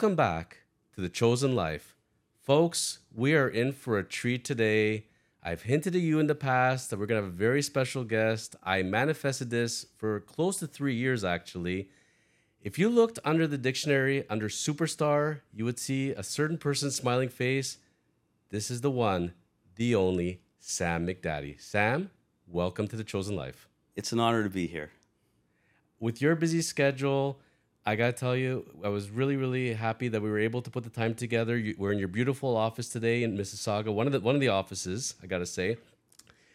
Welcome 0.00 0.16
back 0.16 0.62
to 0.94 1.02
The 1.02 1.10
Chosen 1.10 1.54
Life. 1.54 1.94
Folks, 2.40 3.00
we 3.14 3.34
are 3.34 3.50
in 3.50 3.70
for 3.70 3.98
a 3.98 4.02
treat 4.02 4.46
today. 4.46 5.08
I've 5.42 5.64
hinted 5.64 5.92
to 5.92 5.98
you 5.98 6.18
in 6.18 6.26
the 6.26 6.34
past 6.34 6.88
that 6.88 6.98
we're 6.98 7.04
going 7.04 7.20
to 7.20 7.26
have 7.26 7.34
a 7.34 7.36
very 7.36 7.60
special 7.60 8.02
guest. 8.02 8.56
I 8.62 8.82
manifested 8.82 9.50
this 9.50 9.84
for 9.98 10.20
close 10.20 10.56
to 10.60 10.66
three 10.66 10.94
years, 10.94 11.22
actually. 11.22 11.90
If 12.62 12.78
you 12.78 12.88
looked 12.88 13.18
under 13.26 13.46
the 13.46 13.58
dictionary 13.58 14.24
under 14.30 14.48
superstar, 14.48 15.40
you 15.52 15.66
would 15.66 15.78
see 15.78 16.12
a 16.12 16.22
certain 16.22 16.56
person's 16.56 16.94
smiling 16.94 17.28
face. 17.28 17.76
This 18.48 18.70
is 18.70 18.80
the 18.80 18.90
one, 18.90 19.34
the 19.76 19.94
only 19.94 20.40
Sam 20.60 21.06
McDadi. 21.06 21.60
Sam, 21.60 22.10
welcome 22.46 22.88
to 22.88 22.96
The 22.96 23.04
Chosen 23.04 23.36
Life. 23.36 23.68
It's 23.96 24.12
an 24.12 24.20
honor 24.20 24.44
to 24.44 24.48
be 24.48 24.66
here. 24.66 24.92
With 25.98 26.22
your 26.22 26.36
busy 26.36 26.62
schedule, 26.62 27.38
I 27.86 27.96
gotta 27.96 28.12
tell 28.12 28.36
you, 28.36 28.66
I 28.84 28.88
was 28.88 29.10
really, 29.10 29.36
really 29.36 29.72
happy 29.72 30.08
that 30.08 30.20
we 30.20 30.28
were 30.28 30.38
able 30.38 30.60
to 30.62 30.70
put 30.70 30.84
the 30.84 30.90
time 30.90 31.14
together. 31.14 31.56
You, 31.56 31.74
we're 31.78 31.92
in 31.92 31.98
your 31.98 32.08
beautiful 32.08 32.56
office 32.56 32.88
today 32.88 33.22
in 33.22 33.36
Mississauga, 33.36 33.92
one 33.92 34.06
of 34.06 34.12
the 34.12 34.20
one 34.20 34.34
of 34.34 34.40
the 34.40 34.48
offices, 34.48 35.14
I 35.22 35.26
gotta 35.26 35.46
say. 35.46 35.76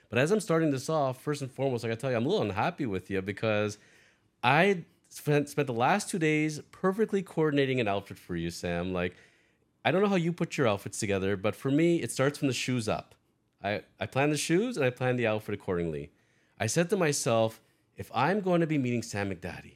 But 0.10 0.20
as 0.20 0.32
I'm 0.32 0.40
starting 0.40 0.70
this 0.70 0.88
off, 0.88 1.22
first 1.22 1.42
and 1.42 1.52
foremost, 1.52 1.84
I 1.84 1.88
gotta 1.88 2.00
tell 2.00 2.12
you, 2.12 2.18
I'm 2.18 2.26
a 2.26 2.30
little 2.30 2.44
unhappy 2.44 2.86
with 2.86 3.10
you 3.10 3.22
because 3.22 3.80
I 4.44 4.84
spent 5.10 5.50
spent 5.50 5.66
the 5.66 5.74
last 5.74 6.10
two 6.10 6.20
days 6.20 6.62
perfectly 6.72 7.24
coordinating 7.24 7.80
an 7.80 7.88
outfit 7.88 8.20
for 8.20 8.36
you, 8.36 8.52
Sam. 8.52 8.94
Like, 8.94 9.16
I 9.84 9.92
don't 9.92 10.02
know 10.04 10.10
how 10.10 10.16
you 10.16 10.32
put 10.32 10.58
your 10.58 10.68
outfits 10.68 11.00
together, 11.00 11.36
but 11.38 11.56
for 11.56 11.72
me, 11.72 12.02
it 12.02 12.12
starts 12.12 12.38
from 12.38 12.50
the 12.50 12.54
shoes 12.54 12.88
up. 12.88 13.16
I, 13.64 13.82
I 14.00 14.06
plan 14.06 14.30
the 14.30 14.38
shoes 14.38 14.78
and 14.78 14.86
I 14.86 14.92
plan 14.92 15.16
the 15.16 15.26
outfit 15.26 15.56
accordingly. 15.56 16.12
I 16.60 16.68
said 16.68 16.90
to 16.92 16.98
myself, 16.98 17.60
if 17.98 18.12
I'm 18.14 18.42
going 18.42 18.62
to 18.62 18.68
be 18.68 18.78
meeting 18.78 19.02
Sam 19.02 19.32
McDadi, 19.32 19.75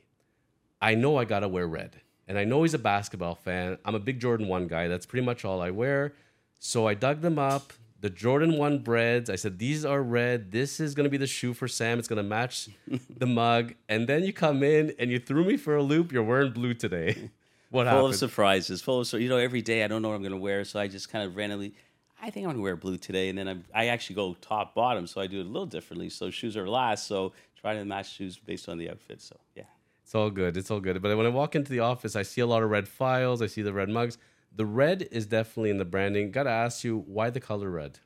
I 0.82 0.96
know 0.96 1.18
I 1.18 1.26
gotta 1.26 1.48
wear 1.48 1.68
red. 1.68 1.98
And 2.28 2.38
I 2.38 2.44
know 2.44 2.62
he's 2.64 2.74
a 2.76 2.80
basketball 2.80 3.36
fan. 3.36 3.78
I'm 3.84 3.96
a 3.96 4.00
big 4.00 4.20
Jordan 4.20 4.48
1 4.48 4.68
guy. 4.68 4.88
That's 4.88 5.06
pretty 5.06 5.26
much 5.26 5.44
all 5.46 5.62
I 5.62 5.72
wear. 5.72 6.14
So 6.60 6.88
I 6.88 6.94
dug 6.94 7.22
them 7.22 7.40
up. 7.40 7.74
The 8.02 8.10
Jordan 8.10 8.58
1 8.58 8.80
breads. 8.80 9.30
I 9.30 9.36
said, 9.36 9.60
these 9.60 9.84
are 9.84 10.02
red. 10.02 10.52
This 10.52 10.80
is 10.80 10.94
gonna 10.96 11.10
be 11.10 11.18
the 11.18 11.28
shoe 11.28 11.54
for 11.54 11.68
Sam. 11.68 12.00
It's 12.00 12.08
gonna 12.08 12.24
match 12.24 12.70
the 13.18 13.26
mug. 13.42 13.74
And 13.90 14.08
then 14.08 14.24
you 14.24 14.32
come 14.32 14.64
in 14.64 14.94
and 15.00 15.12
you 15.12 15.20
threw 15.20 15.44
me 15.44 15.58
for 15.58 15.76
a 15.76 15.84
loop. 15.84 16.12
You're 16.12 16.24
wearing 16.24 16.52
blue 16.52 16.74
today. 16.74 17.30
What 17.72 17.84
full 17.86 17.94
happened? 17.94 18.14
of 18.16 18.20
surprises, 18.20 18.82
full 18.82 19.02
of 19.02 19.06
sur- 19.06 19.20
you 19.20 19.30
know. 19.30 19.38
Every 19.38 19.62
day 19.62 19.84
I 19.84 19.88
don't 19.88 20.02
know 20.02 20.08
what 20.10 20.16
I'm 20.16 20.24
going 20.24 20.32
to 20.32 20.40
wear, 20.40 20.66
so 20.66 20.80
I 20.80 20.88
just 20.88 21.08
kind 21.12 21.24
of 21.24 21.36
randomly. 21.36 21.76
I 22.20 22.32
think 22.32 22.46
I'm 22.46 22.54
going 22.54 22.56
to 22.58 22.64
wear 22.64 22.76
blue 22.76 22.98
today, 22.98 23.30
and 23.30 23.38
then 23.38 23.48
I'm, 23.48 23.64
I 23.76 23.90
actually 23.90 24.16
go 24.16 24.36
top 24.42 24.74
bottom, 24.74 25.06
so 25.06 25.22
I 25.22 25.28
do 25.28 25.40
it 25.40 25.46
a 25.46 25.50
little 25.50 25.68
differently. 25.68 26.10
So 26.10 26.32
shoes 26.32 26.58
are 26.58 26.68
last, 26.68 27.06
so 27.06 27.32
try 27.62 27.76
to 27.76 27.86
match 27.86 28.12
shoes 28.16 28.40
based 28.40 28.70
on 28.70 28.80
the 28.80 28.90
outfit. 28.90 29.22
So 29.22 29.38
yeah, 29.56 29.66
It's 30.10 30.16
all 30.16 30.32
good. 30.32 30.58
It's 30.58 30.72
all 30.72 30.80
good. 30.80 31.00
But 31.04 31.16
when 31.16 31.28
I 31.28 31.30
walk 31.30 31.56
into 31.56 31.72
the 31.72 31.82
office, 31.82 32.16
I 32.16 32.24
see 32.24 32.42
a 32.42 32.48
lot 32.48 32.64
of 32.64 32.72
red 32.72 32.88
files. 32.88 33.44
I 33.44 33.46
see 33.46 33.62
the 33.62 33.74
red 33.74 33.90
mugs. 33.90 34.18
The 34.56 34.66
red 34.66 35.08
is 35.12 35.28
definitely 35.28 35.70
in 35.70 35.78
the 35.78 35.86
branding. 35.86 36.32
Gotta 36.32 36.50
ask 36.50 36.84
you, 36.84 37.04
why 37.06 37.30
the 37.30 37.40
color 37.40 37.70
red? 37.70 38.00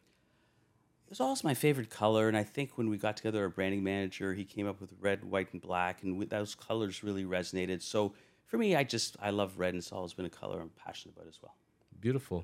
it 1.05 1.09
was 1.09 1.21
always 1.21 1.45
my 1.45 1.53
favorite 1.53 1.89
color, 1.89 2.27
and 2.27 2.35
I 2.35 2.43
think 2.43 2.77
when 2.77 2.89
we 2.89 2.97
got 2.97 3.15
together, 3.15 3.43
our 3.43 3.47
branding 3.47 3.85
manager 3.85 4.33
he 4.33 4.43
came 4.43 4.67
up 4.67 4.81
with 4.81 4.91
red, 4.99 5.23
white, 5.23 5.53
and 5.53 5.61
black, 5.61 6.03
and 6.03 6.21
those 6.29 6.55
colors 6.55 7.05
really 7.05 7.23
resonated. 7.23 7.81
So 7.81 8.13
for 8.47 8.57
me, 8.57 8.75
I 8.75 8.83
just 8.83 9.15
I 9.21 9.29
love 9.29 9.57
red, 9.57 9.69
and 9.69 9.77
it's 9.77 9.93
always 9.93 10.11
been 10.11 10.25
a 10.25 10.29
color 10.29 10.59
I'm 10.59 10.71
passionate 10.71 11.15
about 11.15 11.29
as 11.29 11.39
well. 11.41 11.55
Beautiful. 12.01 12.43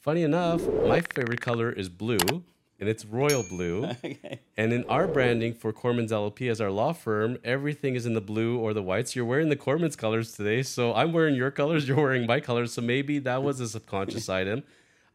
Funny 0.00 0.24
enough, 0.24 0.66
my 0.66 1.00
favorite 1.00 1.40
color 1.40 1.70
is 1.70 1.88
blue, 1.88 2.42
and 2.78 2.88
it's 2.88 3.04
royal 3.04 3.42
blue. 3.42 3.84
okay. 4.04 4.40
And 4.56 4.72
in 4.72 4.84
our 4.84 5.06
branding 5.06 5.54
for 5.54 5.72
Kormans 5.72 6.10
LLP 6.10 6.50
as 6.50 6.60
our 6.60 6.70
law 6.70 6.92
firm, 6.92 7.38
everything 7.44 7.94
is 7.94 8.06
in 8.06 8.14
the 8.14 8.20
blue 8.20 8.58
or 8.58 8.74
the 8.74 8.82
whites. 8.82 9.16
You're 9.16 9.24
wearing 9.24 9.48
the 9.48 9.56
Kormans 9.56 9.96
colors 9.96 10.32
today, 10.32 10.62
so 10.62 10.94
I'm 10.94 11.12
wearing 11.12 11.34
your 11.34 11.50
colors. 11.50 11.88
You're 11.88 11.96
wearing 11.96 12.26
my 12.26 12.40
colors, 12.40 12.72
so 12.72 12.82
maybe 12.82 13.18
that 13.20 13.42
was 13.42 13.60
a 13.60 13.68
subconscious 13.68 14.28
item. 14.40 14.62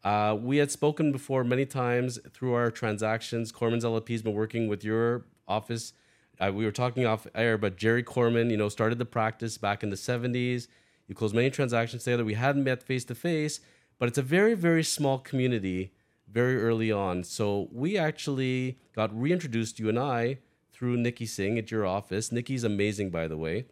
Uh, 0.03 0.36
we 0.40 0.58
had 0.58 0.72
spoken 0.72 1.12
before 1.12 1.44
many 1.44 1.66
times 1.66 2.19
through 2.34 2.53
our 2.53 2.72
transactions. 2.72 3.52
Kormans 3.52 3.84
LLP 3.84 4.09
has 4.09 4.22
been 4.24 4.34
working 4.34 4.68
with 4.68 4.84
your 4.84 5.25
office. 5.47 5.94
Uh, 6.40 6.52
we 6.52 6.66
were 6.66 6.72
talking 6.72 7.06
off 7.06 7.28
air, 7.36 7.57
but 7.57 7.78
Jerry 7.78 8.03
Korman, 8.03 8.50
you 8.50 8.57
know, 8.57 8.69
started 8.69 8.97
the 8.97 9.06
practice 9.06 9.59
back 9.59 9.84
in 9.84 9.91
the 9.91 9.96
70s. 9.96 10.68
You 11.07 11.13
closed 11.13 11.36
many 11.36 11.52
transactions 11.52 12.03
together. 12.03 12.25
We 12.25 12.34
hadn't 12.34 12.63
met 12.63 12.81
face 12.81 13.06
to 13.06 13.16
face, 13.16 13.59
but 14.00 14.09
it's 14.09 14.18
a 14.18 14.24
very, 14.24 14.56
very 14.56 14.84
small 14.84 15.19
community 15.19 15.91
very 16.31 16.62
early 16.62 16.92
on. 16.92 17.24
So 17.24 17.69
we 17.72 17.97
actually 17.97 18.80
got 18.96 19.18
reintroduced, 19.18 19.80
you 19.80 19.90
and 19.90 20.00
I, 20.00 20.40
through 20.72 20.97
Nikki 20.97 21.25
Singh 21.25 21.58
at 21.58 21.69
your 21.72 21.86
office. 21.86 22.31
Nikki's 22.31 22.64
amazing, 22.64 23.09
by 23.09 23.28
the 23.28 23.38
way. 23.38 23.66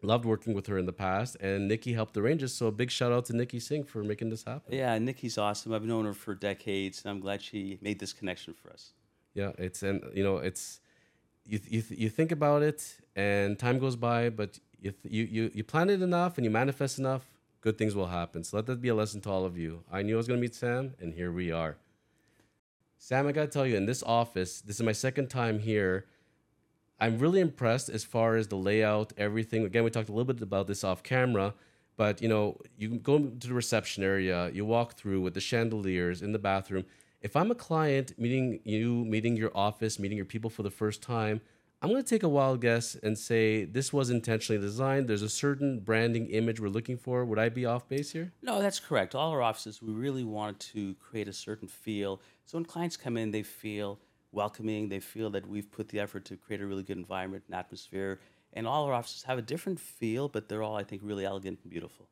Loved 0.00 0.24
working 0.24 0.54
with 0.54 0.68
her 0.68 0.78
in 0.78 0.86
the 0.86 0.92
past, 0.92 1.36
and 1.40 1.66
Nikki 1.66 1.92
helped 1.92 2.16
arrange 2.16 2.40
this. 2.40 2.54
So 2.54 2.68
a 2.68 2.72
big 2.72 2.88
shout 2.88 3.10
out 3.10 3.24
to 3.26 3.32
Nikki 3.36 3.58
Singh 3.58 3.82
for 3.82 4.04
making 4.04 4.30
this 4.30 4.44
happen. 4.44 4.72
Yeah, 4.72 4.96
Nikki's 4.98 5.38
awesome. 5.38 5.72
I've 5.72 5.84
known 5.84 6.04
her 6.04 6.14
for 6.14 6.36
decades, 6.36 7.02
and 7.02 7.10
I'm 7.10 7.18
glad 7.18 7.42
she 7.42 7.78
made 7.82 7.98
this 7.98 8.12
connection 8.12 8.54
for 8.54 8.70
us. 8.70 8.92
Yeah, 9.34 9.50
it's 9.58 9.82
and 9.82 10.04
you 10.14 10.22
know 10.22 10.38
it's 10.38 10.80
you 11.44 11.58
you 11.68 11.82
you 11.90 12.08
think 12.10 12.30
about 12.30 12.62
it, 12.62 12.94
and 13.16 13.58
time 13.58 13.80
goes 13.80 13.96
by, 13.96 14.30
but 14.30 14.60
you 14.80 14.94
you 15.02 15.24
you 15.24 15.50
you 15.52 15.64
plan 15.64 15.90
it 15.90 16.00
enough 16.00 16.38
and 16.38 16.44
you 16.44 16.50
manifest 16.50 17.00
enough, 17.00 17.24
good 17.60 17.76
things 17.76 17.96
will 17.96 18.06
happen. 18.06 18.44
So 18.44 18.56
let 18.56 18.66
that 18.66 18.80
be 18.80 18.88
a 18.88 18.94
lesson 18.94 19.20
to 19.22 19.30
all 19.30 19.44
of 19.44 19.58
you. 19.58 19.82
I 19.90 20.02
knew 20.02 20.14
I 20.14 20.18
was 20.18 20.28
going 20.28 20.38
to 20.38 20.42
meet 20.42 20.54
Sam, 20.54 20.94
and 21.00 21.12
here 21.12 21.32
we 21.32 21.50
are. 21.50 21.76
Sam, 23.00 23.28
I 23.28 23.32
got 23.32 23.42
to 23.42 23.48
tell 23.48 23.64
you, 23.64 23.76
in 23.76 23.86
this 23.86 24.02
office, 24.02 24.60
this 24.60 24.76
is 24.76 24.82
my 24.82 24.92
second 24.92 25.28
time 25.28 25.60
here. 25.60 26.06
I'm 26.98 27.18
really 27.18 27.40
impressed 27.40 27.88
as 27.88 28.02
far 28.02 28.34
as 28.34 28.48
the 28.48 28.56
layout, 28.56 29.12
everything. 29.16 29.64
Again, 29.64 29.84
we 29.84 29.90
talked 29.90 30.08
a 30.08 30.12
little 30.12 30.32
bit 30.32 30.42
about 30.42 30.66
this 30.66 30.82
off 30.82 31.04
camera, 31.04 31.54
but 31.96 32.20
you 32.20 32.28
know, 32.28 32.58
you 32.76 32.98
go 32.98 33.20
to 33.20 33.48
the 33.48 33.54
reception 33.54 34.02
area, 34.02 34.50
you 34.50 34.64
walk 34.64 34.94
through 34.94 35.20
with 35.20 35.34
the 35.34 35.40
chandeliers 35.40 36.22
in 36.22 36.32
the 36.32 36.40
bathroom. 36.40 36.84
If 37.22 37.36
I'm 37.36 37.52
a 37.52 37.54
client 37.54 38.18
meeting 38.18 38.58
you, 38.64 39.04
meeting 39.04 39.36
your 39.36 39.52
office, 39.54 40.00
meeting 40.00 40.16
your 40.16 40.26
people 40.26 40.50
for 40.50 40.64
the 40.64 40.70
first 40.70 41.00
time, 41.00 41.40
I'm 41.80 41.90
going 41.90 42.02
to 42.02 42.08
take 42.08 42.24
a 42.24 42.28
wild 42.28 42.60
guess 42.60 42.96
and 42.96 43.16
say 43.16 43.64
this 43.64 43.92
was 43.92 44.10
intentionally 44.10 44.60
designed. 44.60 45.08
There's 45.08 45.22
a 45.22 45.28
certain 45.28 45.78
branding 45.78 46.26
image 46.30 46.58
we're 46.58 46.68
looking 46.68 46.96
for. 46.96 47.24
Would 47.24 47.38
I 47.38 47.50
be 47.50 47.66
off 47.66 47.88
base 47.88 48.10
here? 48.10 48.32
No, 48.42 48.60
that's 48.60 48.80
correct. 48.80 49.14
All 49.14 49.30
our 49.30 49.42
offices, 49.42 49.80
we 49.80 49.92
really 49.92 50.24
wanted 50.24 50.58
to 50.72 50.94
create 50.94 51.28
a 51.28 51.32
certain 51.32 51.68
feel. 51.68 52.20
So 52.46 52.58
when 52.58 52.64
clients 52.64 52.96
come 52.96 53.16
in, 53.16 53.30
they 53.30 53.44
feel 53.44 54.00
welcoming. 54.32 54.88
They 54.88 54.98
feel 54.98 55.30
that 55.30 55.48
we've 55.48 55.70
put 55.70 55.88
the 55.88 56.00
effort 56.00 56.24
to 56.26 56.36
create 56.36 56.60
a 56.60 56.66
really 56.66 56.82
good 56.82 56.96
environment 56.96 57.44
and 57.46 57.54
atmosphere. 57.54 58.18
And 58.54 58.66
all 58.66 58.84
our 58.84 58.92
offices 58.92 59.22
have 59.22 59.38
a 59.38 59.42
different 59.42 59.78
feel, 59.78 60.28
but 60.28 60.48
they're 60.48 60.64
all, 60.64 60.74
I 60.74 60.82
think, 60.82 61.02
really 61.04 61.24
elegant 61.24 61.60
and 61.62 61.70
beautiful. 61.70 62.08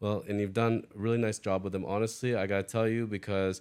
Well, 0.00 0.24
and 0.28 0.40
you've 0.40 0.54
done 0.54 0.84
a 0.92 0.98
really 0.98 1.18
nice 1.18 1.38
job 1.38 1.62
with 1.62 1.72
them. 1.72 1.84
Honestly, 1.84 2.34
I 2.34 2.48
gotta 2.48 2.64
tell 2.64 2.88
you 2.88 3.06
because 3.06 3.60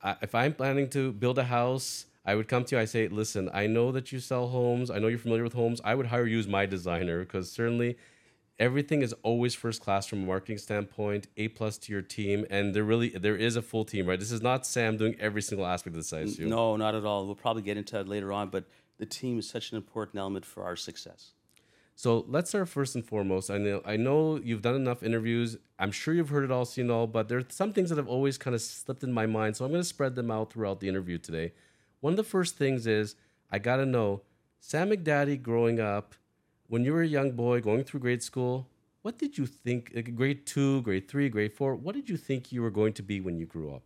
I, 0.00 0.14
if 0.22 0.32
I'm 0.34 0.52
planning 0.54 0.88
to 0.90 1.10
build 1.10 1.38
a 1.38 1.44
house, 1.44 2.06
I 2.24 2.34
would 2.34 2.48
come 2.48 2.64
to 2.64 2.76
you. 2.76 2.82
I 2.82 2.84
say, 2.84 3.08
listen, 3.08 3.50
I 3.52 3.66
know 3.66 3.92
that 3.92 4.12
you 4.12 4.20
sell 4.20 4.48
homes. 4.48 4.90
I 4.90 4.98
know 4.98 5.08
you're 5.08 5.18
familiar 5.18 5.42
with 5.42 5.54
homes. 5.54 5.80
I 5.84 5.94
would 5.94 6.06
hire 6.06 6.26
you 6.26 6.38
as 6.38 6.46
my 6.46 6.66
designer 6.66 7.20
because 7.20 7.50
certainly 7.50 7.96
everything 8.58 9.00
is 9.00 9.14
always 9.22 9.54
first 9.54 9.80
class 9.80 10.06
from 10.06 10.22
a 10.22 10.26
marketing 10.26 10.58
standpoint. 10.58 11.26
A 11.38 11.48
plus 11.48 11.78
to 11.78 11.92
your 11.92 12.02
team, 12.02 12.46
and 12.50 12.74
there 12.74 12.84
really 12.84 13.08
there 13.08 13.36
is 13.36 13.56
a 13.56 13.62
full 13.62 13.84
team, 13.84 14.06
right? 14.06 14.20
This 14.20 14.30
is 14.30 14.42
not 14.42 14.66
Sam 14.66 14.96
doing 14.96 15.16
every 15.18 15.42
single 15.42 15.66
aspect 15.66 15.96
of 15.96 16.08
the. 16.08 16.34
You. 16.38 16.46
No, 16.46 16.76
not 16.76 16.94
at 16.94 17.04
all. 17.04 17.26
We'll 17.26 17.34
probably 17.34 17.62
get 17.62 17.76
into 17.76 17.94
that 17.94 18.06
later 18.06 18.32
on, 18.32 18.50
but 18.50 18.64
the 18.98 19.06
team 19.06 19.38
is 19.38 19.48
such 19.48 19.72
an 19.72 19.76
important 19.78 20.18
element 20.18 20.44
for 20.44 20.62
our 20.62 20.76
success. 20.76 21.30
So 21.96 22.24
let's 22.28 22.48
start 22.48 22.68
first 22.68 22.94
and 22.94 23.04
foremost. 23.04 23.50
I 23.50 23.58
know 23.58 23.82
I 23.84 23.96
know 23.96 24.36
you've 24.36 24.62
done 24.62 24.74
enough 24.74 25.02
interviews. 25.02 25.56
I'm 25.78 25.90
sure 25.90 26.14
you've 26.14 26.28
heard 26.28 26.44
it 26.44 26.50
all, 26.50 26.64
seen 26.64 26.90
all, 26.90 27.06
but 27.06 27.28
there 27.28 27.38
are 27.38 27.44
some 27.48 27.72
things 27.72 27.88
that 27.90 27.96
have 27.96 28.08
always 28.08 28.38
kind 28.38 28.54
of 28.54 28.62
slipped 28.62 29.02
in 29.02 29.12
my 29.12 29.26
mind. 29.26 29.56
So 29.56 29.64
I'm 29.64 29.70
going 29.70 29.82
to 29.82 29.88
spread 29.88 30.14
them 30.14 30.30
out 30.30 30.52
throughout 30.52 30.80
the 30.80 30.88
interview 30.88 31.18
today. 31.18 31.52
One 32.00 32.14
of 32.14 32.16
the 32.16 32.24
first 32.24 32.56
things 32.56 32.86
is 32.86 33.14
I 33.50 33.58
got 33.58 33.76
to 33.76 33.86
know 33.86 34.22
Sam 34.58 34.90
McDadi 34.90 35.40
growing 35.40 35.80
up, 35.80 36.14
when 36.68 36.84
you 36.84 36.92
were 36.92 37.02
a 37.02 37.06
young 37.06 37.32
boy 37.32 37.60
going 37.60 37.84
through 37.84 38.00
grade 38.00 38.22
school, 38.22 38.68
what 39.02 39.18
did 39.18 39.38
you 39.38 39.46
think, 39.46 39.90
like 39.94 40.14
grade 40.14 40.46
two, 40.46 40.82
grade 40.82 41.08
three, 41.08 41.28
grade 41.28 41.52
four, 41.52 41.74
what 41.74 41.94
did 41.94 42.08
you 42.08 42.16
think 42.16 42.52
you 42.52 42.62
were 42.62 42.70
going 42.70 42.92
to 42.94 43.02
be 43.02 43.20
when 43.20 43.38
you 43.38 43.46
grew 43.46 43.74
up? 43.74 43.82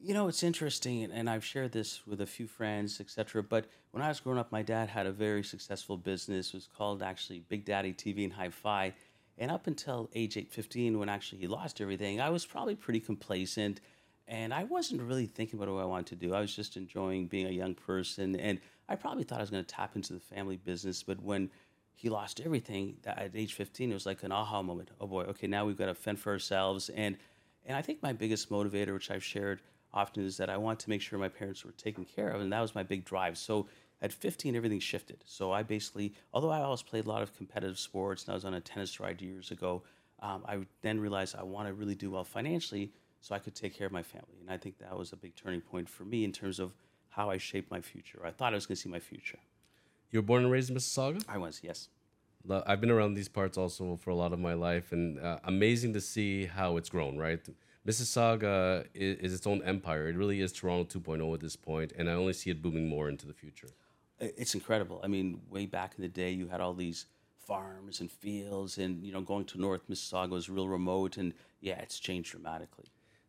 You 0.00 0.14
know, 0.14 0.28
it's 0.28 0.42
interesting, 0.42 1.04
and 1.04 1.28
I've 1.28 1.44
shared 1.44 1.72
this 1.72 2.06
with 2.06 2.20
a 2.20 2.26
few 2.26 2.46
friends, 2.46 3.00
etc. 3.00 3.42
But 3.42 3.66
when 3.90 4.02
I 4.02 4.08
was 4.08 4.20
growing 4.20 4.38
up, 4.38 4.52
my 4.52 4.62
dad 4.62 4.88
had 4.88 5.06
a 5.06 5.12
very 5.12 5.42
successful 5.42 5.96
business. 5.96 6.48
It 6.48 6.54
was 6.54 6.68
called 6.68 7.02
actually 7.02 7.40
Big 7.40 7.64
Daddy 7.64 7.92
TV 7.92 8.24
and 8.24 8.32
Hi-Fi. 8.32 8.94
And 9.38 9.50
up 9.50 9.66
until 9.66 10.08
age 10.14 10.36
8, 10.36 10.50
15, 10.50 10.98
when 10.98 11.08
actually 11.08 11.40
he 11.40 11.46
lost 11.46 11.80
everything, 11.80 12.20
I 12.20 12.30
was 12.30 12.46
probably 12.46 12.74
pretty 12.74 13.00
complacent. 13.00 13.80
And 14.28 14.52
I 14.52 14.64
wasn't 14.64 15.02
really 15.02 15.26
thinking 15.26 15.58
about 15.60 15.72
what 15.72 15.82
I 15.82 15.86
wanted 15.86 16.06
to 16.06 16.16
do. 16.16 16.34
I 16.34 16.40
was 16.40 16.54
just 16.54 16.76
enjoying 16.76 17.26
being 17.26 17.46
a 17.46 17.50
young 17.50 17.74
person. 17.74 18.34
And 18.36 18.60
I 18.88 18.96
probably 18.96 19.24
thought 19.24 19.38
I 19.38 19.42
was 19.42 19.50
going 19.50 19.64
to 19.64 19.74
tap 19.74 19.94
into 19.94 20.12
the 20.12 20.20
family 20.20 20.56
business. 20.56 21.02
But 21.02 21.22
when 21.22 21.50
he 21.94 22.08
lost 22.08 22.40
everything 22.44 22.96
at 23.06 23.30
age 23.34 23.54
15, 23.54 23.90
it 23.90 23.94
was 23.94 24.04
like 24.04 24.22
an 24.24 24.32
aha 24.32 24.62
moment. 24.62 24.90
Oh 25.00 25.06
boy, 25.06 25.22
okay, 25.24 25.46
now 25.46 25.64
we've 25.64 25.78
got 25.78 25.86
to 25.86 25.94
fend 25.94 26.18
for 26.18 26.32
ourselves. 26.32 26.88
And, 26.88 27.16
and 27.64 27.76
I 27.76 27.82
think 27.82 28.02
my 28.02 28.12
biggest 28.12 28.50
motivator, 28.50 28.92
which 28.94 29.10
I've 29.10 29.24
shared 29.24 29.62
often, 29.94 30.24
is 30.24 30.36
that 30.38 30.50
I 30.50 30.56
want 30.56 30.80
to 30.80 30.90
make 30.90 31.02
sure 31.02 31.18
my 31.18 31.28
parents 31.28 31.64
were 31.64 31.72
taken 31.72 32.04
care 32.04 32.28
of. 32.28 32.40
And 32.40 32.52
that 32.52 32.60
was 32.60 32.74
my 32.74 32.82
big 32.82 33.04
drive. 33.04 33.38
So 33.38 33.68
at 34.02 34.12
15, 34.12 34.56
everything 34.56 34.80
shifted. 34.80 35.22
So 35.24 35.52
I 35.52 35.62
basically, 35.62 36.14
although 36.34 36.50
I 36.50 36.60
always 36.60 36.82
played 36.82 37.06
a 37.06 37.08
lot 37.08 37.22
of 37.22 37.34
competitive 37.36 37.78
sports 37.78 38.24
and 38.24 38.32
I 38.32 38.34
was 38.34 38.44
on 38.44 38.54
a 38.54 38.60
tennis 38.60 38.98
ride 38.98 39.22
years 39.22 39.52
ago, 39.52 39.84
um, 40.20 40.44
I 40.48 40.58
then 40.82 40.98
realized 40.98 41.36
I 41.36 41.44
want 41.44 41.68
to 41.68 41.74
really 41.74 41.94
do 41.94 42.10
well 42.10 42.24
financially 42.24 42.92
so 43.20 43.34
I 43.34 43.38
could 43.38 43.54
take 43.54 43.76
care 43.76 43.86
of 43.86 43.92
my 43.92 44.02
family. 44.02 44.38
And 44.40 44.50
I 44.50 44.56
think 44.56 44.78
that 44.78 44.96
was 44.96 45.12
a 45.12 45.16
big 45.16 45.34
turning 45.34 45.60
point 45.60 45.88
for 45.88 46.04
me 46.04 46.24
in 46.24 46.32
terms 46.32 46.58
of 46.58 46.72
how 47.08 47.30
I 47.30 47.38
shaped 47.38 47.70
my 47.70 47.80
future. 47.80 48.20
I 48.24 48.30
thought 48.30 48.52
I 48.52 48.56
was 48.56 48.66
going 48.66 48.76
to 48.76 48.82
see 48.82 48.88
my 48.88 49.00
future. 49.00 49.38
You 50.10 50.20
were 50.20 50.26
born 50.26 50.44
and 50.44 50.52
raised 50.52 50.70
in 50.70 50.76
Mississauga? 50.76 51.24
I 51.28 51.38
was, 51.38 51.60
yes. 51.62 51.88
I've 52.48 52.80
been 52.80 52.90
around 52.90 53.14
these 53.14 53.28
parts 53.28 53.58
also 53.58 53.96
for 53.96 54.10
a 54.10 54.14
lot 54.14 54.32
of 54.32 54.38
my 54.38 54.54
life, 54.54 54.92
and 54.92 55.18
uh, 55.18 55.38
amazing 55.44 55.94
to 55.94 56.00
see 56.00 56.46
how 56.46 56.76
it's 56.76 56.88
grown, 56.88 57.16
right? 57.16 57.40
Mississauga 57.86 58.86
is, 58.94 59.18
is 59.18 59.34
its 59.34 59.46
own 59.46 59.62
empire. 59.62 60.08
It 60.08 60.16
really 60.16 60.40
is 60.40 60.52
Toronto 60.52 61.00
2.0 61.00 61.34
at 61.34 61.40
this 61.40 61.56
point, 61.56 61.92
and 61.96 62.08
I 62.08 62.12
only 62.12 62.32
see 62.32 62.50
it 62.50 62.62
booming 62.62 62.88
more 62.88 63.08
into 63.08 63.26
the 63.26 63.32
future. 63.32 63.68
It's 64.20 64.54
incredible. 64.54 65.00
I 65.02 65.08
mean, 65.08 65.40
way 65.50 65.66
back 65.66 65.94
in 65.96 66.02
the 66.02 66.08
day, 66.08 66.30
you 66.30 66.48
had 66.48 66.60
all 66.60 66.74
these 66.74 67.06
farms 67.46 68.00
and 68.00 68.10
fields, 68.10 68.78
and 68.78 69.04
you 69.04 69.12
know, 69.12 69.20
going 69.20 69.44
to 69.46 69.60
North 69.60 69.88
Mississauga 69.88 70.30
was 70.30 70.48
real 70.48 70.68
remote, 70.68 71.16
and 71.16 71.32
yeah, 71.60 71.78
it's 71.80 71.98
changed 71.98 72.30
dramatically. 72.30 72.86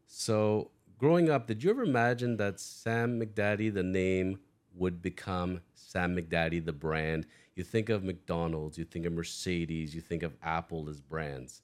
So, 0.07 0.71
growing 0.97 1.29
up, 1.29 1.47
did 1.47 1.63
you 1.63 1.69
ever 1.69 1.83
imagine 1.83 2.37
that 2.37 2.59
Sam 2.61 3.19
McDadi, 3.19 3.73
the 3.73 3.83
name, 3.83 4.39
would 4.73 5.01
become 5.01 5.59
Sam 5.73 6.15
McDadi, 6.15 6.63
the 6.63 6.73
brand? 6.73 7.27
You 7.55 7.63
think 7.63 7.89
of 7.89 8.03
McDonald's, 8.03 8.77
you 8.77 8.85
think 8.85 9.05
of 9.05 9.11
Mercedes, 9.13 9.93
you 9.93 9.99
think 9.99 10.23
of 10.23 10.33
Apple 10.41 10.87
as 10.89 11.01
brands. 11.01 11.61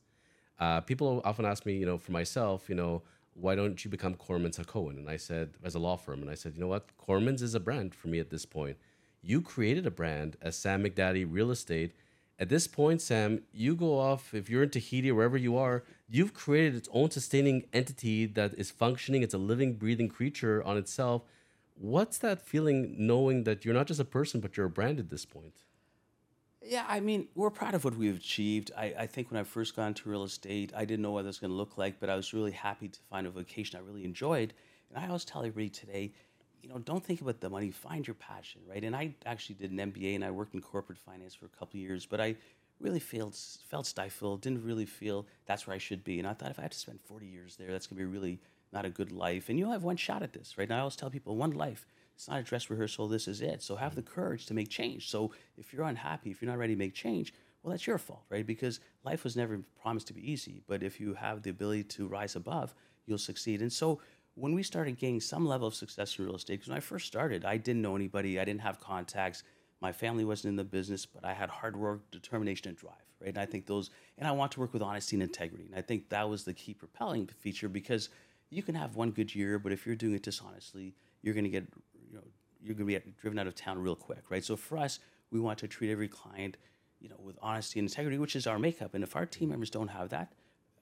Uh, 0.59 0.81
people 0.81 1.21
often 1.23 1.45
ask 1.45 1.65
me, 1.65 1.77
you 1.77 1.85
know, 1.85 1.97
for 1.97 2.11
myself, 2.11 2.67
you 2.67 2.75
know, 2.75 3.01
why 3.33 3.55
don't 3.55 3.83
you 3.83 3.89
become 3.89 4.13
Kormans 4.15 4.63
Cohen? 4.67 4.97
And 4.97 5.09
I 5.09 5.17
said, 5.17 5.51
as 5.63 5.75
a 5.75 5.79
law 5.79 5.95
firm, 5.95 6.21
and 6.21 6.29
I 6.29 6.35
said, 6.35 6.53
you 6.55 6.61
know 6.61 6.67
what, 6.67 6.89
Kormans 6.97 7.41
is 7.41 7.55
a 7.55 7.59
brand 7.59 7.95
for 7.95 8.09
me 8.09 8.19
at 8.19 8.29
this 8.29 8.45
point. 8.45 8.77
You 9.21 9.41
created 9.41 9.87
a 9.87 9.91
brand 9.91 10.35
as 10.41 10.57
Sam 10.57 10.83
McDadi 10.83 11.25
Real 11.27 11.49
Estate. 11.49 11.93
At 12.39 12.49
this 12.49 12.67
point, 12.67 13.01
Sam, 13.01 13.43
you 13.53 13.75
go 13.75 13.99
off, 13.99 14.33
if 14.33 14.49
you're 14.49 14.63
in 14.63 14.69
Tahiti 14.69 15.11
or 15.11 15.15
wherever 15.15 15.37
you 15.37 15.55
are, 15.55 15.83
you've 16.09 16.33
created 16.33 16.75
its 16.75 16.89
own 16.91 17.11
sustaining 17.11 17.65
entity 17.71 18.25
that 18.25 18.53
is 18.55 18.71
functioning. 18.71 19.21
It's 19.21 19.35
a 19.35 19.37
living, 19.37 19.73
breathing 19.75 20.09
creature 20.09 20.63
on 20.63 20.75
itself. 20.77 21.23
What's 21.75 22.17
that 22.19 22.41
feeling 22.41 22.95
knowing 22.97 23.43
that 23.43 23.63
you're 23.63 23.73
not 23.73 23.87
just 23.87 23.99
a 23.99 24.05
person, 24.05 24.39
but 24.39 24.57
you're 24.57 24.65
a 24.65 24.69
brand 24.69 24.99
at 24.99 25.09
this 25.09 25.25
point? 25.25 25.53
Yeah, 26.65 26.85
I 26.87 27.01
mean, 27.01 27.27
we're 27.35 27.49
proud 27.49 27.75
of 27.75 27.83
what 27.83 27.95
we've 27.95 28.15
achieved. 28.15 28.71
I, 28.77 28.93
I 28.99 29.07
think 29.07 29.29
when 29.29 29.39
I 29.39 29.43
first 29.43 29.75
got 29.75 29.87
into 29.87 30.09
real 30.09 30.23
estate, 30.23 30.71
I 30.75 30.85
didn't 30.85 31.01
know 31.01 31.11
what 31.11 31.25
it 31.25 31.27
was 31.27 31.39
going 31.39 31.51
to 31.51 31.57
look 31.57 31.77
like, 31.77 31.99
but 31.99 32.09
I 32.09 32.15
was 32.15 32.33
really 32.33 32.51
happy 32.51 32.87
to 32.87 32.99
find 33.09 33.27
a 33.27 33.29
vocation 33.29 33.77
I 33.77 33.83
really 33.83 34.05
enjoyed. 34.05 34.53
And 34.89 35.03
I 35.03 35.07
always 35.07 35.25
tell 35.25 35.41
everybody 35.41 35.69
today, 35.69 36.13
you 36.63 36.69
know, 36.69 36.79
don't 36.79 37.03
think 37.03 37.19
about 37.19 37.41
the 37.41 37.49
money, 37.49 37.71
find 37.71 38.07
your 38.07 38.13
passion, 38.15 38.61
right? 38.67 38.83
And 38.83 38.95
I 38.95 39.13
actually 39.25 39.55
did 39.55 39.71
an 39.71 39.91
MBA 39.91 40.15
and 40.15 40.23
I 40.23 40.31
worked 40.31 40.53
in 40.53 40.61
corporate 40.61 40.97
finance 40.97 41.35
for 41.35 41.45
a 41.45 41.49
couple 41.49 41.77
years, 41.79 42.05
but 42.05 42.21
I 42.21 42.35
really 42.79 43.01
felt, 43.01 43.37
felt 43.69 43.85
stifled, 43.85 44.41
didn't 44.41 44.63
really 44.63 44.85
feel 44.85 45.27
that's 45.45 45.67
where 45.67 45.75
I 45.75 45.77
should 45.77 46.03
be. 46.05 46.19
And 46.19 46.27
I 46.27 46.33
thought 46.33 46.51
if 46.51 46.59
I 46.59 46.63
had 46.63 46.71
to 46.71 46.77
spend 46.77 47.01
40 47.01 47.27
years 47.27 47.57
there, 47.57 47.69
that's 47.69 47.87
to 47.87 47.95
be 47.95 48.05
really 48.05 48.39
not 48.71 48.85
a 48.85 48.89
good 48.89 49.11
life. 49.11 49.49
And 49.49 49.59
you 49.59 49.69
have 49.71 49.83
one 49.83 49.97
shot 49.97 50.23
at 50.23 50.31
this, 50.31 50.57
right? 50.57 50.67
And 50.67 50.73
I 50.73 50.79
always 50.79 50.95
tell 50.95 51.09
people, 51.09 51.35
one 51.35 51.51
life. 51.51 51.85
It's 52.15 52.29
not 52.29 52.39
a 52.39 52.43
dress 52.43 52.69
rehearsal. 52.69 53.07
This 53.07 53.27
is 53.27 53.41
it. 53.41 53.61
So 53.61 53.75
have 53.75 53.95
the 53.95 54.01
courage 54.01 54.45
to 54.45 54.53
make 54.53 54.69
change. 54.69 55.09
So 55.09 55.31
if 55.57 55.73
you're 55.73 55.85
unhappy, 55.85 56.31
if 56.31 56.41
you're 56.41 56.51
not 56.51 56.59
ready 56.59 56.75
to 56.75 56.79
make 56.79 56.93
change, 56.93 57.33
well, 57.61 57.71
that's 57.71 57.87
your 57.87 57.97
fault, 57.97 58.23
right? 58.29 58.45
Because 58.45 58.79
life 59.03 59.23
was 59.23 59.35
never 59.35 59.59
promised 59.81 60.07
to 60.07 60.13
be 60.13 60.31
easy. 60.31 60.61
But 60.67 60.81
if 60.83 60.99
you 60.99 61.13
have 61.15 61.43
the 61.43 61.49
ability 61.49 61.83
to 61.83 62.07
rise 62.07 62.35
above, 62.35 62.73
you'll 63.05 63.17
succeed. 63.17 63.61
And 63.61 63.71
so 63.71 63.99
when 64.35 64.53
we 64.53 64.63
started 64.63 64.97
gaining 64.97 65.21
some 65.21 65.45
level 65.45 65.67
of 65.67 65.75
success 65.75 66.17
in 66.17 66.25
real 66.25 66.35
estate, 66.35 66.53
because 66.53 66.69
when 66.69 66.77
I 66.77 66.81
first 66.81 67.05
started, 67.05 67.45
I 67.45 67.57
didn't 67.57 67.81
know 67.81 67.95
anybody, 67.95 68.39
I 68.39 68.45
didn't 68.45 68.61
have 68.61 68.79
contacts, 68.79 69.43
my 69.81 69.91
family 69.91 70.25
wasn't 70.25 70.51
in 70.51 70.55
the 70.55 70.63
business, 70.63 71.05
but 71.05 71.25
I 71.25 71.33
had 71.33 71.49
hard 71.49 71.75
work, 71.75 72.09
determination, 72.09 72.69
and 72.69 72.77
drive, 72.77 72.93
right? 73.19 73.29
And 73.29 73.37
I 73.37 73.45
think 73.45 73.65
those, 73.65 73.89
and 74.17 74.27
I 74.27 74.31
want 74.31 74.53
to 74.53 74.59
work 74.59 74.73
with 74.73 74.81
honesty 74.81 75.15
and 75.15 75.23
integrity. 75.23 75.65
And 75.65 75.75
I 75.75 75.81
think 75.81 76.09
that 76.09 76.29
was 76.29 76.45
the 76.45 76.53
key 76.53 76.73
propelling 76.73 77.27
feature 77.27 77.69
because 77.69 78.09
you 78.49 78.63
can 78.63 78.75
have 78.75 78.95
one 78.95 79.11
good 79.11 79.35
year, 79.35 79.59
but 79.59 79.71
if 79.71 79.85
you're 79.85 79.95
doing 79.95 80.15
it 80.15 80.23
dishonestly, 80.23 80.95
you're 81.21 81.33
going 81.33 81.43
to 81.43 81.49
get, 81.49 81.65
you 82.09 82.15
know, 82.15 82.23
you're 82.61 82.75
going 82.75 82.87
to 82.87 82.99
be 82.99 83.13
driven 83.19 83.37
out 83.37 83.47
of 83.47 83.55
town 83.55 83.77
real 83.77 83.95
quick, 83.95 84.23
right? 84.29 84.43
So 84.43 84.55
for 84.55 84.77
us, 84.77 84.99
we 85.31 85.39
want 85.39 85.59
to 85.59 85.67
treat 85.67 85.91
every 85.91 86.07
client, 86.07 86.57
you 86.99 87.09
know, 87.09 87.17
with 87.21 87.37
honesty 87.41 87.79
and 87.79 87.89
integrity, 87.89 88.17
which 88.17 88.35
is 88.35 88.47
our 88.47 88.57
makeup. 88.57 88.93
And 88.93 89.03
if 89.03 89.15
our 89.15 89.25
team 89.25 89.49
members 89.49 89.69
don't 89.69 89.89
have 89.89 90.09
that, 90.09 90.31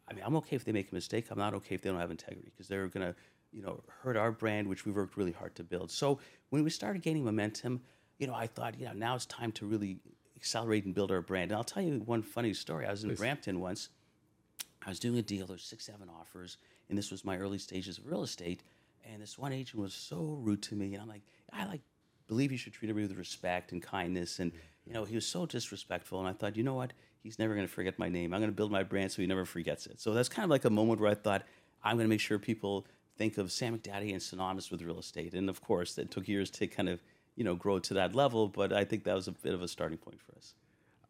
I 0.08 0.14
mean, 0.14 0.24
I'm 0.26 0.36
okay 0.38 0.56
if 0.56 0.64
they 0.64 0.72
make 0.72 0.92
a 0.92 0.96
mistake. 0.96 1.28
I'm 1.32 1.40
not 1.40 1.54
okay 1.56 1.76
if 1.76 1.82
they 1.82 1.90
don't 1.90 2.00
have 2.00 2.12
integrity 2.12 2.52
because 2.52 2.68
they're 2.68 2.88
going 2.88 3.08
to, 3.08 3.16
you 3.52 3.62
know, 3.62 3.84
hurt 4.04 4.18
our 4.18 4.32
brand, 4.32 4.68
which 4.68 4.86
we 4.86 4.92
worked 4.92 5.18
really 5.18 5.32
hard 5.32 5.56
to 5.56 5.64
build. 5.64 5.92
So 5.92 6.20
when 6.50 6.64
we 6.64 6.70
started 6.70 7.02
gaining 7.02 7.24
momentum, 7.24 7.82
you 8.18 8.28
know, 8.28 8.34
I 8.34 8.48
thought, 8.48 8.80
you 8.80 8.86
know, 8.86 8.94
now 8.94 9.16
it's 9.16 9.26
time 9.26 9.52
to 9.54 9.66
really 9.66 9.98
accelerate 10.36 10.86
and 10.86 10.94
build 10.94 11.12
our 11.12 11.22
brand. 11.22 11.52
And 11.52 11.58
I'll 11.58 11.64
tell 11.64 11.84
you 11.84 12.00
one 12.06 12.22
funny 12.22 12.54
story. 12.54 12.86
I 12.86 12.92
was 12.92 13.04
in 13.04 13.14
Brampton 13.16 13.60
once. 13.60 13.90
I 14.86 14.90
was 14.90 15.00
doing 15.00 15.18
a 15.18 15.22
deal. 15.22 15.46
There's 15.46 15.64
six, 15.64 15.86
seven 15.86 16.10
offers, 16.10 16.58
and 16.90 16.98
this 16.98 17.12
was 17.12 17.24
my 17.24 17.38
early 17.38 17.60
stages 17.60 17.98
of 17.98 18.08
real 18.08 18.24
estate. 18.24 18.64
And 19.12 19.22
this 19.22 19.38
one 19.38 19.52
agent 19.52 19.80
was 19.80 19.94
so 19.94 20.38
rude 20.42 20.62
to 20.64 20.76
me, 20.76 20.94
and 20.94 21.04
I'm 21.04 21.10
like, 21.10 21.22
I 21.52 21.66
like 21.66 21.82
believe 22.28 22.52
you 22.52 22.58
should 22.58 22.74
treat 22.74 22.90
everybody 22.90 23.14
with 23.14 23.18
respect 23.18 23.72
and 23.72 23.82
kindness. 23.82 24.40
And 24.40 24.52
you 24.86 24.94
know, 24.94 25.04
he 25.04 25.16
was 25.16 25.26
so 25.26 25.46
disrespectful, 25.46 26.20
and 26.20 26.28
I 26.28 26.34
thought, 26.34 26.56
you 26.56 26.64
know 26.64 26.76
what? 26.76 26.94
He's 27.22 27.38
never 27.38 27.54
going 27.54 27.68
to 27.68 27.72
forget 27.72 28.00
my 28.00 28.10
name. 28.10 28.34
I'm 28.34 28.40
going 28.40 28.52
to 28.52 28.56
build 28.56 28.72
my 28.72 28.84
brand 28.84 29.12
so 29.12 29.22
he 29.22 29.28
never 29.28 29.46
forgets 29.46 29.86
it. 29.86 30.00
So 30.00 30.14
that's 30.14 30.30
kind 30.30 30.44
of 30.44 30.50
like 30.50 30.66
a 30.66 30.70
moment 30.72 31.00
where 31.00 31.12
I 31.12 31.16
thought, 31.16 31.44
I'm 31.84 31.98
going 31.98 32.06
to 32.06 32.10
make 32.10 32.20
sure 32.20 32.40
people 32.40 32.86
think 33.18 33.38
of 33.38 33.52
Sam 33.52 33.78
McDadi 33.78 34.12
and 34.12 34.22
synonymous 34.22 34.72
with 34.72 34.82
real 34.82 35.00
estate. 35.00 35.34
And 35.34 35.50
of 35.50 35.62
course, 35.62 35.98
it 35.98 36.12
took 36.12 36.28
years 36.28 36.50
to 36.52 36.68
kind 36.68 36.90
of 36.90 37.02
you 37.36 37.44
know 37.44 37.56
grow 37.56 37.80
to 37.80 37.94
that 37.96 38.16
level, 38.16 38.48
but 38.48 38.74
I 38.74 38.84
think 38.84 39.04
that 39.06 39.16
was 39.16 39.28
a 39.28 39.32
bit 39.32 39.54
of 39.54 39.62
a 39.62 39.68
starting 39.68 39.98
point 39.98 40.22
for 40.22 40.36
us. 40.36 40.56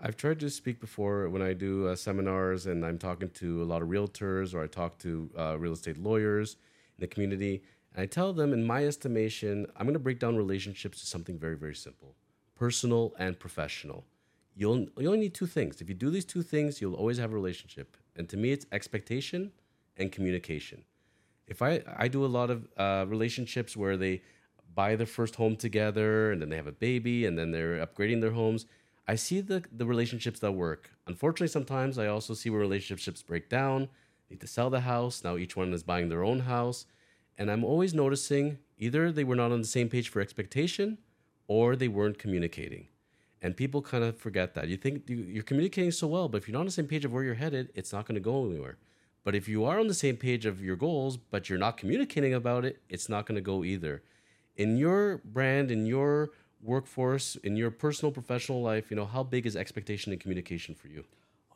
I've 0.04 0.18
tried 0.18 0.40
to 0.40 0.50
speak 0.50 0.80
before 0.80 1.30
when 1.30 1.44
I 1.44 1.54
do 1.54 1.88
uh, 1.88 1.96
seminars 1.96 2.66
and 2.66 2.84
I'm 2.84 2.98
talking 2.98 3.30
to 3.30 3.62
a 3.62 3.66
lot 3.66 3.84
of 3.84 3.88
realtors 3.90 4.56
or 4.56 4.64
I 4.64 4.68
talk 4.68 4.98
to 5.00 5.30
uh, 5.38 5.60
real 5.60 5.74
estate 5.74 5.98
lawyers 6.00 6.56
in 6.98 7.02
the 7.02 7.08
community. 7.08 7.62
And 7.94 8.02
I 8.02 8.08
tell 8.08 8.34
them, 8.34 8.52
in 8.52 8.66
my 8.66 8.84
estimation, 8.84 9.68
I'm 9.76 9.86
going 9.86 9.94
to 9.94 10.00
break 10.00 10.18
down 10.18 10.36
relationships 10.38 11.02
to 11.02 11.06
something 11.06 11.38
very, 11.38 11.56
very 11.56 11.76
simple 11.76 12.16
personal 12.56 13.14
and 13.18 13.40
professional. 13.40 14.06
You'll, 14.56 14.88
you 14.98 15.08
only 15.08 15.20
need 15.20 15.34
two 15.34 15.48
things. 15.48 15.82
If 15.82 15.90
you 15.90 15.96
do 15.96 16.10
these 16.10 16.26
two 16.26 16.44
things, 16.44 16.80
you'll 16.80 16.94
always 16.94 17.18
have 17.18 17.32
a 17.32 17.36
relationship. 17.36 17.98
And 18.16 18.30
to 18.30 18.38
me, 18.38 18.52
it's 18.52 18.66
expectation 18.72 19.52
and 19.98 20.12
communication. 20.12 20.84
If 21.52 21.62
I, 21.62 21.84
I 21.98 22.08
do 22.08 22.24
a 22.26 22.32
lot 22.40 22.50
of 22.50 22.60
uh, 22.78 23.06
relationships 23.08 23.76
where 23.76 23.98
they 23.98 24.22
buy 24.74 24.96
their 24.96 25.06
first 25.06 25.36
home 25.36 25.58
together 25.58 26.32
and 26.32 26.42
then 26.42 26.50
they 26.50 26.56
have 26.56 26.74
a 26.76 26.80
baby 26.90 27.26
and 27.26 27.38
then 27.38 27.52
they're 27.52 27.86
upgrading 27.86 28.22
their 28.22 28.32
homes. 28.32 28.66
I 29.06 29.16
see 29.16 29.42
the, 29.42 29.62
the 29.80 29.86
relationships 29.86 30.40
that 30.40 30.54
work. 30.54 30.92
Unfortunately, 31.08 31.50
sometimes 31.50 31.98
I 31.98 32.08
also 32.08 32.34
see 32.34 32.50
where 32.50 32.62
relationships 32.62 33.22
break 33.22 33.50
down. 33.50 33.90
Need 34.30 34.40
to 34.40 34.48
sell 34.48 34.70
the 34.70 34.80
house. 34.94 35.26
Now 35.26 35.36
each 35.36 35.58
one 35.58 35.74
is 35.74 35.84
buying 35.84 36.08
their 36.08 36.24
own 36.24 36.40
house. 36.56 36.86
And 37.38 37.52
I'm 37.52 37.66
always 37.66 37.94
noticing 37.94 38.60
either 38.78 39.12
they 39.12 39.26
were 39.26 39.36
not 39.36 39.52
on 39.52 39.60
the 39.60 39.68
same 39.68 39.90
page 39.90 40.08
for 40.08 40.22
expectation 40.22 41.00
or 41.48 41.76
they 41.76 41.90
weren't 41.90 42.18
communicating. 42.18 42.88
And 43.42 43.58
people 43.58 43.82
kind 43.82 44.06
of 44.06 44.18
forget 44.18 44.54
that. 44.54 44.70
You 44.70 44.78
think 44.78 45.10
you- 45.10 45.28
you're 45.34 45.44
communicating 45.52 45.92
so 45.92 46.08
well, 46.08 46.30
but 46.30 46.38
if 46.38 46.48
you're 46.48 46.54
not 46.54 46.62
on 46.62 46.68
the 46.68 46.72
same 46.80 46.88
page 46.88 47.04
of 47.04 47.12
where 47.12 47.26
you're 47.26 47.42
headed, 47.46 47.72
it's 47.76 47.92
not 47.92 48.06
going 48.06 48.16
to 48.16 48.22
go 48.22 48.46
anywhere. 48.50 48.78
But 49.24 49.36
if 49.36 49.48
you 49.48 49.66
are 49.66 49.80
on 49.80 49.88
the 49.88 49.94
same 49.94 50.18
page 50.18 50.46
of 50.46 50.62
your 50.62 50.76
goals, 50.76 51.18
but 51.18 51.50
you're 51.50 51.60
not 51.60 51.78
communicating 51.78 52.34
about 52.34 52.66
it, 52.66 52.82
it's 52.90 53.08
not 53.08 53.26
going 53.26 53.36
to 53.36 53.42
go 53.42 53.64
either. 53.64 54.02
In 54.56 54.78
your 54.78 55.18
brand, 55.20 55.72
in 55.72 55.86
your 55.86 56.32
workforce, 56.62 57.36
in 57.38 57.56
your 57.56 57.72
personal 57.72 58.12
professional 58.12 58.62
life, 58.62 58.90
you 58.90 58.98
know, 58.98 59.06
how 59.06 59.24
big 59.24 59.46
is 59.46 59.56
expectation 59.56 60.12
and 60.12 60.20
communication 60.20 60.76
for 60.76 60.88
you? 60.88 61.04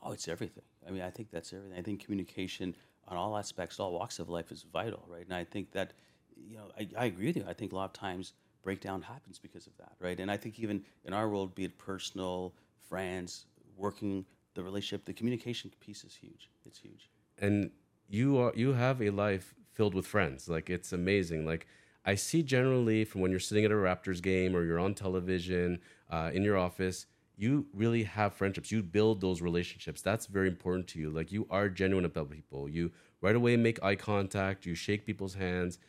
Oh, 0.04 0.12
it's 0.12 0.28
everything. 0.28 0.64
I 0.88 0.92
mean, 0.92 1.02
I 1.02 1.10
think 1.10 1.32
that's 1.32 1.52
everything. 1.54 1.78
I 1.78 1.82
think 1.82 2.04
communication 2.04 2.76
on 3.08 3.18
all 3.18 3.38
aspects, 3.38 3.80
all 3.80 3.94
walks 3.94 4.20
of 4.20 4.30
life 4.30 4.52
is 4.52 4.66
vital, 4.72 5.04
right? 5.08 5.26
And 5.26 5.34
I 5.34 5.44
think 5.44 5.72
that, 5.72 5.94
you 6.36 6.58
know, 6.58 6.72
I, 6.78 6.88
I 6.98 7.06
agree 7.06 7.28
with 7.28 7.38
you. 7.38 7.46
I 7.48 7.54
think 7.54 7.72
a 7.72 7.76
lot 7.76 7.86
of 7.86 7.94
times 7.94 8.34
breakdown 8.64 9.02
happens 9.02 9.40
because 9.40 9.68
of 9.68 9.78
that, 9.78 9.94
right? 10.00 10.20
And 10.20 10.30
I 10.30 10.38
think 10.38 10.60
even 10.60 10.84
in 11.06 11.14
our 11.14 11.30
world, 11.30 11.56
be 11.56 11.66
it 11.66 11.78
personal, 11.78 12.54
friends, 12.90 13.46
working, 13.78 14.26
the 14.54 14.64
relationship, 14.64 15.06
the 15.06 15.14
communication 15.14 15.72
piece 15.80 16.04
is 16.04 16.16
huge. 16.16 16.50
It's 16.66 16.80
huge. 16.80 17.10
And 17.40 17.72
you 18.08 18.38
are 18.38 18.54
you 18.56 18.74
have 18.74 19.02
a 19.02 19.10
life 19.10 19.54
filled 19.74 19.94
with 19.94 20.08
friends. 20.08 20.48
Like 20.48 20.70
it's 20.70 20.94
amazing. 20.94 21.46
Like 21.46 21.68
i 22.08 22.14
see 22.14 22.44
generally 22.44 23.04
from 23.04 23.22
when 23.22 23.32
you're 23.32 23.40
sitting 23.40 23.66
at 23.66 23.72
a 23.72 23.74
raptors 23.74 24.22
game 24.22 24.56
or 24.56 24.64
you're 24.64 24.80
on 24.80 24.94
television 24.94 25.80
uh, 26.12 26.30
in 26.32 26.44
your 26.44 26.56
office 26.56 27.08
you 27.38 27.66
really 27.74 28.04
have 28.04 28.34
friendships. 28.34 28.72
You 28.72 28.82
build 28.82 29.22
those 29.22 29.42
relationships. 29.42 30.02
That's 30.02 30.26
very 30.26 30.48
important 30.48 30.88
to 30.90 31.00
you. 31.00 31.10
Like 31.10 31.32
you 31.32 31.48
are 31.50 31.70
genuine 31.70 32.06
about 32.06 32.30
people. 32.30 32.70
You 32.70 32.92
right 33.22 33.36
away 33.36 33.58
make 33.58 33.84
eye 33.84 33.96
contact. 33.96 34.66
You 34.66 34.76
shake 34.76 35.06
people's 35.06 35.36
hands. 35.36 35.80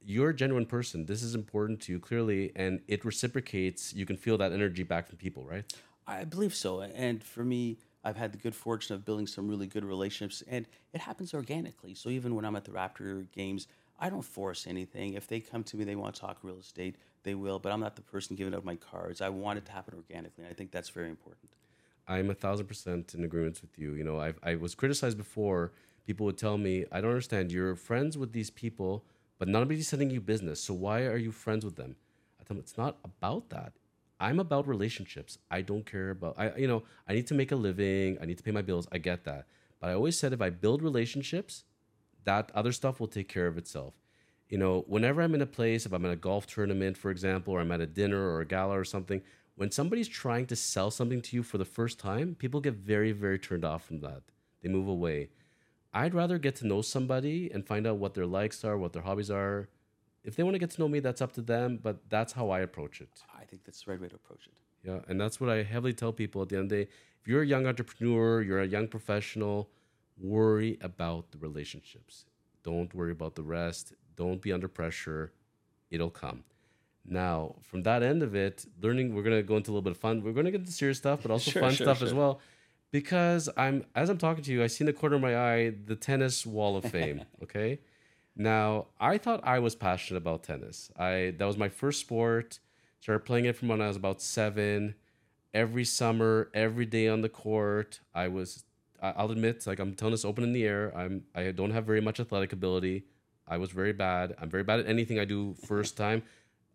You're 0.00 0.30
a 0.30 0.36
genuine 0.36 0.66
person. 0.66 1.06
This 1.06 1.22
is 1.22 1.34
important 1.34 1.80
to 1.82 1.92
you 1.92 1.98
clearly 1.98 2.52
and 2.54 2.80
it 2.86 3.04
reciprocates. 3.04 3.92
You 3.94 4.06
can 4.06 4.16
feel 4.16 4.38
that 4.38 4.52
energy 4.52 4.82
back 4.82 5.08
from 5.08 5.16
people 5.16 5.44
right? 5.44 5.64
I 6.06 6.24
believe 6.24 6.54
so. 6.54 6.82
And 6.82 7.24
for 7.24 7.44
me, 7.44 7.78
I've 8.04 8.16
had 8.16 8.32
the 8.32 8.38
good 8.38 8.54
fortune 8.54 8.94
of 8.94 9.04
building 9.04 9.26
some 9.26 9.48
really 9.48 9.66
good 9.66 9.84
relationships, 9.84 10.42
and 10.48 10.66
it 10.92 11.00
happens 11.00 11.34
organically. 11.34 11.94
So 11.94 12.10
even 12.10 12.34
when 12.34 12.44
I'm 12.44 12.54
at 12.54 12.64
the 12.64 12.70
Raptor 12.70 13.26
games, 13.32 13.66
I 13.98 14.10
don't 14.10 14.22
force 14.22 14.66
anything. 14.66 15.14
If 15.14 15.26
they 15.26 15.40
come 15.40 15.64
to 15.64 15.76
me, 15.76 15.84
they 15.84 15.96
want 15.96 16.14
to 16.14 16.20
talk 16.20 16.38
real 16.42 16.58
estate, 16.58 16.96
they 17.22 17.34
will. 17.34 17.58
But 17.58 17.72
I'm 17.72 17.80
not 17.80 17.96
the 17.96 18.02
person 18.02 18.36
giving 18.36 18.54
out 18.54 18.64
my 18.64 18.76
cards. 18.76 19.20
I 19.20 19.28
want 19.30 19.58
it 19.58 19.64
to 19.66 19.72
happen 19.72 19.94
organically, 19.94 20.44
and 20.44 20.52
I 20.52 20.54
think 20.54 20.70
that's 20.70 20.90
very 20.90 21.08
important. 21.08 21.50
I'm 22.06 22.28
a 22.28 22.34
thousand 22.34 22.66
percent 22.66 23.14
in 23.14 23.24
agreement 23.24 23.60
with 23.62 23.78
you. 23.78 23.94
You 23.94 24.04
know, 24.04 24.20
I 24.20 24.34
I 24.42 24.56
was 24.56 24.74
criticized 24.74 25.16
before. 25.16 25.72
People 26.06 26.26
would 26.26 26.36
tell 26.36 26.58
me, 26.58 26.84
I 26.92 27.00
don't 27.00 27.10
understand. 27.10 27.50
You're 27.50 27.74
friends 27.76 28.18
with 28.18 28.32
these 28.32 28.50
people, 28.50 29.04
but 29.38 29.48
nobody's 29.48 29.88
sending 29.88 30.10
you 30.10 30.20
business. 30.20 30.60
So 30.60 30.74
why 30.74 31.04
are 31.04 31.16
you 31.16 31.32
friends 31.32 31.64
with 31.64 31.76
them? 31.76 31.96
I 32.38 32.42
tell 32.44 32.56
them 32.56 32.58
it's 32.58 32.76
not 32.76 32.98
about 33.02 33.48
that. 33.48 33.72
I'm 34.20 34.38
about 34.38 34.66
relationships. 34.66 35.38
I 35.50 35.62
don't 35.62 35.84
care 35.84 36.10
about 36.10 36.34
I 36.38 36.54
you 36.56 36.68
know, 36.68 36.84
I 37.08 37.14
need 37.14 37.26
to 37.28 37.34
make 37.34 37.52
a 37.52 37.56
living, 37.56 38.18
I 38.20 38.26
need 38.26 38.38
to 38.38 38.44
pay 38.44 38.52
my 38.52 38.62
bills. 38.62 38.86
I 38.92 38.98
get 38.98 39.24
that. 39.24 39.46
But 39.80 39.90
I 39.90 39.94
always 39.94 40.18
said 40.18 40.32
if 40.32 40.40
I 40.40 40.50
build 40.50 40.82
relationships, 40.82 41.64
that 42.24 42.50
other 42.54 42.72
stuff 42.72 43.00
will 43.00 43.08
take 43.08 43.28
care 43.28 43.46
of 43.46 43.58
itself. 43.58 43.94
You 44.48 44.58
know, 44.58 44.84
whenever 44.86 45.22
I'm 45.22 45.34
in 45.34 45.42
a 45.42 45.46
place, 45.46 45.86
if 45.86 45.92
I'm 45.92 46.04
in 46.04 46.10
a 46.10 46.16
golf 46.16 46.46
tournament, 46.46 46.96
for 46.96 47.10
example, 47.10 47.54
or 47.54 47.60
I'm 47.60 47.72
at 47.72 47.80
a 47.80 47.86
dinner 47.86 48.28
or 48.30 48.40
a 48.40 48.46
gala 48.46 48.78
or 48.78 48.84
something, 48.84 49.22
when 49.56 49.70
somebody's 49.70 50.08
trying 50.08 50.46
to 50.46 50.56
sell 50.56 50.90
something 50.90 51.22
to 51.22 51.36
you 51.36 51.42
for 51.42 51.58
the 51.58 51.64
first 51.64 51.98
time, 51.98 52.34
people 52.34 52.60
get 52.60 52.74
very, 52.74 53.12
very 53.12 53.38
turned 53.38 53.64
off 53.64 53.84
from 53.84 54.00
that. 54.00 54.22
They 54.62 54.68
move 54.68 54.88
away. 54.88 55.30
I'd 55.92 56.14
rather 56.14 56.38
get 56.38 56.56
to 56.56 56.66
know 56.66 56.82
somebody 56.82 57.50
and 57.52 57.66
find 57.66 57.86
out 57.86 57.98
what 57.98 58.14
their 58.14 58.26
likes 58.26 58.64
are, 58.64 58.76
what 58.76 58.92
their 58.92 59.02
hobbies 59.02 59.30
are. 59.30 59.68
If 60.24 60.36
they 60.36 60.42
want 60.42 60.54
to 60.54 60.58
get 60.58 60.70
to 60.70 60.80
know 60.80 60.88
me, 60.88 61.00
that's 61.00 61.20
up 61.20 61.32
to 61.34 61.42
them, 61.42 61.78
but 61.82 62.08
that's 62.08 62.32
how 62.32 62.50
I 62.50 62.60
approach 62.60 63.00
it. 63.00 63.22
I 63.38 63.44
think 63.44 63.64
that's 63.64 63.82
the 63.84 63.90
right 63.90 64.00
way 64.00 64.08
to 64.08 64.14
approach 64.14 64.46
it. 64.46 64.54
Yeah, 64.82 65.00
and 65.08 65.20
that's 65.20 65.40
what 65.40 65.50
I 65.50 65.62
heavily 65.62 65.92
tell 65.92 66.12
people 66.12 66.42
at 66.42 66.48
the 66.48 66.56
end 66.56 66.64
of 66.64 66.68
the 66.70 66.84
day. 66.84 66.90
If 67.20 67.28
you're 67.28 67.42
a 67.42 67.46
young 67.46 67.66
entrepreneur, 67.66 68.42
you're 68.42 68.60
a 68.60 68.66
young 68.66 68.88
professional, 68.88 69.70
worry 70.18 70.78
about 70.80 71.30
the 71.30 71.38
relationships. 71.38 72.24
Don't 72.62 72.94
worry 72.94 73.12
about 73.12 73.34
the 73.34 73.42
rest. 73.42 73.94
Don't 74.16 74.40
be 74.40 74.52
under 74.52 74.68
pressure. 74.68 75.32
It'll 75.90 76.10
come. 76.10 76.44
Now, 77.06 77.56
from 77.62 77.82
that 77.82 78.02
end 78.02 78.22
of 78.22 78.34
it, 78.34 78.64
learning, 78.80 79.14
we're 79.14 79.22
going 79.22 79.36
to 79.36 79.42
go 79.42 79.56
into 79.56 79.70
a 79.70 79.72
little 79.72 79.82
bit 79.82 79.92
of 79.92 79.98
fun. 79.98 80.22
We're 80.22 80.32
going 80.32 80.46
to 80.46 80.50
get 80.50 80.60
into 80.60 80.72
serious 80.72 80.98
stuff, 80.98 81.20
but 81.22 81.30
also 81.30 81.50
Sure, 81.50 81.62
fun 81.62 81.72
sure, 81.74 81.84
stuff 81.84 82.02
as 82.02 82.10
sure. 82.10 82.18
well. 82.18 82.40
Because 82.90 83.48
I'm, 83.56 83.84
as 83.94 84.08
I'm 84.08 84.18
talking 84.18 84.42
to 84.44 84.52
you, 84.52 84.62
I 84.62 84.68
see 84.68 84.82
in 84.82 84.86
the 84.86 84.92
corner 84.92 85.16
of 85.16 85.22
my 85.22 85.36
eye 85.36 85.72
the 85.84 85.96
tennis 85.96 86.46
wall 86.46 86.76
of 86.76 86.84
fame. 86.84 87.22
okay. 87.42 87.80
Now, 88.36 88.86
I 88.98 89.18
thought 89.18 89.40
I 89.44 89.58
was 89.60 89.74
passionate 89.74 90.18
about 90.18 90.42
tennis. 90.42 90.90
I 90.98 91.34
that 91.38 91.44
was 91.44 91.56
my 91.56 91.68
first 91.68 92.00
sport. 92.00 92.58
Started 93.00 93.24
playing 93.24 93.44
it 93.44 93.56
from 93.56 93.68
when 93.68 93.80
I 93.80 93.88
was 93.88 93.96
about 93.96 94.20
seven. 94.22 94.94
Every 95.52 95.84
summer, 95.84 96.50
every 96.52 96.86
day 96.86 97.06
on 97.08 97.20
the 97.20 97.28
court. 97.28 98.00
I 98.14 98.28
was. 98.28 98.64
I'll 99.00 99.30
admit, 99.30 99.66
like 99.66 99.78
I'm 99.78 99.94
telling 99.94 100.12
this 100.12 100.24
open 100.24 100.42
in 100.42 100.52
the 100.52 100.64
air. 100.64 100.92
I'm. 100.96 101.24
I 101.34 101.52
don't 101.52 101.70
have 101.70 101.84
very 101.84 102.00
much 102.00 102.18
athletic 102.18 102.52
ability. 102.52 103.04
I 103.46 103.58
was 103.58 103.70
very 103.70 103.92
bad. 103.92 104.34
I'm 104.40 104.50
very 104.50 104.64
bad 104.64 104.80
at 104.80 104.88
anything 104.88 105.18
I 105.18 105.24
do 105.24 105.54
first 105.66 105.96
time. 105.96 106.22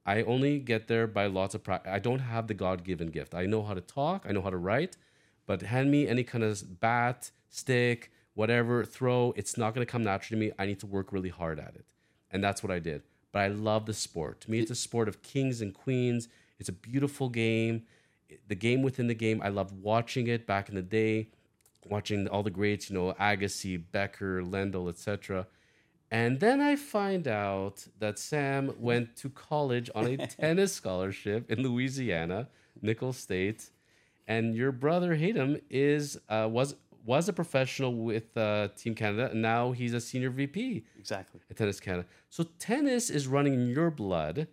I 0.06 0.24
only 0.24 0.60
get 0.60 0.88
there 0.88 1.08
by 1.08 1.26
lots 1.28 1.56
of 1.56 1.64
practice. 1.64 1.92
I 1.92 2.00
don't 2.00 2.20
have 2.20 2.48
the 2.48 2.54
God 2.54 2.84
given 2.84 3.10
gift. 3.10 3.36
I 3.36 3.46
know 3.46 3.64
how 3.64 3.74
to 3.74 3.82
talk. 3.82 4.26
I 4.28 4.32
know 4.32 4.42
how 4.42 4.50
to 4.50 4.58
write, 4.58 4.96
but 5.46 5.62
hand 5.62 5.92
me 5.92 6.08
any 6.08 6.24
kind 6.24 6.44
of 6.44 6.80
bat, 6.80 7.32
stick, 7.50 8.12
whatever, 8.40 8.86
throw. 8.86 9.34
It's 9.36 9.58
not 9.58 9.76
going 9.76 9.86
to 9.86 9.92
come 9.92 10.02
naturally 10.02 10.40
to 10.40 10.48
me. 10.48 10.56
I 10.58 10.66
need 10.66 10.80
to 10.80 10.88
work 10.88 11.12
really 11.12 11.28
hard 11.28 11.60
at 11.60 11.76
it, 11.76 11.86
and 12.32 12.42
that's 12.42 12.64
what 12.64 12.72
I 12.72 12.80
did. 12.80 13.04
But 13.34 13.40
I 13.40 13.48
love 13.50 13.86
the 13.86 13.94
sport. 13.94 14.40
To 14.42 14.52
me, 14.52 14.60
it's 14.60 14.72
a 14.72 14.76
sport 14.76 15.10
of 15.10 15.22
kings 15.22 15.60
and 15.62 15.74
queens. 15.74 16.30
It's 16.58 16.70
a 16.70 16.78
beautiful 16.90 17.28
game. 17.28 17.84
The 18.48 18.56
game 18.56 18.82
within 18.82 19.08
the 19.08 19.14
game. 19.14 19.42
I 19.44 19.50
loved 19.50 19.74
watching 19.84 20.28
it 20.28 20.48
back 20.48 20.70
in 20.70 20.76
the 20.76 20.82
day, 20.82 21.28
watching 21.86 22.30
all 22.30 22.42
the 22.42 22.50
greats. 22.50 22.90
You 22.90 22.98
know, 22.98 23.14
Agassi, 23.20 23.84
Becker, 23.92 24.42
Lendl, 24.42 24.88
etc. 24.88 25.46
And 26.10 26.40
then 26.40 26.62
I 26.62 26.78
find 26.78 27.28
out 27.28 27.86
that 28.00 28.18
Sam 28.18 28.74
went 28.80 29.18
to 29.18 29.30
college 29.30 29.90
on 29.94 30.06
a 30.08 30.16
tennis 30.42 30.72
scholarship 30.72 31.52
in 31.52 31.62
Louisiana, 31.62 32.48
Nicholls 32.82 33.18
State, 33.18 33.70
and 34.30 34.56
your 34.56 34.72
brother 34.72 35.18
Hatem 35.18 35.62
is 35.70 36.18
uh, 36.30 36.48
was 36.50 36.76
was 37.06 37.30
a 37.30 37.34
professional 37.34 37.94
with 37.96 38.36
uh, 38.38 38.70
Team 38.76 38.96
Canada, 38.96 39.30
and 39.32 39.42
now 39.42 39.72
he's 39.72 39.94
a 39.94 40.02
senior 40.02 40.30
VP 40.30 40.86
Exactly. 40.98 41.40
at 41.50 41.58
Tennis 41.58 41.80
Canada. 41.80 42.08
So 42.30 42.44
tennis 42.60 43.10
is 43.10 43.28
running 43.28 43.54
in 43.54 43.70
your 43.70 43.90
blood. 43.90 44.48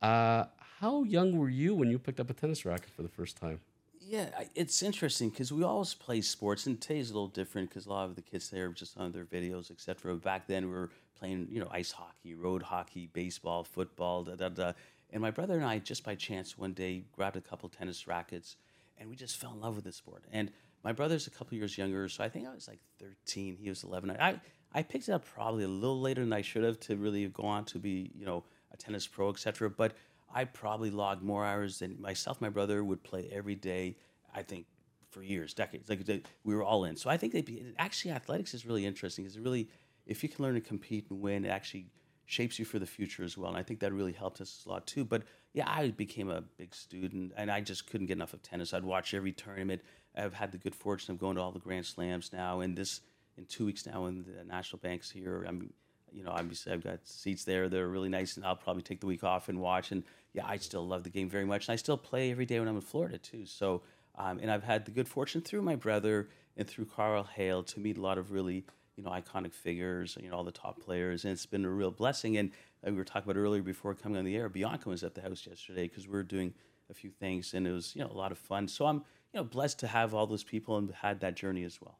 Uh, 0.00 0.44
how 0.80 1.02
young 1.02 1.36
were 1.36 1.48
you 1.48 1.74
when 1.74 1.90
you 1.90 1.98
picked 1.98 2.20
up 2.20 2.30
a 2.30 2.34
tennis 2.34 2.64
racket 2.64 2.90
for 2.90 3.02
the 3.02 3.08
first 3.08 3.36
time? 3.36 3.60
Yeah, 4.00 4.30
it's 4.54 4.82
interesting 4.82 5.28
because 5.28 5.52
we 5.52 5.64
always 5.64 5.92
play 5.92 6.22
sports, 6.22 6.66
and 6.66 6.80
today's 6.80 7.10
a 7.10 7.14
little 7.14 7.28
different 7.28 7.68
because 7.68 7.86
a 7.86 7.90
lot 7.90 8.04
of 8.08 8.14
the 8.16 8.22
kids 8.22 8.48
there 8.48 8.66
are 8.66 8.72
just 8.72 8.96
on 8.96 9.12
their 9.12 9.24
videos, 9.24 9.70
etc. 9.70 10.14
Back 10.14 10.46
then, 10.46 10.66
we 10.66 10.72
were 10.72 10.90
playing, 11.18 11.48
you 11.50 11.60
know, 11.60 11.68
ice 11.70 11.90
hockey, 11.92 12.34
road 12.34 12.62
hockey, 12.62 13.10
baseball, 13.12 13.64
football, 13.64 14.24
da 14.24 14.36
da 14.36 14.48
da. 14.48 14.72
And 15.10 15.20
my 15.20 15.30
brother 15.30 15.54
and 15.56 15.64
I, 15.64 15.78
just 15.78 16.04
by 16.04 16.14
chance, 16.14 16.56
one 16.56 16.72
day 16.72 17.04
grabbed 17.14 17.36
a 17.36 17.40
couple 17.40 17.68
tennis 17.68 18.06
rackets, 18.06 18.56
and 18.98 19.10
we 19.10 19.16
just 19.16 19.36
fell 19.36 19.52
in 19.52 19.60
love 19.60 19.74
with 19.74 19.84
the 19.84 19.92
sport. 19.92 20.24
And 20.32 20.50
my 20.84 20.92
brother's 20.92 21.26
a 21.26 21.30
couple 21.30 21.56
years 21.56 21.76
younger, 21.76 22.08
so 22.08 22.24
I 22.24 22.28
think 22.28 22.46
I 22.46 22.54
was 22.54 22.68
like 22.68 22.80
13. 23.00 23.56
He 23.60 23.68
was 23.68 23.84
11. 23.84 24.10
I 24.10 24.40
I 24.72 24.82
picked 24.82 25.08
it 25.08 25.12
up 25.12 25.24
probably 25.24 25.64
a 25.64 25.68
little 25.68 26.00
later 26.00 26.22
than 26.22 26.32
I 26.32 26.42
should 26.42 26.62
have 26.62 26.78
to 26.80 26.96
really 26.96 27.26
go 27.28 27.44
on 27.44 27.64
to 27.66 27.78
be, 27.78 28.10
you 28.14 28.26
know, 28.26 28.44
a 28.72 28.76
tennis 28.76 29.06
pro, 29.06 29.30
etc. 29.30 29.70
But 29.70 29.94
I 30.32 30.44
probably 30.44 30.90
logged 30.90 31.22
more 31.22 31.44
hours 31.44 31.78
than 31.78 32.00
myself. 32.00 32.40
My 32.40 32.50
brother 32.50 32.84
would 32.84 33.02
play 33.02 33.28
every 33.32 33.54
day. 33.54 33.96
I 34.34 34.42
think 34.42 34.66
for 35.10 35.22
years, 35.22 35.54
decades. 35.54 35.88
Like 35.88 36.04
they, 36.04 36.22
we 36.44 36.54
were 36.54 36.62
all 36.62 36.84
in. 36.84 36.96
So 36.96 37.08
I 37.08 37.16
think 37.16 37.32
they 37.32 37.40
be 37.42 37.72
actually 37.78 38.10
athletics 38.12 38.52
is 38.54 38.66
really 38.66 38.84
interesting. 38.84 39.24
Because 39.24 39.38
really, 39.38 39.68
if 40.06 40.22
you 40.22 40.28
can 40.28 40.44
learn 40.44 40.54
to 40.54 40.60
compete 40.60 41.06
and 41.10 41.20
win, 41.20 41.44
it 41.44 41.48
actually 41.48 41.86
shapes 42.26 42.58
you 42.58 42.66
for 42.66 42.78
the 42.78 42.86
future 42.86 43.24
as 43.24 43.38
well. 43.38 43.48
And 43.48 43.58
I 43.58 43.62
think 43.62 43.80
that 43.80 43.92
really 43.92 44.12
helped 44.12 44.42
us 44.42 44.64
a 44.66 44.68
lot 44.68 44.86
too. 44.86 45.04
But 45.04 45.22
yeah, 45.54 45.64
I 45.66 45.90
became 45.90 46.28
a 46.28 46.42
big 46.42 46.74
student, 46.74 47.32
and 47.36 47.50
I 47.50 47.62
just 47.62 47.90
couldn't 47.90 48.06
get 48.06 48.18
enough 48.18 48.34
of 48.34 48.42
tennis. 48.42 48.74
I'd 48.74 48.84
watch 48.84 49.14
every 49.14 49.32
tournament. 49.32 49.80
I've 50.18 50.34
had 50.34 50.52
the 50.52 50.58
good 50.58 50.74
fortune 50.74 51.12
of 51.12 51.18
going 51.18 51.36
to 51.36 51.42
all 51.42 51.52
the 51.52 51.58
Grand 51.58 51.86
Slams 51.86 52.32
now, 52.32 52.60
and 52.60 52.76
this 52.76 53.00
in 53.36 53.44
two 53.46 53.64
weeks 53.64 53.86
now 53.86 54.06
in 54.06 54.24
the 54.24 54.44
National 54.44 54.80
Banks 54.80 55.10
here. 55.10 55.44
I'm, 55.46 55.72
you 56.12 56.24
know, 56.24 56.30
obviously 56.30 56.72
I've 56.72 56.82
got 56.82 57.06
seats 57.06 57.44
there. 57.44 57.68
They're 57.68 57.88
really 57.88 58.08
nice, 58.08 58.36
and 58.36 58.44
I'll 58.44 58.56
probably 58.56 58.82
take 58.82 59.00
the 59.00 59.06
week 59.06 59.24
off 59.24 59.48
and 59.48 59.60
watch. 59.60 59.92
And 59.92 60.02
yeah, 60.34 60.46
I 60.46 60.56
still 60.56 60.86
love 60.86 61.04
the 61.04 61.10
game 61.10 61.30
very 61.30 61.44
much, 61.44 61.68
and 61.68 61.72
I 61.72 61.76
still 61.76 61.96
play 61.96 62.30
every 62.30 62.46
day 62.46 62.58
when 62.58 62.68
I'm 62.68 62.74
in 62.74 62.82
Florida 62.82 63.18
too. 63.18 63.46
So, 63.46 63.82
um, 64.16 64.38
and 64.42 64.50
I've 64.50 64.64
had 64.64 64.84
the 64.84 64.90
good 64.90 65.08
fortune 65.08 65.40
through 65.40 65.62
my 65.62 65.76
brother 65.76 66.28
and 66.56 66.66
through 66.66 66.86
Karl 66.86 67.22
Hale 67.22 67.62
to 67.62 67.80
meet 67.80 67.96
a 67.96 68.00
lot 68.00 68.18
of 68.18 68.32
really, 68.32 68.64
you 68.96 69.04
know, 69.04 69.10
iconic 69.10 69.54
figures. 69.54 70.18
You 70.20 70.30
know, 70.30 70.36
all 70.36 70.44
the 70.44 70.50
top 70.50 70.80
players, 70.80 71.24
and 71.24 71.32
it's 71.32 71.46
been 71.46 71.64
a 71.64 71.70
real 71.70 71.92
blessing. 71.92 72.36
And 72.36 72.50
like 72.82 72.92
we 72.92 72.98
were 72.98 73.04
talking 73.04 73.30
about 73.30 73.38
earlier 73.38 73.62
before 73.62 73.94
coming 73.94 74.18
on 74.18 74.24
the 74.24 74.36
air, 74.36 74.48
Bianca 74.48 74.88
was 74.88 75.04
at 75.04 75.14
the 75.14 75.22
house 75.22 75.46
yesterday 75.46 75.86
because 75.86 76.06
we 76.06 76.12
were 76.12 76.24
doing 76.24 76.54
a 76.90 76.94
few 76.94 77.10
things, 77.10 77.54
and 77.54 77.66
it 77.66 77.72
was 77.72 77.94
you 77.94 78.02
know 78.02 78.10
a 78.10 78.18
lot 78.18 78.32
of 78.32 78.38
fun. 78.38 78.66
So 78.66 78.86
I'm 78.86 79.04
you 79.32 79.40
know 79.40 79.44
blessed 79.44 79.78
to 79.80 79.86
have 79.86 80.14
all 80.14 80.26
those 80.26 80.44
people 80.44 80.76
and 80.76 80.90
had 81.02 81.20
that 81.20 81.34
journey 81.36 81.64
as 81.64 81.80
well. 81.80 81.98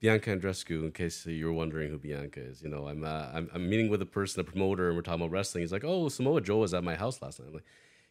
Bianca 0.00 0.30
Andreescu, 0.34 0.84
in 0.84 0.92
case 0.92 1.26
you're 1.26 1.52
wondering 1.52 1.90
who 1.90 1.98
Bianca 1.98 2.40
is, 2.40 2.62
you 2.62 2.70
know, 2.70 2.88
I'm, 2.88 3.04
uh, 3.04 3.26
I'm 3.34 3.50
I'm 3.54 3.68
meeting 3.68 3.90
with 3.90 4.00
a 4.00 4.06
person, 4.06 4.40
a 4.40 4.44
promoter, 4.44 4.88
and 4.88 4.96
we're 4.96 5.02
talking 5.02 5.20
about 5.20 5.30
wrestling. 5.30 5.62
He's 5.62 5.72
like, 5.72 5.84
"Oh, 5.84 6.08
Samoa 6.08 6.40
Joe 6.40 6.58
was 6.58 6.72
at 6.72 6.82
my 6.82 6.94
house 6.94 7.20
last 7.20 7.38
night." 7.38 7.48
I'm 7.48 7.54
like, 7.54 7.64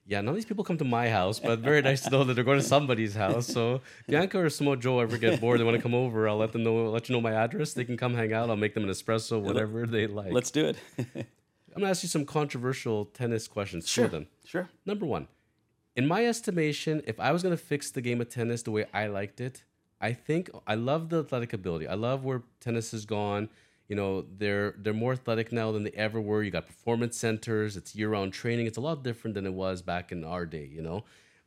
"Yeah, 0.06 0.22
none 0.22 0.30
of 0.30 0.36
these 0.36 0.46
people 0.46 0.64
come 0.64 0.78
to 0.78 0.86
my 0.86 1.10
house, 1.10 1.40
but 1.40 1.60
very 1.60 1.82
nice 1.82 2.02
to 2.02 2.12
know 2.12 2.24
that 2.26 2.36
they're 2.36 2.44
going 2.44 2.60
to 2.60 2.66
somebody's 2.66 3.16
house." 3.16 3.48
So 3.48 3.82
Bianca 4.08 4.40
or 4.40 4.50
Samoa 4.52 4.78
Joe 4.78 5.00
ever 5.00 5.18
get 5.18 5.42
bored, 5.42 5.60
they 5.60 5.64
want 5.64 5.78
to 5.78 5.82
come 5.82 5.96
over, 5.96 6.30
I'll 6.30 6.38
let 6.38 6.52
them 6.52 6.64
know, 6.64 6.92
let 6.92 7.10
you 7.10 7.16
know 7.16 7.22
my 7.22 7.34
address. 7.34 7.74
They 7.74 7.86
can 7.86 7.98
come 7.98 8.14
hang 8.14 8.34
out. 8.34 8.52
I'll 8.52 8.56
make 8.56 8.76
them 8.76 8.84
an 8.84 8.90
espresso, 8.92 9.42
whatever 9.42 9.88
they 9.88 10.06
like. 10.06 10.32
Let's 10.32 10.52
do 10.52 10.68
it. 10.68 10.78
I'm 11.00 11.82
gonna 11.82 11.90
ask 11.90 12.04
you 12.04 12.10
some 12.10 12.26
controversial 12.26 13.06
tennis 13.06 13.48
questions. 13.48 13.98
Of 13.98 14.12
them. 14.12 14.28
sure. 14.46 14.70
Number 14.86 15.08
one, 15.08 15.28
in 15.96 16.08
my 16.08 16.26
estimation, 16.26 17.02
if 17.06 17.20
I 17.20 17.32
was 17.32 17.44
gonna 17.44 17.58
fix 17.58 17.92
the 17.92 18.02
game 18.02 18.22
of 18.22 18.30
tennis 18.30 18.62
the 18.64 18.72
way 18.72 18.86
I 18.94 19.08
liked 19.08 19.42
it, 19.42 19.64
I 20.02 20.14
think 20.14 20.50
I 20.66 20.76
love 20.76 21.10
the 21.10 21.20
athletic 21.20 21.54
ability. 21.54 21.88
I 21.88 21.96
love 21.96 22.24
where 22.24 22.44
tennis 22.60 22.92
has 22.92 23.06
gone. 23.06 23.50
You 23.88 23.96
know, 23.96 24.26
they're 24.38 24.76
they're 24.78 24.94
more 24.94 25.14
athletic 25.14 25.52
now 25.52 25.72
than 25.72 25.84
they 25.84 25.92
ever 25.92 26.22
were. 26.22 26.44
You 26.44 26.52
got 26.52 26.68
performance 26.68 27.18
centers. 27.18 27.76
It's 27.76 27.96
year-round 27.96 28.34
training. 28.34 28.68
It's 28.68 28.78
a 28.78 28.82
lot 28.82 29.04
different 29.04 29.34
than 29.34 29.46
it 29.46 29.54
was 29.54 29.82
back 29.82 30.12
in 30.12 30.24
our 30.24 30.46
day. 30.46 30.70
You 30.72 30.82
know, 30.82 31.04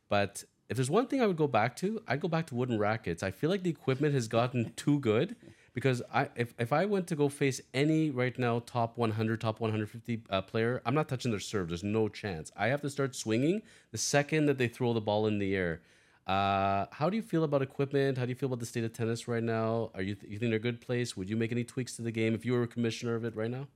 but 0.09 0.43
if 0.69 0.77
there's 0.77 0.89
one 0.89 1.07
thing 1.07 1.21
I 1.21 1.27
would 1.27 1.37
go 1.37 1.47
back 1.47 1.75
to, 1.77 2.01
I'd 2.07 2.19
go 2.19 2.27
back 2.27 2.47
to 2.47 2.55
wooden 2.55 2.77
rackets. 2.79 3.23
I 3.23 3.31
feel 3.31 3.49
like 3.49 3.63
the 3.63 3.69
equipment 3.69 4.13
has 4.13 4.27
gotten 4.27 4.73
too 4.75 4.99
good 4.99 5.35
because 5.73 6.01
I 6.13 6.29
if, 6.35 6.53
if 6.59 6.71
I 6.71 6.85
went 6.85 7.07
to 7.07 7.15
go 7.15 7.29
face 7.29 7.61
any 7.73 8.09
right 8.09 8.37
now 8.37 8.59
top 8.65 8.97
100, 8.97 9.41
top 9.41 9.59
150 9.59 10.23
uh, 10.29 10.41
player, 10.41 10.81
I'm 10.85 10.95
not 10.95 11.09
touching 11.09 11.31
their 11.31 11.39
serve. 11.39 11.69
There's 11.69 11.83
no 11.83 12.07
chance. 12.07 12.51
I 12.55 12.67
have 12.67 12.81
to 12.81 12.89
start 12.89 13.15
swinging 13.15 13.61
the 13.91 13.97
second 13.97 14.45
that 14.45 14.57
they 14.57 14.67
throw 14.67 14.93
the 14.93 15.01
ball 15.01 15.27
in 15.27 15.39
the 15.39 15.55
air. 15.55 15.81
Uh, 16.25 16.85
how 16.91 17.09
do 17.09 17.17
you 17.17 17.23
feel 17.23 17.43
about 17.43 17.61
equipment? 17.61 18.17
How 18.17 18.25
do 18.25 18.29
you 18.29 18.35
feel 18.35 18.47
about 18.47 18.59
the 18.59 18.65
state 18.65 18.83
of 18.83 18.93
tennis 18.93 19.27
right 19.27 19.43
now? 19.43 19.91
Are 19.93 20.01
you, 20.01 20.15
th- 20.15 20.31
you 20.31 20.39
think 20.39 20.51
they're 20.51 20.57
a 20.57 20.59
good 20.59 20.79
place? 20.79 21.17
Would 21.17 21.29
you 21.29 21.35
make 21.35 21.51
any 21.51 21.65
tweaks 21.65 21.97
to 21.97 22.01
the 22.01 22.11
game 22.11 22.33
if 22.33 22.45
you 22.45 22.53
were 22.53 22.63
a 22.63 22.67
commissioner 22.67 23.15
of 23.15 23.25
it 23.25 23.35
right 23.35 23.51
now? 23.51 23.67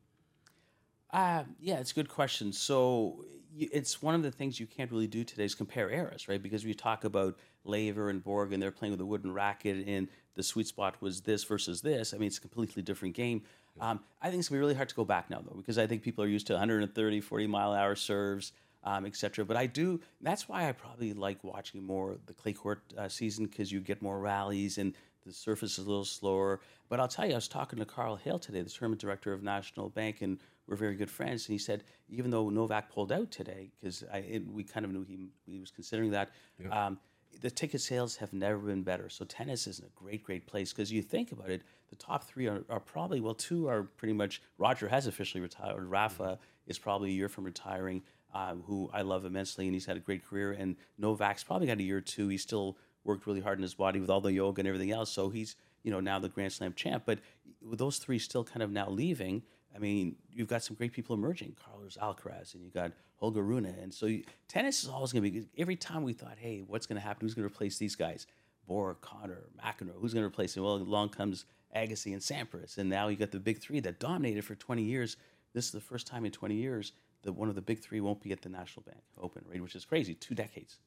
Uh, 1.12 1.44
yeah, 1.60 1.80
it's 1.80 1.92
a 1.92 1.96
good 1.96 2.08
question. 2.08 2.54
So 2.54 3.26
it's 3.60 4.02
one 4.02 4.16
of 4.16 4.24
the 4.24 4.32
things 4.32 4.60
you 4.60 4.68
can't 4.68 4.92
really 4.92 5.08
do 5.08 5.24
today 5.24 5.46
is 5.46 5.56
compare 5.56 5.90
eras, 5.90 6.28
right? 6.28 6.42
Because 6.42 6.66
we 6.66 6.74
talk 6.74 7.04
about 7.04 7.38
Laver 7.64 8.10
and 8.10 8.24
Borg 8.24 8.54
and 8.54 8.62
they're 8.62 8.72
playing 8.72 8.92
with 8.92 9.02
a 9.02 9.06
wooden 9.06 9.34
racket 9.34 9.88
and 9.88 10.08
the 10.36 10.44
sweet 10.44 10.68
spot 10.68 11.02
was 11.02 11.22
this 11.22 11.44
versus 11.44 11.82
this. 11.82 12.14
I 12.14 12.18
mean, 12.18 12.28
it's 12.28 12.38
a 12.38 12.42
completely 12.42 12.84
different 12.84 13.16
game. 13.16 13.42
Um, 13.80 14.00
I 14.22 14.30
think 14.30 14.40
it's 14.40 14.50
going 14.50 14.58
to 14.58 14.60
be 14.60 14.66
really 14.66 14.76
hard 14.76 14.90
to 14.90 14.96
go 14.96 15.06
back 15.06 15.30
now, 15.30 15.42
though, 15.42 15.56
because 15.58 15.78
I 15.78 15.88
think 15.88 16.04
people 16.04 16.24
are 16.24 16.28
used 16.28 16.48
to 16.48 16.54
130, 16.54 17.22
40 17.22 17.48
mile 17.48 17.74
hour 17.74 17.96
serves. 17.96 18.52
um, 18.84 19.06
etc. 19.06 19.46
But 19.46 19.58
I 19.58 19.66
do. 19.66 20.00
That's 20.22 20.48
why 20.48 20.68
I 20.70 20.72
probably 20.72 21.14
like 21.14 21.44
watching 21.44 21.84
more 21.84 22.18
the 22.26 22.34
clay 22.34 22.54
court 22.54 22.82
uh, 22.98 23.10
season 23.10 23.46
because 23.46 23.72
you 23.72 23.82
get 23.82 24.02
more 24.02 24.20
rallies 24.20 24.78
and 24.78 24.94
the 25.26 25.34
surface 25.34 25.78
is 25.78 25.86
a 25.86 25.90
little 25.90 26.06
slower. 26.06 26.62
But 26.88 27.00
I'll 27.00 27.08
tell 27.08 27.26
you, 27.26 27.34
I 27.34 27.36
was 27.36 27.48
talking 27.50 27.80
to 27.80 27.86
Karl 27.86 28.16
Hale 28.16 28.40
today, 28.40 28.62
the 28.62 28.70
tournament 28.70 29.02
director 29.02 29.34
of 29.34 29.44
National 29.44 29.90
Bank, 29.90 30.22
and 30.22 30.40
we're 30.68 30.76
very 30.76 30.96
good 30.96 31.10
friends. 31.10 31.48
And 31.48 31.54
he 31.54 31.58
said, 31.58 31.84
even 32.10 32.32
though 32.32 32.50
Novak 32.50 32.92
pulled 32.92 33.12
out 33.12 33.32
today, 33.32 33.72
because 33.80 34.04
we 34.52 34.64
kind 34.64 34.86
of 34.86 34.92
knew 34.92 35.04
he, 35.04 35.30
he 35.46 35.60
was 35.60 35.72
considering 35.72 36.12
that, 36.12 36.32
um, 36.72 37.00
the 37.42 37.52
ticket 37.52 37.82
sales 37.82 38.16
have 38.16 38.34
never 38.34 38.58
been 38.58 38.84
better. 38.84 39.10
So 39.10 39.26
tennis 39.26 39.68
is 39.68 39.80
in 39.80 39.86
a 39.86 39.90
great, 39.96 40.24
great 40.24 40.48
place 40.48 40.74
because 40.74 40.92
you 40.92 41.02
think 41.02 41.32
about 41.32 41.50
it, 41.50 41.62
the 41.90 41.96
top 41.96 42.24
three 42.24 42.48
are, 42.48 42.64
are, 42.70 42.80
probably, 42.80 43.20
well, 43.22 43.36
two 43.36 43.68
are 43.68 43.84
pretty 43.84 44.14
much, 44.14 44.42
Roger 44.58 44.88
has 44.88 45.08
officially 45.08 45.42
retired. 45.42 45.86
Rafa 45.86 46.40
is 46.66 46.80
probably 46.80 47.10
a 47.10 47.14
year 47.14 47.30
from 47.30 47.44
retiring, 47.44 48.02
um, 48.34 48.64
who 48.66 48.90
I 48.94 49.02
love 49.02 49.26
immensely, 49.26 49.66
and 49.66 49.74
he's 49.74 49.86
had 49.86 49.98
a 49.98 50.02
great 50.02 50.26
career. 50.26 50.52
And 50.54 50.76
Novak's 50.98 51.44
probably 51.44 51.68
got 51.68 51.78
a 51.78 51.84
year 51.84 51.98
or 51.98 52.02
two. 52.02 52.28
He's 52.28 52.42
still 52.42 52.78
worked 53.04 53.26
really 53.26 53.42
hard 53.42 53.60
in 53.60 53.64
his 53.64 53.76
body 53.76 54.00
with 54.00 54.10
all 54.10 54.22
the 54.22 54.34
yoga 54.34 54.62
and 54.62 54.68
everything 54.68 54.92
else. 54.92 55.12
So 55.12 55.30
he's, 55.30 55.56
you 55.84 55.92
know, 55.92 56.00
now 56.00 56.20
the 56.20 56.30
Grand 56.30 56.52
Slam 56.52 56.74
champ. 56.74 57.04
But 57.06 57.20
with 57.62 57.80
those 57.80 57.98
three 57.98 58.20
still 58.20 58.44
kind 58.44 58.64
of 58.64 58.72
now 58.72 58.90
leaving, 58.90 59.44
I 59.78 59.80
mean, 59.80 60.16
you've 60.34 60.48
got 60.48 60.64
some 60.64 60.76
great 60.76 60.92
people 60.92 61.16
emerging, 61.16 61.56
Carlos 61.64 61.98
Alcaraz, 62.02 62.56
and 62.56 62.64
you 62.64 62.72
got 62.72 62.92
Holger 63.18 63.44
Rune, 63.44 63.66
and 63.66 63.94
so 63.94 64.08
you, 64.08 64.24
tennis 64.48 64.84
is 64.84 64.90
always 64.90 65.14
going 65.14 65.24
to 65.24 65.30
be. 65.30 65.46
Every 65.58 65.76
time 65.76 66.02
we 66.02 66.14
thought, 66.14 66.38
hey, 66.40 66.64
what's 66.66 66.88
going 66.88 67.00
to 67.00 67.06
happen? 67.06 67.26
Who's 67.26 67.36
going 67.36 67.48
to 67.48 67.54
replace 67.54 67.78
these 67.78 67.96
guys? 67.96 68.26
Borg, 68.68 68.98
Connor, 69.02 69.44
McEnroe. 69.64 70.00
Who's 70.00 70.14
going 70.14 70.24
to 70.24 70.28
replace 70.28 70.56
them? 70.56 70.64
Well, 70.64 70.76
along 70.76 71.10
comes 71.10 71.46
Agassi 71.76 72.14
and 72.14 72.22
Sampras, 72.22 72.78
and 72.80 72.90
now 72.90 73.08
you've 73.08 73.20
got 73.20 73.32
the 73.32 73.40
big 73.40 73.60
three 73.60 73.80
that 73.82 74.00
dominated 74.00 74.44
for 74.44 74.56
20 74.56 74.82
years. 74.82 75.16
This 75.54 75.66
is 75.66 75.72
the 75.72 75.80
first 75.80 76.08
time 76.08 76.26
in 76.26 76.32
20 76.32 76.56
years 76.56 76.94
that 77.24 77.34
one 77.34 77.50
of 77.50 77.56
the 77.56 77.62
big 77.62 77.80
three 77.80 78.02
won't 78.02 78.22
be 78.22 78.32
at 78.32 78.42
the 78.42 78.50
National 78.50 78.84
Bank 78.84 79.02
Open, 79.22 79.44
right? 79.50 79.62
Which 79.62 79.76
is 79.76 79.86
crazy. 79.86 80.16
Two 80.16 80.36
decades. 80.36 80.80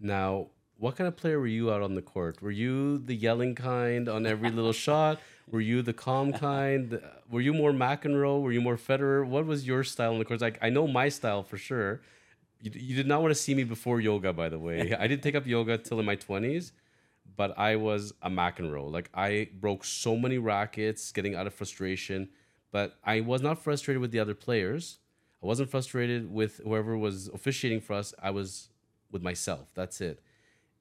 Now, 0.00 0.48
what 0.82 0.96
kind 0.96 1.06
of 1.06 1.16
player 1.16 1.38
were 1.38 1.46
you 1.46 1.72
out 1.72 1.80
on 1.80 1.94
the 1.94 2.02
court? 2.02 2.42
Were 2.42 2.50
you 2.50 2.98
the 2.98 3.14
yelling 3.14 3.54
kind 3.54 4.08
on 4.08 4.26
every 4.26 4.50
little 4.50 4.72
shot? 4.86 5.20
Were 5.48 5.60
you 5.60 5.80
the 5.80 5.92
calm 5.92 6.32
kind? 6.32 7.00
Were 7.30 7.40
you 7.40 7.54
more 7.54 7.70
McEnroe? 7.70 8.42
Were 8.42 8.50
you 8.50 8.60
more 8.60 8.76
Federer? 8.76 9.24
What 9.24 9.46
was 9.46 9.64
your 9.64 9.84
style 9.84 10.12
on 10.12 10.18
the 10.18 10.24
court? 10.24 10.40
Like 10.40 10.58
I 10.60 10.70
know 10.70 10.88
my 10.88 11.08
style 11.08 11.44
for 11.44 11.56
sure. 11.56 12.00
You, 12.60 12.72
you 12.74 12.96
did 12.96 13.06
not 13.06 13.22
want 13.22 13.30
to 13.30 13.40
see 13.40 13.54
me 13.54 13.62
before 13.62 14.00
yoga, 14.00 14.32
by 14.32 14.48
the 14.48 14.58
way. 14.58 14.92
I 14.98 15.06
didn't 15.06 15.22
take 15.22 15.36
up 15.36 15.46
yoga 15.46 15.78
till 15.78 16.00
in 16.00 16.04
my 16.04 16.16
twenties, 16.16 16.72
but 17.36 17.56
I 17.56 17.76
was 17.76 18.12
a 18.20 18.28
McEnroe. 18.28 18.90
Like 18.90 19.08
I 19.14 19.50
broke 19.60 19.84
so 19.84 20.16
many 20.16 20.38
rackets, 20.38 21.12
getting 21.12 21.36
out 21.36 21.46
of 21.46 21.54
frustration. 21.54 22.28
But 22.72 22.96
I 23.04 23.20
was 23.20 23.40
not 23.40 23.62
frustrated 23.62 24.00
with 24.00 24.10
the 24.10 24.18
other 24.18 24.34
players. 24.34 24.98
I 25.40 25.46
wasn't 25.46 25.70
frustrated 25.70 26.32
with 26.32 26.60
whoever 26.64 26.98
was 26.98 27.28
officiating 27.28 27.82
for 27.82 27.92
us. 27.92 28.12
I 28.20 28.30
was 28.30 28.70
with 29.12 29.22
myself. 29.22 29.68
That's 29.76 30.00
it. 30.00 30.20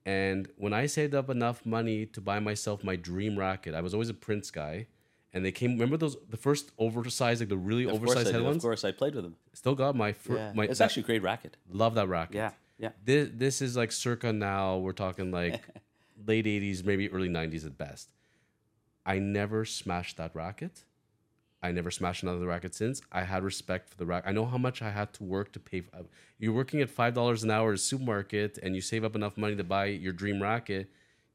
And 0.06 0.50
when 0.58 0.74
I 0.74 0.88
saved 0.88 1.14
up 1.14 1.30
enough 1.30 1.66
money 1.66 2.06
to 2.08 2.22
buy 2.22 2.40
myself 2.40 2.84
my 2.84 2.96
dream 2.96 3.38
racket, 3.38 3.76
I 3.76 3.82
was 3.82 3.94
always 3.94 4.10
a 4.10 4.14
Prince 4.16 4.50
guy. 4.50 4.88
And 5.34 5.46
they 5.46 5.52
came. 5.52 5.72
Remember 5.74 5.96
those 5.96 6.18
the 6.30 6.36
first 6.36 6.72
oversized, 6.78 7.40
like 7.40 7.48
the 7.48 7.56
really 7.58 7.86
of 7.86 7.94
oversized 7.94 8.32
head 8.34 8.44
ones. 8.44 8.58
Of 8.58 8.64
course, 8.64 8.84
I 8.84 8.92
played 8.92 9.16
with 9.16 9.24
them. 9.24 9.38
Still 9.54 9.76
got 9.76 9.96
my 9.96 10.12
first. 10.12 10.40
Yeah. 10.40 10.52
My, 10.54 10.66
it's 10.66 10.80
that- 10.80 10.86
actually 10.86 11.04
a 11.04 11.06
great 11.06 11.24
racket. 11.24 11.56
love 11.72 11.96
that 11.96 12.10
racket. 12.10 12.36
Yeah, 12.36 12.52
yeah. 12.78 12.90
This 13.06 13.30
this 13.34 13.62
is 13.62 13.78
like 13.78 13.94
circa 13.94 14.34
now. 14.34 14.78
We're 14.78 14.92
talking 14.92 15.32
like 15.32 15.62
late 16.28 16.46
'80s, 16.46 16.84
maybe 16.84 17.10
early 17.10 17.30
'90s 17.30 17.66
at 17.66 17.78
best. 17.78 18.10
I 19.06 19.20
never 19.20 19.64
smashed 19.64 20.18
that 20.18 20.36
racket. 20.36 20.84
I 21.64 21.72
never 21.72 21.92
smashed 21.92 22.24
another 22.24 22.46
racket 22.48 22.74
since. 22.74 23.02
I 23.12 23.24
had 23.24 23.44
respect 23.44 23.90
for 23.90 23.98
the 23.98 24.06
racket. 24.06 24.30
I 24.30 24.32
know 24.34 24.46
how 24.46 24.58
much 24.58 24.82
I 24.82 24.90
had 24.90 25.14
to 25.14 25.24
work 25.24 25.52
to 25.54 25.60
pay. 25.60 25.82
For, 25.82 25.92
you're 26.40 26.54
working 26.54 26.82
at 26.82 26.90
five 26.90 27.14
dollars 27.14 27.44
an 27.44 27.52
hour 27.52 27.70
at 27.70 27.76
a 27.76 27.78
supermarket, 27.78 28.58
and 28.64 28.76
you 28.76 28.82
save 28.82 29.04
up 29.04 29.16
enough 29.16 29.38
money 29.38 29.56
to 29.56 29.64
buy 29.64 29.86
your 29.86 30.14
dream 30.14 30.42
racket. 30.42 30.90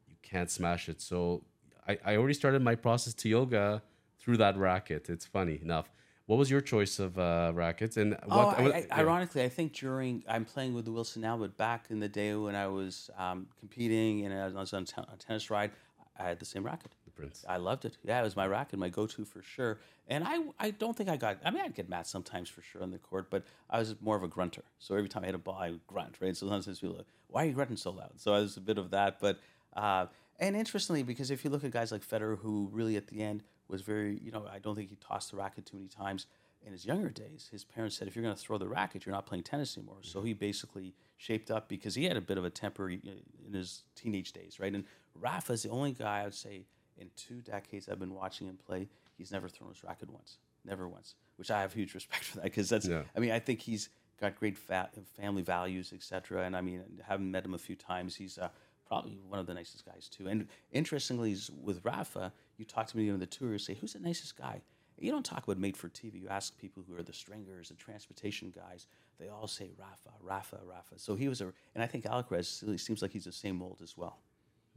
You 0.08 0.16
can't 0.22 0.50
smash 0.50 0.88
it. 0.88 1.00
So 1.00 1.42
I, 1.86 1.98
I 2.04 2.16
already 2.16 2.34
started 2.34 2.60
my 2.62 2.74
process 2.74 3.14
to 3.14 3.28
yoga 3.28 3.82
through 4.18 4.38
that 4.38 4.56
racket. 4.56 5.08
It's 5.08 5.24
funny 5.26 5.60
enough. 5.62 5.88
What 6.26 6.40
was 6.40 6.50
your 6.50 6.60
choice 6.60 6.98
of 6.98 7.16
uh, 7.20 7.52
rackets? 7.54 7.96
And 7.96 8.16
Oh, 8.28 8.46
what? 8.46 8.58
I, 8.58 8.62
I, 8.64 8.78
yeah. 8.88 8.98
ironically, 8.98 9.44
I 9.44 9.48
think 9.48 9.72
during 9.74 10.24
I'm 10.28 10.44
playing 10.44 10.74
with 10.74 10.84
the 10.86 10.90
Wilson 10.90 11.22
now, 11.22 11.36
but 11.36 11.56
back 11.56 11.84
in 11.88 12.00
the 12.00 12.08
day 12.08 12.34
when 12.34 12.56
I 12.56 12.66
was 12.66 13.10
um, 13.16 13.46
competing 13.60 14.24
and 14.26 14.34
I 14.34 14.60
was 14.60 14.72
on 14.72 14.84
a 14.98 15.16
tennis 15.18 15.50
ride, 15.50 15.70
I 16.18 16.24
had 16.24 16.40
the 16.40 16.44
same 16.44 16.64
racket. 16.64 16.90
Prince. 17.16 17.44
I 17.48 17.56
loved 17.56 17.84
it. 17.84 17.96
Yeah, 18.04 18.20
it 18.20 18.24
was 18.24 18.36
my 18.36 18.46
racket, 18.46 18.78
my 18.78 18.88
go-to 18.88 19.24
for 19.24 19.42
sure. 19.42 19.80
And 20.08 20.22
I, 20.24 20.38
I 20.58 20.70
don't 20.70 20.96
think 20.96 21.08
I 21.08 21.16
got. 21.16 21.38
I 21.44 21.50
mean, 21.50 21.62
I'd 21.64 21.74
get 21.74 21.88
mad 21.88 22.06
sometimes 22.06 22.48
for 22.48 22.62
sure 22.62 22.82
on 22.82 22.90
the 22.90 22.98
court, 22.98 23.30
but 23.30 23.44
I 23.70 23.78
was 23.78 23.96
more 24.00 24.16
of 24.16 24.22
a 24.22 24.28
grunter. 24.28 24.62
So 24.78 24.94
every 24.94 25.08
time 25.08 25.22
I 25.22 25.26
hit 25.26 25.34
a 25.34 25.38
ball, 25.38 25.58
I 25.58 25.70
would 25.70 25.86
grunt. 25.86 26.16
Right. 26.20 26.36
So 26.36 26.48
sometimes 26.48 26.78
people, 26.78 26.94
are 26.94 26.98
like, 26.98 27.06
why 27.28 27.44
are 27.44 27.46
you 27.46 27.52
grunting 27.52 27.76
so 27.76 27.90
loud? 27.90 28.12
So 28.16 28.34
I 28.34 28.40
was 28.40 28.56
a 28.56 28.60
bit 28.60 28.78
of 28.78 28.90
that. 28.90 29.18
But 29.20 29.40
uh, 29.74 30.06
and 30.38 30.54
interestingly, 30.54 31.02
because 31.02 31.30
if 31.30 31.44
you 31.44 31.50
look 31.50 31.64
at 31.64 31.70
guys 31.70 31.90
like 31.90 32.06
Federer, 32.06 32.38
who 32.38 32.68
really 32.72 32.96
at 32.96 33.08
the 33.08 33.22
end 33.22 33.42
was 33.68 33.82
very, 33.82 34.18
you 34.22 34.30
know, 34.30 34.46
I 34.50 34.58
don't 34.58 34.76
think 34.76 34.90
he 34.90 34.96
tossed 34.96 35.30
the 35.30 35.36
racket 35.36 35.66
too 35.66 35.76
many 35.76 35.88
times. 35.88 36.26
In 36.64 36.72
his 36.72 36.84
younger 36.84 37.10
days, 37.10 37.48
his 37.52 37.62
parents 37.62 37.96
said, 37.96 38.08
if 38.08 38.16
you're 38.16 38.24
going 38.24 38.34
to 38.34 38.40
throw 38.40 38.58
the 38.58 38.66
racket, 38.66 39.06
you're 39.06 39.14
not 39.14 39.24
playing 39.24 39.44
tennis 39.44 39.76
anymore. 39.76 39.98
So 40.02 40.22
he 40.22 40.32
basically 40.32 40.94
shaped 41.16 41.48
up 41.48 41.68
because 41.68 41.94
he 41.94 42.04
had 42.04 42.16
a 42.16 42.20
bit 42.20 42.38
of 42.38 42.44
a 42.44 42.50
temper 42.50 42.90
in 42.90 43.22
his 43.52 43.84
teenage 43.94 44.32
days, 44.32 44.58
right? 44.58 44.74
And 44.74 44.84
Rafa's 45.14 45.62
the 45.62 45.68
only 45.68 45.92
guy 45.92 46.20
I 46.20 46.24
would 46.24 46.34
say 46.34 46.64
in 46.98 47.10
two 47.16 47.40
decades 47.40 47.88
I've 47.88 47.98
been 47.98 48.14
watching 48.14 48.46
him 48.46 48.58
play, 48.66 48.88
he's 49.16 49.32
never 49.32 49.48
thrown 49.48 49.70
his 49.70 49.82
racket 49.84 50.10
once, 50.10 50.38
never 50.64 50.88
once. 50.88 51.14
Which 51.36 51.50
I 51.50 51.60
have 51.60 51.72
huge 51.72 51.94
respect 51.94 52.24
for 52.24 52.36
that 52.36 52.44
because 52.44 52.68
that's. 52.68 52.86
Yeah. 52.86 53.02
I 53.14 53.20
mean, 53.20 53.30
I 53.30 53.38
think 53.38 53.60
he's 53.60 53.88
got 54.20 54.38
great 54.38 54.56
fa- 54.56 54.90
family 55.20 55.42
values, 55.42 55.92
etc. 55.92 56.44
And 56.44 56.56
I 56.56 56.60
mean, 56.60 56.82
having 57.06 57.30
met 57.30 57.44
him 57.44 57.54
a 57.54 57.58
few 57.58 57.76
times, 57.76 58.16
he's 58.16 58.38
uh, 58.38 58.48
probably 58.88 59.18
one 59.28 59.38
of 59.38 59.46
the 59.46 59.54
nicest 59.54 59.84
guys 59.84 60.08
too. 60.08 60.28
And 60.28 60.48
interestingly, 60.72 61.36
with 61.62 61.84
Rafa, 61.84 62.32
you 62.56 62.64
talk 62.64 62.86
to 62.88 62.96
me 62.96 63.10
on 63.10 63.18
the 63.18 63.26
tour, 63.26 63.52
you 63.52 63.58
say, 63.58 63.74
"Who's 63.74 63.92
the 63.92 64.00
nicest 64.00 64.36
guy?" 64.36 64.62
You 64.98 65.12
don't 65.12 65.24
talk 65.24 65.44
about 65.44 65.58
made 65.58 65.76
for 65.76 65.90
TV. 65.90 66.22
You 66.22 66.28
ask 66.28 66.56
people 66.58 66.82
who 66.88 66.96
are 66.96 67.02
the 67.02 67.12
stringers, 67.12 67.68
the 67.68 67.74
transportation 67.74 68.50
guys. 68.54 68.86
They 69.18 69.28
all 69.28 69.46
say 69.46 69.70
Rafa, 69.78 70.10
Rafa, 70.22 70.58
Rafa. 70.64 70.98
So 70.98 71.14
he 71.14 71.28
was 71.28 71.40
a, 71.40 71.52
and 71.74 71.84
I 71.84 71.86
think 71.86 72.04
Alcaraz 72.04 72.80
seems 72.80 73.02
like 73.02 73.12
he's 73.12 73.24
the 73.24 73.32
same 73.32 73.56
mold 73.56 73.80
as 73.82 73.96
well. 73.96 74.18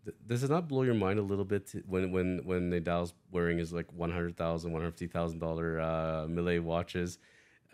Th- 0.09 0.15
Does 0.27 0.43
it 0.43 0.49
not 0.49 0.67
blow 0.67 0.83
your 0.83 0.93
mind 0.95 1.19
a 1.19 1.21
little 1.21 1.45
bit 1.45 1.67
to- 1.67 1.83
when 1.87 2.11
when 2.11 2.41
when 2.45 2.69
Nadal's 2.71 3.13
wearing 3.31 3.57
his 3.57 3.71
like 3.73 3.87
one 3.93 4.11
hundred 4.11 4.35
thousand, 4.37 4.71
one 4.71 4.81
hundred 4.81 4.91
fifty 4.91 5.07
thousand 5.07 5.39
dollar 5.39 5.79
uh, 5.79 6.25
Mille 6.27 6.61
watches? 6.61 7.17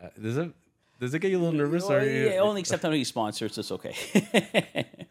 Uh, 0.01 0.09
does 0.21 0.37
it 0.37 0.51
does 0.99 1.13
it 1.13 1.19
get 1.19 1.31
you 1.31 1.37
a 1.37 1.41
little 1.43 1.53
nervous? 1.57 1.83
Well, 1.83 1.99
or 1.99 2.03
you- 2.03 2.27
yeah, 2.29 2.39
only 2.39 2.61
except 2.61 2.83
when 2.83 2.93
he 2.93 3.03
sponsors, 3.03 3.57
it's 3.57 3.71
okay. 3.71 3.95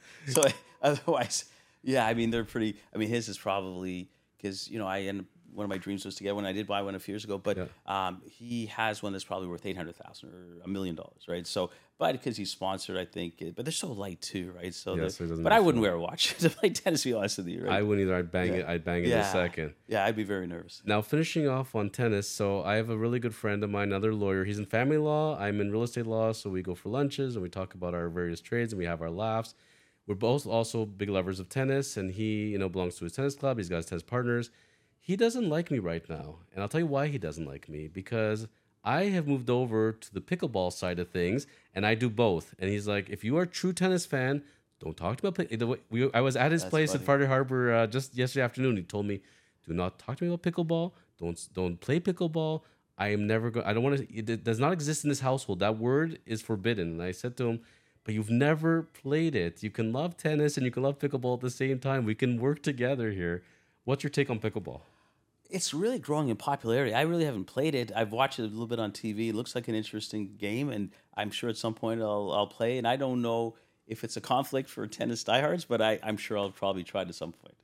so 0.29 0.43
otherwise, 0.83 1.45
yeah, 1.83 2.07
I 2.07 2.15
mean 2.15 2.31
they're 2.31 2.45
pretty. 2.45 2.77
I 2.95 2.99
mean 2.99 3.09
his 3.09 3.29
is 3.29 3.39
probably 3.39 4.09
because 4.37 4.69
you 4.71 4.79
know 4.79 4.87
I 4.87 5.03
end 5.03 5.27
one 5.55 5.64
of 5.64 5.71
my 5.71 5.79
dreams 5.79 6.05
was 6.05 6.17
to 6.17 6.25
get 6.25 6.35
one. 6.35 6.45
I 6.45 6.53
did 6.53 6.67
buy 6.67 6.83
one 6.83 6.95
a 6.95 6.99
few 6.99 7.12
years 7.14 7.25
ago, 7.25 7.38
but 7.38 7.57
Yeah. 7.57 7.67
um, 7.87 8.23
he 8.27 8.67
has 8.67 9.03
one 9.03 9.12
that's 9.12 9.25
probably 9.25 9.49
worth 9.49 9.64
eight 9.67 9.77
hundred 9.77 9.97
thousand 9.97 10.31
or 10.31 10.62
a 10.64 10.69
million 10.69 10.95
dollars, 10.97 11.27
right? 11.29 11.47
So, 11.47 11.71
but 11.97 12.12
because 12.12 12.37
he's 12.37 12.51
sponsored, 12.51 12.97
I 12.97 13.05
think. 13.05 13.35
But 13.55 13.64
they're 13.64 13.71
so 13.73 13.93
light 13.93 14.21
too, 14.21 14.53
right? 14.57 14.75
So, 14.75 14.97
Yeah, 14.97 15.09
so 15.09 15.25
it 15.25 15.29
doesn't 15.29 15.45
but 15.45 15.53
I 15.53 15.61
wouldn't 15.61 15.81
wear 15.81 15.93
a 15.95 16.01
watch 16.01 16.35
to 16.38 16.51
play 16.51 16.71
tennis. 16.71 17.03
To 17.05 17.11
be 17.11 17.14
honest 17.14 17.38
with 17.38 17.47
you, 17.49 17.62
right? 17.64 17.73
I 17.73 17.83
wouldn't 17.83 18.07
either. 18.07 18.17
I'd 18.17 18.33
bang 18.33 18.49
Yeah. 18.55 18.61
it. 18.61 18.67
I'd 18.67 18.85
bang 18.85 19.05
it 19.05 19.11
in 19.11 19.19
a 19.19 19.25
second. 19.25 19.75
Yeah, 19.87 20.05
I'd 20.05 20.17
be 20.17 20.25
very 20.25 20.47
nervous. 20.47 20.83
Now 20.85 21.01
finishing 21.03 21.47
off 21.49 21.75
on 21.75 21.88
tennis, 21.90 22.29
so 22.29 22.62
I 22.64 22.75
have 22.75 22.90
a 22.90 22.97
really 22.97 23.21
good 23.21 23.35
friend 23.35 23.62
of 23.62 23.71
mine, 23.71 23.88
another 23.88 24.12
lawyer. 24.12 24.45
He's 24.45 24.59
in 24.59 24.67
family 24.67 24.99
law. 24.99 25.38
I'm 25.38 25.61
in 25.61 25.71
real 25.71 25.85
estate 25.85 26.07
law, 26.07 26.33
so 26.33 26.51
we 26.51 26.62
go 26.62 26.75
for 26.75 26.88
lunches 26.88 27.37
and 27.37 27.43
we 27.43 27.49
talk 27.49 27.75
about 27.75 27.95
our 27.95 28.09
various 28.09 28.40
trades 28.40 28.73
and 28.73 28.79
we 28.81 28.87
have 28.87 29.01
our 29.01 29.11
laughs. 29.11 29.55
We're 30.07 30.14
both 30.17 30.47
also 30.47 30.85
big 30.85 31.09
lovers 31.09 31.40
of 31.40 31.49
tennis, 31.49 31.97
and 31.97 32.11
he, 32.11 32.49
you 32.49 32.59
know, 32.59 32.69
belongs 32.69 32.97
to 32.97 33.05
his 33.05 33.14
tennis 33.14 33.35
club. 33.35 33.57
He's 33.57 33.71
got 33.71 33.77
his 33.77 33.87
tennis 33.87 34.03
partners. 34.03 34.51
He 35.07 35.17
doesn't 35.17 35.51
like 35.51 35.71
me 35.71 35.81
right 35.81 36.09
now, 36.09 36.37
and 36.55 36.62
I'll 36.62 36.69
tell 36.71 36.81
you 36.81 36.87
why 36.87 37.09
he 37.09 37.19
doesn't 37.19 37.45
like 37.45 37.69
me 37.69 37.88
because 37.88 38.49
I 38.83 39.05
have 39.17 39.29
moved 39.29 39.51
over 39.51 39.93
to 39.93 40.14
the 40.14 40.23
pickleball 40.23 40.73
side 40.73 40.99
of 40.99 41.11
things, 41.11 41.47
and 41.75 41.85
I 41.85 41.95
do 41.95 42.09
both. 42.09 42.55
And 42.59 42.71
he's 42.71 42.88
like, 42.88 43.11
if 43.11 43.23
you 43.23 43.37
are 43.37 43.43
a 43.43 43.47
true 43.47 43.75
tennis 43.75 44.07
fan, 44.07 44.43
don't 44.81 44.97
talk 44.97 45.19
to 45.19 45.25
me 45.25 45.29
about 45.29 45.51
pick- 45.51 45.59
the 45.59 45.67
way 45.67 45.79
we. 45.90 46.11
I 46.14 46.23
was 46.23 46.37
at 46.37 46.53
his 46.53 46.62
That's 46.62 46.71
place 46.71 46.93
funny. 46.93 47.03
at 47.03 47.05
Friday 47.05 47.27
Harbor 47.27 47.75
uh, 47.75 47.87
just 47.87 48.17
yesterday 48.17 48.45
afternoon. 48.45 48.79
He 48.79 48.83
told 48.83 49.05
me, 49.05 49.21
"Do 49.67 49.75
not 49.75 49.99
talk 49.99 50.17
to 50.17 50.25
me 50.25 50.33
about 50.33 50.43
pickleball. 50.43 50.93
Don't 51.19 51.38
don't 51.53 51.79
play 51.79 52.01
pickleball. 52.01 52.62
I 52.97 53.09
am 53.09 53.27
never 53.27 53.51
going. 53.51 53.67
I 53.67 53.75
don't 53.75 53.83
want 53.83 53.99
to. 53.99 54.05
It, 54.11 54.31
it 54.31 54.43
does 54.43 54.59
not 54.59 54.73
exist 54.73 55.05
in 55.05 55.11
this 55.11 55.21
household. 55.21 55.59
That 55.59 55.77
word 55.77 56.19
is 56.25 56.40
forbidden." 56.40 56.93
And 56.93 57.03
I 57.03 57.12
said 57.12 57.37
to 57.37 57.45
him, 57.51 57.61
"But 58.05 58.14
you've 58.14 58.31
never 58.31 58.85
played 59.03 59.35
it. 59.35 59.62
You 59.62 59.71
can 59.71 59.93
love 59.93 60.17
tennis 60.17 60.57
and 60.57 60.64
you 60.64 60.73
can 60.73 60.83
love 60.83 60.99
pickleball 60.99 61.35
at 61.35 61.40
the 61.43 61.51
same 61.51 61.79
time. 61.79 62.07
We 62.07 62.14
can 62.14 62.40
work 62.40 62.62
together 62.62 63.11
here." 63.11 63.43
What's 63.85 64.03
your 64.03 64.11
take 64.11 64.31
on 64.31 64.40
pickleball? 64.40 64.81
It's 65.55 65.73
really 65.73 66.01
growing 66.01 66.31
in 66.31 66.37
popularity. 66.37 66.93
I 66.93 67.03
really 67.03 67.25
haven't 67.25 67.45
played 67.45 67.77
it. 67.77 67.93
I've 67.95 68.11
watched 68.11 68.40
it 68.40 68.43
a 68.43 68.47
little 68.47 68.67
bit 68.67 68.81
on 68.81 68.90
TV. 68.90 69.29
It 69.29 69.37
looks 69.37 69.55
like 69.55 69.69
an 69.69 69.77
interesting 69.77 70.35
game, 70.37 70.69
and 70.69 70.90
I'm 71.17 71.31
sure 71.31 71.49
at 71.49 71.57
some 71.57 71.75
point 71.75 72.01
I'll, 72.03 72.33
I'll 72.33 72.49
play. 72.49 72.77
And 72.77 72.88
I 72.88 72.97
don't 72.97 73.23
know 73.23 73.55
if 73.87 74.03
it's 74.03 74.17
a 74.17 74.21
conflict 74.21 74.69
for 74.69 74.85
tennis 74.88 75.23
diehards, 75.23 75.64
but 75.64 75.81
I, 75.81 76.01
I'm 76.03 76.17
sure 76.17 76.37
I'll 76.37 76.51
probably 76.51 76.83
try 76.83 77.03
it 77.03 77.09
at 77.09 77.14
some 77.14 77.31
point. 77.31 77.55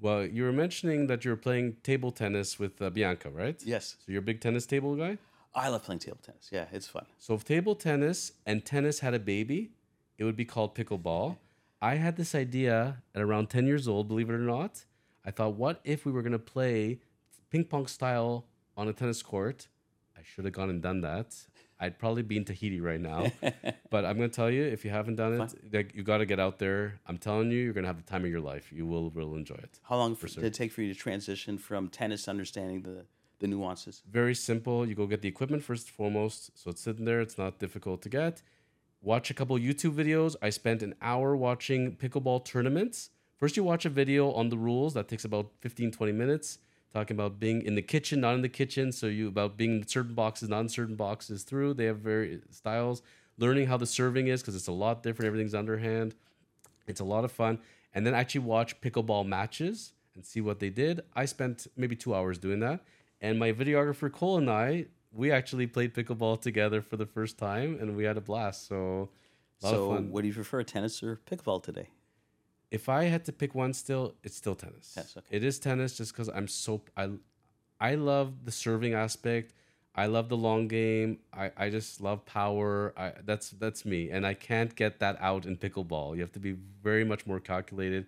Well, 0.00 0.26
you 0.26 0.42
were 0.42 0.52
mentioning 0.52 1.06
that 1.06 1.24
you 1.24 1.30
were 1.30 1.36
playing 1.36 1.76
table 1.84 2.10
tennis 2.10 2.58
with 2.58 2.82
uh, 2.82 2.90
Bianca, 2.90 3.30
right? 3.30 3.62
Yes. 3.64 3.96
So 4.04 4.10
you're 4.10 4.22
a 4.22 4.24
big 4.24 4.40
tennis 4.40 4.66
table 4.66 4.96
guy. 4.96 5.16
I 5.54 5.68
love 5.68 5.84
playing 5.84 6.00
table 6.00 6.18
tennis. 6.20 6.50
Yeah, 6.50 6.66
it's 6.72 6.88
fun. 6.88 7.06
So 7.18 7.34
if 7.34 7.44
table 7.44 7.76
tennis 7.76 8.32
and 8.44 8.64
tennis 8.64 8.98
had 8.98 9.14
a 9.14 9.20
baby, 9.20 9.70
it 10.18 10.24
would 10.24 10.36
be 10.36 10.44
called 10.44 10.74
pickleball. 10.74 11.36
I 11.80 11.94
had 11.94 12.16
this 12.16 12.34
idea 12.34 13.02
at 13.14 13.22
around 13.22 13.50
10 13.50 13.66
years 13.66 13.86
old, 13.86 14.08
believe 14.08 14.28
it 14.28 14.34
or 14.34 14.38
not. 14.38 14.84
I 15.24 15.30
thought, 15.30 15.54
what 15.54 15.80
if 15.84 16.04
we 16.04 16.12
were 16.12 16.22
going 16.22 16.32
to 16.32 16.38
play 16.38 17.00
ping 17.50 17.64
pong 17.64 17.86
style 17.86 18.46
on 18.76 18.88
a 18.88 18.92
tennis 18.92 19.22
court? 19.22 19.68
I 20.16 20.20
should 20.22 20.44
have 20.44 20.54
gone 20.54 20.70
and 20.70 20.82
done 20.82 21.00
that. 21.02 21.34
I'd 21.78 21.98
probably 21.98 22.22
be 22.22 22.36
in 22.36 22.44
Tahiti 22.44 22.80
right 22.80 23.00
now. 23.00 23.30
but 23.90 24.04
I'm 24.04 24.16
going 24.16 24.30
to 24.30 24.34
tell 24.34 24.50
you, 24.50 24.62
if 24.62 24.84
you 24.84 24.90
haven't 24.90 25.16
done 25.16 25.40
it, 25.40 25.74
like, 25.74 25.94
you 25.94 26.02
got 26.02 26.18
to 26.18 26.26
get 26.26 26.40
out 26.40 26.58
there. 26.58 27.00
I'm 27.06 27.18
telling 27.18 27.50
you, 27.50 27.58
you're 27.58 27.74
going 27.74 27.84
to 27.84 27.88
have 27.88 27.98
the 27.98 28.10
time 28.10 28.24
of 28.24 28.30
your 28.30 28.40
life. 28.40 28.72
You 28.72 28.86
will, 28.86 29.10
will 29.10 29.34
enjoy 29.34 29.56
it. 29.56 29.78
How 29.82 29.96
long 29.96 30.16
for, 30.16 30.26
did 30.26 30.44
it 30.44 30.54
take 30.54 30.72
for 30.72 30.82
you 30.82 30.92
to 30.92 30.98
transition 30.98 31.58
from 31.58 31.88
tennis 31.88 32.24
to 32.24 32.30
understanding 32.30 32.82
the, 32.82 33.04
the 33.40 33.46
nuances? 33.46 34.02
Very 34.10 34.34
simple. 34.34 34.86
You 34.88 34.94
go 34.94 35.06
get 35.06 35.20
the 35.20 35.28
equipment 35.28 35.62
first 35.62 35.88
and 35.88 35.94
foremost. 35.94 36.58
So 36.58 36.70
it's 36.70 36.80
sitting 36.80 37.04
there, 37.04 37.20
it's 37.20 37.36
not 37.36 37.58
difficult 37.58 38.00
to 38.02 38.08
get. 38.08 38.42
Watch 39.02 39.30
a 39.30 39.34
couple 39.34 39.56
YouTube 39.58 39.94
videos. 39.94 40.34
I 40.40 40.50
spent 40.50 40.82
an 40.82 40.94
hour 41.02 41.36
watching 41.36 41.94
pickleball 41.96 42.44
tournaments. 42.46 43.10
First, 43.36 43.56
you 43.56 43.62
watch 43.64 43.84
a 43.84 43.90
video 43.90 44.32
on 44.32 44.48
the 44.48 44.56
rules 44.56 44.94
that 44.94 45.08
takes 45.08 45.26
about 45.26 45.50
15, 45.60 45.90
20 45.90 46.12
minutes 46.12 46.58
talking 46.92 47.16
about 47.16 47.38
being 47.38 47.62
in 47.62 47.74
the 47.74 47.82
kitchen, 47.82 48.20
not 48.20 48.34
in 48.34 48.42
the 48.42 48.48
kitchen. 48.48 48.92
So 48.92 49.06
you 49.06 49.28
about 49.28 49.56
being 49.56 49.76
in 49.78 49.86
certain 49.86 50.14
boxes, 50.14 50.48
not 50.48 50.60
in 50.60 50.68
certain 50.68 50.96
boxes 50.96 51.42
through. 51.42 51.74
They 51.74 51.84
have 51.84 51.98
very 51.98 52.40
styles. 52.50 53.02
Learning 53.38 53.66
how 53.66 53.76
the 53.76 53.86
serving 53.86 54.28
is 54.28 54.40
because 54.40 54.56
it's 54.56 54.68
a 54.68 54.72
lot 54.72 55.02
different. 55.02 55.26
Everything's 55.26 55.54
underhand. 55.54 56.14
It's 56.86 57.00
a 57.00 57.04
lot 57.04 57.24
of 57.24 57.32
fun. 57.32 57.58
And 57.94 58.06
then 58.06 58.14
actually 58.14 58.42
watch 58.42 58.80
pickleball 58.80 59.26
matches 59.26 59.92
and 60.14 60.24
see 60.24 60.40
what 60.40 60.58
they 60.58 60.70
did. 60.70 61.02
I 61.14 61.26
spent 61.26 61.66
maybe 61.76 61.96
two 61.96 62.14
hours 62.14 62.38
doing 62.38 62.60
that. 62.60 62.80
And 63.20 63.38
my 63.38 63.52
videographer 63.52 64.10
Cole 64.10 64.38
and 64.38 64.50
I, 64.50 64.86
we 65.12 65.30
actually 65.30 65.66
played 65.66 65.94
pickleball 65.94 66.40
together 66.40 66.82
for 66.82 66.96
the 66.96 67.06
first 67.06 67.38
time, 67.38 67.78
and 67.80 67.96
we 67.96 68.04
had 68.04 68.16
a 68.16 68.20
blast. 68.20 68.68
So, 68.68 69.08
so 69.58 69.98
what 69.98 70.22
do 70.22 70.28
you 70.28 70.34
prefer, 70.34 70.62
tennis 70.62 71.02
or 71.02 71.20
pickleball 71.26 71.62
today? 71.62 71.88
If 72.70 72.88
I 72.88 73.04
had 73.04 73.24
to 73.26 73.32
pick 73.32 73.54
one, 73.54 73.72
still 73.72 74.14
it's 74.22 74.36
still 74.36 74.54
tennis. 74.54 74.94
Yes, 74.96 75.16
okay. 75.16 75.36
It 75.36 75.44
is 75.44 75.58
tennis 75.58 75.96
just 75.96 76.12
because 76.12 76.28
I'm 76.28 76.48
so 76.48 76.82
I 76.96 77.10
I 77.80 77.94
love 77.94 78.44
the 78.44 78.52
serving 78.52 78.94
aspect. 78.94 79.52
I 79.94 80.06
love 80.06 80.28
the 80.28 80.36
long 80.36 80.68
game. 80.68 81.20
I, 81.32 81.50
I 81.56 81.70
just 81.70 82.00
love 82.02 82.26
power. 82.26 82.92
I 82.96 83.12
that's 83.24 83.50
that's 83.50 83.84
me, 83.84 84.10
and 84.10 84.26
I 84.26 84.34
can't 84.34 84.74
get 84.74 84.98
that 85.00 85.16
out 85.20 85.46
in 85.46 85.56
pickleball. 85.56 86.14
You 86.16 86.20
have 86.20 86.32
to 86.32 86.40
be 86.40 86.52
very 86.82 87.04
much 87.04 87.26
more 87.26 87.40
calculated. 87.40 88.06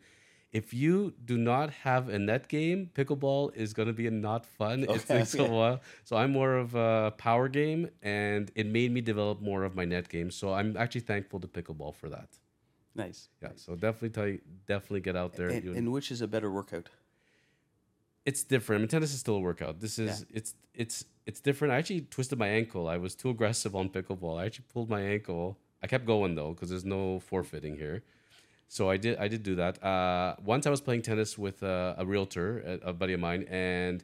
If 0.51 0.73
you 0.73 1.13
do 1.25 1.37
not 1.37 1.71
have 1.71 2.09
a 2.09 2.19
net 2.19 2.49
game, 2.49 2.91
pickleball 2.95 3.55
is 3.55 3.75
going 3.75 3.89
to 3.89 3.93
be 3.93 4.09
not 4.09 4.47
fun. 4.47 4.85
Okay, 4.85 4.95
it 4.95 5.07
takes 5.07 5.35
a 5.35 5.45
while. 5.59 5.81
So 6.05 6.17
I'm 6.17 6.33
more 6.33 6.57
of 6.57 6.75
a 6.75 7.13
power 7.19 7.49
game, 7.49 7.91
and 8.03 8.51
it 8.55 8.67
made 8.67 8.91
me 8.93 9.03
develop 9.03 9.43
more 9.43 9.65
of 9.65 9.75
my 9.75 9.85
net 9.85 10.09
game. 10.09 10.31
So 10.31 10.55
I'm 10.55 10.75
actually 10.77 11.03
thankful 11.03 11.41
to 11.41 11.47
pickleball 11.47 11.95
for 11.95 12.09
that. 12.09 12.29
Nice. 12.99 13.29
Yeah. 13.41 13.51
So 13.55 13.77
definitely 13.77 14.11
tell 14.11 14.27
you, 14.27 14.41
definitely 14.67 15.01
get 15.01 15.17
out 15.17 15.35
there. 15.35 15.49
And, 15.49 15.77
and, 15.77 15.93
which 15.93 16.11
is 16.11 16.21
a 16.21 16.27
better 16.27 16.51
workout? 16.51 16.89
It's 18.27 18.43
different. 18.43 18.81
I 18.81 18.83
mean, 18.83 18.89
tennis 18.89 19.15
is 19.15 19.21
still 19.21 19.37
a 19.37 19.41
workout. 19.41 19.81
This 19.81 19.99
is 19.99 20.27
yeah. 20.29 20.37
it's 20.39 20.55
it's 20.75 21.05
it's 21.25 21.41
different. 21.41 21.73
I 21.73 21.77
actually 21.77 22.03
twisted 22.03 22.39
my 22.39 22.49
ankle. 22.49 22.89
I 22.89 22.99
was 22.99 23.15
too 23.15 23.31
aggressive 23.31 23.77
on 23.77 23.89
pickleball. 23.89 24.39
I 24.41 24.47
actually 24.47 24.67
pulled 24.73 24.91
my 24.91 25.01
ankle. 25.01 25.57
I 25.83 25.87
kept 25.87 26.05
going 26.05 26.35
though 26.35 26.53
because 26.53 26.71
there's 26.71 26.85
no 26.85 27.21
forfeiting 27.21 27.77
here. 27.77 28.03
So 28.67 28.91
I 28.91 28.97
did 28.97 29.17
I 29.19 29.29
did 29.29 29.45
do 29.45 29.55
that. 29.55 29.83
Uh, 29.83 30.35
once 30.45 30.67
I 30.67 30.71
was 30.71 30.81
playing 30.81 31.03
tennis 31.03 31.39
with 31.39 31.63
uh, 31.63 31.95
a 31.97 32.05
realtor, 32.05 32.81
a, 32.85 32.91
a 32.91 32.93
buddy 32.93 33.13
of 33.13 33.21
mine, 33.21 33.45
and 33.49 34.03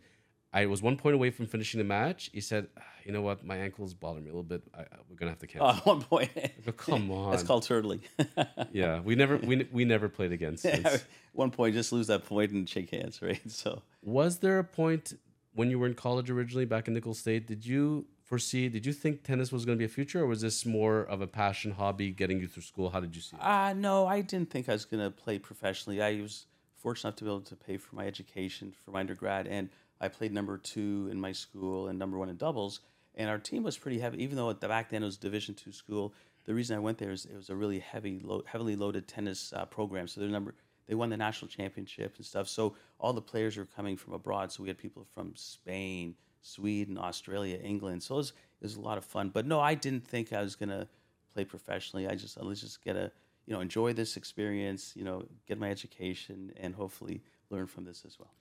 I 0.55 0.67
was 0.67 0.81
one 0.81 0.97
point 0.97 1.17
away 1.17 1.31
from 1.31 1.47
finishing 1.47 1.79
the 1.79 1.85
match. 1.85 2.31
He 2.33 2.41
said, 2.41 2.69
ah, 2.79 2.83
"You 3.05 3.11
know 3.11 3.23
what? 3.23 3.45
My 3.45 3.57
ankle's 3.57 3.93
bothering 3.93 4.25
me 4.25 4.31
a 4.31 4.33
little 4.33 4.45
bit. 4.45 4.63
I, 4.73 4.85
we're 5.11 5.17
gonna 5.17 5.33
have 5.33 5.41
to 5.41 5.49
cancel." 5.49 5.67
Oh, 5.67 5.77
at 5.77 5.87
one 5.87 6.03
point. 6.03 6.31
Go, 6.65 6.73
Come 6.73 7.11
on. 7.11 7.33
That's 7.33 7.43
called 7.43 7.65
turtling. 7.65 8.01
yeah, 8.73 9.01
we 9.01 9.17
never 9.17 9.37
we, 9.39 9.69
we 9.73 9.85
never 9.85 10.09
played 10.09 10.31
again 10.31 10.57
since. 10.57 11.05
one 11.33 11.51
point, 11.51 11.75
just 11.75 11.93
lose 11.93 12.07
that 12.07 12.25
point 12.25 12.53
and 12.53 12.69
shake 12.69 12.91
hands, 12.91 13.21
right? 13.21 13.41
So. 13.51 13.83
Was 14.03 14.39
there 14.39 14.61
a 14.61 14.65
point 14.65 15.15
when 15.55 15.71
you 15.71 15.79
were 15.79 15.89
in 15.89 15.95
college 15.95 16.31
originally, 16.31 16.67
back 16.67 16.87
in 16.87 16.95
Nicholls 16.95 17.19
State? 17.19 17.49
Did 17.49 17.67
you 17.67 18.07
foresee? 18.23 18.69
Did 18.69 18.87
you 18.87 18.93
think 18.93 19.25
tennis 19.25 19.51
was 19.51 19.65
going 19.65 19.77
to 19.77 19.81
be 19.81 19.87
a 19.87 19.89
future, 19.89 20.21
or 20.21 20.27
was 20.27 20.41
this 20.41 20.65
more 20.65 21.01
of 21.01 21.21
a 21.21 21.27
passion 21.27 21.73
hobby 21.73 22.13
getting 22.13 22.39
you 22.39 22.47
through 22.47 22.63
school? 22.63 22.91
How 22.91 23.01
did 23.01 23.17
you 23.17 23.23
see 23.23 23.37
it? 23.37 23.43
Uh, 23.43 23.73
no, 23.73 24.07
I 24.07 24.21
didn't 24.21 24.51
think 24.51 24.69
I 24.69 24.73
was 24.73 24.85
going 24.85 25.03
to 25.03 25.11
play 25.11 25.41
professionally. 25.41 26.01
I 26.01 26.21
was 26.21 26.47
fortunate 26.77 27.09
enough 27.09 27.17
to 27.17 27.25
be 27.25 27.31
able 27.31 27.41
to 27.41 27.57
pay 27.57 27.77
for 27.79 27.97
my 27.97 28.07
education 28.07 28.73
for 28.85 28.91
my 28.91 29.01
undergrad 29.01 29.47
and 29.47 29.71
I 30.05 30.09
played 30.09 30.33
number 30.33 30.59
two 30.59 31.09
in 31.11 31.19
my 31.19 31.33
school 31.33 31.89
and 31.89 31.99
number 31.99 32.19
one 32.19 32.29
in 32.29 32.37
doubles. 32.37 32.81
And 33.15 33.31
our 33.31 33.39
team 33.39 33.63
was 33.63 33.79
pretty 33.79 33.99
heavy, 33.99 34.23
even 34.23 34.37
though 34.37 34.51
at 34.51 34.61
the 34.61 34.69
back 34.69 34.91
then 34.91 35.03
it 35.03 35.07
was 35.07 35.17
Division 35.17 35.55
two 35.55 35.73
school. 35.73 36.13
The 36.45 36.53
reason 36.53 36.77
I 36.77 36.81
went 36.81 36.99
there 36.99 37.11
is 37.11 37.25
it 37.25 37.35
was 37.35 37.49
a 37.49 37.57
really 37.57 37.79
heavy, 37.79 38.23
heavily 38.45 38.77
loaded 38.77 39.09
tennis 39.09 39.53
uh, 39.55 39.65
program. 39.65 40.07
So 40.07 40.21
their 40.21 40.29
number, 40.29 40.55
they 40.87 40.95
won 40.95 41.09
the 41.09 41.17
national 41.17 41.49
championship 41.49 42.17
and 42.19 42.27
stuff. 42.27 42.49
So 42.49 42.77
all 42.99 43.15
the 43.15 43.23
players 43.23 43.57
were 43.57 43.65
coming 43.65 43.97
from 43.97 44.13
abroad. 44.13 44.53
So 44.53 44.63
we 44.63 44.69
had 44.69 44.77
people 44.77 45.07
from 45.15 45.33
Spain, 45.37 46.17
Sweden, 46.43 46.99
Australia, 46.99 47.59
England. 47.63 48.03
So 48.03 48.17
it 48.17 48.19
was, 48.19 48.33
it 48.61 48.65
was 48.65 48.77
a 48.77 48.81
lot 48.83 48.99
of 48.99 49.07
fun. 49.07 49.31
But 49.31 49.47
no, 49.47 49.59
I 49.59 49.75
didn't 49.75 50.07
think 50.07 50.35
I 50.35 50.43
was 50.43 50.55
gonna 50.55 50.87
play 51.33 51.47
professionally. 51.47 52.07
I 52.07 52.15
just 52.15 52.41
let's 52.43 52.61
just 52.61 52.85
get 52.85 52.97
a 52.97 53.11
you 53.47 53.55
know 53.55 53.61
enjoy 53.61 53.95
this 53.95 54.19
experience. 54.19 54.93
You 54.95 55.05
know, 55.05 55.25
get 55.49 55.59
my 55.59 55.71
education 55.71 56.53
and 56.59 56.75
hopefully 56.75 57.23
learn 57.49 57.67
from 57.67 57.85
this 57.85 58.05
as 58.05 58.19
well. 58.19 58.35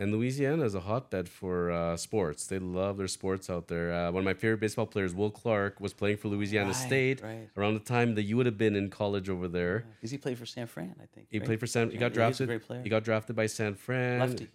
And 0.00 0.12
Louisiana 0.12 0.64
is 0.64 0.76
a 0.76 0.80
hotbed 0.80 1.28
for 1.28 1.72
uh, 1.72 1.96
sports. 1.96 2.46
They 2.46 2.60
love 2.60 2.98
their 2.98 3.08
sports 3.08 3.50
out 3.50 3.66
there. 3.66 3.92
Uh, 3.92 4.12
one 4.12 4.20
of 4.20 4.24
my 4.24 4.34
favorite 4.34 4.60
baseball 4.60 4.86
players, 4.86 5.12
Will 5.12 5.30
Clark, 5.30 5.80
was 5.80 5.92
playing 5.92 6.18
for 6.18 6.28
Louisiana 6.28 6.68
right, 6.68 6.76
State 6.76 7.20
right. 7.20 7.48
around 7.56 7.74
the 7.74 7.80
time 7.80 8.14
that 8.14 8.22
you 8.22 8.36
would 8.36 8.46
have 8.46 8.56
been 8.56 8.76
in 8.76 8.90
college 8.90 9.28
over 9.28 9.48
there. 9.48 9.86
Because 9.96 10.12
he 10.12 10.18
played 10.18 10.38
for 10.38 10.46
San 10.46 10.68
Fran, 10.68 10.94
I 11.02 11.06
think. 11.12 11.26
He 11.30 11.40
right? 11.40 11.46
played 11.46 11.58
for 11.58 11.66
San. 11.66 11.90
He 11.90 11.96
got 11.96 12.12
drafted. 12.12 12.62
He 12.84 12.88
got 12.88 13.02
drafted 13.02 13.34
by 13.34 13.46
San 13.46 13.74
Fran. 13.74 14.20
Lefty. 14.20 14.46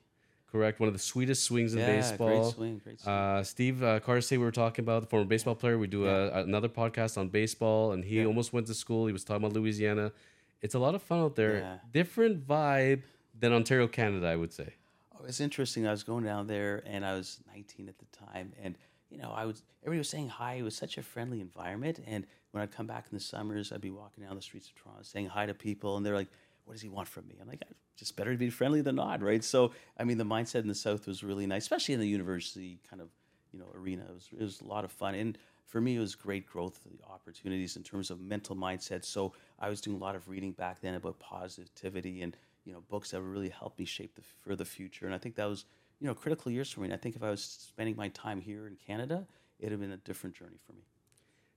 Correct. 0.50 0.80
One 0.80 0.88
of 0.88 0.94
the 0.94 1.00
sweetest 1.00 1.44
swings 1.44 1.74
in 1.74 1.80
yeah, 1.80 1.88
baseball. 1.88 2.28
Great 2.28 2.54
swing. 2.54 2.82
Great 2.82 3.02
swing. 3.02 3.14
Uh, 3.14 3.44
Steve 3.44 3.84
uh, 3.84 4.00
Carsey, 4.00 4.32
we 4.32 4.38
were 4.38 4.52
talking 4.52 4.86
about 4.86 5.02
the 5.02 5.08
former 5.08 5.26
baseball 5.26 5.56
player. 5.56 5.78
We 5.78 5.88
do 5.88 6.04
yeah. 6.04 6.30
a, 6.40 6.44
another 6.44 6.70
podcast 6.70 7.18
on 7.18 7.28
baseball, 7.28 7.92
and 7.92 8.06
he 8.06 8.20
yeah. 8.20 8.26
almost 8.26 8.54
went 8.54 8.68
to 8.68 8.74
school. 8.74 9.08
He 9.08 9.14
was 9.14 9.26
talking 9.26 9.44
about 9.44 9.54
Louisiana. 9.54 10.14
It's 10.62 10.76
a 10.76 10.80
lot 10.80 10.96
of 10.96 11.02
fun 11.02 11.20
out 11.20 11.36
there. 11.36 11.82
Different 11.92 12.48
vibe 12.48 13.02
than 13.38 13.52
Ontario, 13.52 13.88
Canada, 13.88 14.28
I 14.28 14.38
would 14.38 14.54
say 14.54 14.76
it 15.24 15.28
was 15.28 15.40
interesting. 15.40 15.88
I 15.88 15.92
was 15.92 16.04
going 16.04 16.24
down 16.24 16.48
there, 16.48 16.84
and 16.86 17.06
I 17.06 17.14
was 17.14 17.40
19 17.48 17.88
at 17.88 17.98
the 17.98 18.06
time, 18.06 18.54
and 18.62 18.76
you 19.10 19.18
know, 19.18 19.32
I 19.32 19.46
was 19.46 19.64
everybody 19.84 20.00
was 20.00 20.10
saying 20.10 20.30
hi. 20.30 20.56
It 20.56 20.64
was 20.64 20.76
such 20.76 20.98
a 20.98 21.04
friendly 21.04 21.40
environment, 21.40 22.00
and 22.06 22.26
when 22.52 22.64
I'd 22.64 22.72
come 22.72 22.88
back 22.88 23.06
in 23.12 23.18
the 23.18 23.24
summers, 23.24 23.72
I'd 23.72 23.82
be 23.82 23.92
walking 23.92 24.24
down 24.24 24.36
the 24.36 24.42
streets 24.42 24.68
of 24.68 24.76
Toronto 24.76 25.04
saying 25.04 25.28
hi 25.28 25.46
to 25.46 25.54
people, 25.54 25.98
and 25.98 26.06
they're 26.06 26.16
like, 26.16 26.30
"What 26.66 26.74
does 26.74 26.82
he 26.82 26.90
want 26.90 27.08
from 27.08 27.28
me?" 27.28 27.38
I'm 27.40 27.48
like, 27.48 27.64
"Just 27.96 28.16
better 28.16 28.32
to 28.32 28.38
be 28.38 28.50
friendly 28.50 28.82
than 28.82 28.96
not, 28.96 29.22
right?" 29.22 29.44
So, 29.44 29.72
I 29.98 30.04
mean, 30.04 30.18
the 30.18 30.26
mindset 30.26 30.62
in 30.62 30.68
the 30.68 30.76
South 30.76 31.08
was 31.08 31.24
really 31.24 31.46
nice, 31.46 31.64
especially 31.64 31.94
in 31.94 32.00
the 32.00 32.08
university 32.08 32.80
kind 32.90 33.02
of 33.02 33.10
you 33.52 33.60
know 33.60 33.68
arena. 33.76 34.04
It 34.10 34.14
was, 34.14 34.30
it 34.38 34.44
was 34.44 34.62
a 34.62 34.66
lot 34.66 34.84
of 34.84 34.92
fun, 34.92 35.16
and 35.16 35.38
for 35.68 35.80
me, 35.80 35.96
it 35.96 36.00
was 36.00 36.16
great 36.16 36.46
growth 36.46 36.80
opportunities 37.10 37.78
in 37.78 37.84
terms 37.84 38.12
of 38.12 38.20
mental 38.20 38.56
mindset. 38.56 39.06
So, 39.06 39.34
I 39.60 39.70
was 39.70 39.80
doing 39.80 39.98
a 39.98 40.00
lot 40.00 40.16
of 40.16 40.28
reading 40.28 40.52
back 40.54 40.82
then 40.82 40.96
about 40.96 41.20
positivity 41.20 42.24
and 42.24 42.36
you 42.66 42.74
know 42.74 42.82
books 42.90 43.12
that 43.12 43.22
really 43.22 43.50
helped 43.50 43.80
me 43.80 43.86
shape 43.86 44.16
the 44.16 44.22
for 44.42 44.56
the 44.56 44.66
future. 44.66 45.06
And 45.06 45.14
I 45.14 45.18
think 45.18 45.36
that 45.36 45.46
was 45.46 45.66
you 46.00 46.08
know 46.08 46.14
critical 46.14 46.52
years 46.52 46.72
for 46.72 46.82
me. 46.82 46.86
And 46.86 46.94
I 46.94 46.98
think 46.98 47.16
if 47.16 47.24
I 47.24 47.30
was 47.30 47.44
spending 47.44 47.96
my 47.96 48.10
time 48.10 48.42
here 48.42 48.68
in 48.68 48.76
Canada, 48.76 49.28
it'd 49.60 49.72
have 49.72 49.82
been 49.82 49.92
a 49.92 49.98
different 49.98 50.36
journey 50.36 50.58
for 50.66 50.74
me. 50.74 50.84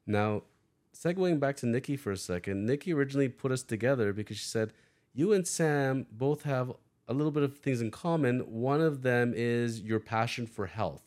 Now, 0.06 0.42
segueing 0.94 1.40
back 1.40 1.56
to 1.56 1.66
Nikki 1.66 1.96
for 1.96 2.12
a 2.12 2.16
second, 2.16 2.66
Nikki 2.66 2.92
originally 2.92 3.28
put 3.28 3.52
us 3.52 3.62
together 3.62 4.12
because 4.12 4.36
she 4.36 4.46
said 4.46 4.72
you 5.14 5.32
and 5.32 5.46
Sam 5.46 6.06
both 6.12 6.42
have 6.42 6.72
a 7.08 7.14
little 7.14 7.32
bit 7.32 7.42
of 7.42 7.58
things 7.58 7.80
in 7.80 7.90
common. 7.90 8.40
One 8.40 8.80
of 8.80 9.02
them 9.02 9.32
is 9.34 9.80
your 9.80 10.00
passion 10.00 10.46
for 10.46 10.66
health. 10.66 11.02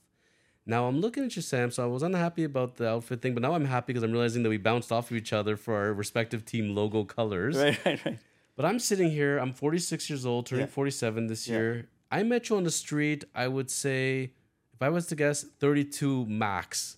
Now 0.65 0.87
I'm 0.87 0.99
looking 0.99 1.23
at 1.23 1.35
you, 1.35 1.41
Sam. 1.41 1.71
So 1.71 1.83
I 1.83 1.87
was 1.87 2.03
unhappy 2.03 2.43
about 2.43 2.75
the 2.75 2.89
outfit 2.89 3.21
thing, 3.21 3.33
but 3.33 3.41
now 3.41 3.53
I'm 3.53 3.65
happy 3.65 3.91
because 3.91 4.03
I'm 4.03 4.11
realizing 4.11 4.43
that 4.43 4.49
we 4.49 4.57
bounced 4.57 4.91
off 4.91 5.09
of 5.09 5.17
each 5.17 5.33
other 5.33 5.57
for 5.57 5.75
our 5.75 5.93
respective 5.93 6.45
team 6.45 6.75
logo 6.75 7.03
colors. 7.03 7.57
Right, 7.57 7.85
right, 7.85 8.05
right. 8.05 8.19
But 8.59 8.65
I'm 8.65 8.79
sitting 8.79 9.09
here, 9.09 9.37
I'm 9.37 9.53
46 9.53 10.09
years 10.09 10.25
old, 10.25 10.47
turning 10.47 10.65
yeah. 10.65 10.71
47 10.71 11.27
this 11.27 11.47
yeah. 11.47 11.55
year. 11.55 11.87
I 12.11 12.23
met 12.23 12.49
you 12.49 12.57
on 12.57 12.65
the 12.65 12.71
street, 12.71 13.23
I 13.33 13.47
would 13.47 13.71
say, 13.71 14.33
if 14.73 14.81
I 14.81 14.89
was 14.89 15.05
to 15.07 15.15
guess, 15.15 15.45
32 15.61 16.25
max. 16.25 16.97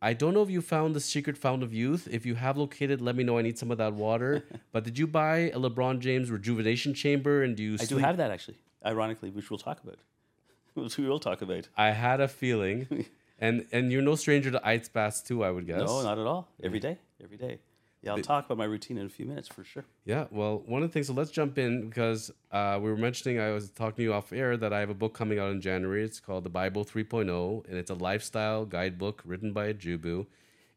I 0.00 0.12
don't 0.12 0.34
know 0.34 0.42
if 0.44 0.50
you 0.50 0.62
found 0.62 0.94
the 0.94 1.00
secret 1.00 1.36
fountain 1.36 1.64
of 1.64 1.74
youth. 1.74 2.06
If 2.08 2.24
you 2.24 2.36
have 2.36 2.56
located, 2.56 3.00
let 3.00 3.16
me 3.16 3.24
know. 3.24 3.38
I 3.38 3.42
need 3.42 3.58
some 3.58 3.72
of 3.72 3.78
that 3.78 3.94
water. 3.94 4.44
but 4.72 4.84
did 4.84 4.96
you 4.96 5.08
buy 5.08 5.50
a 5.50 5.58
LeBron 5.58 5.98
James 5.98 6.30
rejuvenation 6.30 6.94
chamber? 6.94 7.42
And 7.42 7.56
do 7.56 7.64
you? 7.64 7.76
I 7.80 7.86
do 7.86 7.98
have 7.98 8.16
that 8.18 8.30
actually. 8.30 8.58
Ironically, 8.86 9.30
which 9.30 9.50
we'll 9.50 9.58
talk 9.58 9.82
about. 9.82 9.98
which 10.74 10.96
we 10.96 11.08
will 11.08 11.18
talk 11.18 11.42
about. 11.42 11.68
I 11.76 11.90
had 11.90 12.20
a 12.20 12.28
feeling, 12.28 13.06
and 13.40 13.66
and 13.72 13.90
you're 13.90 14.00
no 14.00 14.14
stranger 14.14 14.52
to 14.52 14.64
ice 14.64 14.88
baths 14.88 15.22
too. 15.22 15.42
I 15.42 15.50
would 15.50 15.66
guess. 15.66 15.80
No, 15.80 16.02
not 16.02 16.20
at 16.20 16.26
all. 16.26 16.46
Every 16.62 16.78
day, 16.78 16.98
every 17.20 17.36
day. 17.36 17.58
Yeah, 18.04 18.10
I'll 18.10 18.16
But- 18.18 18.24
talk 18.24 18.44
about 18.44 18.58
my 18.58 18.66
routine 18.66 18.98
in 18.98 19.06
a 19.06 19.08
few 19.08 19.24
minutes 19.24 19.48
for 19.48 19.64
sure. 19.64 19.84
Yeah, 20.04 20.26
well, 20.30 20.58
one 20.66 20.82
of 20.82 20.90
the 20.90 20.92
things, 20.92 21.06
so 21.06 21.14
let's 21.14 21.30
jump 21.30 21.56
in 21.56 21.88
because 21.88 22.30
uh, 22.52 22.78
we 22.82 22.90
were 22.90 22.98
mentioning, 22.98 23.40
I 23.40 23.50
was 23.52 23.70
talking 23.70 23.96
to 23.96 24.02
you 24.02 24.12
off 24.12 24.30
air 24.32 24.58
that 24.58 24.72
I 24.74 24.80
have 24.80 24.90
a 24.90 24.94
book 24.94 25.14
coming 25.14 25.38
out 25.38 25.50
in 25.52 25.60
January. 25.62 26.04
It's 26.04 26.20
called 26.20 26.44
The 26.44 26.50
Bible 26.50 26.84
3.0, 26.84 27.66
and 27.66 27.78
it's 27.78 27.90
a 27.90 27.94
lifestyle 27.94 28.66
guidebook 28.66 29.22
written 29.24 29.52
by 29.54 29.66
a 29.66 29.74
Jubu. 29.74 30.26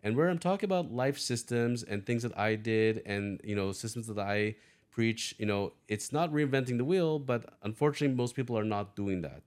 And 0.04 0.16
where 0.16 0.30
I'm 0.30 0.40
talking 0.40 0.68
about 0.68 0.94
life 0.94 1.20
systems 1.20 1.84
and 1.84 2.06
things 2.06 2.24
that 2.24 2.38
I 2.38 2.56
did 2.56 3.02
and, 3.06 3.42
you 3.44 3.56
know, 3.56 3.74
systems 3.74 4.08
that 4.08 4.20
I 4.20 4.56
preach, 4.90 5.36
you 5.38 5.46
know, 5.46 5.74
it's 5.90 6.14
not 6.14 6.32
reinventing 6.32 6.78
the 6.78 6.86
wheel, 6.86 7.20
but 7.20 7.58
unfortunately, 7.62 8.16
most 8.16 8.36
people 8.36 8.58
are 8.58 8.64
not 8.64 8.96
doing 8.96 9.22
that. 9.24 9.42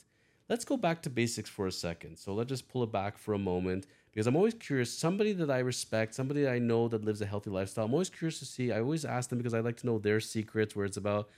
Let's 0.50 0.66
go 0.66 0.76
back 0.76 1.00
to 1.02 1.10
basics 1.10 1.48
for 1.48 1.66
a 1.66 1.72
second. 1.72 2.18
So 2.18 2.34
let's 2.34 2.48
just 2.48 2.68
pull 2.68 2.82
it 2.82 2.92
back 2.92 3.16
for 3.16 3.32
a 3.32 3.38
moment 3.38 3.86
because 4.12 4.26
I'm 4.26 4.36
always 4.36 4.54
curious. 4.54 4.92
Somebody 4.92 5.32
that 5.34 5.50
I 5.50 5.58
respect, 5.58 6.14
somebody 6.14 6.42
that 6.42 6.52
I 6.52 6.58
know 6.58 6.88
that 6.88 7.04
lives 7.04 7.20
a 7.20 7.26
healthy 7.26 7.50
lifestyle, 7.50 7.84
I'm 7.84 7.92
always 7.92 8.10
curious 8.10 8.38
to 8.40 8.44
see. 8.44 8.72
I 8.72 8.80
always 8.80 9.04
ask 9.04 9.30
them 9.30 9.38
because 9.38 9.54
I 9.54 9.60
like 9.60 9.76
to 9.78 9.86
know 9.86 9.98
their 9.98 10.20
secrets, 10.20 10.74
where 10.74 10.84
it's 10.84 10.96
about 10.96 11.28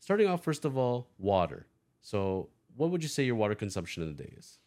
starting 0.00 0.26
off, 0.26 0.42
first 0.42 0.64
of 0.64 0.76
all, 0.76 1.08
water. 1.18 1.66
So, 2.00 2.48
what 2.76 2.90
would 2.90 3.02
you 3.02 3.08
say 3.08 3.24
your 3.24 3.36
water 3.36 3.54
consumption 3.54 4.02
in 4.02 4.10
a 4.10 4.12
day 4.12 4.32
is? 4.36 4.58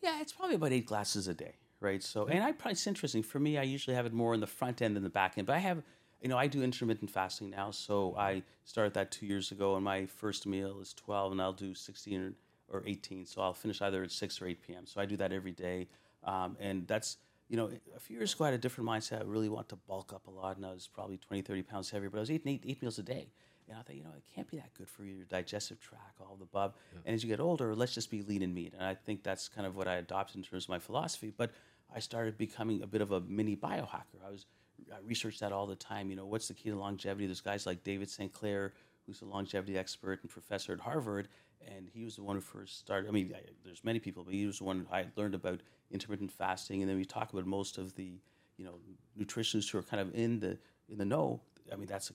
Yeah, 0.00 0.20
it's 0.20 0.32
probably 0.32 0.56
about 0.56 0.72
eight 0.72 0.86
glasses 0.86 1.28
a 1.28 1.34
day, 1.34 1.54
right? 1.80 2.02
So, 2.02 2.26
and 2.26 2.42
I 2.42 2.52
probably 2.52 2.72
it's 2.72 2.86
interesting 2.86 3.22
for 3.22 3.38
me. 3.38 3.58
I 3.58 3.62
usually 3.62 3.96
have 3.96 4.06
it 4.06 4.12
more 4.12 4.34
in 4.34 4.40
the 4.40 4.46
front 4.46 4.82
end 4.82 4.96
than 4.96 5.02
the 5.02 5.10
back 5.10 5.38
end, 5.38 5.46
but 5.46 5.56
I 5.56 5.60
have, 5.60 5.82
you 6.20 6.28
know, 6.28 6.38
I 6.38 6.46
do 6.46 6.62
intermittent 6.62 7.10
fasting 7.10 7.50
now. 7.50 7.70
So 7.70 8.14
I 8.16 8.42
started 8.64 8.94
that 8.94 9.10
two 9.10 9.26
years 9.26 9.50
ago, 9.52 9.76
and 9.76 9.84
my 9.84 10.06
first 10.06 10.46
meal 10.46 10.80
is 10.80 10.92
twelve, 10.92 11.32
and 11.32 11.40
I'll 11.40 11.52
do 11.52 11.74
sixteen 11.74 12.34
or, 12.70 12.78
or 12.78 12.82
eighteen. 12.86 13.26
So 13.26 13.42
I'll 13.42 13.54
finish 13.54 13.80
either 13.82 14.02
at 14.02 14.10
six 14.10 14.40
or 14.40 14.46
eight 14.46 14.62
p.m. 14.62 14.86
So 14.86 15.00
I 15.00 15.06
do 15.06 15.16
that 15.16 15.32
every 15.32 15.52
day, 15.52 15.88
um, 16.24 16.56
and 16.60 16.86
that's. 16.86 17.18
You 17.48 17.58
know, 17.58 17.70
a 17.94 18.00
few 18.00 18.16
years 18.16 18.32
ago, 18.32 18.44
I 18.44 18.46
had 18.46 18.54
a 18.54 18.58
different 18.58 18.88
mindset. 18.88 19.20
I 19.20 19.24
really 19.24 19.50
want 19.50 19.68
to 19.68 19.76
bulk 19.76 20.14
up 20.14 20.26
a 20.26 20.30
lot, 20.30 20.56
and 20.56 20.64
I 20.64 20.70
was 20.70 20.88
probably 20.90 21.18
20, 21.18 21.42
30 21.42 21.62
pounds 21.62 21.90
heavier, 21.90 22.08
but 22.08 22.16
I 22.16 22.20
was 22.20 22.30
eating 22.30 22.50
eight, 22.50 22.64
eight 22.66 22.80
meals 22.80 22.98
a 22.98 23.02
day. 23.02 23.28
And 23.68 23.78
I 23.78 23.82
thought, 23.82 23.94
you 23.94 24.04
know, 24.04 24.12
it 24.16 24.22
can't 24.34 24.48
be 24.50 24.56
that 24.56 24.72
good 24.72 24.88
for 24.88 25.04
your 25.04 25.24
digestive 25.24 25.78
tract, 25.78 26.20
all 26.20 26.36
the 26.36 26.44
above. 26.44 26.72
And 27.04 27.14
as 27.14 27.22
you 27.22 27.28
get 27.28 27.40
older, 27.40 27.74
let's 27.74 27.92
just 27.92 28.10
be 28.10 28.22
lean 28.22 28.40
and 28.40 28.54
meat. 28.54 28.72
And 28.72 28.82
I 28.82 28.94
think 28.94 29.22
that's 29.22 29.48
kind 29.48 29.66
of 29.66 29.76
what 29.76 29.86
I 29.86 29.96
adopted 29.96 30.36
in 30.36 30.42
terms 30.42 30.64
of 30.64 30.70
my 30.70 30.78
philosophy. 30.78 31.30
But 31.36 31.50
I 31.94 32.00
started 32.00 32.38
becoming 32.38 32.82
a 32.82 32.86
bit 32.86 33.02
of 33.02 33.12
a 33.12 33.20
mini 33.20 33.56
biohacker. 33.56 34.24
I 34.26 34.30
was 34.30 34.46
I 34.92 34.96
researched 35.06 35.40
that 35.40 35.52
all 35.52 35.66
the 35.66 35.76
time. 35.76 36.10
You 36.10 36.16
know, 36.16 36.26
what's 36.26 36.48
the 36.48 36.54
key 36.54 36.70
to 36.70 36.76
longevity? 36.76 37.26
There's 37.26 37.40
guys 37.40 37.66
like 37.66 37.84
David 37.84 38.10
Sinclair, 38.10 38.72
who's 39.06 39.22
a 39.22 39.24
longevity 39.24 39.78
expert 39.78 40.20
and 40.22 40.30
professor 40.30 40.72
at 40.72 40.80
Harvard, 40.80 41.28
and 41.66 41.88
he 41.92 42.04
was 42.04 42.16
the 42.16 42.22
one 42.22 42.36
who 42.36 42.42
first 42.42 42.78
started. 42.78 43.08
I 43.08 43.12
mean, 43.12 43.32
I, 43.34 43.40
there's 43.64 43.84
many 43.84 43.98
people, 44.00 44.24
but 44.24 44.34
he 44.34 44.46
was 44.46 44.58
the 44.58 44.64
one 44.64 44.86
I 44.92 45.06
learned 45.16 45.34
about 45.34 45.60
intermittent 45.92 46.32
fasting. 46.32 46.82
And 46.82 46.90
then 46.90 46.96
we 46.96 47.04
talk 47.04 47.32
about 47.32 47.46
most 47.46 47.78
of 47.78 47.94
the, 47.94 48.18
you 48.56 48.64
know, 48.64 48.74
nutritionists 49.18 49.70
who 49.70 49.78
are 49.78 49.82
kind 49.82 50.00
of 50.00 50.14
in 50.14 50.40
the 50.40 50.58
in 50.88 50.98
the 50.98 51.04
know. 51.04 51.40
I 51.72 51.76
mean, 51.76 51.86
that's 51.86 52.10
a 52.10 52.14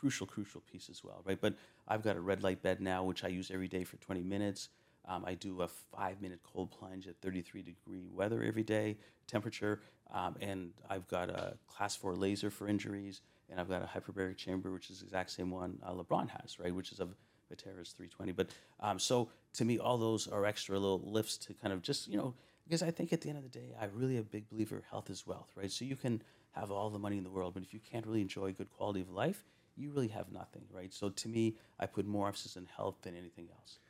crucial, 0.00 0.26
crucial 0.26 0.62
piece 0.62 0.88
as 0.88 1.04
well, 1.04 1.22
right? 1.24 1.40
But 1.40 1.54
I've 1.88 2.02
got 2.02 2.16
a 2.16 2.20
red 2.20 2.42
light 2.42 2.62
bed 2.62 2.80
now, 2.80 3.02
which 3.02 3.24
I 3.24 3.28
use 3.28 3.50
every 3.50 3.68
day 3.68 3.84
for 3.84 3.96
20 3.96 4.22
minutes. 4.22 4.68
Um, 5.06 5.24
I 5.26 5.34
do 5.34 5.62
a 5.62 5.68
five 5.68 6.20
minute 6.20 6.40
cold 6.42 6.70
plunge 6.70 7.08
at 7.08 7.16
33 7.20 7.62
degree 7.62 8.06
weather 8.12 8.42
every 8.42 8.62
day, 8.62 8.96
temperature. 9.26 9.80
Um, 10.12 10.36
and 10.40 10.72
I've 10.88 11.06
got 11.08 11.30
a 11.30 11.56
class 11.68 11.96
four 11.96 12.14
laser 12.14 12.50
for 12.50 12.68
injuries. 12.68 13.20
And 13.50 13.60
I've 13.60 13.68
got 13.68 13.82
a 13.82 13.86
hyperbaric 13.86 14.36
chamber, 14.36 14.70
which 14.70 14.90
is 14.90 15.00
the 15.00 15.06
exact 15.06 15.30
same 15.30 15.50
one 15.50 15.78
uh, 15.84 15.92
LeBron 15.92 16.28
has, 16.40 16.60
right? 16.60 16.74
Which 16.74 16.92
is 16.92 17.00
a 17.00 17.08
Vitaeris 17.52 17.92
320. 17.94 18.32
But 18.32 18.48
um, 18.78 18.98
so 18.98 19.28
to 19.54 19.64
me, 19.64 19.78
all 19.78 19.98
those 19.98 20.28
are 20.28 20.46
extra 20.46 20.78
little 20.78 21.02
lifts 21.04 21.36
to 21.38 21.54
kind 21.54 21.74
of 21.74 21.82
just, 21.82 22.06
you 22.06 22.16
know, 22.16 22.34
because 22.70 22.84
I 22.84 22.92
think 22.92 23.12
at 23.12 23.20
the 23.20 23.28
end 23.28 23.36
of 23.36 23.42
the 23.42 23.50
day, 23.50 23.74
I 23.80 23.86
really 23.86 24.16
a 24.16 24.22
big 24.22 24.48
believer 24.48 24.84
health 24.88 25.10
is 25.10 25.26
wealth, 25.26 25.50
right? 25.56 25.72
So 25.72 25.84
you 25.84 25.96
can 25.96 26.22
have 26.52 26.70
all 26.70 26.88
the 26.88 27.00
money 27.00 27.18
in 27.18 27.24
the 27.24 27.30
world, 27.30 27.54
but 27.54 27.64
if 27.64 27.74
you 27.74 27.80
can't 27.80 28.06
really 28.06 28.20
enjoy 28.20 28.52
good 28.52 28.70
quality 28.70 29.00
of 29.00 29.10
life, 29.10 29.44
you 29.76 29.90
really 29.90 30.06
have 30.06 30.30
nothing, 30.30 30.62
right? 30.72 30.94
So 30.94 31.08
to 31.08 31.28
me, 31.28 31.56
I 31.80 31.86
put 31.86 32.06
more 32.06 32.28
emphasis 32.28 32.56
on 32.56 32.68
health 32.76 32.94
than 33.02 33.16
anything 33.16 33.48
else. 33.58 33.80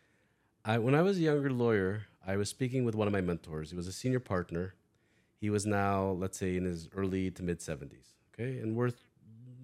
I, 0.65 0.79
when 0.79 0.95
I 0.95 1.03
was 1.03 1.19
a 1.19 1.21
younger 1.21 1.51
lawyer, 1.51 2.05
I 2.27 2.39
was 2.39 2.49
speaking 2.49 2.87
with 2.87 2.95
one 2.95 3.07
of 3.07 3.13
my 3.13 3.21
mentors. 3.21 3.69
He 3.69 3.77
was 3.77 3.87
a 3.87 3.93
senior 3.93 4.19
partner. 4.21 4.75
He 5.43 5.51
was 5.51 5.67
now, 5.67 6.13
let's 6.13 6.39
say, 6.39 6.57
in 6.57 6.65
his 6.65 6.89
early 6.97 7.31
to 7.33 7.43
mid 7.43 7.61
70s, 7.61 8.15
okay, 8.33 8.61
and 8.61 8.75
worth 8.77 9.05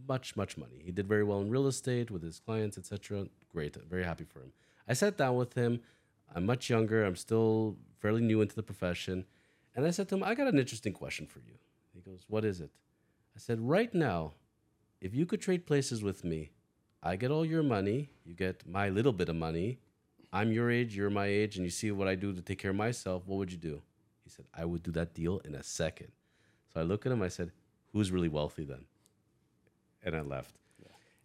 much, 0.06 0.36
much 0.36 0.58
money. 0.58 0.82
He 0.84 0.92
did 0.92 1.08
very 1.08 1.24
well 1.24 1.40
in 1.40 1.48
real 1.48 1.68
estate 1.68 2.10
with 2.10 2.22
his 2.22 2.38
clients, 2.38 2.76
etc. 2.76 3.28
Great, 3.50 3.76
very 3.88 4.04
happy 4.04 4.24
for 4.24 4.40
him. 4.40 4.52
I 4.86 4.92
sat 4.92 5.16
down 5.16 5.36
with 5.36 5.54
him. 5.54 5.80
I'm 6.34 6.44
much 6.44 6.68
younger. 6.68 7.04
I'm 7.04 7.16
still 7.16 7.76
fairly 8.06 8.22
new 8.22 8.40
into 8.40 8.54
the 8.54 8.62
profession, 8.62 9.24
and 9.74 9.84
I 9.84 9.90
said 9.90 10.08
to 10.08 10.14
him, 10.14 10.22
"I 10.22 10.34
got 10.40 10.46
an 10.46 10.58
interesting 10.58 10.92
question 10.92 11.26
for 11.26 11.40
you." 11.40 11.56
He 11.92 12.00
goes, 12.00 12.24
"What 12.28 12.44
is 12.44 12.60
it?" 12.60 12.70
I 13.36 13.40
said, 13.46 13.58
"Right 13.76 13.92
now, 13.92 14.34
if 15.00 15.12
you 15.12 15.26
could 15.26 15.40
trade 15.40 15.66
places 15.66 16.04
with 16.08 16.22
me, 16.22 16.40
I 17.02 17.16
get 17.16 17.30
all 17.34 17.44
your 17.44 17.64
money, 17.64 18.10
you 18.24 18.34
get 18.34 18.56
my 18.78 18.86
little 18.88 19.12
bit 19.12 19.28
of 19.28 19.36
money. 19.48 19.68
I'm 20.32 20.52
your 20.52 20.70
age, 20.70 20.96
you're 20.96 21.10
my 21.10 21.26
age, 21.26 21.56
and 21.56 21.64
you 21.64 21.70
see 21.70 21.90
what 21.90 22.08
I 22.12 22.14
do 22.14 22.32
to 22.32 22.42
take 22.48 22.60
care 22.60 22.70
of 22.70 22.76
myself. 22.76 23.26
What 23.26 23.38
would 23.38 23.52
you 23.56 23.58
do?" 23.58 23.82
He 24.24 24.30
said, 24.30 24.46
"I 24.54 24.64
would 24.64 24.82
do 24.84 24.92
that 24.92 25.12
deal 25.12 25.38
in 25.40 25.54
a 25.56 25.64
second. 25.64 26.12
So 26.70 26.80
I 26.80 26.84
look 26.84 27.06
at 27.06 27.12
him. 27.12 27.22
I 27.22 27.32
said, 27.38 27.50
"Who's 27.92 28.12
really 28.12 28.32
wealthy 28.38 28.64
then?" 28.72 28.84
And 30.04 30.14
I 30.14 30.20
left. 30.20 30.54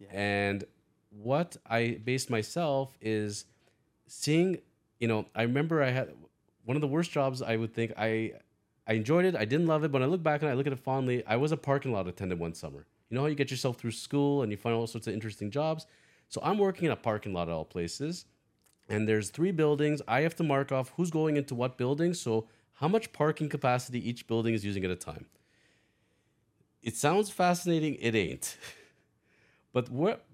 Yeah. 0.00 0.08
And 0.10 0.64
what 1.10 1.56
I 1.78 2.00
based 2.10 2.28
myself 2.28 2.86
is 3.00 3.44
seeing, 4.08 4.60
you 4.98 5.08
know, 5.10 5.20
I 5.40 5.42
remember 5.42 5.80
I 5.80 5.90
had 5.90 6.08
one 6.64 6.76
of 6.76 6.80
the 6.80 6.88
worst 6.88 7.10
jobs 7.10 7.42
I 7.42 7.56
would 7.56 7.74
think 7.74 7.92
I 7.96 8.32
I 8.86 8.94
enjoyed 8.94 9.24
it. 9.24 9.36
I 9.36 9.44
didn't 9.44 9.66
love 9.66 9.84
it, 9.84 9.92
but 9.92 10.02
I 10.02 10.06
look 10.06 10.22
back 10.22 10.42
and 10.42 10.50
I 10.50 10.54
look 10.54 10.66
at 10.66 10.72
it 10.72 10.78
fondly, 10.78 11.22
I 11.26 11.36
was 11.36 11.52
a 11.52 11.56
parking 11.56 11.92
lot 11.92 12.08
attendant 12.08 12.40
one 12.40 12.54
summer. 12.54 12.86
You 13.08 13.14
know 13.16 13.22
how 13.22 13.28
you 13.28 13.34
get 13.34 13.50
yourself 13.50 13.76
through 13.76 13.92
school 13.92 14.42
and 14.42 14.50
you 14.50 14.56
find 14.56 14.74
all 14.74 14.86
sorts 14.86 15.06
of 15.06 15.14
interesting 15.14 15.50
jobs? 15.50 15.86
So 16.28 16.40
I'm 16.42 16.58
working 16.58 16.86
in 16.86 16.92
a 16.92 16.96
parking 16.96 17.32
lot 17.32 17.48
at 17.48 17.52
all 17.52 17.64
places, 17.64 18.24
and 18.88 19.06
there's 19.06 19.28
three 19.30 19.52
buildings. 19.52 20.00
I 20.08 20.22
have 20.22 20.34
to 20.36 20.42
mark 20.42 20.72
off 20.72 20.92
who's 20.96 21.10
going 21.10 21.36
into 21.36 21.54
what 21.54 21.76
building, 21.76 22.14
so 22.14 22.48
how 22.74 22.88
much 22.88 23.12
parking 23.12 23.48
capacity 23.48 24.06
each 24.08 24.26
building 24.26 24.54
is 24.54 24.64
using 24.64 24.84
at 24.84 24.90
a 24.90 24.96
time. 24.96 25.26
It 26.82 26.96
sounds 26.96 27.30
fascinating, 27.30 27.96
it 28.00 28.14
ain't. 28.14 28.56
But 29.74 29.86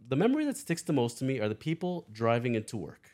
the 0.08 0.16
memory 0.16 0.44
that 0.46 0.56
sticks 0.56 0.82
the 0.82 0.92
most 0.92 1.18
to 1.18 1.24
me 1.24 1.38
are 1.38 1.48
the 1.48 1.54
people 1.54 2.08
driving 2.10 2.56
into 2.56 2.76
work. 2.76 3.10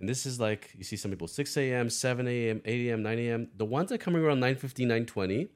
And 0.00 0.08
this 0.08 0.26
is 0.26 0.38
like 0.38 0.74
you 0.76 0.84
see 0.84 0.96
some 0.96 1.10
people 1.10 1.28
6 1.28 1.56
a.m., 1.56 1.90
7 1.90 2.28
a.m., 2.28 2.62
8 2.64 2.88
a.m., 2.88 3.02
9 3.02 3.18
a.m. 3.18 3.48
The 3.56 3.64
ones 3.64 3.90
that 3.90 3.98
coming 3.98 4.22
around 4.22 4.40
9:50, 4.40 4.86
9:20, 5.06 5.48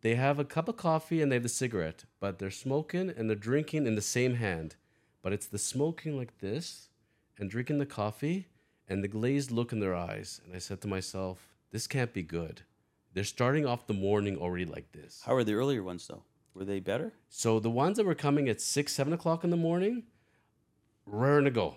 they 0.00 0.14
have 0.14 0.38
a 0.38 0.44
cup 0.44 0.68
of 0.68 0.76
coffee 0.76 1.22
and 1.22 1.30
they 1.30 1.36
have 1.36 1.42
the 1.42 1.48
cigarette, 1.48 2.04
but 2.20 2.38
they're 2.38 2.50
smoking 2.50 3.12
and 3.16 3.28
they're 3.28 3.36
drinking 3.36 3.86
in 3.86 3.94
the 3.94 4.02
same 4.02 4.34
hand. 4.34 4.76
But 5.22 5.32
it's 5.32 5.46
the 5.46 5.58
smoking 5.58 6.16
like 6.16 6.38
this 6.38 6.88
and 7.38 7.50
drinking 7.50 7.78
the 7.78 7.86
coffee 7.86 8.48
and 8.88 9.02
the 9.02 9.08
glazed 9.08 9.50
look 9.50 9.72
in 9.72 9.80
their 9.80 9.94
eyes. 9.94 10.40
And 10.44 10.54
I 10.54 10.58
said 10.58 10.80
to 10.82 10.88
myself, 10.88 11.54
this 11.70 11.86
can't 11.86 12.12
be 12.12 12.22
good. 12.22 12.62
They're 13.12 13.24
starting 13.24 13.66
off 13.66 13.86
the 13.86 13.94
morning 13.94 14.36
already 14.36 14.64
like 14.64 14.92
this. 14.92 15.22
How 15.24 15.34
are 15.34 15.44
the 15.44 15.54
earlier 15.54 15.82
ones 15.82 16.06
though? 16.06 16.22
Were 16.54 16.64
they 16.64 16.80
better? 16.80 17.12
So 17.28 17.60
the 17.60 17.70
ones 17.70 17.96
that 17.96 18.06
were 18.06 18.14
coming 18.14 18.48
at 18.48 18.60
six, 18.60 18.92
seven 18.92 19.12
o'clock 19.12 19.44
in 19.44 19.50
the 19.50 19.56
morning, 19.56 20.04
raring 21.06 21.44
to 21.44 21.50
go, 21.50 21.76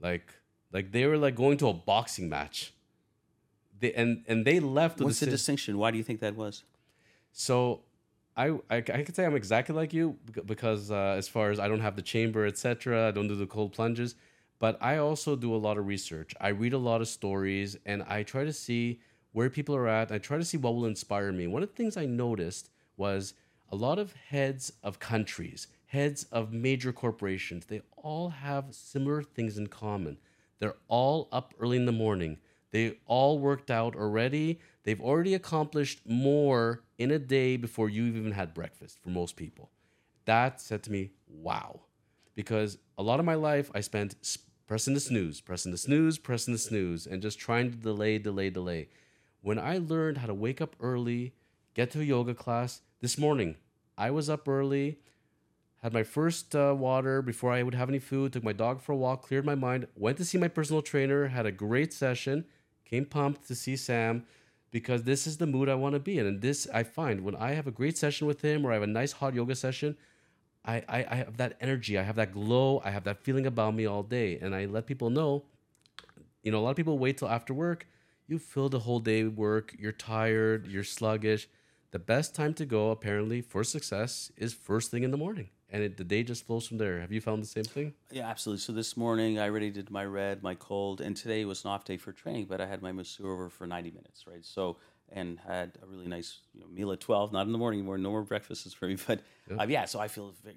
like 0.00 0.32
like 0.72 0.92
they 0.92 1.06
were 1.06 1.16
like 1.16 1.34
going 1.34 1.56
to 1.58 1.68
a 1.68 1.72
boxing 1.72 2.28
match. 2.28 2.72
They 3.78 3.92
and 3.94 4.24
and 4.28 4.44
they 4.44 4.60
left 4.60 5.00
What's 5.00 5.20
the 5.20 5.26
si- 5.26 5.30
distinction? 5.30 5.78
Why 5.78 5.90
do 5.90 5.98
you 5.98 6.04
think 6.04 6.20
that 6.20 6.36
was? 6.36 6.64
so. 7.32 7.80
I, 8.36 8.50
I, 8.70 8.76
I 8.76 9.02
could 9.02 9.14
say 9.14 9.26
I'm 9.26 9.34
exactly 9.34 9.74
like 9.74 9.92
you 9.92 10.16
because 10.46 10.90
uh, 10.90 11.14
as 11.18 11.28
far 11.28 11.50
as 11.50 11.58
I 11.58 11.68
don't 11.68 11.80
have 11.80 11.96
the 11.96 12.00
chamber, 12.00 12.46
etc., 12.46 13.08
I 13.08 13.10
don't 13.10 13.28
do 13.28 13.34
the 13.34 13.44
cold 13.44 13.72
plunges, 13.72 14.14
but 14.58 14.78
I 14.80 14.96
also 14.96 15.36
do 15.36 15.54
a 15.54 15.58
lot 15.58 15.76
of 15.76 15.86
research. 15.86 16.32
I 16.40 16.48
read 16.48 16.72
a 16.72 16.78
lot 16.78 17.02
of 17.02 17.08
stories 17.08 17.76
and 17.84 18.02
I 18.04 18.22
try 18.22 18.44
to 18.44 18.52
see 18.52 19.00
where 19.32 19.50
people 19.50 19.74
are 19.76 19.88
at. 19.88 20.10
I 20.12 20.18
try 20.18 20.38
to 20.38 20.44
see 20.44 20.56
what 20.56 20.74
will 20.74 20.86
inspire 20.86 21.32
me. 21.32 21.48
One 21.48 21.62
of 21.62 21.70
the 21.70 21.74
things 21.74 21.96
I 21.96 22.06
noticed 22.06 22.70
was 22.96 23.34
a 23.70 23.76
lot 23.76 23.98
of 23.98 24.12
heads 24.12 24.72
of 24.82 24.98
countries, 24.98 25.66
heads 25.86 26.24
of 26.32 26.52
major 26.52 26.92
corporations, 26.92 27.66
they 27.66 27.82
all 27.96 28.30
have 28.30 28.66
similar 28.70 29.22
things 29.22 29.58
in 29.58 29.66
common. 29.66 30.16
They're 30.60 30.76
all 30.88 31.28
up 31.32 31.54
early 31.58 31.76
in 31.76 31.86
the 31.86 31.92
morning. 31.92 32.38
They 32.70 32.98
all 33.06 33.38
worked 33.40 33.70
out 33.70 33.96
already. 33.96 34.60
They've 34.84 35.00
already 35.00 35.34
accomplished 35.34 36.02
more 36.06 36.84
in 36.98 37.10
a 37.10 37.18
day 37.18 37.56
before 37.56 37.88
you 37.88 38.04
even 38.04 38.32
had 38.32 38.54
breakfast 38.54 39.02
for 39.02 39.08
most 39.08 39.36
people. 39.36 39.70
That 40.26 40.60
said 40.60 40.82
to 40.84 40.92
me, 40.92 41.10
wow. 41.26 41.80
Because 42.34 42.78
a 42.96 43.02
lot 43.02 43.18
of 43.18 43.26
my 43.26 43.34
life 43.34 43.70
I 43.74 43.80
spent 43.80 44.14
pressing 44.66 44.94
the 44.94 45.00
snooze, 45.00 45.40
pressing 45.40 45.72
the 45.72 45.78
snooze, 45.78 46.18
pressing 46.18 46.52
the 46.52 46.58
snooze, 46.58 47.06
and 47.06 47.20
just 47.20 47.40
trying 47.40 47.72
to 47.72 47.76
delay, 47.76 48.18
delay, 48.18 48.50
delay. 48.50 48.88
When 49.40 49.58
I 49.58 49.78
learned 49.78 50.18
how 50.18 50.28
to 50.28 50.34
wake 50.34 50.60
up 50.60 50.76
early, 50.78 51.34
get 51.74 51.90
to 51.92 52.00
a 52.00 52.04
yoga 52.04 52.34
class, 52.34 52.82
this 53.00 53.18
morning 53.18 53.56
I 53.98 54.10
was 54.10 54.30
up 54.30 54.46
early, 54.46 54.98
had 55.82 55.92
my 55.94 56.02
first 56.02 56.54
uh, 56.54 56.74
water 56.76 57.22
before 57.22 57.52
I 57.52 57.62
would 57.62 57.74
have 57.74 57.88
any 57.88 57.98
food, 57.98 58.32
took 58.32 58.44
my 58.44 58.52
dog 58.52 58.82
for 58.82 58.92
a 58.92 58.96
walk, 58.96 59.22
cleared 59.22 59.46
my 59.46 59.54
mind, 59.54 59.86
went 59.96 60.18
to 60.18 60.24
see 60.24 60.36
my 60.36 60.48
personal 60.48 60.82
trainer, 60.82 61.28
had 61.28 61.46
a 61.46 61.52
great 61.52 61.92
session, 61.92 62.44
came 62.84 63.06
pumped 63.06 63.46
to 63.48 63.54
see 63.54 63.76
Sam 63.76 64.24
because 64.70 65.04
this 65.04 65.26
is 65.26 65.38
the 65.38 65.46
mood 65.46 65.68
I 65.68 65.74
want 65.74 65.94
to 65.94 66.00
be 66.00 66.18
in. 66.18 66.26
And 66.26 66.40
this 66.42 66.68
I 66.72 66.82
find 66.82 67.22
when 67.22 67.34
I 67.34 67.52
have 67.52 67.66
a 67.66 67.70
great 67.72 67.96
session 67.96 68.26
with 68.26 68.42
him 68.42 68.66
or 68.66 68.70
I 68.70 68.74
have 68.74 68.82
a 68.82 68.86
nice 68.86 69.12
hot 69.12 69.34
yoga 69.34 69.54
session, 69.54 69.96
I, 70.64 70.82
I, 70.88 71.06
I 71.10 71.14
have 71.16 71.38
that 71.38 71.56
energy, 71.60 71.98
I 71.98 72.02
have 72.02 72.16
that 72.16 72.32
glow, 72.32 72.82
I 72.84 72.90
have 72.90 73.04
that 73.04 73.22
feeling 73.24 73.46
about 73.46 73.74
me 73.74 73.86
all 73.86 74.02
day. 74.02 74.38
And 74.38 74.54
I 74.54 74.66
let 74.66 74.86
people 74.86 75.08
know, 75.08 75.44
you 76.42 76.52
know, 76.52 76.58
a 76.58 76.60
lot 76.60 76.70
of 76.70 76.76
people 76.76 76.98
wait 76.98 77.16
till 77.18 77.28
after 77.28 77.54
work. 77.54 77.86
You 78.26 78.38
fill 78.38 78.68
the 78.68 78.80
whole 78.80 79.00
day 79.00 79.24
work, 79.24 79.74
you're 79.78 79.92
tired, 79.92 80.66
you're 80.66 80.84
sluggish. 80.84 81.48
The 81.90 81.98
best 81.98 82.34
time 82.34 82.54
to 82.54 82.66
go, 82.66 82.90
apparently, 82.90 83.40
for 83.40 83.64
success 83.64 84.30
is 84.36 84.54
first 84.54 84.92
thing 84.92 85.02
in 85.02 85.10
the 85.10 85.16
morning. 85.16 85.48
And 85.72 85.84
it, 85.84 85.96
the 85.96 86.04
day 86.04 86.24
just 86.24 86.46
flows 86.46 86.66
from 86.66 86.78
there. 86.78 87.00
Have 87.00 87.12
you 87.12 87.20
found 87.20 87.42
the 87.42 87.46
same 87.46 87.64
thing? 87.64 87.94
Yeah, 88.10 88.28
absolutely. 88.28 88.60
So 88.60 88.72
this 88.72 88.96
morning 88.96 89.38
I 89.38 89.48
already 89.48 89.70
did 89.70 89.88
my 89.90 90.04
red, 90.04 90.42
my 90.42 90.56
cold, 90.56 91.00
and 91.00 91.16
today 91.16 91.44
was 91.44 91.64
an 91.64 91.70
off 91.70 91.84
day 91.84 91.96
for 91.96 92.12
training, 92.12 92.46
but 92.46 92.60
I 92.60 92.66
had 92.66 92.82
my 92.82 92.90
masseur 92.90 93.30
over 93.30 93.48
for 93.48 93.66
90 93.68 93.90
minutes, 93.90 94.26
right? 94.26 94.44
So 94.44 94.78
and 95.12 95.38
had 95.46 95.72
a 95.82 95.86
really 95.86 96.06
nice 96.06 96.38
you 96.54 96.60
know, 96.60 96.66
meal 96.68 96.92
at 96.92 97.00
12 97.00 97.32
not 97.32 97.46
in 97.46 97.52
the 97.52 97.58
morning 97.58 97.80
anymore 97.80 97.98
no 97.98 98.10
more 98.10 98.22
breakfasts 98.22 98.72
for 98.72 98.86
me 98.86 98.96
but 99.06 99.20
yeah. 99.50 99.56
Uh, 99.56 99.66
yeah 99.66 99.84
so 99.84 99.98
i 99.98 100.08
feel 100.08 100.34
very, 100.44 100.56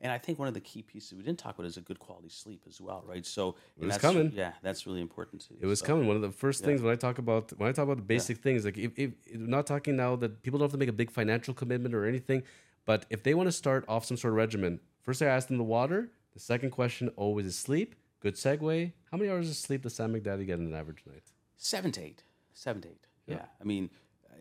and 0.00 0.12
i 0.12 0.18
think 0.18 0.38
one 0.38 0.48
of 0.48 0.54
the 0.54 0.60
key 0.60 0.82
pieces 0.82 1.14
we 1.14 1.22
didn't 1.22 1.38
talk 1.38 1.54
about 1.54 1.66
is 1.66 1.76
a 1.76 1.80
good 1.80 1.98
quality 1.98 2.28
sleep 2.28 2.62
as 2.68 2.80
well 2.80 3.02
right 3.06 3.24
so 3.26 3.54
it 3.80 3.86
was 3.86 3.98
coming 3.98 4.30
yeah 4.34 4.52
that's 4.62 4.86
really 4.86 5.00
important 5.00 5.46
too 5.46 5.54
it 5.60 5.66
was 5.66 5.80
so, 5.80 5.86
coming 5.86 6.06
one 6.06 6.16
of 6.16 6.22
the 6.22 6.30
first 6.30 6.60
yeah. 6.60 6.66
things 6.66 6.82
when 6.82 6.92
i 6.92 6.96
talk 6.96 7.18
about 7.18 7.52
when 7.58 7.68
i 7.68 7.72
talk 7.72 7.84
about 7.84 7.96
the 7.96 8.02
basic 8.02 8.36
yeah. 8.38 8.42
things 8.42 8.64
like 8.64 8.78
if, 8.78 8.92
if, 8.96 9.12
if 9.26 9.40
not 9.40 9.66
talking 9.66 9.96
now 9.96 10.16
that 10.16 10.42
people 10.42 10.58
don't 10.58 10.66
have 10.66 10.72
to 10.72 10.78
make 10.78 10.88
a 10.88 10.92
big 10.92 11.10
financial 11.10 11.54
commitment 11.54 11.94
or 11.94 12.04
anything 12.04 12.42
but 12.86 13.06
if 13.10 13.22
they 13.22 13.34
want 13.34 13.46
to 13.46 13.52
start 13.52 13.84
off 13.88 14.04
some 14.04 14.16
sort 14.16 14.32
of 14.32 14.36
regimen 14.36 14.80
first 15.02 15.22
i 15.22 15.26
ask 15.26 15.48
them 15.48 15.58
the 15.58 15.64
water 15.64 16.10
the 16.32 16.40
second 16.40 16.70
question 16.70 17.08
always 17.16 17.46
is 17.46 17.58
sleep 17.58 17.94
good 18.20 18.34
segue 18.34 18.92
how 19.10 19.18
many 19.18 19.30
hours 19.30 19.48
of 19.48 19.56
sleep 19.56 19.82
does 19.82 19.94
sam 19.94 20.12
mcdadi 20.12 20.46
get 20.46 20.58
in 20.58 20.66
an 20.66 20.74
average 20.74 21.02
night 21.06 21.22
seven 21.56 21.90
to 21.90 22.02
eight 22.02 22.22
seven 22.52 22.80
to 22.82 22.88
eight 22.88 23.06
yeah, 23.26 23.44
i 23.60 23.64
mean 23.64 23.88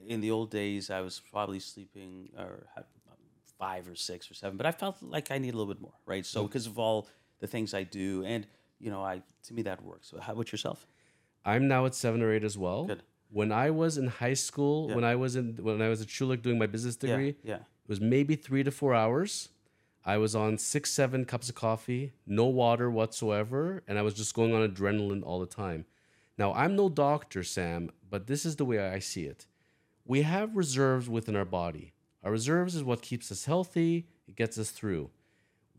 in 0.08 0.21
the 0.21 0.32
old 0.32 0.51
days, 0.51 0.89
I 0.89 1.01
was 1.01 1.21
probably 1.32 1.60
sleeping 1.60 2.29
or 2.38 2.65
five 3.58 3.88
or 3.88 3.95
six 3.95 4.29
or 4.29 4.34
seven, 4.34 4.58
but 4.58 4.65
I 4.65 4.71
felt 4.71 4.97
like 5.01 5.32
I 5.32 5.38
need 5.38 5.53
a 5.53 5.58
little 5.58 5.73
bit 5.73 5.82
more, 5.82 5.93
right? 6.06 6.25
So 6.25 6.43
mm. 6.43 6.47
because 6.47 6.67
of 6.67 6.79
all 6.79 7.08
the 7.39 7.47
things 7.47 7.73
I 7.73 7.84
do, 7.84 8.23
and 8.25 8.45
you 8.79 8.91
know, 8.91 9.03
I 9.03 9.21
to 9.43 9.53
me 9.53 9.62
that 9.63 9.84
works. 9.84 10.10
So 10.10 10.19
how 10.19 10.34
about 10.34 10.51
yourself? 10.51 10.86
I'm 11.45 11.67
now 11.67 11.86
at 11.86 11.95
seven 11.95 12.21
or 12.21 12.32
eight 12.34 12.43
as 12.43 12.58
well. 12.58 12.86
Good. 12.86 13.03
When 13.29 13.51
I 13.51 13.71
was 13.71 13.97
in 13.97 14.08
high 14.08 14.36
school, 14.36 14.89
yeah. 14.89 14.95
when 14.95 15.03
I 15.03 15.15
was 15.15 15.36
in 15.36 15.58
when 15.62 15.82
I 15.82 15.89
was 15.89 16.01
at 16.01 16.08
Schulich 16.08 16.41
doing 16.41 16.60
my 16.60 16.67
business 16.67 16.95
degree, 16.95 17.36
yeah, 17.43 17.56
yeah. 17.56 17.60
It 17.83 17.89
was 17.89 18.01
maybe 18.01 18.35
three 18.35 18.63
to 18.63 18.71
four 18.71 18.93
hours. 18.93 19.49
I 20.05 20.17
was 20.17 20.35
on 20.35 20.57
six, 20.57 20.91
seven 20.91 21.25
cups 21.25 21.49
of 21.49 21.55
coffee, 21.55 22.11
no 22.27 22.45
water 22.45 22.89
whatsoever, 22.89 23.83
and 23.87 23.97
I 23.97 24.01
was 24.01 24.13
just 24.13 24.33
going 24.33 24.53
on 24.53 24.67
adrenaline 24.67 25.23
all 25.23 25.39
the 25.39 25.45
time. 25.45 25.85
Now, 26.37 26.53
I'm 26.53 26.75
no 26.75 26.89
doctor, 26.89 27.43
Sam, 27.43 27.89
but 28.09 28.27
this 28.27 28.45
is 28.45 28.57
the 28.57 28.65
way 28.65 28.79
I 28.79 28.99
see 28.99 29.23
it 29.25 29.45
we 30.05 30.23
have 30.23 30.55
reserves 30.55 31.09
within 31.09 31.35
our 31.35 31.45
body. 31.45 31.93
Our 32.23 32.31
reserves 32.31 32.75
is 32.75 32.83
what 32.83 33.01
keeps 33.01 33.31
us 33.31 33.45
healthy, 33.45 34.07
it 34.27 34.35
gets 34.35 34.57
us 34.57 34.69
through. 34.69 35.09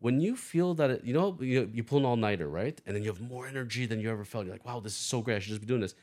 When 0.01 0.21
you 0.21 0.37
feel 0.37 0.75
that, 0.75 0.91
it, 0.91 1.05
you 1.05 1.15
know, 1.15 1.37
you, 1.41 1.71
you 1.73 1.83
pull 1.83 1.99
an 1.99 2.05
all 2.05 2.17
nighter, 2.17 2.49
right? 2.49 2.79
And 2.85 2.95
then 2.95 3.03
you 3.03 3.09
have 3.09 3.21
more 3.21 3.47
energy 3.47 3.87
than 3.87 4.01
you 4.01 4.11
ever 4.11 4.25
felt. 4.25 4.45
You're 4.45 4.55
like, 4.55 4.65
wow, 4.65 4.81
this 4.81 4.93
is 4.93 4.99
so 4.99 5.23
great. 5.23 5.37
I 5.37 5.39
should 5.39 5.51
just 5.51 5.61
be 5.63 5.67
doing 5.67 5.81
this. 5.81 5.95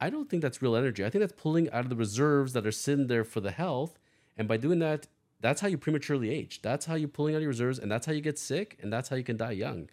I 0.00 0.08
don't 0.08 0.30
think 0.30 0.40
that's 0.40 0.62
real 0.62 0.76
energy. 0.76 1.04
I 1.04 1.10
think 1.10 1.20
that's 1.20 1.40
pulling 1.40 1.70
out 1.70 1.84
of 1.84 1.90
the 1.90 1.96
reserves 1.96 2.54
that 2.54 2.66
are 2.66 2.72
sitting 2.72 3.06
there 3.06 3.24
for 3.24 3.40
the 3.40 3.50
health. 3.50 3.98
And 4.38 4.48
by 4.48 4.56
doing 4.56 4.78
that, 4.78 5.08
that's 5.40 5.60
how 5.60 5.68
you 5.68 5.78
prematurely 5.78 6.30
age. 6.30 6.60
That's 6.62 6.86
how 6.86 6.94
you're 6.94 7.08
pulling 7.08 7.34
out 7.34 7.40
your 7.40 7.48
reserves, 7.48 7.78
and 7.78 7.90
that's 7.90 8.06
how 8.06 8.12
you 8.12 8.20
get 8.20 8.38
sick, 8.38 8.78
and 8.80 8.92
that's 8.92 9.08
how 9.08 9.16
you 9.16 9.24
can 9.24 9.36
die 9.36 9.52
young. 9.52 9.88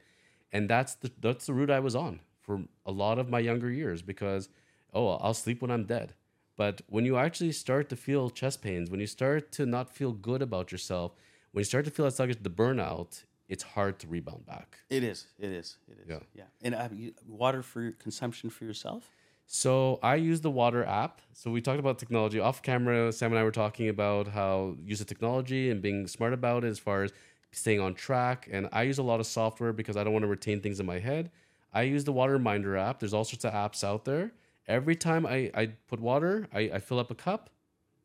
And 0.51 0.69
that's 0.69 0.95
the 0.95 1.11
that's 1.19 1.45
the 1.45 1.53
route 1.53 1.69
I 1.69 1.79
was 1.79 1.95
on 1.95 2.21
for 2.41 2.61
a 2.85 2.91
lot 2.91 3.19
of 3.19 3.29
my 3.29 3.39
younger 3.39 3.69
years 3.69 4.01
because, 4.01 4.49
oh, 4.93 5.11
I'll 5.17 5.33
sleep 5.33 5.61
when 5.61 5.71
I'm 5.71 5.83
dead. 5.83 6.13
But 6.55 6.81
when 6.87 7.05
you 7.05 7.17
actually 7.17 7.51
start 7.51 7.89
to 7.89 7.95
feel 7.95 8.29
chest 8.29 8.61
pains, 8.61 8.89
when 8.89 8.99
you 8.99 9.07
start 9.07 9.51
to 9.53 9.65
not 9.65 9.93
feel 9.93 10.11
good 10.11 10.41
about 10.41 10.71
yourself, 10.71 11.11
when 11.51 11.61
you 11.61 11.65
start 11.65 11.85
to 11.85 11.91
feel 11.91 12.05
that 12.05 12.11
sluggish, 12.11 12.37
the 12.41 12.49
burnout, 12.49 13.23
it's 13.47 13.63
hard 13.63 13.99
to 13.99 14.07
rebound 14.07 14.45
back. 14.45 14.77
It 14.89 15.03
is. 15.03 15.27
It 15.37 15.51
is. 15.51 15.77
It 15.87 15.99
is. 15.99 16.09
Yeah. 16.09 16.19
Yeah. 16.33 16.43
And 16.63 16.75
uh, 16.75 16.89
you, 16.91 17.13
water 17.27 17.61
for 17.61 17.91
consumption 17.91 18.49
for 18.49 18.65
yourself. 18.65 19.09
So 19.47 19.99
I 20.03 20.15
use 20.15 20.41
the 20.41 20.51
water 20.51 20.83
app. 20.83 21.21
So 21.33 21.49
we 21.49 21.61
talked 21.61 21.79
about 21.79 21.97
technology 21.97 22.39
off 22.39 22.61
camera. 22.61 23.13
Sam 23.13 23.31
and 23.31 23.39
I 23.39 23.43
were 23.43 23.51
talking 23.51 23.87
about 23.87 24.27
how 24.27 24.75
use 24.83 24.99
of 24.99 25.07
technology 25.07 25.71
and 25.71 25.81
being 25.81 26.05
smart 26.05 26.33
about 26.33 26.65
it 26.65 26.67
as 26.67 26.79
far 26.79 27.03
as 27.03 27.13
staying 27.51 27.79
on 27.79 27.93
track. 27.93 28.49
And 28.51 28.67
I 28.73 28.83
use 28.83 28.97
a 28.97 29.03
lot 29.03 29.21
of 29.21 29.25
software 29.25 29.71
because 29.71 29.95
I 29.95 30.03
don't 30.03 30.11
want 30.11 30.23
to 30.23 30.27
retain 30.27 30.59
things 30.59 30.81
in 30.81 30.85
my 30.85 30.99
head. 30.99 31.31
I 31.73 31.83
use 31.83 32.03
the 32.03 32.11
water 32.11 32.33
reminder 32.33 32.75
app. 32.75 32.99
There's 32.99 33.13
all 33.13 33.23
sorts 33.23 33.45
of 33.45 33.53
apps 33.53 33.85
out 33.85 34.03
there. 34.03 34.33
Every 34.67 34.97
time 34.97 35.25
I, 35.25 35.49
I 35.55 35.67
put 35.87 36.01
water, 36.01 36.49
I, 36.53 36.59
I 36.73 36.79
fill 36.79 36.99
up 36.99 37.09
a 37.09 37.15
cup, 37.15 37.49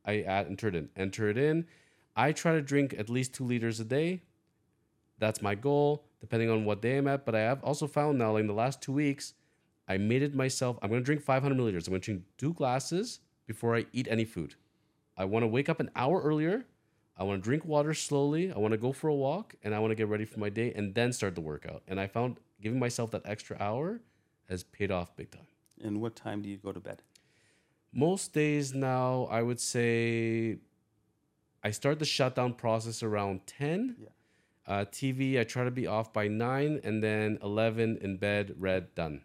I 0.07 0.21
add 0.21 0.47
enter 0.47 0.69
it 0.69 0.77
in, 0.77 0.91
enter 0.97 1.29
it 1.29 1.37
in. 1.37 1.67
I 2.15 2.31
try 2.31 2.53
to 2.53 2.63
drink 2.63 2.95
at 2.97 3.11
least 3.11 3.35
two 3.35 3.45
liters 3.45 3.81
a 3.81 3.85
day. 3.85 4.23
That's 5.19 5.43
my 5.43 5.57
goal, 5.57 6.05
depending 6.21 6.51
on 6.51 6.65
what 6.65 6.83
day 6.83 6.99
I'm 6.99 7.09
at. 7.09 7.27
But 7.27 7.35
I 7.35 7.41
have 7.41 7.65
also 7.65 7.89
found 7.89 8.19
now, 8.19 8.33
like 8.33 8.43
in 8.43 8.47
the 8.47 8.53
last 8.53 8.81
two 8.81 8.93
weeks, 8.93 9.35
I 9.89 9.99
made 9.99 10.23
it 10.23 10.35
myself. 10.35 10.79
I'm 10.83 10.91
gonna 10.91 11.03
drink 11.03 11.23
500 11.23 11.57
milliliters. 11.57 11.87
I'm 11.87 11.93
gonna 11.93 12.01
drink 12.01 12.23
two 12.39 12.55
glasses 12.55 13.21
before 13.47 13.77
I 13.77 13.87
eat 13.93 14.07
any 14.11 14.25
food. 14.25 14.55
I 15.17 15.25
want 15.25 15.43
to 15.43 15.47
wake 15.47 15.69
up 15.69 15.81
an 15.81 15.91
hour 15.95 16.21
earlier. 16.23 16.65
I 17.17 17.25
want 17.25 17.43
to 17.43 17.45
drink 17.45 17.65
water 17.65 17.93
slowly. 17.93 18.53
I 18.53 18.59
want 18.59 18.73
to 18.73 18.79
go 18.79 18.93
for 18.93 19.09
a 19.09 19.15
walk, 19.15 19.55
and 19.63 19.75
I 19.75 19.79
want 19.79 19.91
to 19.91 19.95
get 19.95 20.09
ready 20.09 20.25
for 20.25 20.41
my 20.41 20.49
day, 20.49 20.73
and 20.75 20.95
then 20.95 21.13
start 21.13 21.35
the 21.35 21.41
workout. 21.41 21.83
And 21.87 22.01
I 22.01 22.07
found 22.07 22.39
giving 22.61 22.79
myself 22.79 23.11
that 23.11 23.23
extra 23.25 23.57
hour 23.61 24.01
has 24.49 24.63
paid 24.63 24.91
off 24.91 25.15
big 25.17 25.31
time. 25.31 25.47
And 25.83 26.01
what 26.01 26.17
time 26.17 26.43
do 26.43 26.49
you 26.49 26.57
go 26.57 26.73
to 26.73 26.81
bed? 26.81 27.03
Most 27.93 28.33
days 28.33 28.73
now, 28.73 29.29
I 29.31 29.43
would 29.43 29.61
say 29.61 30.59
I 31.63 31.71
start 31.71 31.99
the 31.99 32.05
shutdown 32.05 32.55
process 32.55 33.03
around 33.03 33.47
10. 33.47 33.97
Yeah. 33.99 34.09
Uh, 34.67 34.85
TV, 34.85 35.39
I 35.39 35.45
try 35.45 35.65
to 35.65 35.71
be 35.71 35.87
off 35.87 36.13
by 36.13 36.29
9 36.29 36.81
and 36.85 37.03
then 37.03 37.39
11 37.43 37.99
in 38.01 38.17
bed, 38.17 38.55
read, 38.59 38.95
done. 38.95 39.23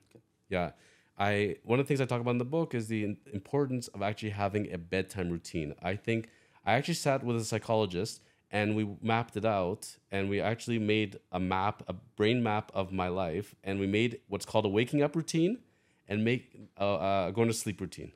Yeah. 0.49 0.71
I 1.17 1.57
one 1.63 1.79
of 1.79 1.85
the 1.85 1.87
things 1.87 2.01
I 2.01 2.05
talk 2.05 2.21
about 2.21 2.31
in 2.31 2.37
the 2.37 2.45
book 2.45 2.75
is 2.75 2.87
the 2.87 3.17
importance 3.33 3.87
of 3.89 4.01
actually 4.01 4.29
having 4.31 4.71
a 4.71 4.77
bedtime 4.77 5.29
routine. 5.29 5.73
I 5.81 5.95
think 5.95 6.29
I 6.65 6.73
actually 6.73 6.93
sat 6.95 7.23
with 7.23 7.35
a 7.37 7.43
psychologist 7.43 8.21
and 8.51 8.75
we 8.75 8.87
mapped 9.01 9.35
it 9.35 9.45
out 9.45 9.97
and 10.11 10.29
we 10.29 10.39
actually 10.39 10.79
made 10.79 11.17
a 11.31 11.39
map, 11.39 11.83
a 11.87 11.93
brain 11.93 12.43
map 12.43 12.71
of 12.73 12.91
my 12.91 13.07
life 13.07 13.55
and 13.63 13.79
we 13.79 13.87
made 13.87 14.19
what's 14.27 14.45
called 14.45 14.65
a 14.65 14.69
waking 14.69 15.01
up 15.01 15.15
routine 15.15 15.57
and 16.07 16.23
make 16.23 16.55
uh, 16.79 16.95
uh, 16.95 17.31
going 17.31 17.47
to 17.47 17.53
sleep 17.53 17.81
routine. 17.81 18.11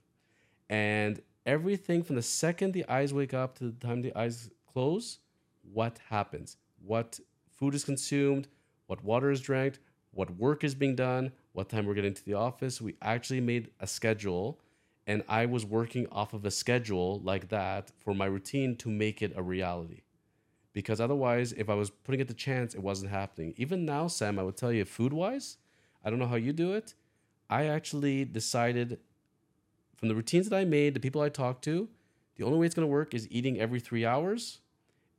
And 0.69 1.21
everything 1.45 2.03
from 2.03 2.15
the 2.15 2.21
second 2.21 2.73
the 2.73 2.87
eyes 2.87 3.13
wake 3.13 3.33
up 3.33 3.57
to 3.59 3.65
the 3.65 3.87
time 3.87 4.01
the 4.01 4.15
eyes 4.15 4.49
close, 4.71 5.19
what 5.73 5.99
happens? 6.09 6.57
What 6.85 7.19
food 7.49 7.75
is 7.75 7.83
consumed? 7.83 8.47
What 8.87 9.03
water 9.03 9.31
is 9.31 9.41
drank? 9.41 9.79
What 10.11 10.37
work 10.37 10.63
is 10.63 10.75
being 10.75 10.95
done? 10.95 11.31
What 11.53 11.69
time 11.69 11.85
we're 11.85 11.93
getting 11.93 12.13
to 12.13 12.25
the 12.25 12.33
office? 12.33 12.81
We 12.81 12.95
actually 13.01 13.41
made 13.41 13.69
a 13.79 13.87
schedule, 13.87 14.59
and 15.07 15.23
I 15.27 15.45
was 15.45 15.65
working 15.65 16.07
off 16.11 16.33
of 16.33 16.45
a 16.45 16.51
schedule 16.51 17.19
like 17.23 17.49
that 17.49 17.91
for 17.97 18.13
my 18.13 18.25
routine 18.25 18.75
to 18.77 18.89
make 18.89 19.21
it 19.21 19.33
a 19.35 19.41
reality. 19.41 20.01
Because 20.73 21.01
otherwise, 21.01 21.51
if 21.53 21.69
I 21.69 21.75
was 21.75 21.89
putting 21.89 22.21
it 22.21 22.27
to 22.29 22.33
chance, 22.33 22.73
it 22.73 22.81
wasn't 22.81 23.11
happening. 23.11 23.53
Even 23.57 23.85
now, 23.85 24.07
Sam, 24.07 24.39
I 24.39 24.43
would 24.43 24.57
tell 24.57 24.71
you, 24.71 24.85
food 24.85 25.11
wise, 25.11 25.57
I 26.03 26.09
don't 26.09 26.19
know 26.19 26.27
how 26.27 26.35
you 26.35 26.53
do 26.53 26.73
it 26.73 26.95
I 27.51 27.65
actually 27.65 28.23
decided 28.23 28.97
from 29.97 30.07
the 30.07 30.15
routines 30.15 30.47
that 30.47 30.55
I 30.55 30.63
made, 30.63 30.93
the 30.93 31.01
people 31.01 31.21
I 31.21 31.27
talked 31.27 31.65
to, 31.65 31.89
the 32.37 32.45
only 32.45 32.57
way 32.57 32.65
it's 32.65 32.73
going 32.73 32.87
to 32.87 32.91
work 32.91 33.13
is 33.13 33.27
eating 33.29 33.59
every 33.59 33.81
three 33.81 34.05
hours. 34.05 34.61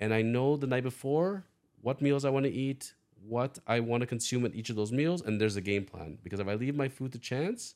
And 0.00 0.14
I 0.14 0.22
know 0.22 0.57
the 0.57 0.66
night 0.66 0.83
before 0.83 1.44
what 1.83 2.00
meals 2.00 2.24
I 2.24 2.31
want 2.31 2.46
to 2.46 2.50
eat, 2.50 2.94
what 3.26 3.58
I 3.66 3.80
want 3.80 4.00
to 4.02 4.06
consume 4.06 4.44
at 4.44 4.54
each 4.54 4.70
of 4.70 4.76
those 4.76 4.92
meals, 4.92 5.22
and 5.22 5.40
there's 5.40 5.56
a 5.56 5.61
game 5.61 5.85
plan. 5.85 6.18
Because 6.22 6.40
if 6.40 6.48
I 6.48 6.54
leave 6.54 6.74
my 6.74 6.88
food 6.88 7.12
to 7.12 7.18
chance, 7.18 7.74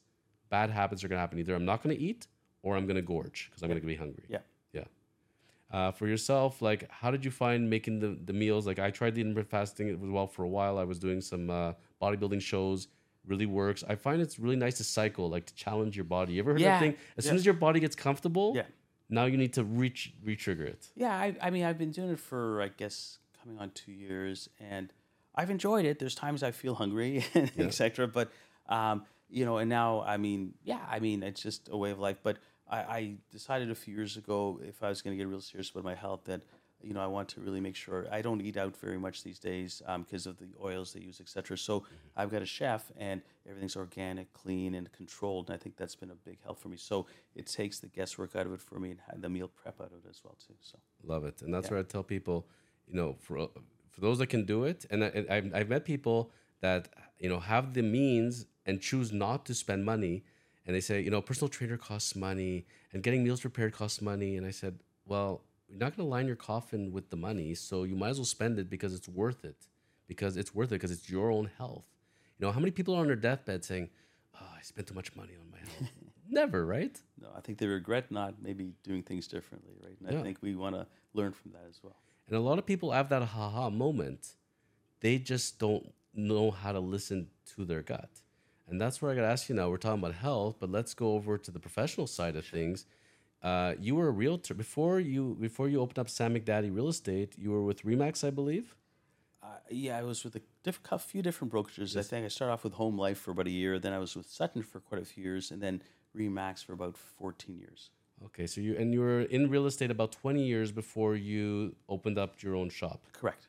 bad 0.51 0.71
habits 0.71 1.05
are 1.05 1.09
going 1.09 1.17
to 1.17 1.21
happen. 1.21 1.39
Either 1.39 1.55
I'm 1.55 1.65
not 1.65 1.83
going 1.83 1.97
to 1.97 2.03
eat 2.03 2.27
or 2.63 2.77
I'm 2.77 2.87
going 2.87 2.97
to 2.97 3.03
gorge 3.03 3.49
because 3.49 3.63
I'm 3.63 3.69
going 3.69 3.81
to 3.81 3.87
be 3.87 3.97
hungry. 3.97 4.25
Yeah. 4.29 4.39
Yeah. 4.73 4.85
Uh, 5.71 5.91
for 5.93 6.07
yourself, 6.07 6.63
like, 6.63 6.91
how 6.91 7.11
did 7.11 7.25
you 7.25 7.31
find 7.31 7.69
making 7.69 8.01
the, 8.01 8.19
the 8.25 8.33
meals? 8.33 8.67
Like, 8.67 8.79
I 8.79 8.91
tried 8.91 9.15
the 9.15 9.21
intermittent 9.21 9.51
fasting 9.51 9.91
as 9.91 9.97
well 10.01 10.27
for 10.27 10.45
a 10.45 10.49
while. 10.49 10.79
I 10.79 10.85
was 10.85 10.99
doing 10.99 11.21
some 11.21 11.51
uh, 11.51 11.73
bodybuilding 12.01 12.41
shows 12.41 12.89
really 13.27 13.47
works. 13.47 13.83
I 13.89 13.97
find 13.97 14.23
it's 14.23 14.39
really 14.39 14.57
nice 14.57 14.77
to 14.79 14.85
cycle, 14.85 15.29
like 15.29 15.47
to 15.47 15.55
challenge 15.55 15.97
your 15.97 16.05
body. 16.05 16.35
You 16.35 16.41
ever 16.41 16.53
heard 16.53 16.61
yeah. 16.61 16.79
that 16.79 16.81
thing? 16.81 16.97
As 17.17 17.25
yeah. 17.25 17.31
soon 17.31 17.37
as 17.37 17.45
your 17.45 17.55
body 17.55 17.81
gets 17.81 17.97
comfortable, 17.97 18.53
yeah. 18.55 18.63
now 19.09 19.25
you 19.25 19.37
need 19.37 19.53
to 19.55 19.65
reach 19.65 20.13
re-trigger 20.23 20.65
it. 20.65 20.89
Yeah, 20.95 21.13
I, 21.13 21.37
I 21.43 21.51
mean, 21.51 21.65
I've 21.65 21.79
been 21.79 21.91
doing 21.91 22.11
it 22.11 22.21
for 22.21 22.63
I 22.63 22.69
guess 22.69 23.19
coming 23.43 23.59
on 23.59 23.71
two 23.71 23.93
years, 23.93 24.49
and 24.61 24.93
I've 25.37 25.51
enjoyed 25.51 25.85
it. 25.85 25.99
There's 25.99 26.15
times 26.15 26.43
I 26.43 26.51
feel 26.51 26.75
hungry, 26.75 27.25
yeah. 27.35 27.49
etc. 27.59 28.09
But 28.09 28.31
um, 28.69 29.05
you 29.29 29.45
know, 29.45 29.59
and 29.59 29.69
now 29.69 30.03
I 30.03 30.17
mean, 30.17 30.55
yeah, 30.65 30.81
I 30.89 31.01
mean, 31.01 31.23
it's 31.23 31.43
just 31.43 31.69
a 31.71 31.77
way 31.77 31.91
of 31.91 31.99
life. 31.99 32.19
But 32.23 32.39
I, 32.69 32.79
I 32.79 33.15
decided 33.31 33.71
a 33.71 33.75
few 33.75 33.95
years 33.95 34.17
ago 34.17 34.61
if 34.67 34.83
I 34.83 34.89
was 34.89 35.03
going 35.03 35.17
to 35.17 35.23
get 35.23 35.29
real 35.29 35.41
serious 35.41 35.71
about 35.71 35.85
my 35.85 35.95
health 35.95 36.25
that 36.25 36.43
you 36.83 36.93
know, 36.93 37.01
I 37.01 37.07
want 37.07 37.29
to 37.31 37.41
really 37.41 37.61
make 37.61 37.75
sure 37.75 38.07
I 38.13 38.23
don't 38.23 38.41
eat 38.41 38.57
out 38.57 38.77
very 38.77 38.99
much 38.99 39.23
these 39.23 39.39
days 39.39 39.83
because 39.99 40.27
um, 40.27 40.31
of 40.31 40.39
the 40.39 40.49
oils 40.63 40.93
they 40.93 41.01
use, 41.01 41.21
etc. 41.21 41.57
So 41.57 41.81
mm-hmm. 41.81 41.95
I've 42.17 42.31
got 42.31 42.43
a 42.43 42.47
chef, 42.47 42.93
and 42.97 43.23
everything's 43.49 43.77
organic, 43.77 44.33
clean, 44.33 44.75
and 44.75 44.91
controlled. 44.93 45.49
And 45.49 45.55
I 45.55 45.59
think 45.59 45.77
that's 45.77 45.97
been 45.97 46.11
a 46.11 46.15
big 46.15 46.39
help 46.45 46.59
for 46.59 46.69
me. 46.69 46.77
So 46.77 47.07
it 47.35 47.47
takes 47.47 47.81
the 47.81 47.89
guesswork 47.89 48.37
out 48.37 48.47
of 48.47 48.53
it 48.53 48.61
for 48.61 48.79
me, 48.79 48.97
and 49.09 49.23
the 49.23 49.29
meal 49.29 49.49
prep 49.49 49.81
out 49.81 49.93
of 49.93 50.05
it 50.05 50.09
as 50.09 50.21
well 50.23 50.37
too. 50.47 50.55
So 50.61 50.79
love 51.03 51.25
it, 51.25 51.43
and 51.43 51.53
that's 51.53 51.67
yeah. 51.67 51.73
where 51.73 51.81
I 51.81 51.83
tell 51.83 52.03
people, 52.03 52.47
you 52.87 52.95
know, 52.95 53.17
for 53.21 53.49
for 53.97 54.03
those 54.03 54.19
that 54.19 54.27
can 54.29 54.45
do 54.45 54.65
it, 54.65 54.85
and 54.91 55.03
I, 55.03 55.25
I've, 55.31 55.55
I've 55.55 55.69
met 55.71 55.85
people 55.87 56.31
that 56.61 56.89
you 57.19 57.31
know 57.31 57.41
have 57.41 57.73
the 57.73 57.83
means 57.83 58.45
and 58.67 58.81
choose 58.81 59.11
not 59.11 59.47
to 59.47 59.55
spend 59.55 59.85
money, 59.87 60.23
and 60.67 60.77
they 60.77 60.81
say, 60.81 61.01
you 61.01 61.11
know, 61.11 61.23
personal 61.23 61.49
trainer 61.49 61.79
costs 61.79 62.15
money, 62.15 62.67
and 62.93 63.03
getting 63.03 63.25
meals 63.25 63.41
prepared 63.41 63.73
costs 63.73 64.03
money, 64.03 64.37
and 64.37 64.47
I 64.47 64.51
said, 64.51 64.81
well, 65.07 65.43
you're 65.69 65.79
not 65.79 65.97
going 65.97 66.07
to 66.07 66.11
line 66.11 66.27
your 66.27 66.37
coffin 66.37 66.93
with 66.93 67.09
the 67.09 67.17
money, 67.17 67.55
so 67.55 67.85
you 67.85 67.97
might 67.97 68.11
as 68.11 68.19
well 68.19 68.27
spend 68.27 68.59
it 68.59 68.69
because 68.69 68.93
it's 68.95 69.09
worth 69.09 69.45
it, 69.45 69.67
because 70.07 70.37
it's 70.37 70.55
worth 70.55 70.69
it 70.73 70.77
because 70.77 70.91
it's 70.91 71.09
your 71.09 71.31
own 71.31 71.51
health. 71.57 71.87
You 72.39 72.47
know, 72.47 72.53
how 72.53 72.61
many 72.61 72.71
people 72.71 72.95
are 72.95 73.01
on 73.01 73.07
their 73.07 73.17
deathbed 73.17 73.65
saying, 73.65 73.89
oh, 74.35 74.47
I 74.59 74.61
spent 74.63 74.89
too 74.89 74.95
much 74.95 75.17
money 75.17 75.35
on 75.41 75.51
my 75.51 75.59
health? 75.59 75.91
Never, 76.29 76.67
right? 76.67 77.01
No, 77.21 77.29
I 77.37 77.41
think 77.41 77.59
they 77.59 77.67
regret 77.67 78.11
not 78.11 78.35
maybe 78.43 78.73
doing 78.83 79.03
things 79.03 79.27
differently, 79.29 79.75
right? 79.83 79.97
And 80.01 80.13
Yeah. 80.13 80.19
I 80.19 80.23
think 80.23 80.39
we 80.43 80.55
want 80.55 80.75
to 80.75 80.87
learn 81.15 81.33
from 81.33 81.53
that 81.53 81.65
as 81.69 81.81
well. 81.83 81.97
And 82.27 82.37
a 82.37 82.41
lot 82.41 82.59
of 82.59 82.67
people 82.67 82.93
have 82.93 83.09
that 83.11 83.23
haha 83.23 83.71
moment. 83.71 84.35
They 85.01 85.19
just 85.19 85.59
don't 85.59 85.93
know 86.15 86.51
how 86.51 86.73
to 86.73 86.81
listen 86.81 87.29
to 87.55 87.65
their 87.65 87.83
gut. 87.83 88.11
And 88.69 88.81
that's 88.81 89.01
where 89.01 89.13
I 89.13 89.15
got 89.15 89.21
to 89.23 89.29
ask 89.29 89.49
you 89.49 89.55
now. 89.55 89.71
We're 89.71 89.77
talking 89.77 90.01
about 90.01 90.15
health, 90.15 90.57
but 90.59 90.71
let's 90.71 90.95
go 90.95 91.13
over 91.13 91.39
to 91.39 91.51
the 91.51 91.61
professional 91.61 92.07
side 92.07 92.35
of 92.35 92.45
things. 92.45 92.85
Uh, 93.43 93.75
you 93.79 93.95
were 93.95 94.09
a 94.09 94.13
realtor 94.13 94.55
before 94.55 94.99
you 94.99 95.37
before 95.41 95.69
you 95.69 95.81
opened 95.81 95.99
up 96.01 96.09
Sam 96.09 96.35
McDadi 96.35 96.75
Real 96.75 96.89
Estate. 96.89 97.35
You 97.39 97.53
were 97.53 97.63
with 97.63 97.85
Remax, 97.85 98.27
I 98.27 98.31
believe. 98.31 98.75
Uh, 99.41 99.59
yeah, 99.71 99.97
I 99.97 100.03
was 100.03 100.25
with 100.25 100.35
a 100.35 100.41
diff- 100.65 100.81
few 101.03 101.23
different 101.23 101.53
brokerages. 101.53 101.97
I 101.97 102.03
think 102.03 102.25
I 102.25 102.29
started 102.29 102.55
off 102.55 102.65
with 102.65 102.73
Home 102.73 102.99
Life 102.99 103.19
for 103.19 103.31
about 103.31 103.47
a 103.47 103.51
year. 103.51 103.79
Then 103.79 103.93
I 103.93 103.99
was 103.99 104.17
with 104.17 104.27
Sutton 104.27 104.63
for 104.63 104.81
quite 104.81 105.01
a 105.01 105.05
few 105.05 105.23
years, 105.23 105.53
and 105.53 105.63
then 105.63 105.83
Remax 106.17 106.65
for 106.65 106.73
about 106.73 106.97
14 106.97 107.57
years. 107.57 107.91
Okay, 108.25 108.47
so 108.47 108.61
you 108.61 108.77
and 108.77 108.95
you 108.95 109.01
were 109.01 109.21
in 109.23 109.51
real 109.51 109.67
estate 109.67 109.91
about 109.91 110.13
twenty 110.13 110.45
years 110.45 110.73
before 110.73 111.17
you 111.17 111.75
opened 111.89 112.19
up 112.19 112.43
your 112.43 112.57
own 112.57 112.71
shop. 112.71 113.01
Correct. 113.13 113.49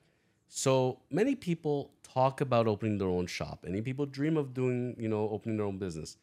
So 0.50 1.00
many 1.10 1.36
people 1.36 1.92
talk 2.04 2.42
about 2.42 2.68
opening 2.68 2.98
their 2.98 3.08
own 3.08 3.28
shop. 3.28 3.64
Many 3.64 3.82
people 3.82 4.06
dream 4.06 4.38
of 4.38 4.54
doing, 4.54 4.96
you 4.98 5.08
know, 5.08 5.30
opening 5.30 5.58
their 5.58 5.66
own 5.66 5.78
business. 5.78 6.18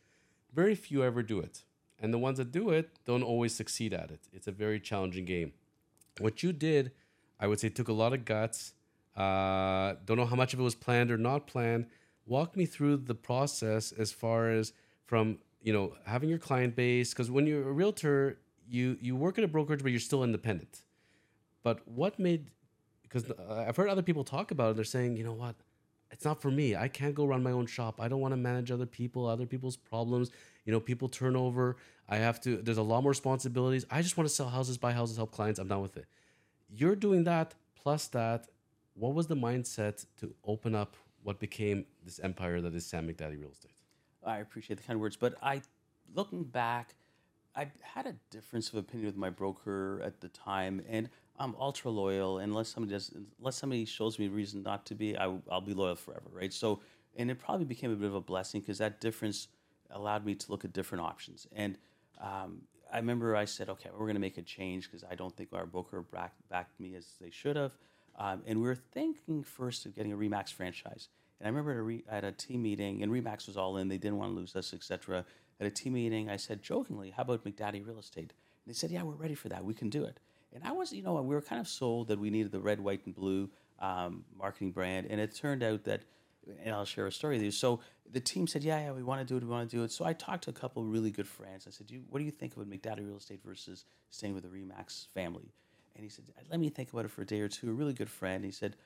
Very 0.53 0.75
few 0.75 1.03
ever 1.03 1.23
do 1.23 1.41
it. 1.41 1.65
And 1.99 2.13
the 2.13 2.19
ones 2.19 2.39
that 2.39 2.51
do 2.51 2.71
it 2.71 2.91
don't 3.05 3.23
always 3.23 3.55
succeed 3.55 3.93
at 3.95 4.11
it. 4.11 4.21
It's 4.33 4.47
a 4.47 4.53
very 4.53 4.81
challenging 4.81 5.25
game. 5.25 5.53
What 6.21 6.43
you 6.43 6.53
did, 6.53 6.93
I 7.39 7.47
would 7.47 7.61
say, 7.61 7.69
took 7.69 7.89
a 7.89 7.93
lot 7.93 8.13
of 8.13 8.25
guts. 8.25 8.75
Uh, 9.17 9.95
don't 10.05 10.17
know 10.17 10.27
how 10.27 10.37
much 10.37 10.55
of 10.55 10.61
it 10.61 10.63
was 10.63 10.75
planned 10.75 11.11
or 11.11 11.19
not 11.19 11.47
planned. 11.47 11.87
Walk 12.27 12.57
me 12.57 12.67
through 12.67 12.99
the 12.99 13.15
process 13.15 13.93
as 13.93 14.13
far 14.13 14.51
as 14.51 14.73
from 15.05 15.39
you 15.65 15.73
know 15.73 15.95
having 16.07 16.29
your 16.29 16.39
client 16.39 16.77
base 16.77 17.13
because 17.13 17.31
when 17.31 17.47
you're 17.47 17.69
a 17.69 17.73
realtor, 17.73 18.39
you 18.69 18.97
you 19.01 19.17
work 19.17 19.39
at 19.39 19.45
a 19.45 19.49
brokerage, 19.49 19.83
but 19.83 19.91
you're 19.91 20.09
still 20.11 20.23
independent. 20.23 20.83
But 21.65 21.81
what 21.89 22.19
made 22.19 22.51
because 23.03 23.31
uh, 23.31 23.65
I've 23.67 23.77
heard 23.77 23.89
other 23.89 24.03
people 24.03 24.25
talk 24.25 24.51
about 24.51 24.71
it. 24.71 24.77
They're 24.77 24.85
saying, 24.85 25.17
you 25.17 25.25
know 25.25 25.33
what, 25.33 25.57
it's 26.11 26.25
not 26.25 26.41
for 26.43 26.51
me. 26.51 26.77
I 26.77 26.89
can't 26.89 27.15
go 27.15 27.25
run 27.25 27.43
my 27.43 27.51
own 27.53 27.67
shop. 27.67 28.01
I 28.01 28.09
don't 28.09 28.21
want 28.21 28.33
to 28.33 28.37
manage 28.37 28.71
other 28.71 28.87
people, 28.87 29.27
other 29.27 29.47
people's 29.47 29.77
problems. 29.77 30.31
You 30.65 30.73
know, 30.73 30.81
people 30.81 31.09
turnover. 31.09 31.77
I 32.09 32.17
have 32.19 32.41
to. 32.43 32.59
There's 32.59 32.79
a 32.79 32.83
lot 32.83 33.03
more 33.03 33.11
responsibilities. 33.11 33.87
I 33.91 34.03
just 34.03 34.17
want 34.17 34.29
to 34.29 34.35
sell 34.35 34.49
houses, 34.49 34.79
buy 34.79 34.93
houses, 34.93 35.17
help 35.17 35.33
clients. 35.33 35.59
I'm 35.59 35.69
done 35.69 35.83
with 35.83 35.97
it. 35.97 36.07
You're 36.69 36.97
doing 36.97 37.25
that 37.25 37.55
plus 37.75 38.07
that. 38.09 38.49
What 38.95 39.15
was 39.15 39.27
the 39.27 39.37
mindset 39.37 40.07
to 40.21 40.35
open 40.45 40.75
up 40.75 40.97
what 41.23 41.41
became 41.41 41.87
this 42.05 42.21
empire 42.21 42.61
that 42.61 42.75
is 42.75 42.87
Sam 42.87 43.09
McDadi 43.09 43.41
Real 43.41 43.51
Estate? 43.51 43.74
I 44.27 44.39
appreciate 44.39 44.77
the 44.77 44.83
kind 44.83 45.01
words, 45.01 45.17
but 45.17 45.35
I, 45.43 45.63
looking 46.15 46.45
back, 46.45 46.95
I 47.57 47.69
had 47.83 48.07
a 48.07 48.15
difference 48.31 48.69
of 48.71 48.77
opinion 48.77 49.07
with 49.07 49.17
my 49.17 49.31
broker 49.31 50.03
at 50.05 50.21
the 50.21 50.29
time, 50.29 50.83
and 50.89 51.09
I'm 51.39 51.55
ultra 51.59 51.91
loyal. 51.91 52.39
Unless 52.39 52.69
somebody 52.69 52.93
does, 52.93 53.15
unless 53.39 53.57
somebody 53.57 53.85
shows 53.85 54.19
me 54.19 54.29
reason 54.29 54.63
not 54.63 54.87
to 54.87 54.95
be, 54.95 55.17
I, 55.17 55.27
will 55.27 55.61
be 55.65 55.75
loyal 55.75 55.95
forever, 55.95 56.31
right? 56.33 56.53
So, 56.53 56.81
and 57.17 57.31
it 57.31 57.39
probably 57.39 57.65
became 57.65 57.93
a 57.93 57.97
bit 57.97 58.07
of 58.07 58.15
a 58.15 58.21
blessing 58.21 58.61
because 58.61 58.79
that 58.79 59.01
difference 59.01 59.49
allowed 59.91 60.25
me 60.25 60.35
to 60.35 60.51
look 60.51 60.65
at 60.65 60.73
different 60.73 61.05
options. 61.05 61.47
And 61.53 61.77
um, 62.21 62.63
I 62.93 62.97
remember 62.97 63.37
I 63.37 63.45
said, 63.45 63.69
okay, 63.69 63.91
we're 63.93 64.07
going 64.07 64.15
to 64.15 64.21
make 64.21 64.39
a 64.39 64.43
change 64.43 64.91
because 64.91 65.05
I 65.09 65.15
don't 65.15 65.37
think 65.37 65.51
our 65.53 65.67
broker 65.67 66.03
backed, 66.03 66.49
backed 66.49 66.79
me 66.81 66.95
as 66.97 67.07
they 67.21 67.31
should 67.31 67.57
have. 67.57 67.77
Um, 68.19 68.43
and 68.47 68.61
we 68.61 68.69
were 68.69 68.75
thinking 68.75 69.43
first 69.43 69.87
of 69.87 69.95
getting 69.95 70.13
a 70.13 70.17
Remax 70.17 70.53
franchise. 70.53 71.09
And 71.41 71.47
I 71.47 71.51
remember 71.51 71.73
at 71.73 71.79
a, 71.79 71.83
re, 71.83 72.05
at 72.09 72.25
a 72.25 72.33
team 72.33 72.63
meeting, 72.63 73.03
and 73.03 73.11
Remax 73.13 73.47
was 73.47 73.57
all 73.57 73.77
in. 73.77 73.89
They 73.89 73.99
didn't 73.99 74.19
want 74.19 74.33
to 74.33 74.37
lose 74.37 74.55
us, 74.57 74.73
etc. 74.73 75.25
At 75.61 75.67
a 75.67 75.71
team 75.71 75.95
meeting, 75.95 76.31
I 76.31 76.37
said 76.37 76.63
jokingly, 76.63 77.11
"How 77.11 77.23
about 77.23 77.45
McDadi 77.45 77.85
Real 77.87 77.99
Estate?" 77.99 78.33
And 78.65 78.75
they 78.75 78.75
said, 78.75 78.91
"Yeah, 78.91 79.03
we're 79.03 79.15
ready 79.15 79.35
for 79.35 79.49
that. 79.49 79.65
We 79.65 79.75
can 79.75 79.91
do 79.91 80.05
it." 80.05 80.21
And 80.53 80.63
I 80.65 80.73
was, 80.73 80.93
you 80.93 81.03
know, 81.03 81.15
we 81.15 81.35
were 81.35 81.43
kind 81.43 81.61
of 81.61 81.69
sold 81.69 82.09
that 82.09 82.19
we 82.19 82.31
needed 82.31 82.53
the 82.53 82.61
red, 82.61 82.81
white, 82.81 83.05
and 83.07 83.15
blue 83.15 83.51
um, 83.81 84.25
marketing 84.39 84.71
brand. 84.71 85.09
And 85.11 85.21
it 85.21 85.35
turned 85.35 85.63
out 85.65 85.85
that, 85.85 86.03
and 86.63 86.75
I'll 86.75 86.85
share 86.85 87.07
a 87.07 87.13
story 87.13 87.37
with 87.37 87.43
you. 87.43 87.51
So 87.51 87.81
the 88.11 88.21
team 88.21 88.47
said, 88.47 88.63
"Yeah, 88.63 88.79
yeah, 88.79 88.93
we 88.93 89.03
want 89.03 89.21
to 89.21 89.27
do 89.27 89.37
it. 89.37 89.43
We 89.43 89.51
want 89.51 89.69
to 89.69 89.77
do 89.77 89.83
it." 89.83 89.91
So 89.91 90.05
I 90.05 90.13
talked 90.13 90.45
to 90.45 90.51
a 90.51 90.55
couple 90.55 90.83
of 90.83 90.89
really 90.89 91.11
good 91.11 91.29
friends. 91.29 91.67
I 91.67 91.71
said, 91.71 91.91
you, 91.91 92.05
"What 92.09 92.21
do 92.21 92.25
you 92.25 92.31
think 92.31 92.55
about 92.55 92.71
McDadi 92.71 93.05
Real 93.05 93.17
Estate 93.17 93.41
versus 93.45 93.85
staying 94.11 94.35
with 94.35 94.45
the 94.45 94.49
Remax 94.49 95.09
family?" 95.09 95.53
And 95.97 96.05
he 96.05 96.09
said, 96.09 96.25
"Let 96.51 96.61
me 96.61 96.69
think 96.69 96.93
about 96.93 97.05
it 97.05 97.11
for 97.11 97.23
a 97.23 97.27
day 97.27 97.41
or 97.41 97.49
two." 97.49 97.69
A 97.69 97.73
really 97.73 97.95
good 97.95 98.11
friend. 98.11 98.45
He 98.45 98.53
said, 98.53 98.77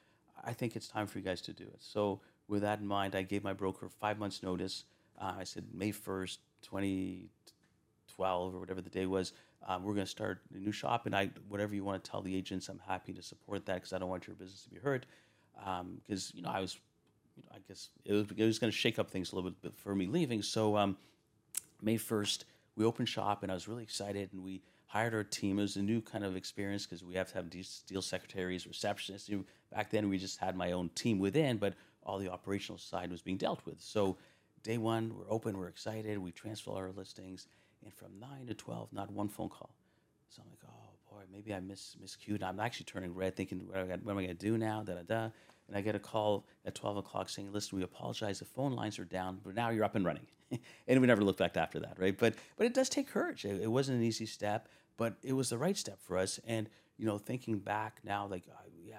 "I 0.43 0.53
think 0.55 0.77
it's 0.77 0.89
time 0.89 1.07
for 1.07 1.19
you 1.19 1.25
guys 1.25 1.43
to 1.43 1.53
do 1.53 1.65
it." 1.65 1.83
So 1.83 2.21
with 2.49 2.63
that 2.63 2.81
in 2.81 2.87
mind, 2.87 3.15
I 3.15 3.23
gave 3.23 3.45
my 3.45 3.53
broker 3.53 3.89
five 3.89 4.19
months' 4.19 4.43
notice. 4.43 4.85
Uh, 5.21 5.35
I 5.39 5.45
said, 5.45 5.65
May 5.73 5.93
1st, 5.93 6.39
2012, 6.63 8.55
or 8.55 8.59
whatever 8.59 8.81
the 8.81 8.91
day 8.91 9.07
was, 9.07 9.33
um, 9.67 9.83
we're 9.83 9.95
going 9.95 10.07
to 10.07 10.11
start 10.11 10.41
a 10.55 10.59
new 10.59 10.73
shop. 10.73 11.07
And 11.07 11.15
I, 11.15 11.31
whatever 11.49 11.75
you 11.75 11.85
want 11.85 12.03
to 12.03 12.11
tell 12.11 12.23
the 12.23 12.35
agents, 12.35 12.69
I'm 12.69 12.81
happy 12.87 13.13
to 13.13 13.23
support 13.23 13.67
that 13.67 13.75
because 13.75 13.93
I 13.93 13.99
don't 13.99 14.09
want 14.09 14.27
your 14.27 14.37
business 14.37 14.63
to 14.65 14.71
be 14.71 14.79
hurt. 14.79 15.07
Because, 16.07 16.33
you 16.35 16.43
know, 16.43 16.51
I 16.51 16.61
was, 16.61 16.79
you 17.37 17.43
know, 17.43 17.57
I 17.57 17.59
guess 17.67 17.89
it 18.05 18.13
was, 18.13 18.27
it 18.37 18.45
was 18.45 18.59
going 18.59 18.71
to 18.71 18.77
shake 18.77 18.99
up 18.99 19.11
things 19.11 19.33
a 19.33 19.37
little 19.37 19.51
bit 19.51 19.75
for 19.77 19.95
me 19.95 20.07
leaving. 20.07 20.43
So, 20.43 20.77
um, 20.77 20.97
May 21.83 21.97
1st, 21.97 22.45
we 22.77 22.85
opened 22.85 23.09
shop 23.09 23.43
and 23.43 23.51
I 23.51 23.55
was 23.55 23.69
really 23.69 23.83
excited. 23.83 24.31
And 24.33 24.43
we 24.43 24.63
hired 24.87 25.15
our 25.15 25.25
team. 25.25 25.59
It 25.59 25.63
was 25.63 25.77
a 25.77 25.83
new 25.83 26.01
kind 26.01 26.25
of 26.25 26.35
experience 26.35 26.87
because 26.87 27.05
we 27.05 27.15
have 27.15 27.29
to 27.29 27.35
have 27.35 27.51
deal 27.51 28.03
secretaries, 28.03 28.65
receptionists. 28.65 29.45
Back 29.73 29.91
then, 29.91 30.09
we 30.09 30.19
just 30.19 30.39
had 30.39 30.57
my 30.57 30.73
own 30.73 30.89
team 30.95 31.19
within, 31.19 31.59
but 31.59 31.75
all 32.09 32.19
the 32.19 32.31
operational 32.31 32.79
side 32.79 33.11
was 33.11 33.23
being 33.23 33.37
dealt 33.37 33.61
with. 33.67 33.81
So, 33.81 34.17
day 34.63 34.79
one, 34.79 35.15
we're 35.15 35.31
open, 35.31 35.59
we're 35.59 35.69
excited, 35.69 36.19
we 36.19 36.33
transfer 36.33 36.73
our 36.73 36.91
listings. 36.91 37.47
And 37.85 37.93
from 37.93 38.19
9 38.19 38.47
to 38.49 38.55
12, 38.55 38.93
not 38.93 39.11
one 39.13 39.29
phone 39.29 39.51
call. 39.51 39.71
So 40.29 40.43
I'm 40.43 40.51
like, 40.51 40.61
oh 40.67 41.15
boy, 41.15 41.23
maybe 41.31 41.55
I 41.55 41.61
miss 41.61 41.97
miscued. 42.03 42.43
I'm 42.43 42.59
actually 42.59 42.85
turning 42.87 43.15
red, 43.15 43.37
thinking, 43.37 43.61
what, 43.67 43.79
am 43.79 44.09
I 44.09 44.13
going 44.13 44.27
to 44.29 44.35
do 44.35 44.59
now? 44.59 44.83
Da 44.83 44.95
da 44.95 45.03
da. 45.03 45.31
And 45.69 45.77
I 45.77 45.81
get 45.81 45.95
a 45.95 45.99
call 45.99 46.47
at 46.65 46.75
12 46.75 46.97
o'clock 46.97 47.29
saying, 47.29 47.53
listen, 47.53 47.79
we 47.79 47.85
apologize. 47.85 48.39
The 48.39 48.47
phone 48.47 48.73
lines 48.73 48.99
are 48.99 49.05
down, 49.05 49.41
but 49.45 49.55
now 49.55 49.69
you're 49.69 49.85
up 49.85 49.95
and 49.95 50.05
running. 50.05 50.27
and 50.89 51.01
we 51.01 51.07
never 51.07 51.23
looked 51.23 51.39
back 51.39 51.57
after 51.57 51.79
that, 51.81 51.99
right? 51.99 52.17
But 52.17 52.35
but 52.57 52.67
it 52.67 52.75
does 52.75 52.89
take 52.89 53.09
courage. 53.09 53.45
It, 53.45 53.63
it 53.63 53.71
wasn't 53.71 53.99
an 53.99 54.05
easy 54.05 54.27
step, 54.27 54.69
but 54.97 55.17
it 55.23 55.35
was 55.35 55.51
the 55.51 55.59
right 55.59 55.77
step 55.77 55.99
for 56.01 56.17
us. 56.17 56.41
And 56.47 56.69
you 56.97 57.07
know, 57.07 57.19
thinking 57.19 57.59
back 57.59 58.01
now, 58.03 58.27
like 58.27 58.45
uh, 58.51 58.69
yeah, 58.83 58.97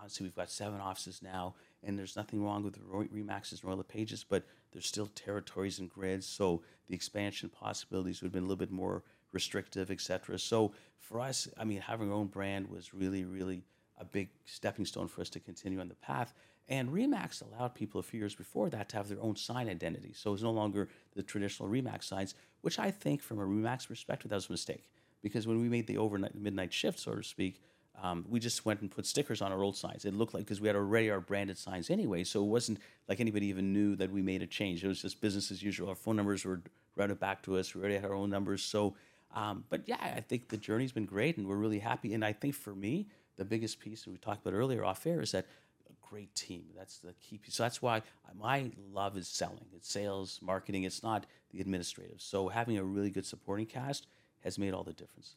honestly, 0.00 0.24
we've 0.24 0.34
got 0.34 0.50
seven 0.50 0.80
offices 0.80 1.20
now, 1.22 1.54
and 1.82 1.98
there's 1.98 2.16
nothing 2.16 2.44
wrong 2.44 2.62
with 2.62 2.78
Roy- 2.86 3.08
Remaxes 3.08 3.62
and 3.62 3.64
Royal 3.64 3.82
LePages, 3.82 4.24
but 4.28 4.44
there's 4.72 4.86
still 4.86 5.06
territories 5.06 5.78
and 5.78 5.90
grids, 5.90 6.26
so 6.26 6.62
the 6.88 6.94
expansion 6.94 7.48
possibilities 7.48 8.20
would 8.20 8.26
have 8.26 8.32
been 8.32 8.44
a 8.44 8.46
little 8.46 8.56
bit 8.56 8.70
more 8.70 9.02
restrictive, 9.32 9.90
etc. 9.90 10.38
So 10.38 10.72
for 10.98 11.20
us, 11.20 11.48
I 11.58 11.64
mean, 11.64 11.80
having 11.80 12.10
our 12.10 12.16
own 12.16 12.28
brand 12.28 12.68
was 12.68 12.94
really, 12.94 13.24
really 13.24 13.62
a 13.98 14.04
big 14.04 14.30
stepping 14.44 14.84
stone 14.84 15.08
for 15.08 15.20
us 15.20 15.30
to 15.30 15.40
continue 15.40 15.80
on 15.80 15.88
the 15.88 15.94
path. 15.94 16.34
And 16.68 16.90
Remax 16.90 17.42
allowed 17.42 17.74
people 17.74 17.98
a 17.98 18.02
few 18.02 18.20
years 18.20 18.34
before 18.34 18.70
that 18.70 18.88
to 18.90 18.96
have 18.96 19.08
their 19.08 19.20
own 19.20 19.36
sign 19.36 19.68
identity. 19.68 20.12
So 20.14 20.32
it's 20.32 20.42
no 20.42 20.52
longer 20.52 20.88
the 21.14 21.22
traditional 21.22 21.68
Remax 21.68 22.04
signs, 22.04 22.34
which 22.60 22.78
I 22.78 22.90
think, 22.90 23.20
from 23.20 23.38
a 23.38 23.44
Remax 23.44 23.88
perspective, 23.88 24.30
that 24.30 24.36
was 24.36 24.48
a 24.48 24.52
mistake. 24.52 24.88
Because 25.22 25.46
when 25.46 25.60
we 25.60 25.68
made 25.68 25.86
the 25.86 25.98
overnight, 25.98 26.34
midnight 26.34 26.72
shift, 26.72 26.98
so 26.98 27.14
to 27.14 27.22
speak, 27.22 27.60
um, 28.00 28.24
we 28.28 28.40
just 28.40 28.64
went 28.64 28.80
and 28.80 28.90
put 28.90 29.06
stickers 29.06 29.42
on 29.42 29.52
our 29.52 29.62
old 29.62 29.76
signs. 29.76 30.04
It 30.04 30.14
looked 30.14 30.34
like 30.34 30.44
because 30.44 30.60
we 30.60 30.66
had 30.66 30.76
already 30.76 31.10
our 31.10 31.20
branded 31.20 31.58
signs 31.58 31.90
anyway, 31.90 32.24
so 32.24 32.42
it 32.42 32.46
wasn't 32.46 32.78
like 33.08 33.20
anybody 33.20 33.46
even 33.46 33.72
knew 33.72 33.96
that 33.96 34.10
we 34.10 34.22
made 34.22 34.42
a 34.42 34.46
change. 34.46 34.82
It 34.82 34.88
was 34.88 35.02
just 35.02 35.20
business 35.20 35.50
as 35.50 35.62
usual. 35.62 35.88
Our 35.88 35.94
phone 35.94 36.16
numbers 36.16 36.44
were 36.44 36.60
routed 36.96 37.20
back 37.20 37.42
to 37.42 37.56
us. 37.58 37.74
We 37.74 37.80
already 37.80 37.96
had 37.96 38.04
our 38.06 38.14
own 38.14 38.30
numbers. 38.30 38.62
So, 38.62 38.94
um, 39.34 39.64
but 39.68 39.82
yeah, 39.86 39.98
I 40.00 40.20
think 40.20 40.48
the 40.48 40.56
journey's 40.56 40.92
been 40.92 41.06
great, 41.06 41.36
and 41.36 41.46
we're 41.46 41.56
really 41.56 41.78
happy. 41.78 42.14
And 42.14 42.24
I 42.24 42.32
think 42.32 42.54
for 42.54 42.74
me, 42.74 43.06
the 43.36 43.44
biggest 43.44 43.78
piece 43.78 44.04
that 44.04 44.10
we 44.10 44.16
talked 44.16 44.44
about 44.46 44.56
earlier 44.56 44.84
off 44.84 45.06
air 45.06 45.20
is 45.20 45.32
that 45.32 45.46
a 45.88 46.08
great 46.08 46.34
team. 46.34 46.64
That's 46.76 46.98
the 46.98 47.12
key 47.14 47.38
piece. 47.38 47.54
So 47.54 47.62
that's 47.62 47.80
why 47.80 48.02
my 48.38 48.70
love 48.92 49.16
is 49.16 49.28
selling. 49.28 49.66
It's 49.74 49.90
sales, 49.90 50.38
marketing. 50.42 50.84
It's 50.84 51.02
not 51.02 51.26
the 51.50 51.60
administrative. 51.60 52.20
So 52.20 52.48
having 52.48 52.78
a 52.78 52.84
really 52.84 53.10
good 53.10 53.26
supporting 53.26 53.66
cast 53.66 54.06
has 54.40 54.58
made 54.58 54.74
all 54.74 54.82
the 54.82 54.92
difference. 54.92 55.36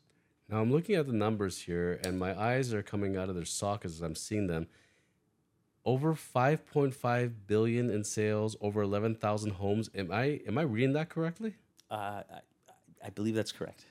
Now 0.49 0.61
I'm 0.61 0.71
looking 0.71 0.95
at 0.95 1.07
the 1.07 1.13
numbers 1.13 1.61
here, 1.61 1.99
and 2.03 2.19
my 2.19 2.39
eyes 2.39 2.73
are 2.73 2.83
coming 2.83 3.17
out 3.17 3.29
of 3.29 3.35
their 3.35 3.45
sockets 3.45 3.95
as 3.95 4.01
I'm 4.01 4.15
seeing 4.15 4.47
them. 4.47 4.67
Over 5.83 6.13
5.5 6.13 7.33
billion 7.47 7.89
in 7.89 8.03
sales, 8.03 8.55
over 8.61 8.81
11,000 8.81 9.51
homes. 9.51 9.89
Am 9.95 10.11
I 10.11 10.41
am 10.47 10.57
I 10.57 10.63
reading 10.63 10.93
that 10.93 11.09
correctly? 11.09 11.55
Uh, 11.89 12.21
I, 12.31 12.39
I 13.05 13.09
believe 13.09 13.35
that's 13.35 13.51
correct. 13.51 13.85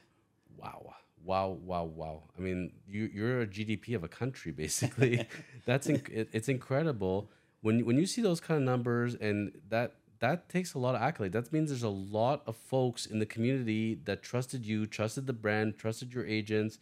Wow, 0.56 0.94
wow, 1.24 1.48
wow, 1.62 1.84
wow. 1.84 2.22
I 2.36 2.40
mean, 2.40 2.72
you, 2.88 3.10
you're 3.12 3.42
a 3.42 3.46
GDP 3.46 3.94
of 3.94 4.04
a 4.04 4.08
country, 4.08 4.52
basically. 4.64 5.26
That's 5.66 5.86
inc- 5.86 6.10
it, 6.10 6.28
it's 6.32 6.48
incredible 6.48 7.30
when 7.62 7.84
when 7.84 7.96
you 7.96 8.06
see 8.06 8.22
those 8.22 8.40
kind 8.40 8.58
of 8.58 8.64
numbers, 8.64 9.14
and 9.14 9.52
that 9.70 9.94
that 10.24 10.48
takes 10.48 10.74
a 10.74 10.78
lot 10.78 10.94
of 10.94 11.02
accolade. 11.02 11.32
That 11.32 11.52
means 11.52 11.68
there's 11.70 11.82
a 11.82 11.88
lot 11.88 12.42
of 12.46 12.56
folks 12.56 13.04
in 13.06 13.18
the 13.18 13.26
community 13.26 13.98
that 14.04 14.22
trusted 14.22 14.64
you, 14.64 14.86
trusted 14.86 15.26
the 15.26 15.32
brand, 15.34 15.76
trusted 15.76 16.14
your 16.14 16.26
agents, 16.26 16.78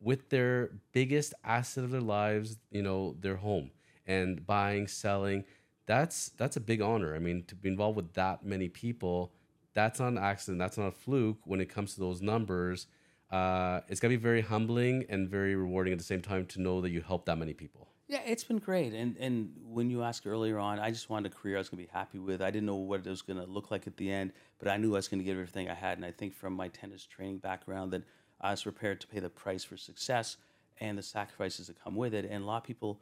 with 0.00 0.28
their 0.28 0.70
biggest 0.92 1.34
asset 1.42 1.82
of 1.84 1.90
their 1.90 2.00
lives, 2.00 2.58
you 2.70 2.82
know, 2.82 3.16
their 3.20 3.36
home, 3.36 3.70
and 4.06 4.46
buying, 4.46 4.86
selling. 4.86 5.44
That's 5.86 6.30
that's 6.30 6.56
a 6.56 6.60
big 6.60 6.80
honor. 6.80 7.14
I 7.16 7.18
mean, 7.18 7.44
to 7.48 7.54
be 7.54 7.68
involved 7.68 7.96
with 7.96 8.12
that 8.14 8.44
many 8.44 8.68
people, 8.68 9.32
that's 9.74 9.98
not 9.98 10.08
an 10.08 10.18
accident. 10.18 10.58
That's 10.58 10.78
not 10.78 10.88
a 10.88 10.92
fluke. 10.92 11.38
When 11.44 11.60
it 11.60 11.68
comes 11.68 11.94
to 11.94 12.00
those 12.00 12.22
numbers 12.22 12.86
uh, 13.30 13.80
it's 13.88 14.00
gonna 14.00 14.12
be 14.12 14.16
very 14.16 14.40
humbling 14.40 15.04
and 15.08 15.28
very 15.28 15.56
rewarding 15.56 15.92
at 15.92 15.98
the 15.98 16.04
same 16.04 16.22
time 16.22 16.46
to 16.46 16.60
know 16.60 16.80
that 16.80 16.90
you 16.90 17.00
helped 17.00 17.26
that 17.26 17.38
many 17.38 17.52
people. 17.52 17.88
Yeah, 18.08 18.20
it's 18.24 18.44
been 18.44 18.58
great. 18.58 18.92
And 18.92 19.16
and 19.16 19.52
when 19.64 19.90
you 19.90 20.02
asked 20.02 20.26
earlier 20.26 20.58
on, 20.58 20.78
I 20.78 20.90
just 20.90 21.10
wanted 21.10 21.32
a 21.32 21.34
career 21.34 21.56
I 21.56 21.58
was 21.58 21.68
gonna 21.68 21.82
be 21.82 21.88
happy 21.92 22.18
with. 22.18 22.40
I 22.40 22.50
didn't 22.50 22.66
know 22.66 22.76
what 22.76 23.04
it 23.04 23.10
was 23.10 23.22
gonna 23.22 23.46
look 23.46 23.70
like 23.70 23.86
at 23.86 23.96
the 23.96 24.10
end, 24.10 24.32
but 24.58 24.68
I 24.68 24.76
knew 24.76 24.94
I 24.94 24.98
was 24.98 25.08
gonna 25.08 25.24
give 25.24 25.36
everything 25.36 25.68
I 25.68 25.74
had. 25.74 25.98
And 25.98 26.04
I 26.04 26.12
think 26.12 26.34
from 26.34 26.52
my 26.52 26.68
tennis 26.68 27.04
training 27.04 27.38
background 27.38 27.92
that 27.92 28.02
I 28.40 28.52
was 28.52 28.62
prepared 28.62 29.00
to 29.00 29.08
pay 29.08 29.18
the 29.18 29.28
price 29.28 29.64
for 29.64 29.76
success 29.76 30.36
and 30.78 30.96
the 30.96 31.02
sacrifices 31.02 31.66
that 31.66 31.82
come 31.82 31.96
with 31.96 32.14
it. 32.14 32.26
And 32.26 32.44
a 32.44 32.46
lot 32.46 32.58
of 32.58 32.64
people, 32.64 33.00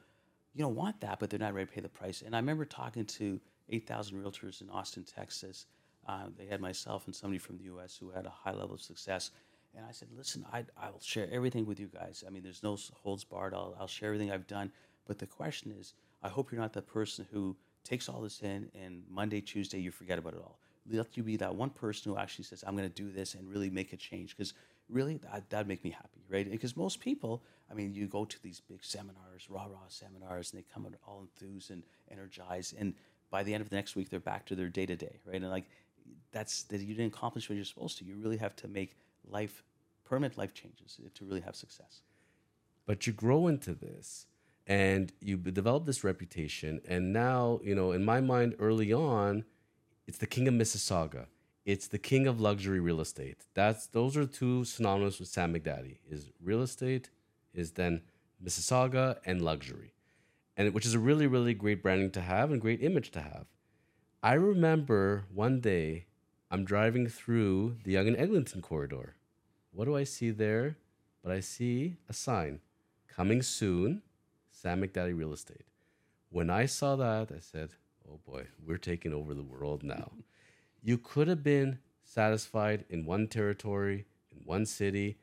you 0.55 0.63
know, 0.63 0.69
want 0.69 1.01
that, 1.01 1.19
but 1.19 1.29
they're 1.29 1.39
not 1.39 1.53
ready 1.53 1.67
to 1.67 1.73
pay 1.73 1.81
the 1.83 1.89
price. 1.89 2.23
And 2.23 2.35
I 2.35 2.39
remember 2.39 2.65
talking 2.65 3.05
to 3.05 3.41
8,000 3.69 4.23
realtors 4.23 4.63
in 4.63 4.71
Austin, 4.71 5.05
Texas. 5.05 5.67
Uh, 6.07 6.27
they 6.39 6.47
had 6.47 6.61
myself 6.61 7.07
and 7.07 7.15
somebody 7.15 7.39
from 7.39 7.59
the 7.59 7.65
U.S. 7.65 7.97
who 7.97 8.11
had 8.11 8.27
a 8.27 8.31
high 8.31 8.53
level 8.53 8.75
of 8.75 8.81
success 8.81 9.33
and 9.77 9.85
I 9.85 9.93
said, 9.93 10.09
listen, 10.17 10.47
I, 10.53 10.65
I'll 10.81 11.01
share 11.01 11.29
everything 11.33 11.67
with 11.67 11.81
you 11.81 11.89
guys. 11.89 12.23
I 12.27 12.31
mean, 12.31 12.43
there's 12.43 12.63
no 12.63 12.79
holds 13.03 13.25
barred. 13.25 13.55
I'll, 13.55 13.75
I'll 13.79 13.89
share 13.89 14.09
everything 14.09 14.31
I've 14.31 14.47
done. 14.47 14.71
But 15.07 15.19
the 15.19 15.27
question 15.27 15.75
is, 15.79 15.95
I 16.23 16.29
hope 16.29 16.51
you're 16.51 16.61
not 16.61 16.73
the 16.73 16.83
person 16.83 17.27
who 17.33 17.57
takes 17.85 18.09
all 18.09 18.21
this 18.23 18.41
in 18.41 18.71
and 18.75 19.03
Monday, 19.11 19.41
Tuesday, 19.41 19.79
you 19.79 19.91
forget 19.91 20.19
about 20.19 20.35
it 20.35 20.41
all. 20.41 20.59
Let 20.91 21.17
you 21.17 21.23
be 21.23 21.37
that 21.37 21.55
one 21.55 21.71
person 21.71 22.13
who 22.13 22.19
actually 22.19 22.45
says, 22.45 22.65
I'm 22.67 22.77
going 22.77 22.89
to 22.89 22.95
do 22.95 23.11
this 23.11 23.35
and 23.35 23.49
really 23.49 23.71
make 23.71 23.93
a 23.93 23.97
change. 23.97 24.37
Because 24.37 24.55
really, 24.89 25.19
that, 25.19 25.49
that'd 25.51 25.69
make 25.69 25.85
me 25.85 25.91
happy, 25.91 26.25
right? 26.29 26.51
Because 26.51 26.77
most 26.77 27.01
people, 27.01 27.43
I 27.71 27.75
mean, 27.75 27.95
you 27.95 28.07
go 28.07 28.25
to 28.25 28.43
these 28.43 28.61
big 28.61 28.85
seminars, 28.85 29.49
rah 29.49 29.65
rah 29.65 29.89
seminars, 29.89 30.53
and 30.53 30.61
they 30.61 30.67
come 30.73 30.87
out 30.87 30.95
all 31.07 31.21
enthused 31.23 31.71
and 31.71 31.83
energized. 32.11 32.75
And 32.79 32.95
by 33.31 33.43
the 33.43 33.55
end 33.55 33.63
of 33.63 33.71
the 33.71 33.77
next 33.77 33.97
week, 33.97 34.11
they're 34.11 34.21
back 34.21 34.47
to 34.47 34.55
their 34.55 34.69
day 34.69 34.87
to 34.87 34.97
day, 34.97 35.21
right? 35.27 35.37
And 35.37 35.51
like, 35.51 35.69
that's 36.33 36.65
that 36.65 36.81
you 36.81 36.95
didn't 36.95 37.15
accomplish 37.15 37.49
what 37.49 37.57
you're 37.57 37.65
supposed 37.65 37.99
to. 37.99 38.05
You 38.05 38.17
really 38.17 38.37
have 38.37 38.55
to 38.57 38.69
make 38.69 38.97
life, 39.27 39.63
permanent 40.05 40.37
life 40.37 40.53
changes 40.53 41.01
to 41.15 41.25
really 41.25 41.41
have 41.41 41.57
success. 41.57 42.03
But 42.87 43.07
you 43.07 43.13
grow 43.13 43.47
into 43.47 43.73
this 43.73 44.27
and 44.67 45.13
you 45.21 45.37
develop 45.37 45.85
this 45.85 46.05
reputation. 46.05 46.81
And 46.89 47.13
now, 47.13 47.61
you 47.63 47.75
know, 47.75 47.93
in 47.93 48.05
my 48.05 48.21
mind, 48.21 48.57
early 48.59 48.93
on, 48.93 49.45
it's 50.07 50.19
the 50.19 50.27
king 50.27 50.49
of 50.49 50.55
Mississauga. 50.55 51.27
It's 51.65 51.87
the 51.87 51.99
king 51.99 52.27
of 52.27 52.41
luxury 52.41 52.81
real 52.81 53.01
estate. 53.01 53.47
That's 53.55 53.87
those 53.87 54.17
are 54.17 54.27
two 54.27 54.65
synonymous 54.65 55.19
with 55.19 55.29
Sam 55.29 55.55
McDadi. 55.55 55.99
Is 56.09 56.31
real 56.43 56.61
estate 56.63 57.09
is 57.55 57.73
then 57.73 58.03
Mississauga 58.45 59.19
and 59.25 59.41
luxury, 59.41 59.95
and 60.57 60.75
which 60.75 60.85
is 60.85 60.95
a 60.95 60.99
really 60.99 61.27
really 61.27 61.55
great 61.55 61.83
branding 61.83 62.11
to 62.13 62.21
have 62.21 62.51
and 62.51 62.61
great 62.61 62.83
image 62.83 63.11
to 63.13 63.23
have. 63.23 63.47
I 64.23 64.35
remember 64.35 65.25
one 65.33 65.61
day 65.61 66.07
I'm 66.51 66.65
driving 66.65 67.09
through 67.09 67.77
the 67.85 67.93
Yonge 67.93 68.09
and 68.09 68.17
Eglinton 68.17 68.61
corridor. 68.61 69.17
What 69.73 69.87
do 69.87 69.97
I 69.97 70.05
see 70.05 70.31
there? 70.31 70.77
But 71.23 71.33
I 71.33 71.41
see 71.41 71.97
a 72.09 72.13
sign 72.13 72.61
coming 73.09 73.41
soon, 73.41 74.03
Sam 74.65 74.81
McDadi 74.81 75.15
Real 75.15 75.35
Estate. 75.35 75.67
When 76.31 76.49
I 76.49 76.65
saw 76.65 76.97
that, 76.97 77.31
I 77.31 77.39
said, 77.39 77.73
oh 78.11 78.19
boy, 78.27 78.47
we're 78.67 78.79
taking 78.79 79.13
over 79.13 79.35
the 79.35 79.43
world 79.43 79.83
now. 79.83 80.13
you 80.83 80.97
could 80.97 81.29
have 81.29 81.43
been 81.43 81.81
satisfied 82.03 82.87
in 82.89 83.05
one 83.05 83.29
territory, 83.29 84.07
in 84.33 84.39
one 84.47 84.65
city, 84.65 85.19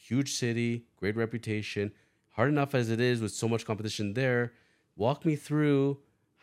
huge 0.00 0.32
city, 0.32 0.86
great 0.96 1.14
reputation, 1.14 1.92
hard 2.30 2.48
enough 2.48 2.74
as 2.74 2.88
it 2.88 2.98
is 2.98 3.20
with 3.20 3.32
so 3.32 3.46
much 3.46 3.66
competition 3.66 4.14
there. 4.14 4.54
Walk 4.96 5.26
me 5.26 5.36
through 5.36 5.98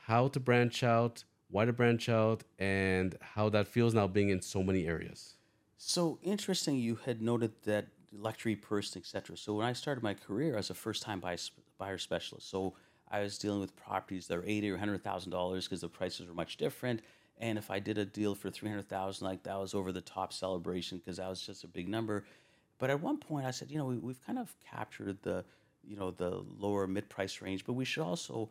how 0.05 0.27
to 0.27 0.39
branch 0.39 0.83
out, 0.83 1.23
why 1.49 1.65
to 1.65 1.73
branch 1.73 2.07
out, 2.07 2.43
and 2.59 3.15
how 3.19 3.49
that 3.49 3.67
feels 3.67 3.95
now 3.95 4.05
being 4.05 4.29
in 4.29 4.43
so 4.43 4.61
many 4.61 4.85
areas. 4.85 5.37
So 5.77 6.19
interesting, 6.21 6.75
you 6.75 6.99
had 7.03 7.19
noted 7.19 7.53
that 7.63 7.87
luxury 8.11 8.55
person, 8.55 9.01
etc. 9.01 9.37
So 9.37 9.55
when 9.55 9.65
I 9.65 9.73
started 9.73 10.03
my 10.03 10.13
career 10.13 10.55
as 10.55 10.69
a 10.69 10.75
first-time 10.75 11.19
buy, 11.19 11.35
buyer 11.77 11.97
specialist, 11.97 12.49
so 12.49 12.73
I 13.09 13.21
was 13.21 13.37
dealing 13.37 13.59
with 13.59 13.75
properties 13.75 14.27
that 14.27 14.37
are 14.37 14.45
eighty 14.45 14.69
or 14.69 14.77
hundred 14.77 15.03
thousand 15.03 15.31
dollars 15.31 15.65
because 15.65 15.81
the 15.81 15.89
prices 15.89 16.27
were 16.27 16.33
much 16.33 16.57
different. 16.57 17.01
And 17.39 17.57
if 17.57 17.71
I 17.71 17.79
did 17.79 17.97
a 17.97 18.05
deal 18.05 18.35
for 18.35 18.49
three 18.49 18.69
hundred 18.69 18.89
thousand, 18.89 19.27
like 19.27 19.43
that 19.43 19.59
was 19.59 19.73
over 19.73 19.91
the 19.91 20.01
top 20.01 20.33
celebration 20.33 20.97
because 20.97 21.17
that 21.17 21.29
was 21.29 21.41
just 21.41 21.63
a 21.63 21.67
big 21.67 21.87
number. 21.89 22.25
But 22.79 22.89
at 22.89 23.01
one 23.01 23.17
point, 23.17 23.45
I 23.45 23.51
said, 23.51 23.71
you 23.71 23.77
know, 23.77 23.85
we, 23.85 23.97
we've 23.97 24.25
kind 24.25 24.39
of 24.39 24.53
captured 24.69 25.21
the, 25.21 25.45
you 25.83 25.95
know, 25.95 26.11
the 26.11 26.43
lower 26.59 26.87
mid-price 26.87 27.41
range, 27.41 27.65
but 27.65 27.73
we 27.73 27.85
should 27.85 28.03
also 28.03 28.49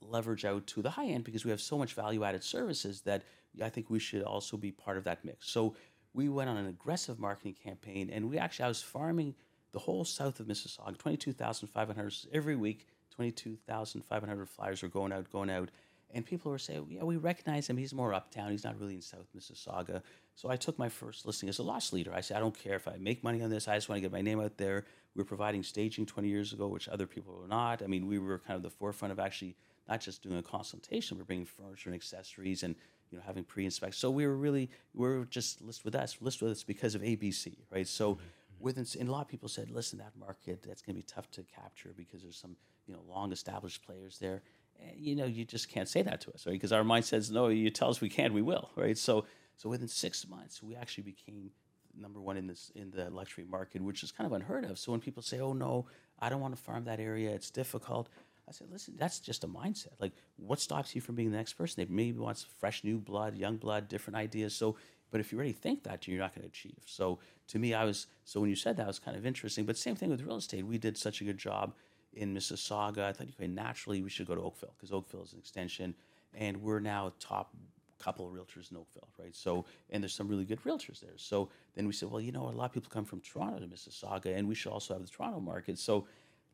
leverage 0.00 0.44
out 0.44 0.66
to 0.68 0.82
the 0.82 0.90
high 0.90 1.06
end 1.06 1.24
because 1.24 1.44
we 1.44 1.50
have 1.50 1.60
so 1.60 1.78
much 1.78 1.94
value-added 1.94 2.44
services 2.44 3.00
that 3.02 3.22
I 3.62 3.70
think 3.70 3.88
we 3.88 3.98
should 3.98 4.22
also 4.22 4.56
be 4.56 4.70
part 4.70 4.98
of 4.98 5.04
that 5.04 5.24
mix. 5.24 5.50
So 5.50 5.74
we 6.12 6.28
went 6.28 6.50
on 6.50 6.56
an 6.56 6.66
aggressive 6.66 7.18
marketing 7.18 7.56
campaign, 7.62 8.10
and 8.10 8.28
we 8.28 8.38
actually 8.38 8.66
I 8.66 8.68
was 8.68 8.82
farming 8.82 9.34
the 9.76 9.80
whole 9.80 10.06
south 10.06 10.40
of 10.40 10.46
Mississauga, 10.46 10.96
twenty 10.96 11.18
two 11.18 11.34
thousand 11.34 11.68
five 11.68 11.88
hundred 11.88 12.14
every 12.32 12.56
week. 12.56 12.86
Twenty 13.14 13.30
two 13.30 13.58
thousand 13.68 14.06
five 14.06 14.22
hundred 14.22 14.48
flyers 14.48 14.82
were 14.82 14.88
going 14.88 15.12
out, 15.12 15.30
going 15.30 15.50
out, 15.50 15.70
and 16.14 16.24
people 16.24 16.50
were 16.50 16.58
saying, 16.58 16.86
"Yeah, 16.88 17.04
we 17.04 17.18
recognize 17.18 17.68
him. 17.68 17.76
He's 17.76 17.92
more 17.92 18.14
uptown. 18.14 18.50
He's 18.50 18.64
not 18.64 18.80
really 18.80 18.94
in 18.94 19.02
South 19.02 19.26
Mississauga." 19.36 20.00
So 20.34 20.48
I 20.48 20.56
took 20.56 20.78
my 20.78 20.88
first 20.88 21.26
listing 21.26 21.50
as 21.50 21.58
a 21.58 21.62
loss 21.62 21.92
leader. 21.92 22.10
I 22.14 22.22
said, 22.22 22.38
"I 22.38 22.40
don't 22.40 22.58
care 22.58 22.76
if 22.76 22.88
I 22.88 22.96
make 22.98 23.22
money 23.22 23.42
on 23.42 23.50
this. 23.50 23.68
I 23.68 23.74
just 23.74 23.90
want 23.90 23.98
to 23.98 24.00
get 24.00 24.12
my 24.12 24.22
name 24.22 24.40
out 24.40 24.56
there." 24.56 24.86
We 25.14 25.20
were 25.20 25.26
providing 25.26 25.62
staging 25.62 26.06
20 26.06 26.26
years 26.26 26.54
ago, 26.54 26.68
which 26.68 26.88
other 26.88 27.06
people 27.06 27.34
were 27.38 27.46
not. 27.46 27.82
I 27.82 27.86
mean, 27.86 28.06
we 28.06 28.18
were 28.18 28.38
kind 28.38 28.56
of 28.56 28.62
the 28.62 28.70
forefront 28.70 29.12
of 29.12 29.18
actually 29.18 29.56
not 29.86 30.00
just 30.00 30.22
doing 30.22 30.38
a 30.38 30.42
consultation, 30.42 31.18
we're 31.18 31.24
bringing 31.24 31.46
furniture 31.46 31.90
and 31.90 31.94
accessories 31.94 32.62
and 32.62 32.74
you 33.10 33.18
know, 33.18 33.24
having 33.24 33.44
pre-inspection. 33.44 33.98
So 33.98 34.10
we 34.10 34.26
were 34.26 34.36
really, 34.36 34.68
we 34.94 35.06
were 35.08 35.24
just 35.26 35.62
list 35.62 35.84
with 35.84 35.94
us, 35.94 36.16
list 36.20 36.42
with 36.42 36.50
us 36.50 36.64
because 36.64 36.94
of 36.94 37.02
ABC, 37.02 37.56
right? 37.70 37.86
So 37.86 38.14
mm-hmm. 38.14 38.22
Within, 38.60 38.86
and 38.98 39.08
a 39.08 39.12
lot 39.12 39.22
of 39.22 39.28
people 39.28 39.48
said, 39.48 39.70
listen, 39.70 39.98
that 39.98 40.12
market, 40.18 40.62
that's 40.66 40.82
going 40.82 40.94
to 40.94 41.00
be 41.00 41.06
tough 41.06 41.30
to 41.32 41.42
capture 41.42 41.92
because 41.96 42.22
there's 42.22 42.36
some, 42.36 42.56
you 42.86 42.94
know, 42.94 43.00
long 43.08 43.32
established 43.32 43.84
players 43.84 44.18
there. 44.18 44.42
And, 44.80 44.98
you 44.98 45.16
know, 45.16 45.24
you 45.24 45.44
just 45.44 45.68
can't 45.68 45.88
say 45.88 46.02
that 46.02 46.20
to 46.22 46.32
us, 46.32 46.46
right? 46.46 46.52
Because 46.52 46.72
our 46.72 46.84
mind 46.84 47.04
says, 47.04 47.30
no, 47.30 47.48
you 47.48 47.70
tell 47.70 47.90
us 47.90 48.00
we 48.00 48.08
can't, 48.08 48.32
we 48.32 48.42
will, 48.42 48.70
right? 48.76 48.96
So, 48.96 49.24
so 49.56 49.68
within 49.68 49.88
six 49.88 50.28
months, 50.28 50.62
we 50.62 50.74
actually 50.76 51.04
became 51.04 51.50
number 51.98 52.20
one 52.20 52.36
in 52.36 52.46
this 52.46 52.70
in 52.74 52.90
the 52.90 53.08
luxury 53.08 53.44
market, 53.48 53.82
which 53.82 54.02
is 54.02 54.12
kind 54.12 54.26
of 54.26 54.32
unheard 54.34 54.64
of. 54.66 54.78
So 54.78 54.92
when 54.92 55.00
people 55.00 55.22
say, 55.22 55.40
"Oh 55.40 55.54
no, 55.54 55.86
I 56.18 56.28
don't 56.28 56.40
want 56.42 56.54
to 56.54 56.62
farm 56.62 56.84
that 56.84 57.00
area; 57.00 57.30
it's 57.30 57.50
difficult," 57.50 58.10
I 58.48 58.52
said, 58.52 58.68
listen, 58.70 58.94
that's 58.96 59.18
just 59.18 59.42
a 59.42 59.48
mindset. 59.48 59.94
Like, 59.98 60.12
what 60.36 60.60
stops 60.60 60.94
you 60.94 61.00
from 61.00 61.16
being 61.16 61.32
the 61.32 61.36
next 61.36 61.54
person? 61.54 61.84
They 61.84 61.92
maybe 61.92 62.18
wants 62.18 62.46
fresh 62.58 62.84
new 62.84 62.98
blood, 62.98 63.34
young 63.34 63.56
blood, 63.56 63.88
different 63.88 64.16
ideas. 64.16 64.54
So, 64.54 64.76
but 65.10 65.20
if 65.20 65.32
you 65.32 65.38
already 65.38 65.52
think 65.52 65.84
that, 65.84 66.06
you're 66.06 66.18
not 66.18 66.34
going 66.34 66.42
to 66.42 66.48
achieve. 66.48 66.78
So, 66.84 67.18
to 67.48 67.58
me, 67.58 67.74
I 67.74 67.84
was 67.84 68.06
so 68.24 68.40
when 68.40 68.50
you 68.50 68.56
said 68.56 68.76
that, 68.76 68.86
was 68.86 68.98
kind 68.98 69.16
of 69.16 69.24
interesting. 69.24 69.64
But 69.64 69.76
same 69.76 69.96
thing 69.96 70.10
with 70.10 70.22
real 70.22 70.36
estate. 70.36 70.66
We 70.66 70.78
did 70.78 70.96
such 70.96 71.20
a 71.20 71.24
good 71.24 71.38
job 71.38 71.74
in 72.12 72.34
Mississauga. 72.34 73.04
I 73.04 73.12
thought, 73.12 73.28
okay, 73.36 73.46
naturally 73.46 74.02
we 74.02 74.10
should 74.10 74.26
go 74.26 74.34
to 74.34 74.42
Oakville 74.42 74.74
because 74.76 74.92
Oakville 74.92 75.22
is 75.22 75.32
an 75.32 75.38
extension, 75.38 75.94
and 76.34 76.56
we're 76.58 76.80
now 76.80 77.08
a 77.08 77.12
top 77.20 77.54
couple 77.98 78.26
of 78.26 78.32
realtors 78.32 78.70
in 78.70 78.76
Oakville, 78.76 79.08
right? 79.18 79.34
So, 79.34 79.64
and 79.90 80.02
there's 80.02 80.14
some 80.14 80.28
really 80.28 80.44
good 80.44 80.62
realtors 80.64 81.00
there. 81.00 81.16
So 81.16 81.48
then 81.74 81.86
we 81.86 81.92
said, 81.92 82.10
well, 82.10 82.20
you 82.20 82.32
know, 82.32 82.48
a 82.48 82.50
lot 82.50 82.66
of 82.66 82.72
people 82.72 82.90
come 82.90 83.04
from 83.04 83.20
Toronto 83.20 83.58
to 83.58 83.66
Mississauga, 83.66 84.36
and 84.36 84.46
we 84.48 84.54
should 84.54 84.72
also 84.72 84.94
have 84.94 85.02
the 85.02 85.08
Toronto 85.08 85.40
market. 85.40 85.78
So 85.78 86.06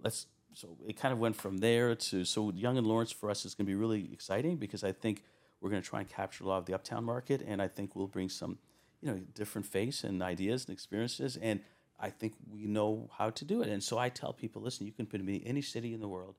let's 0.02 0.26
so 0.54 0.76
it 0.86 0.96
kind 0.96 1.12
of 1.12 1.18
went 1.18 1.36
from 1.36 1.58
there 1.58 1.94
to 1.94 2.24
so 2.24 2.52
Yonge 2.54 2.78
and 2.78 2.86
Lawrence 2.86 3.12
for 3.12 3.30
us 3.30 3.44
is 3.44 3.54
going 3.54 3.66
to 3.66 3.70
be 3.70 3.74
really 3.74 4.10
exciting 4.12 4.56
because 4.56 4.84
I 4.84 4.92
think 4.92 5.22
we're 5.62 5.70
going 5.70 5.80
to 5.80 5.88
try 5.88 6.00
and 6.00 6.08
capture 6.08 6.44
a 6.44 6.48
lot 6.48 6.58
of 6.58 6.66
the 6.66 6.74
uptown 6.74 7.04
market, 7.04 7.40
and 7.46 7.62
I 7.62 7.68
think 7.68 7.94
we'll 7.94 8.08
bring 8.08 8.28
some, 8.28 8.58
you 9.00 9.10
know, 9.10 9.20
different 9.34 9.64
face 9.64 10.02
and 10.02 10.20
ideas 10.20 10.66
and 10.66 10.72
experiences, 10.74 11.38
and 11.40 11.60
I 12.00 12.10
think 12.10 12.34
we 12.50 12.66
know 12.66 13.08
how 13.16 13.30
to 13.30 13.44
do 13.44 13.62
it. 13.62 13.68
And 13.68 13.82
so 13.82 13.96
I 13.96 14.08
tell 14.08 14.32
people, 14.32 14.60
listen, 14.60 14.86
you 14.86 14.92
can 14.92 15.06
put 15.06 15.24
me 15.24 15.36
in 15.36 15.46
any 15.46 15.62
city 15.62 15.94
in 15.94 16.00
the 16.00 16.08
world, 16.08 16.34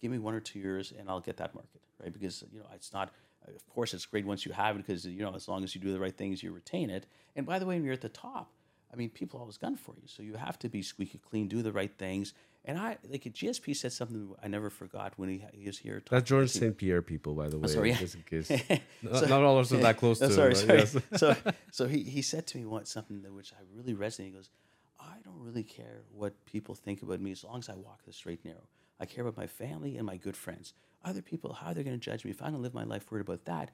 give 0.00 0.10
me 0.10 0.18
one 0.18 0.34
or 0.34 0.40
two 0.40 0.58
years, 0.58 0.92
and 0.96 1.08
I'll 1.08 1.20
get 1.20 1.38
that 1.38 1.54
market, 1.54 1.80
right? 2.02 2.12
Because 2.12 2.44
you 2.52 2.60
know, 2.60 2.66
it's 2.74 2.92
not. 2.92 3.12
Of 3.48 3.66
course, 3.68 3.94
it's 3.94 4.04
great 4.04 4.26
once 4.26 4.44
you 4.44 4.50
have 4.50 4.74
it 4.74 4.78
because 4.78 5.06
you 5.06 5.22
know, 5.22 5.32
as 5.32 5.46
long 5.46 5.62
as 5.62 5.72
you 5.72 5.80
do 5.80 5.92
the 5.92 6.00
right 6.00 6.16
things, 6.16 6.42
you 6.42 6.50
retain 6.50 6.90
it. 6.90 7.06
And 7.36 7.46
by 7.46 7.60
the 7.60 7.64
way, 7.64 7.76
when 7.76 7.84
you're 7.84 7.92
at 7.92 8.00
the 8.00 8.08
top, 8.08 8.50
I 8.92 8.96
mean, 8.96 9.08
people 9.08 9.38
always 9.38 9.56
gun 9.56 9.76
for 9.76 9.94
you, 9.94 10.06
so 10.06 10.22
you 10.22 10.34
have 10.34 10.58
to 10.58 10.68
be 10.68 10.82
squeaky 10.82 11.18
clean, 11.18 11.46
do 11.46 11.62
the 11.62 11.72
right 11.72 11.96
things 11.96 12.34
and 12.66 12.78
I 12.78 12.98
like 13.08 13.22
GSP 13.22 13.76
said 13.76 13.92
something 13.92 14.34
I 14.42 14.48
never 14.48 14.70
forgot 14.70 15.12
when 15.16 15.28
he, 15.28 15.44
he 15.54 15.66
was 15.66 15.78
here. 15.78 16.00
Talking. 16.00 16.18
That's 16.18 16.28
Georges 16.28 16.52
St-Pierre 16.52 17.00
people, 17.00 17.34
by 17.34 17.48
the 17.48 17.58
way. 17.58 17.64
Oh, 17.64 17.68
sorry, 17.68 17.90
yeah. 17.90 17.98
just 17.98 18.16
in 18.16 18.22
case. 18.22 18.50
not, 19.02 19.28
not 19.28 19.42
all 19.42 19.58
of 19.58 19.66
us 19.66 19.72
are 19.72 19.76
that 19.76 19.96
close 19.96 20.20
no, 20.20 20.28
to 20.28 20.34
sorry, 20.34 20.54
him. 20.54 20.56
Sorry. 20.56 20.78
Yes. 20.78 20.96
so, 21.16 21.36
so 21.70 21.86
he, 21.86 22.02
he 22.02 22.22
said 22.22 22.46
to 22.48 22.58
me 22.58 22.64
once 22.64 22.90
something 22.90 23.22
that 23.22 23.32
which 23.32 23.52
I 23.52 23.62
really 23.72 23.94
resonated. 23.94 24.24
He 24.24 24.30
goes, 24.32 24.50
I 24.98 25.14
don't 25.24 25.38
really 25.38 25.62
care 25.62 26.02
what 26.12 26.44
people 26.44 26.74
think 26.74 27.02
about 27.02 27.20
me 27.20 27.30
as 27.30 27.44
long 27.44 27.60
as 27.60 27.68
I 27.68 27.76
walk 27.76 28.04
the 28.04 28.12
straight 28.12 28.40
and 28.42 28.52
narrow. 28.52 28.66
I 28.98 29.06
care 29.06 29.22
about 29.22 29.36
my 29.36 29.46
family 29.46 29.96
and 29.96 30.04
my 30.04 30.16
good 30.16 30.36
friends. 30.36 30.74
Other 31.04 31.22
people, 31.22 31.52
how 31.52 31.68
are 31.68 31.74
they're 31.74 31.84
going 31.84 31.98
to 31.98 32.04
judge 32.04 32.24
me, 32.24 32.32
if 32.32 32.42
I'm 32.42 32.50
going 32.50 32.58
to 32.58 32.62
live 32.62 32.74
my 32.74 32.82
life 32.82 33.10
worried 33.12 33.20
about 33.20 33.44
that, 33.44 33.70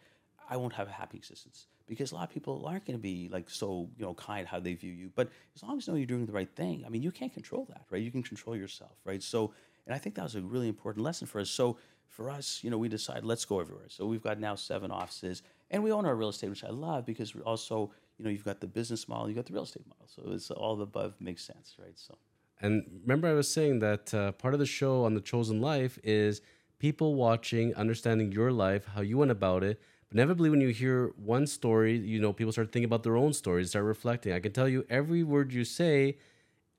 I 0.48 0.56
won't 0.56 0.72
have 0.74 0.88
a 0.88 0.92
happy 0.92 1.16
existence 1.18 1.66
because 1.88 2.12
a 2.12 2.14
lot 2.14 2.24
of 2.24 2.30
people 2.30 2.64
aren't 2.66 2.86
going 2.86 2.98
to 2.98 3.02
be 3.02 3.28
like 3.30 3.50
so 3.50 3.88
you 3.96 4.04
know 4.04 4.14
kind 4.14 4.46
how 4.46 4.60
they 4.60 4.74
view 4.74 4.92
you. 4.92 5.10
But 5.14 5.28
as 5.54 5.62
long 5.62 5.78
as 5.78 5.86
you 5.86 5.92
know 5.92 5.96
you're 5.96 6.06
doing 6.06 6.26
the 6.26 6.32
right 6.32 6.48
thing, 6.54 6.84
I 6.86 6.88
mean, 6.88 7.02
you 7.02 7.10
can't 7.10 7.32
control 7.32 7.66
that, 7.68 7.82
right? 7.90 8.02
You 8.02 8.10
can 8.10 8.22
control 8.22 8.56
yourself, 8.56 8.92
right? 9.04 9.22
So, 9.22 9.52
and 9.86 9.94
I 9.94 9.98
think 9.98 10.14
that 10.16 10.22
was 10.22 10.34
a 10.34 10.40
really 10.40 10.68
important 10.68 11.04
lesson 11.04 11.26
for 11.26 11.40
us. 11.40 11.50
So 11.50 11.76
for 12.08 12.30
us, 12.30 12.60
you 12.62 12.70
know, 12.70 12.78
we 12.78 12.88
decided 12.88 13.24
let's 13.24 13.44
go 13.44 13.60
everywhere. 13.60 13.88
So 13.88 14.06
we've 14.06 14.22
got 14.22 14.38
now 14.38 14.54
seven 14.54 14.90
offices, 14.90 15.42
and 15.70 15.82
we 15.82 15.92
own 15.92 16.06
our 16.06 16.14
real 16.14 16.28
estate, 16.28 16.50
which 16.50 16.64
I 16.64 16.70
love 16.70 17.04
because 17.06 17.34
we 17.34 17.40
also, 17.42 17.90
you 18.18 18.24
know, 18.24 18.30
you've 18.30 18.44
got 18.44 18.60
the 18.60 18.66
business 18.66 19.08
model, 19.08 19.28
you've 19.28 19.36
got 19.36 19.46
the 19.46 19.54
real 19.54 19.64
estate 19.64 19.86
model. 19.86 20.06
So 20.06 20.22
it's 20.32 20.50
all 20.50 20.76
the 20.76 20.84
above 20.84 21.14
makes 21.20 21.44
sense, 21.44 21.76
right? 21.78 21.98
So. 21.98 22.16
And 22.60 22.84
remember, 23.02 23.28
I 23.28 23.32
was 23.32 23.52
saying 23.52 23.80
that 23.80 24.14
uh, 24.14 24.32
part 24.32 24.54
of 24.54 24.60
the 24.60 24.66
show 24.66 25.04
on 25.04 25.14
the 25.14 25.20
Chosen 25.20 25.60
Life 25.60 25.98
is 26.04 26.42
people 26.78 27.16
watching, 27.16 27.74
understanding 27.74 28.30
your 28.30 28.52
life, 28.52 28.86
how 28.94 29.00
you 29.00 29.18
went 29.18 29.30
about 29.30 29.64
it, 29.64 29.80
inevitably 30.12 30.50
when 30.50 30.60
you 30.60 30.68
hear 30.68 31.12
one 31.16 31.46
story 31.46 31.96
you 31.96 32.20
know 32.20 32.32
people 32.32 32.52
start 32.52 32.70
thinking 32.70 32.84
about 32.84 33.02
their 33.02 33.16
own 33.16 33.32
stories 33.32 33.70
start 33.70 33.84
reflecting. 33.84 34.32
I 34.32 34.40
can 34.40 34.52
tell 34.52 34.68
you 34.68 34.84
every 34.90 35.22
word 35.22 35.52
you 35.52 35.64
say 35.64 36.18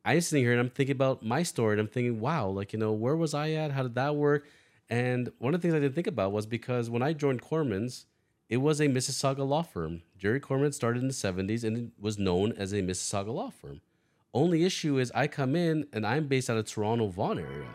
i'm 0.05 0.21
sitting 0.21 0.43
here 0.43 0.51
and 0.51 0.59
i'm 0.59 0.69
thinking 0.69 0.95
about 0.95 1.23
my 1.23 1.43
story 1.43 1.73
and 1.73 1.81
i'm 1.81 1.87
thinking 1.87 2.19
wow 2.19 2.47
like 2.47 2.73
you 2.73 2.79
know 2.79 2.91
where 2.91 3.15
was 3.15 3.33
i 3.33 3.51
at? 3.51 3.71
How 3.71 3.83
did 3.83 3.95
that 3.95 4.15
work? 4.15 4.45
And 4.89 5.31
one 5.39 5.53
of 5.55 5.61
the 5.61 5.65
things 5.65 5.75
i 5.75 5.79
didn't 5.79 5.95
think 5.95 6.07
about 6.07 6.31
was 6.31 6.45
because 6.45 6.89
when 6.89 7.01
i 7.01 7.13
joined 7.13 7.41
kormans 7.41 8.05
it 8.49 8.57
was 8.57 8.79
a 8.79 8.87
mississauga 8.87 9.47
law 9.47 9.63
firm. 9.63 10.03
Jerry 10.17 10.39
korman 10.39 10.73
started 10.73 11.01
in 11.01 11.07
the 11.07 11.13
70s 11.13 11.63
and 11.63 11.77
it 11.77 11.91
was 11.99 12.19
known 12.19 12.51
as 12.51 12.71
a 12.71 12.81
mississauga 12.81 13.33
law 13.33 13.49
firm. 13.49 13.81
Only 14.33 14.63
issue 14.63 14.99
is 14.99 15.11
i 15.15 15.27
come 15.27 15.55
in 15.55 15.87
and 15.91 16.05
i'm 16.05 16.27
based 16.27 16.49
out 16.49 16.57
of 16.57 16.65
toronto 16.65 17.07
vaughan 17.07 17.39
area. 17.39 17.67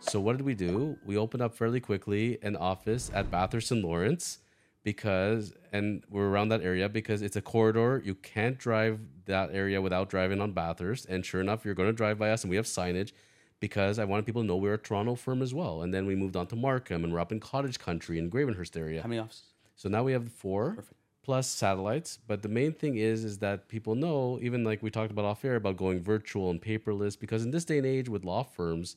So 0.00 0.20
what 0.20 0.36
did 0.36 0.46
we 0.46 0.54
do? 0.54 0.98
We 1.04 1.16
opened 1.16 1.42
up 1.42 1.54
fairly 1.54 1.80
quickly 1.80 2.38
an 2.42 2.56
office 2.56 3.10
at 3.12 3.30
bathurst 3.30 3.70
and 3.70 3.82
lawrence 3.82 4.38
because 4.84 5.52
and 5.72 6.04
we're 6.08 6.28
around 6.28 6.50
that 6.50 6.62
area 6.62 6.88
because 6.88 7.22
it's 7.22 7.34
a 7.34 7.42
corridor. 7.42 8.00
You 8.04 8.14
can't 8.14 8.56
drive 8.58 9.00
that 9.24 9.50
area 9.52 9.80
without 9.82 10.08
driving 10.08 10.40
on 10.40 10.52
bathurst 10.52 11.06
and 11.06 11.24
sure 11.26 11.40
enough 11.40 11.64
you're 11.64 11.74
going 11.74 11.88
to 11.88 11.92
drive 11.92 12.18
by 12.18 12.30
us 12.30 12.44
and 12.44 12.50
we 12.50 12.56
have 12.56 12.66
signage 12.66 13.12
because 13.60 13.98
i 13.98 14.04
wanted 14.04 14.26
people 14.26 14.42
to 14.42 14.46
know 14.46 14.56
we're 14.56 14.74
a 14.74 14.78
toronto 14.78 15.14
firm 15.14 15.40
as 15.42 15.52
well. 15.54 15.82
And 15.82 15.92
then 15.92 16.06
we 16.06 16.14
moved 16.14 16.36
on 16.36 16.46
to 16.48 16.56
markham 16.56 17.02
and 17.02 17.12
we're 17.12 17.20
up 17.20 17.32
in 17.32 17.40
cottage 17.40 17.78
country 17.78 18.18
in 18.18 18.30
gravenhurst 18.30 18.76
area. 18.78 19.02
How 19.02 19.08
many 19.08 19.20
offices? 19.20 19.44
so 19.74 19.88
now 19.88 20.04
we 20.04 20.12
have 20.12 20.30
four 20.30 20.74
Perfect. 20.76 21.00
plus 21.22 21.48
satellites. 21.48 22.18
But 22.26 22.42
the 22.42 22.48
main 22.50 22.72
thing 22.74 22.96
is 22.96 23.24
is 23.24 23.38
that 23.38 23.68
people 23.68 23.94
know 23.94 24.38
even 24.42 24.62
like 24.64 24.82
we 24.82 24.90
talked 24.90 25.10
about 25.10 25.24
off 25.24 25.44
air 25.44 25.56
about 25.56 25.78
going 25.78 26.00
virtual 26.02 26.50
and 26.50 26.60
paperless 26.60 27.18
because 27.18 27.42
in 27.42 27.50
this 27.50 27.64
day 27.64 27.78
and 27.78 27.86
age 27.86 28.08
with 28.10 28.24
law 28.24 28.42
firms 28.42 28.96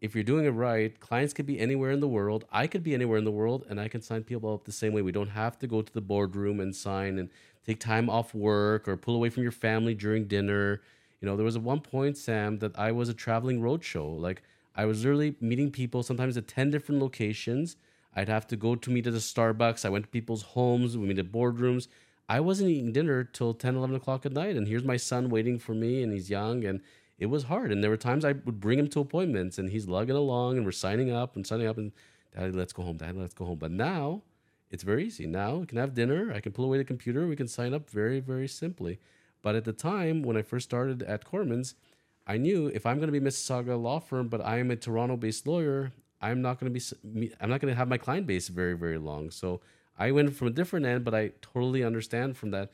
if 0.00 0.14
you're 0.14 0.24
doing 0.24 0.46
it 0.46 0.50
right, 0.50 0.98
clients 0.98 1.34
could 1.34 1.46
be 1.46 1.58
anywhere 1.58 1.90
in 1.90 2.00
the 2.00 2.08
world. 2.08 2.44
I 2.50 2.66
could 2.66 2.82
be 2.82 2.94
anywhere 2.94 3.18
in 3.18 3.24
the 3.24 3.30
world, 3.30 3.64
and 3.68 3.78
I 3.78 3.88
can 3.88 4.00
sign 4.00 4.24
people 4.24 4.54
up 4.54 4.64
the 4.64 4.72
same 4.72 4.92
way. 4.92 5.02
We 5.02 5.12
don't 5.12 5.28
have 5.28 5.58
to 5.58 5.66
go 5.66 5.82
to 5.82 5.92
the 5.92 6.00
boardroom 6.00 6.58
and 6.58 6.74
sign 6.74 7.18
and 7.18 7.28
take 7.66 7.80
time 7.80 8.08
off 8.08 8.34
work 8.34 8.88
or 8.88 8.96
pull 8.96 9.14
away 9.14 9.28
from 9.28 9.42
your 9.42 9.52
family 9.52 9.94
during 9.94 10.24
dinner. 10.24 10.80
You 11.20 11.26
know, 11.26 11.36
there 11.36 11.44
was 11.44 11.56
at 11.56 11.62
one 11.62 11.80
point, 11.80 12.16
Sam, 12.16 12.58
that 12.60 12.78
I 12.78 12.92
was 12.92 13.10
a 13.10 13.14
traveling 13.14 13.60
roadshow. 13.60 14.18
Like 14.18 14.42
I 14.74 14.86
was 14.86 15.04
literally 15.04 15.36
meeting 15.40 15.70
people 15.70 16.02
sometimes 16.02 16.36
at 16.38 16.48
ten 16.48 16.70
different 16.70 17.00
locations. 17.00 17.76
I'd 18.16 18.28
have 18.28 18.46
to 18.48 18.56
go 18.56 18.74
to 18.74 18.90
meet 18.90 19.06
at 19.06 19.12
a 19.12 19.18
Starbucks. 19.18 19.84
I 19.84 19.90
went 19.90 20.06
to 20.06 20.10
people's 20.10 20.42
homes. 20.42 20.96
We 20.96 21.06
meet 21.06 21.18
at 21.18 21.30
boardrooms. 21.30 21.88
I 22.28 22.40
wasn't 22.40 22.70
eating 22.70 22.92
dinner 22.92 23.24
till 23.24 23.54
10, 23.54 23.76
11 23.76 23.96
o'clock 23.96 24.24
at 24.24 24.32
night. 24.32 24.56
And 24.56 24.66
here's 24.66 24.84
my 24.84 24.96
son 24.96 25.30
waiting 25.30 25.58
for 25.58 25.74
me, 25.74 26.02
and 26.02 26.12
he's 26.12 26.30
young. 26.30 26.64
And 26.64 26.80
it 27.20 27.26
was 27.26 27.44
hard. 27.44 27.70
And 27.70 27.84
there 27.84 27.90
were 27.90 27.98
times 27.98 28.24
I 28.24 28.32
would 28.32 28.60
bring 28.60 28.78
him 28.78 28.88
to 28.88 29.00
appointments 29.00 29.58
and 29.58 29.70
he's 29.70 29.86
lugging 29.86 30.16
along 30.16 30.56
and 30.56 30.64
we're 30.64 30.72
signing 30.72 31.12
up 31.12 31.36
and 31.36 31.46
signing 31.46 31.68
up 31.68 31.76
and 31.76 31.92
daddy, 32.34 32.50
let's 32.50 32.72
go 32.72 32.82
home, 32.82 32.96
daddy, 32.96 33.18
let's 33.18 33.34
go 33.34 33.44
home. 33.44 33.58
But 33.58 33.70
now 33.70 34.22
it's 34.70 34.82
very 34.82 35.04
easy. 35.04 35.26
Now 35.26 35.56
we 35.56 35.66
can 35.66 35.78
have 35.78 35.94
dinner. 35.94 36.32
I 36.34 36.40
can 36.40 36.52
pull 36.52 36.64
away 36.64 36.78
the 36.78 36.84
computer. 36.84 37.28
We 37.28 37.36
can 37.36 37.46
sign 37.46 37.74
up 37.74 37.90
very, 37.90 38.20
very 38.20 38.48
simply. 38.48 38.98
But 39.42 39.54
at 39.54 39.64
the 39.64 39.72
time 39.72 40.22
when 40.22 40.36
I 40.36 40.42
first 40.42 40.64
started 40.64 41.02
at 41.02 41.24
Korman's, 41.24 41.74
I 42.26 42.38
knew 42.38 42.68
if 42.68 42.86
I'm 42.86 42.96
going 42.96 43.12
to 43.12 43.20
be 43.20 43.24
Mississauga 43.24 43.80
law 43.80 44.00
firm, 44.00 44.28
but 44.28 44.40
I 44.40 44.58
am 44.58 44.70
a 44.70 44.76
Toronto-based 44.76 45.46
lawyer, 45.46 45.92
I'm 46.22 46.42
not 46.42 46.58
going 46.58 46.72
to 46.72 46.80
be. 46.80 47.32
I'm 47.40 47.48
not 47.48 47.60
going 47.60 47.72
to 47.72 47.78
have 47.78 47.88
my 47.88 47.96
client 47.96 48.26
base 48.26 48.48
very, 48.48 48.76
very 48.76 48.98
long. 48.98 49.30
So 49.30 49.60
I 49.98 50.10
went 50.10 50.34
from 50.36 50.48
a 50.48 50.50
different 50.50 50.86
end, 50.86 51.04
but 51.04 51.14
I 51.14 51.32
totally 51.40 51.82
understand 51.82 52.36
from 52.36 52.50
that 52.50 52.70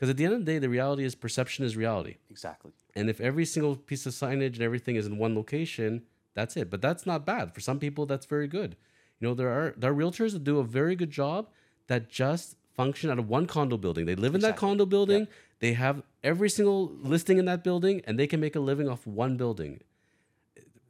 because 0.00 0.08
at 0.08 0.16
the 0.16 0.24
end 0.24 0.32
of 0.32 0.40
the 0.40 0.46
day, 0.46 0.58
the 0.58 0.70
reality 0.70 1.04
is 1.04 1.14
perception 1.14 1.62
is 1.62 1.76
reality. 1.76 2.16
Exactly. 2.30 2.72
And 2.96 3.10
if 3.10 3.20
every 3.20 3.44
single 3.44 3.76
piece 3.76 4.06
of 4.06 4.14
signage 4.14 4.54
and 4.54 4.62
everything 4.62 4.96
is 4.96 5.06
in 5.06 5.18
one 5.18 5.34
location, 5.34 6.04
that's 6.32 6.56
it. 6.56 6.70
But 6.70 6.80
that's 6.80 7.04
not 7.04 7.26
bad. 7.26 7.52
For 7.54 7.60
some 7.60 7.78
people, 7.78 8.06
that's 8.06 8.24
very 8.24 8.48
good. 8.48 8.76
You 9.20 9.28
know, 9.28 9.34
there 9.34 9.50
are 9.50 9.74
there 9.76 9.92
are 9.92 9.94
realtors 9.94 10.32
that 10.32 10.42
do 10.42 10.58
a 10.58 10.64
very 10.64 10.96
good 10.96 11.10
job 11.10 11.50
that 11.88 12.08
just 12.08 12.56
function 12.74 13.10
out 13.10 13.18
of 13.18 13.28
one 13.28 13.44
condo 13.44 13.76
building. 13.76 14.06
They 14.06 14.14
live 14.14 14.34
in 14.34 14.40
that 14.40 14.56
condo 14.56 14.86
building. 14.86 15.28
They 15.58 15.74
have 15.74 16.02
every 16.24 16.48
single 16.48 16.92
listing 17.02 17.36
in 17.36 17.44
that 17.44 17.62
building, 17.62 18.00
and 18.06 18.18
they 18.18 18.26
can 18.26 18.40
make 18.40 18.56
a 18.56 18.60
living 18.60 18.88
off 18.88 19.06
one 19.06 19.36
building. 19.36 19.80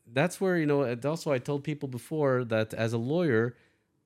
That's 0.06 0.40
where 0.40 0.56
you 0.56 0.66
know. 0.66 0.82
And 0.82 1.04
also, 1.04 1.32
I 1.32 1.38
told 1.38 1.64
people 1.64 1.88
before 1.88 2.44
that 2.44 2.72
as 2.74 2.92
a 2.92 2.98
lawyer, 2.98 3.56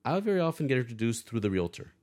I 0.03 0.19
very 0.19 0.39
often 0.39 0.65
get 0.65 0.79
introduced 0.79 1.29
through 1.29 1.41
the 1.41 1.51
realtor. 1.51 1.93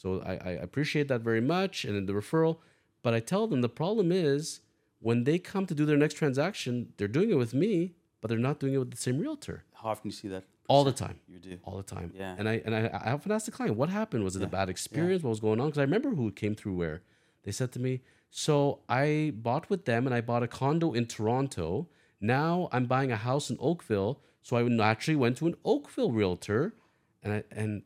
So 0.00 0.22
I, 0.24 0.34
I 0.50 0.50
appreciate 0.66 1.08
that 1.08 1.22
very 1.22 1.40
much 1.40 1.84
and 1.84 1.96
then 1.96 2.06
the 2.06 2.12
referral. 2.12 2.58
But 3.02 3.14
I 3.14 3.20
tell 3.20 3.48
them 3.48 3.62
the 3.62 3.68
problem 3.68 4.12
is 4.12 4.60
when 5.00 5.24
they 5.24 5.38
come 5.38 5.66
to 5.66 5.74
do 5.74 5.84
their 5.84 5.96
next 5.96 6.14
transaction, 6.14 6.92
they're 6.96 7.08
doing 7.18 7.30
it 7.30 7.38
with 7.44 7.52
me, 7.52 7.94
but 8.20 8.28
they're 8.28 8.46
not 8.50 8.60
doing 8.60 8.74
it 8.74 8.78
with 8.78 8.92
the 8.92 8.96
same 8.96 9.18
realtor 9.18 9.64
How 9.74 9.88
often 9.90 10.04
do 10.04 10.08
you 10.08 10.20
see 10.20 10.28
that? 10.28 10.44
all 10.68 10.84
the 10.84 10.92
time. 10.92 11.18
You 11.26 11.38
do. 11.38 11.58
All 11.64 11.76
the 11.78 11.82
time. 11.82 12.12
Yeah. 12.14 12.34
And 12.38 12.48
I 12.48 12.60
and 12.64 12.74
I, 12.76 12.82
I 13.06 13.12
often 13.12 13.32
ask 13.32 13.46
the 13.46 13.50
client, 13.58 13.74
what 13.76 13.88
happened? 13.88 14.22
Was 14.22 14.36
it 14.36 14.42
a 14.42 14.46
bad 14.46 14.68
experience? 14.68 15.22
What 15.22 15.30
was 15.30 15.40
going 15.40 15.60
on? 15.60 15.68
Because 15.68 15.78
I 15.78 15.86
remember 15.90 16.10
who 16.10 16.30
came 16.30 16.54
through 16.54 16.76
where. 16.76 17.02
They 17.44 17.52
said 17.52 17.72
to 17.72 17.80
me, 17.80 18.02
So 18.30 18.80
I 18.88 19.32
bought 19.34 19.70
with 19.70 19.86
them 19.86 20.06
and 20.06 20.14
I 20.14 20.20
bought 20.20 20.42
a 20.42 20.48
condo 20.48 20.92
in 20.92 21.06
Toronto. 21.06 21.88
Now 22.20 22.68
I'm 22.70 22.84
buying 22.84 23.10
a 23.10 23.16
house 23.16 23.48
in 23.50 23.56
Oakville. 23.58 24.20
So 24.42 24.56
I 24.58 24.62
naturally 24.62 25.16
went 25.16 25.38
to 25.38 25.46
an 25.46 25.56
Oakville 25.64 26.12
realtor 26.12 26.74
and 27.22 27.32
I 27.32 27.42
and 27.50 27.82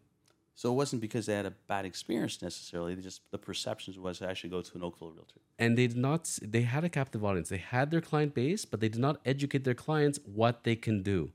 So 0.55 0.71
it 0.71 0.75
wasn't 0.77 1.01
because 1.01 1.27
they 1.27 1.35
had 1.35 1.47
a 1.47 1.55
bad 1.67 1.85
experience 1.87 2.43
necessarily. 2.43 2.95
They 2.95 3.03
just 3.03 3.23
the 3.31 3.39
perceptions 3.39 3.99
was 3.99 4.21
I 4.21 4.35
should 4.35 4.51
go 4.51 4.63
to 4.63 4.75
an 4.77 4.83
Oakville 4.85 5.11
realtor. 5.11 5.41
and 5.59 5.77
they 5.79 5.87
did 5.87 5.97
not 5.97 6.39
they 6.43 6.63
had 6.63 6.85
a 6.85 6.89
captive 6.89 7.25
audience. 7.25 7.49
They 7.49 7.59
had 7.59 7.91
their 7.91 8.01
client 8.01 8.35
base 8.35 8.65
but 8.65 8.81
they 8.81 8.89
did 8.89 9.01
not 9.01 9.21
educate 9.25 9.65
their 9.65 9.75
clients 9.75 10.19
what 10.25 10.65
they 10.65 10.77
can 10.77 11.03
do. 11.03 11.31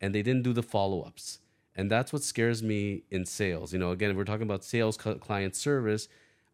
And 0.00 0.14
they 0.14 0.22
didn't 0.22 0.42
do 0.42 0.52
the 0.52 0.62
follow-ups. 0.62 1.38
And 1.76 1.90
that's 1.90 2.12
what 2.12 2.22
scares 2.22 2.62
me 2.62 3.02
in 3.10 3.24
sales. 3.26 3.72
You 3.72 3.78
know 3.78 3.90
again 3.92 4.16
we're 4.16 4.24
talking 4.24 4.48
about 4.50 4.64
sales 4.64 4.96
client 4.96 5.54
service. 5.56 6.08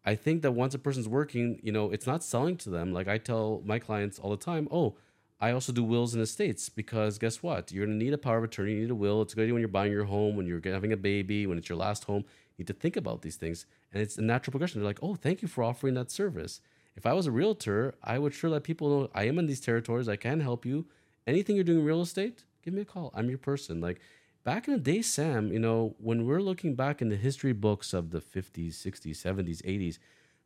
I 0.05 0.13
think 0.13 0.43
that 0.43 0.51
once 0.51 0.73
a 0.75 0.79
person's 0.79 1.07
working 1.07 1.59
you 1.63 1.71
know 1.71 1.89
it's 1.91 2.07
not 2.07 2.23
selling 2.23 2.55
to 2.57 2.69
them. 2.69 2.93
Like 2.93 3.07
i 3.07 3.17
tell 3.17 3.61
my 3.65 3.79
clients 3.79 4.19
all 4.19 4.29
the 4.29 4.37
time 4.51 4.67
oh 4.71 4.95
i 5.39 5.51
also 5.51 5.71
do 5.71 5.83
wills 5.83 6.13
and 6.13 6.23
estates 6.23 6.69
because 6.69 7.17
guess 7.17 7.43
what 7.43 7.71
you're 7.71 7.85
to 7.85 7.93
need 7.93 8.13
a 8.13 8.17
power 8.17 8.37
of 8.37 8.43
attorney 8.43 8.73
you 8.73 8.81
need 8.81 8.91
a 8.91 8.95
will 8.95 9.21
it's 9.21 9.33
a 9.33 9.35
good 9.35 9.43
idea 9.43 9.53
when 9.53 9.61
you're 9.61 9.67
buying 9.67 9.91
your 9.91 10.05
home 10.05 10.35
when 10.35 10.45
you're 10.45 10.61
having 10.63 10.93
a 10.93 10.97
baby 10.97 11.45
when 11.45 11.57
it's 11.57 11.69
your 11.69 11.77
last 11.77 12.05
home 12.05 12.23
you 12.57 12.63
need 12.63 12.67
to 12.67 12.73
think 12.73 12.95
about 12.95 13.21
these 13.21 13.35
things 13.35 13.65
and 13.93 14.01
it's 14.01 14.17
a 14.17 14.21
natural 14.21 14.51
progression 14.51 14.79
they're 14.79 14.87
like 14.87 15.03
oh 15.03 15.15
thank 15.15 15.41
you 15.41 15.47
for 15.47 15.63
offering 15.63 15.93
that 15.93 16.11
service 16.11 16.61
if 16.95 17.05
I 17.05 17.13
was 17.13 17.27
a 17.27 17.31
realtor, 17.31 17.95
I 18.03 18.19
would 18.19 18.33
sure 18.33 18.49
let 18.49 18.63
people 18.63 18.89
know 18.89 19.09
I 19.13 19.25
am 19.25 19.37
in 19.37 19.47
these 19.47 19.59
territories. 19.59 20.07
I 20.07 20.15
can 20.15 20.39
help 20.39 20.65
you. 20.65 20.85
Anything 21.27 21.55
you're 21.55 21.65
doing 21.65 21.79
in 21.79 21.85
real 21.85 22.01
estate, 22.01 22.45
give 22.63 22.73
me 22.73 22.81
a 22.81 22.85
call. 22.85 23.11
I'm 23.13 23.29
your 23.29 23.37
person. 23.37 23.81
Like 23.81 23.99
back 24.43 24.67
in 24.67 24.73
the 24.73 24.79
day, 24.79 25.01
Sam, 25.01 25.51
you 25.51 25.59
know, 25.59 25.95
when 25.99 26.25
we're 26.25 26.41
looking 26.41 26.75
back 26.75 27.01
in 27.01 27.09
the 27.09 27.15
history 27.17 27.51
books 27.51 27.93
of 27.93 28.11
the 28.11 28.21
50s, 28.21 28.73
60s, 28.73 29.17
70s, 29.17 29.61
80s, 29.63 29.97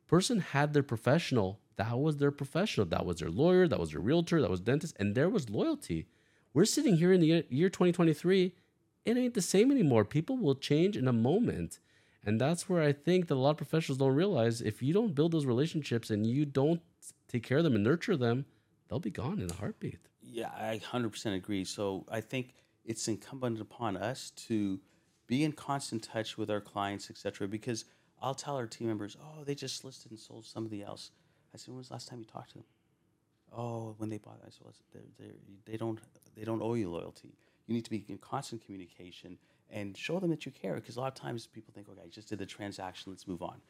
person 0.10 0.39
had 0.39 0.74
their 0.74 0.84
professional. 0.84 1.60
That 1.78 1.97
was 1.97 2.18
their 2.18 2.32
professional. 2.32 2.86
That 2.88 3.05
was 3.05 3.20
their 3.20 3.30
lawyer. 3.30 3.68
That 3.68 3.80
was 3.80 3.91
their 3.91 4.01
realtor. 4.01 4.41
That 4.41 4.51
was 4.51 4.60
dentist. 4.60 4.95
And 4.99 5.16
there 5.16 5.30
was 5.30 5.49
loyalty. 5.49 6.07
We're 6.53 6.66
sitting 6.66 6.97
here 6.97 7.14
in 7.14 7.22
the 7.22 7.28
year- 7.28 7.43
year 7.49 7.70
2023. 7.70 8.53
It 9.05 9.18
ain't 9.18 9.36
the 9.36 9.41
same 9.41 9.72
anymore. 9.72 10.03
People 10.03 10.38
will 10.38 10.55
change 10.55 10.97
in 10.97 11.07
a 11.07 11.14
moment. 11.14 11.80
And 12.26 12.41
that's 12.41 12.68
where 12.68 12.82
I 12.82 12.91
think 12.91 13.28
that 13.28 13.36
a 13.36 13.45
lot 13.45 13.51
of 13.51 13.57
professionals 13.57 13.99
don't 13.99 14.14
realize 14.14 14.62
if 14.62 14.84
you 14.84 14.93
don't 14.93 15.16
build 15.16 15.32
those 15.32 15.45
relationships 15.45 16.10
and 16.10 16.28
you 16.28 16.43
don't 16.43 16.82
take 17.30 17.43
care 17.43 17.60
of 17.60 17.64
them 17.64 17.76
and 17.76 17.84
nurture 17.84 18.18
them, 18.18 18.45
they'll 18.88 18.99
be 18.99 19.12
gone 19.12 19.39
in 19.39 19.49
a 19.49 19.53
heartbeat. 19.53 19.99
Yeah, 20.22 20.49
I 20.49 20.80
100% 20.80 21.36
agree. 21.36 21.64
So 21.64 22.05
I 22.10 22.20
think 22.20 22.55
it's 22.84 23.07
incumbent 23.07 23.62
upon 23.62 23.95
us 23.95 24.32
to 24.47 24.80
be 25.28 25.43
in 25.43 25.53
constant 25.53 26.03
touch 26.03 26.38
with 26.38 26.49
our 26.49 26.60
clients, 26.60 27.10
etc. 27.10 27.47
Because 27.47 27.86
I'll 28.22 28.36
tell 28.36 28.56
our 28.56 28.68
team 28.68 28.88
members, 28.88 29.18
"Oh, 29.22 29.44
they 29.44 29.56
just 29.56 29.84
listed 29.84 30.12
and 30.12 30.20
sold 30.20 30.46
somebody 30.46 30.84
else." 30.84 31.12
I 31.54 31.58
said, 31.58 31.70
"When 31.70 31.78
was 31.78 31.88
the 31.88 31.94
last 31.96 32.08
time 32.08 32.20
you 32.20 32.26
talked 32.26 32.52
to 32.52 32.60
them?" 32.60 32.68
Oh, 33.52 33.96
when 33.98 34.10
they 34.10 34.18
bought. 34.20 34.40
I 34.46 34.50
said, 34.50 34.62
well, 34.64 34.74
they're, 34.94 35.02
they're, 35.18 35.36
"They 35.66 35.78
don't. 35.78 36.00
They 36.36 36.44
don't 36.44 36.62
owe 36.62 36.76
you 36.76 36.90
loyalty. 36.90 37.34
You 37.66 37.74
need 37.74 37.86
to 37.86 37.92
be 37.92 38.06
in 38.08 38.18
constant 38.18 38.64
communication 38.64 39.38
and 39.70 39.98
show 39.98 40.20
them 40.20 40.30
that 40.30 40.46
you 40.46 40.52
care." 40.52 40.76
Because 40.76 40.98
a 40.98 41.00
lot 41.00 41.08
of 41.08 41.16
times 41.16 41.48
people 41.48 41.74
think, 41.74 41.90
"Okay, 41.90 42.02
I 42.04 42.08
just 42.08 42.30
did 42.30 42.40
the 42.40 42.46
transaction. 42.46 43.12
Let's 43.12 43.28
move 43.28 43.42
on." 43.42 43.62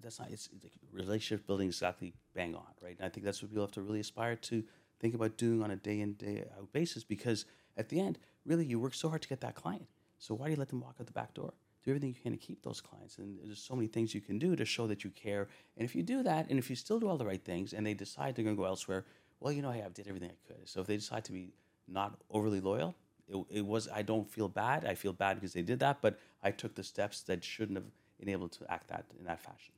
that's 0.00 0.18
not 0.20 0.30
it's, 0.30 0.48
it's 0.52 0.64
like 0.64 0.72
relationship 0.92 1.46
building 1.46 1.66
exactly 1.66 2.14
bang 2.34 2.54
on, 2.54 2.72
right? 2.80 2.96
And 2.98 3.06
I 3.06 3.08
think 3.08 3.24
that's 3.24 3.42
what 3.42 3.50
people 3.50 3.64
have 3.64 3.72
to 3.72 3.82
really 3.82 4.00
aspire 4.00 4.36
to 4.36 4.62
think 5.00 5.14
about 5.14 5.36
doing 5.36 5.62
on 5.62 5.70
a 5.70 5.76
day 5.76 6.00
in 6.00 6.14
day 6.14 6.44
out 6.56 6.72
basis 6.72 7.04
because 7.04 7.46
at 7.76 7.88
the 7.88 8.00
end, 8.00 8.18
really, 8.44 8.64
you 8.64 8.78
work 8.78 8.94
so 8.94 9.08
hard 9.08 9.22
to 9.22 9.28
get 9.28 9.40
that 9.40 9.54
client. 9.54 9.86
So 10.18 10.34
why 10.34 10.46
do 10.46 10.52
you 10.52 10.58
let 10.58 10.68
them 10.68 10.80
walk 10.80 10.96
out 11.00 11.06
the 11.06 11.12
back 11.12 11.34
door? 11.34 11.54
Do 11.84 11.90
everything 11.90 12.10
you 12.10 12.22
can 12.22 12.32
to 12.32 12.38
keep 12.38 12.62
those 12.62 12.80
clients, 12.80 13.18
and 13.18 13.38
there's 13.44 13.62
so 13.62 13.74
many 13.74 13.88
things 13.88 14.14
you 14.14 14.20
can 14.20 14.38
do 14.38 14.54
to 14.54 14.64
show 14.64 14.86
that 14.86 15.02
you 15.02 15.10
care. 15.10 15.48
And 15.76 15.84
if 15.84 15.96
you 15.96 16.02
do 16.02 16.22
that, 16.22 16.48
and 16.48 16.58
if 16.58 16.70
you 16.70 16.76
still 16.76 17.00
do 17.00 17.08
all 17.08 17.16
the 17.16 17.26
right 17.26 17.44
things, 17.44 17.72
and 17.72 17.84
they 17.84 17.94
decide 17.94 18.36
they're 18.36 18.44
going 18.44 18.56
to 18.56 18.60
go 18.60 18.68
elsewhere, 18.68 19.04
well, 19.40 19.52
you 19.52 19.62
know, 19.62 19.72
hey, 19.72 19.82
I 19.82 19.88
did 19.88 20.06
everything 20.06 20.30
I 20.30 20.46
could. 20.46 20.68
So 20.68 20.80
if 20.80 20.86
they 20.86 20.96
decide 20.96 21.24
to 21.24 21.32
be 21.32 21.52
not 21.88 22.18
overly 22.30 22.60
loyal, 22.60 22.94
it, 23.28 23.44
it 23.50 23.66
was 23.66 23.88
I 23.88 24.02
don't 24.02 24.30
feel 24.30 24.48
bad. 24.48 24.84
I 24.84 24.94
feel 24.94 25.12
bad 25.12 25.36
because 25.36 25.52
they 25.52 25.62
did 25.62 25.80
that, 25.80 25.98
but 26.00 26.18
I 26.42 26.50
took 26.50 26.74
the 26.74 26.84
steps 26.84 27.22
that 27.22 27.42
shouldn't 27.42 27.76
have 27.76 27.86
been 28.18 28.28
able 28.28 28.48
to 28.48 28.72
act 28.72 28.88
that 28.88 29.06
in 29.18 29.24
that 29.24 29.40
fashion. 29.40 29.74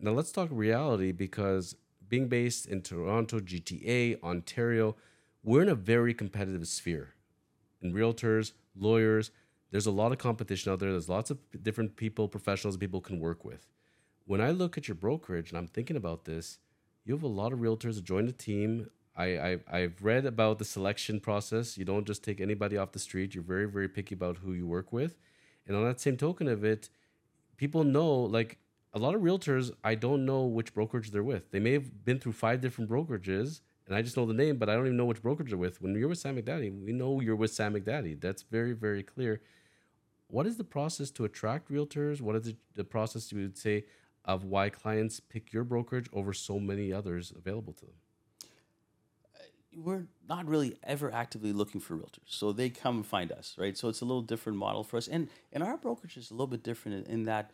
Now 0.00 0.12
let's 0.12 0.32
talk 0.32 0.48
reality 0.50 1.12
because 1.12 1.76
being 2.08 2.28
based 2.28 2.66
in 2.66 2.82
Toronto, 2.82 3.38
GTA, 3.38 4.20
Ontario, 4.22 4.96
we're 5.42 5.62
in 5.62 5.68
a 5.68 5.74
very 5.74 6.14
competitive 6.14 6.66
sphere. 6.66 7.14
In 7.80 7.92
realtors, 7.92 8.52
lawyers, 8.74 9.30
there's 9.70 9.86
a 9.86 9.90
lot 9.90 10.12
of 10.12 10.18
competition 10.18 10.72
out 10.72 10.80
there. 10.80 10.90
There's 10.90 11.08
lots 11.08 11.30
of 11.30 11.38
different 11.62 11.96
people, 11.96 12.28
professionals 12.28 12.76
people 12.76 13.00
can 13.00 13.20
work 13.20 13.44
with. 13.44 13.66
When 14.26 14.40
I 14.40 14.50
look 14.50 14.76
at 14.76 14.88
your 14.88 14.94
brokerage 14.94 15.50
and 15.50 15.58
I'm 15.58 15.66
thinking 15.66 15.96
about 15.96 16.24
this, 16.24 16.58
you 17.04 17.14
have 17.14 17.22
a 17.22 17.28
lot 17.28 17.52
of 17.52 17.60
realtors 17.60 17.94
that 17.96 18.04
join 18.04 18.26
the 18.26 18.32
team. 18.32 18.90
I, 19.16 19.24
I 19.38 19.58
I've 19.70 20.02
read 20.02 20.26
about 20.26 20.58
the 20.58 20.64
selection 20.64 21.20
process. 21.20 21.76
You 21.76 21.84
don't 21.84 22.06
just 22.06 22.22
take 22.22 22.40
anybody 22.40 22.76
off 22.76 22.92
the 22.92 22.98
street. 22.98 23.34
You're 23.34 23.44
very 23.44 23.68
very 23.68 23.88
picky 23.88 24.14
about 24.14 24.38
who 24.38 24.52
you 24.52 24.66
work 24.66 24.92
with, 24.92 25.16
and 25.66 25.76
on 25.76 25.84
that 25.84 26.00
same 26.00 26.16
token 26.16 26.46
of 26.48 26.64
it, 26.64 26.88
people 27.56 27.82
know 27.84 28.12
like 28.14 28.58
a 28.92 28.98
lot 28.98 29.14
of 29.14 29.22
realtors. 29.22 29.72
I 29.82 29.94
don't 29.94 30.24
know 30.24 30.44
which 30.44 30.74
brokerage 30.74 31.10
they're 31.10 31.22
with. 31.22 31.50
They 31.50 31.58
may 31.58 31.72
have 31.72 32.04
been 32.04 32.18
through 32.20 32.32
five 32.32 32.60
different 32.60 32.88
brokerages, 32.90 33.60
and 33.86 33.96
I 33.96 34.02
just 34.02 34.16
know 34.16 34.26
the 34.26 34.34
name, 34.34 34.58
but 34.58 34.68
I 34.68 34.74
don't 34.74 34.86
even 34.86 34.96
know 34.96 35.06
which 35.06 35.22
brokerage 35.22 35.48
they're 35.48 35.58
with. 35.58 35.82
When 35.82 35.94
you're 35.96 36.08
with 36.08 36.18
Sam 36.18 36.36
McDadi, 36.36 36.84
we 36.84 36.92
know 36.92 37.20
you're 37.20 37.36
with 37.36 37.52
Sam 37.52 37.74
McDadi. 37.74 38.20
That's 38.20 38.42
very 38.42 38.72
very 38.72 39.02
clear. 39.02 39.40
What 40.30 40.46
is 40.46 40.56
the 40.56 40.64
process 40.64 41.10
to 41.12 41.24
attract 41.24 41.70
realtors? 41.70 42.20
What 42.20 42.36
is 42.36 42.42
the, 42.42 42.56
the 42.74 42.84
process 42.84 43.32
you 43.32 43.40
would 43.40 43.58
say 43.58 43.84
of 44.24 44.44
why 44.44 44.68
clients 44.68 45.18
pick 45.20 45.52
your 45.52 45.64
brokerage 45.64 46.08
over 46.12 46.32
so 46.32 46.60
many 46.60 46.92
others 46.92 47.32
available 47.36 47.72
to 47.74 47.86
them? 47.86 47.94
Uh, 49.34 49.38
we're 49.76 50.06
not 50.28 50.46
really 50.46 50.76
ever 50.84 51.12
actively 51.12 51.52
looking 51.52 51.80
for 51.80 51.96
realtors. 51.96 52.28
So 52.28 52.52
they 52.52 52.70
come 52.70 52.96
and 52.96 53.06
find 53.06 53.32
us, 53.32 53.56
right? 53.58 53.76
So 53.76 53.88
it's 53.88 54.02
a 54.02 54.04
little 54.04 54.22
different 54.22 54.58
model 54.58 54.84
for 54.84 54.96
us. 54.98 55.08
And 55.08 55.28
and 55.52 55.62
our 55.62 55.76
brokerage 55.76 56.16
is 56.16 56.30
a 56.30 56.34
little 56.34 56.46
bit 56.46 56.62
different 56.62 57.06
in, 57.06 57.12
in 57.12 57.22
that 57.24 57.50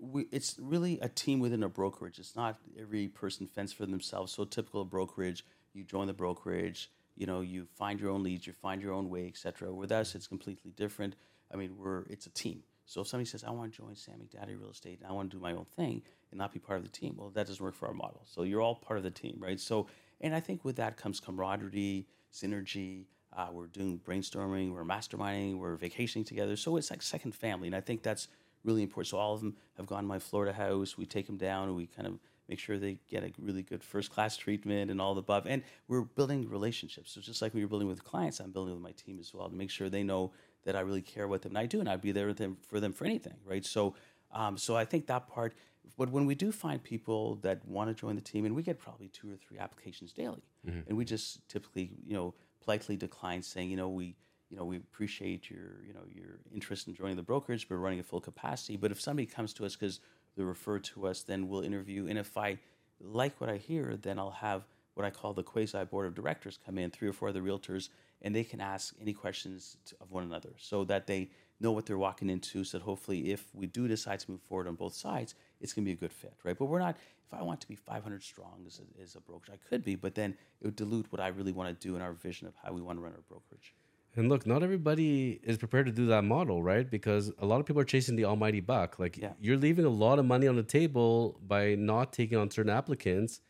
we, 0.00 0.26
it's 0.32 0.56
really 0.58 0.98
a 1.00 1.08
team 1.08 1.40
within 1.40 1.62
a 1.62 1.68
brokerage. 1.68 2.18
It's 2.18 2.36
not 2.36 2.58
every 2.78 3.08
person 3.08 3.46
fends 3.46 3.72
for 3.72 3.86
themselves. 3.86 4.32
So 4.32 4.44
typical 4.44 4.84
brokerage, 4.84 5.44
you 5.72 5.84
join 5.84 6.06
the 6.06 6.12
brokerage, 6.12 6.90
you 7.16 7.26
know, 7.26 7.40
you 7.40 7.66
find 7.76 8.00
your 8.00 8.10
own 8.10 8.22
leads, 8.22 8.46
you 8.46 8.52
find 8.52 8.82
your 8.82 8.92
own 8.92 9.08
way, 9.08 9.26
etc. 9.26 9.72
With 9.72 9.92
us, 9.92 10.14
it's 10.14 10.26
completely 10.26 10.72
different. 10.72 11.16
I 11.52 11.56
mean, 11.56 11.76
we're 11.76 12.02
it's 12.04 12.26
a 12.26 12.30
team. 12.30 12.62
So 12.86 13.00
if 13.00 13.08
somebody 13.08 13.26
says, 13.26 13.44
I 13.44 13.50
want 13.50 13.72
to 13.72 13.78
join 13.78 13.94
Sam 13.96 14.16
McDadi 14.16 14.60
Real 14.60 14.70
Estate 14.70 14.98
and 15.00 15.08
I 15.08 15.12
want 15.12 15.30
to 15.30 15.36
do 15.38 15.42
my 15.42 15.52
own 15.52 15.64
thing 15.74 16.02
and 16.30 16.38
not 16.38 16.52
be 16.52 16.58
part 16.58 16.78
of 16.78 16.84
the 16.84 16.90
team, 16.90 17.14
well, 17.16 17.30
that 17.30 17.46
doesn't 17.46 17.64
work 17.64 17.74
for 17.74 17.86
our 17.88 17.94
model. 17.94 18.20
So 18.26 18.42
you're 18.42 18.60
all 18.60 18.74
part 18.74 18.98
of 18.98 19.04
the 19.04 19.10
team, 19.10 19.36
right? 19.38 19.58
So 19.58 19.86
and 20.20 20.34
I 20.34 20.40
think 20.40 20.64
with 20.64 20.76
that 20.76 20.96
comes 20.96 21.20
camaraderie, 21.20 22.06
synergy. 22.32 23.06
Uh, 23.36 23.48
we're 23.52 23.66
doing 23.66 24.00
brainstorming, 24.06 24.72
we're 24.72 24.84
masterminding, 24.84 25.58
we're 25.58 25.74
vacationing 25.74 26.24
together. 26.24 26.56
So 26.56 26.76
it's 26.76 26.90
like 26.90 27.02
second 27.02 27.34
family. 27.34 27.66
And 27.66 27.74
I 27.74 27.80
think 27.80 28.02
that's 28.02 28.28
really 28.64 28.82
important. 28.82 29.08
So 29.08 29.18
all 29.18 29.34
of 29.34 29.40
them 29.40 29.56
have 29.76 29.86
gone 29.86 30.02
to 30.02 30.08
my 30.08 30.20
Florida 30.20 30.52
house. 30.52 30.96
We 30.96 31.04
take 31.04 31.26
them 31.26 31.36
down 31.36 31.68
and 31.68 31.76
we 31.76 31.86
kind 31.86 32.06
of 32.06 32.18
make 32.48 32.58
sure 32.58 32.78
they 32.78 32.98
get 33.08 33.24
a 33.24 33.32
really 33.38 33.62
good 33.62 33.82
first 33.82 34.10
class 34.10 34.36
treatment 34.36 34.90
and 34.90 35.00
all 35.00 35.14
the 35.14 35.20
above. 35.20 35.46
And 35.46 35.62
we're 35.88 36.02
building 36.02 36.48
relationships. 36.48 37.12
So 37.12 37.20
just 37.20 37.42
like 37.42 37.54
we 37.54 37.60
you're 37.60 37.68
building 37.68 37.88
with 37.88 38.04
clients, 38.04 38.38
I'm 38.38 38.52
building 38.52 38.74
with 38.74 38.82
my 38.82 38.92
team 38.92 39.18
as 39.18 39.32
well 39.34 39.48
to 39.48 39.54
make 39.54 39.70
sure 39.70 39.88
they 39.88 40.02
know 40.02 40.32
that 40.64 40.76
I 40.76 40.80
really 40.80 41.02
care 41.02 41.24
about 41.24 41.42
them 41.42 41.52
and 41.52 41.58
I 41.58 41.66
do, 41.66 41.80
and 41.80 41.88
I'd 41.88 42.00
be 42.00 42.12
there 42.12 42.26
with 42.26 42.38
them 42.38 42.56
for 42.68 42.80
them 42.80 42.92
for 42.92 43.04
anything, 43.04 43.36
right? 43.44 43.64
So, 43.64 43.94
um, 44.32 44.56
so 44.56 44.76
I 44.76 44.84
think 44.84 45.06
that 45.06 45.28
part 45.28 45.54
but 45.96 46.10
when 46.10 46.26
we 46.26 46.34
do 46.34 46.50
find 46.50 46.82
people 46.82 47.36
that 47.36 47.66
want 47.66 47.88
to 47.88 47.94
join 47.94 48.16
the 48.16 48.22
team, 48.22 48.44
and 48.44 48.54
we 48.54 48.62
get 48.62 48.78
probably 48.78 49.08
two 49.08 49.32
or 49.32 49.36
three 49.36 49.58
applications 49.58 50.12
daily, 50.12 50.42
mm-hmm. 50.66 50.80
and 50.88 50.96
we 50.96 51.04
just 51.04 51.46
typically, 51.48 51.92
you 52.04 52.14
know, 52.14 52.34
politely 52.62 52.96
decline 52.96 53.42
saying, 53.42 53.70
you 53.70 53.76
know, 53.76 53.88
we, 53.88 54.16
you 54.50 54.56
know, 54.56 54.64
we 54.64 54.76
appreciate 54.76 55.50
your, 55.50 55.84
you 55.86 55.92
know, 55.92 56.04
your 56.12 56.40
interest 56.52 56.88
in 56.88 56.94
joining 56.94 57.16
the 57.16 57.22
brokerage, 57.22 57.68
but 57.68 57.76
we're 57.76 57.80
running 57.80 57.98
at 57.98 58.06
full 58.06 58.20
capacity. 58.20 58.76
But 58.76 58.90
if 58.90 59.00
somebody 59.00 59.26
comes 59.26 59.52
to 59.54 59.64
us 59.64 59.76
because 59.76 60.00
they're 60.36 60.46
referred 60.46 60.84
to 60.84 61.06
us, 61.06 61.22
then 61.22 61.48
we'll 61.48 61.62
interview. 61.62 62.06
And 62.08 62.18
if 62.18 62.36
I 62.36 62.58
like 63.00 63.40
what 63.40 63.50
I 63.50 63.56
hear, 63.56 63.96
then 64.00 64.18
I'll 64.18 64.30
have 64.30 64.66
what 64.94 65.04
I 65.04 65.10
call 65.10 65.32
the 65.32 65.42
quasi 65.42 65.84
board 65.84 66.06
of 66.06 66.14
directors 66.14 66.58
come 66.64 66.78
in, 66.78 66.90
three 66.90 67.08
or 67.08 67.12
four 67.12 67.28
other 67.28 67.42
realtors, 67.42 67.88
and 68.24 68.34
they 68.34 68.42
can 68.42 68.60
ask 68.60 68.94
any 69.00 69.12
questions 69.12 69.76
to, 69.84 69.94
of 70.00 70.10
one 70.10 70.24
another, 70.24 70.50
so 70.56 70.82
that 70.84 71.06
they 71.06 71.30
know 71.60 71.70
what 71.70 71.86
they're 71.86 71.98
walking 71.98 72.28
into. 72.28 72.64
So 72.64 72.78
that 72.78 72.84
hopefully, 72.84 73.30
if 73.30 73.54
we 73.54 73.66
do 73.66 73.86
decide 73.86 74.18
to 74.20 74.30
move 74.30 74.40
forward 74.40 74.66
on 74.66 74.74
both 74.74 74.94
sides, 74.94 75.34
it's 75.60 75.72
going 75.72 75.84
to 75.84 75.88
be 75.88 75.92
a 75.92 76.00
good 76.00 76.12
fit, 76.12 76.34
right? 76.42 76.58
But 76.58 76.66
we're 76.66 76.80
not. 76.80 76.96
If 77.26 77.32
I 77.32 77.42
want 77.42 77.60
to 77.62 77.68
be 77.68 77.74
500 77.74 78.22
strong 78.22 78.64
as 78.66 78.80
a, 78.80 79.02
as 79.02 79.14
a 79.14 79.20
brokerage, 79.20 79.58
I 79.58 79.68
could 79.68 79.82
be, 79.82 79.94
but 79.94 80.14
then 80.14 80.36
it 80.60 80.66
would 80.66 80.76
dilute 80.76 81.06
what 81.10 81.20
I 81.20 81.28
really 81.28 81.52
want 81.52 81.68
to 81.68 81.88
do 81.88 81.96
in 81.96 82.02
our 82.02 82.12
vision 82.12 82.46
of 82.46 82.54
how 82.62 82.72
we 82.72 82.82
want 82.82 82.98
to 82.98 83.02
run 83.02 83.12
our 83.12 83.22
brokerage. 83.28 83.72
And 84.16 84.28
look, 84.28 84.46
not 84.46 84.62
everybody 84.62 85.40
is 85.42 85.58
prepared 85.58 85.86
to 85.86 85.92
do 85.92 86.06
that 86.06 86.22
model, 86.22 86.62
right? 86.62 86.88
Because 86.88 87.32
a 87.40 87.46
lot 87.46 87.60
of 87.60 87.66
people 87.66 87.82
are 87.82 87.86
chasing 87.86 88.14
the 88.14 88.24
almighty 88.26 88.60
buck. 88.60 88.98
Like 88.98 89.16
yeah. 89.16 89.32
you're 89.40 89.56
leaving 89.56 89.84
a 89.84 89.90
lot 89.90 90.18
of 90.18 90.24
money 90.24 90.46
on 90.46 90.56
the 90.56 90.62
table 90.62 91.40
by 91.46 91.74
not 91.74 92.12
taking 92.12 92.38
on 92.38 92.50
certain 92.50 92.70
applicants, 92.70 93.40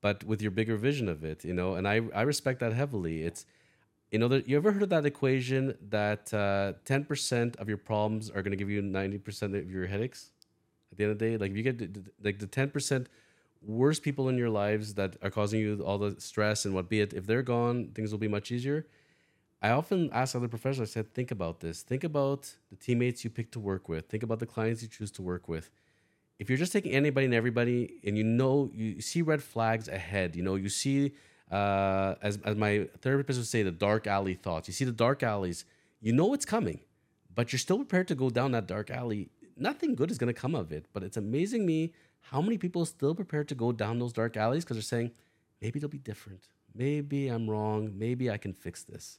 but 0.00 0.24
with 0.24 0.42
your 0.42 0.50
bigger 0.50 0.76
vision 0.76 1.08
of 1.08 1.22
it, 1.22 1.44
you 1.44 1.54
know. 1.54 1.74
And 1.74 1.86
I 1.86 2.00
I 2.14 2.22
respect 2.22 2.60
that 2.60 2.72
heavily. 2.72 3.22
It's 3.22 3.46
you 4.10 4.18
know, 4.18 4.42
you 4.46 4.56
ever 4.56 4.72
heard 4.72 4.82
of 4.82 4.88
that 4.88 5.04
equation 5.04 5.76
that 5.90 6.32
uh, 6.32 6.72
ten 6.84 7.02
uh, 7.02 7.04
percent 7.04 7.56
of 7.56 7.68
your 7.68 7.76
problems 7.76 8.30
are 8.30 8.42
going 8.42 8.52
to 8.52 8.56
give 8.56 8.70
you 8.70 8.80
ninety 8.80 9.18
percent 9.18 9.54
of 9.54 9.70
your 9.70 9.86
headaches? 9.86 10.30
At 10.90 10.98
the 10.98 11.04
end 11.04 11.12
of 11.12 11.18
the 11.18 11.24
day, 11.26 11.36
like 11.36 11.50
if 11.50 11.56
you 11.56 11.62
get 11.62 11.98
like 12.22 12.38
the 12.38 12.46
ten 12.46 12.70
percent 12.70 13.08
worst 13.62 14.02
people 14.02 14.28
in 14.28 14.38
your 14.38 14.50
lives 14.50 14.94
that 14.94 15.16
are 15.22 15.30
causing 15.30 15.60
you 15.60 15.82
all 15.84 15.98
the 15.98 16.18
stress 16.20 16.64
and 16.64 16.74
what 16.74 16.88
be 16.88 17.00
it, 17.00 17.12
if 17.12 17.26
they're 17.26 17.42
gone, 17.42 17.90
things 17.94 18.10
will 18.10 18.18
be 18.18 18.28
much 18.28 18.50
easier. 18.50 18.86
I 19.60 19.70
often 19.70 20.08
ask 20.12 20.36
other 20.36 20.46
professionals, 20.46 20.90
I 20.90 20.92
said, 20.92 21.12
think 21.12 21.32
about 21.32 21.60
this. 21.60 21.82
Think 21.82 22.04
about 22.04 22.54
the 22.70 22.76
teammates 22.76 23.24
you 23.24 23.30
pick 23.30 23.50
to 23.52 23.60
work 23.60 23.88
with. 23.88 24.06
Think 24.06 24.22
about 24.22 24.38
the 24.38 24.46
clients 24.46 24.82
you 24.82 24.88
choose 24.88 25.10
to 25.12 25.22
work 25.22 25.48
with. 25.48 25.70
If 26.38 26.48
you're 26.48 26.58
just 26.58 26.72
taking 26.72 26.92
anybody 26.92 27.24
and 27.24 27.34
everybody, 27.34 27.98
and 28.04 28.16
you 28.16 28.22
know 28.22 28.70
you 28.72 29.00
see 29.00 29.22
red 29.22 29.42
flags 29.42 29.88
ahead, 29.88 30.36
you 30.36 30.42
know 30.44 30.54
you 30.54 30.68
see 30.68 31.12
uh, 31.50 32.14
as, 32.22 32.38
as 32.44 32.56
my 32.56 32.88
therapist 33.00 33.38
would 33.38 33.46
say, 33.46 33.62
the 33.62 33.70
dark 33.70 34.06
alley 34.06 34.34
thoughts. 34.34 34.68
You 34.68 34.74
see 34.74 34.84
the 34.84 34.92
dark 34.92 35.22
alleys, 35.22 35.64
you 36.00 36.12
know 36.12 36.34
it's 36.34 36.44
coming, 36.44 36.80
but 37.34 37.52
you're 37.52 37.58
still 37.58 37.78
prepared 37.78 38.08
to 38.08 38.14
go 38.14 38.30
down 38.30 38.52
that 38.52 38.66
dark 38.66 38.90
alley. 38.90 39.30
Nothing 39.56 39.94
good 39.94 40.10
is 40.10 40.18
going 40.18 40.32
to 40.32 40.40
come 40.40 40.54
of 40.54 40.72
it, 40.72 40.86
but 40.92 41.02
it's 41.02 41.16
amazing 41.16 41.66
me 41.66 41.92
how 42.20 42.40
many 42.40 42.58
people 42.58 42.82
are 42.82 42.86
still 42.86 43.14
prepared 43.14 43.48
to 43.48 43.54
go 43.54 43.72
down 43.72 43.98
those 43.98 44.12
dark 44.12 44.36
alleys 44.36 44.64
because 44.64 44.76
they're 44.76 44.82
saying, 44.82 45.10
maybe 45.60 45.78
it'll 45.78 45.88
be 45.88 45.98
different. 45.98 46.48
Maybe 46.74 47.28
I'm 47.28 47.48
wrong. 47.48 47.92
Maybe 47.96 48.30
I 48.30 48.36
can 48.36 48.52
fix 48.52 48.84
this. 48.84 49.18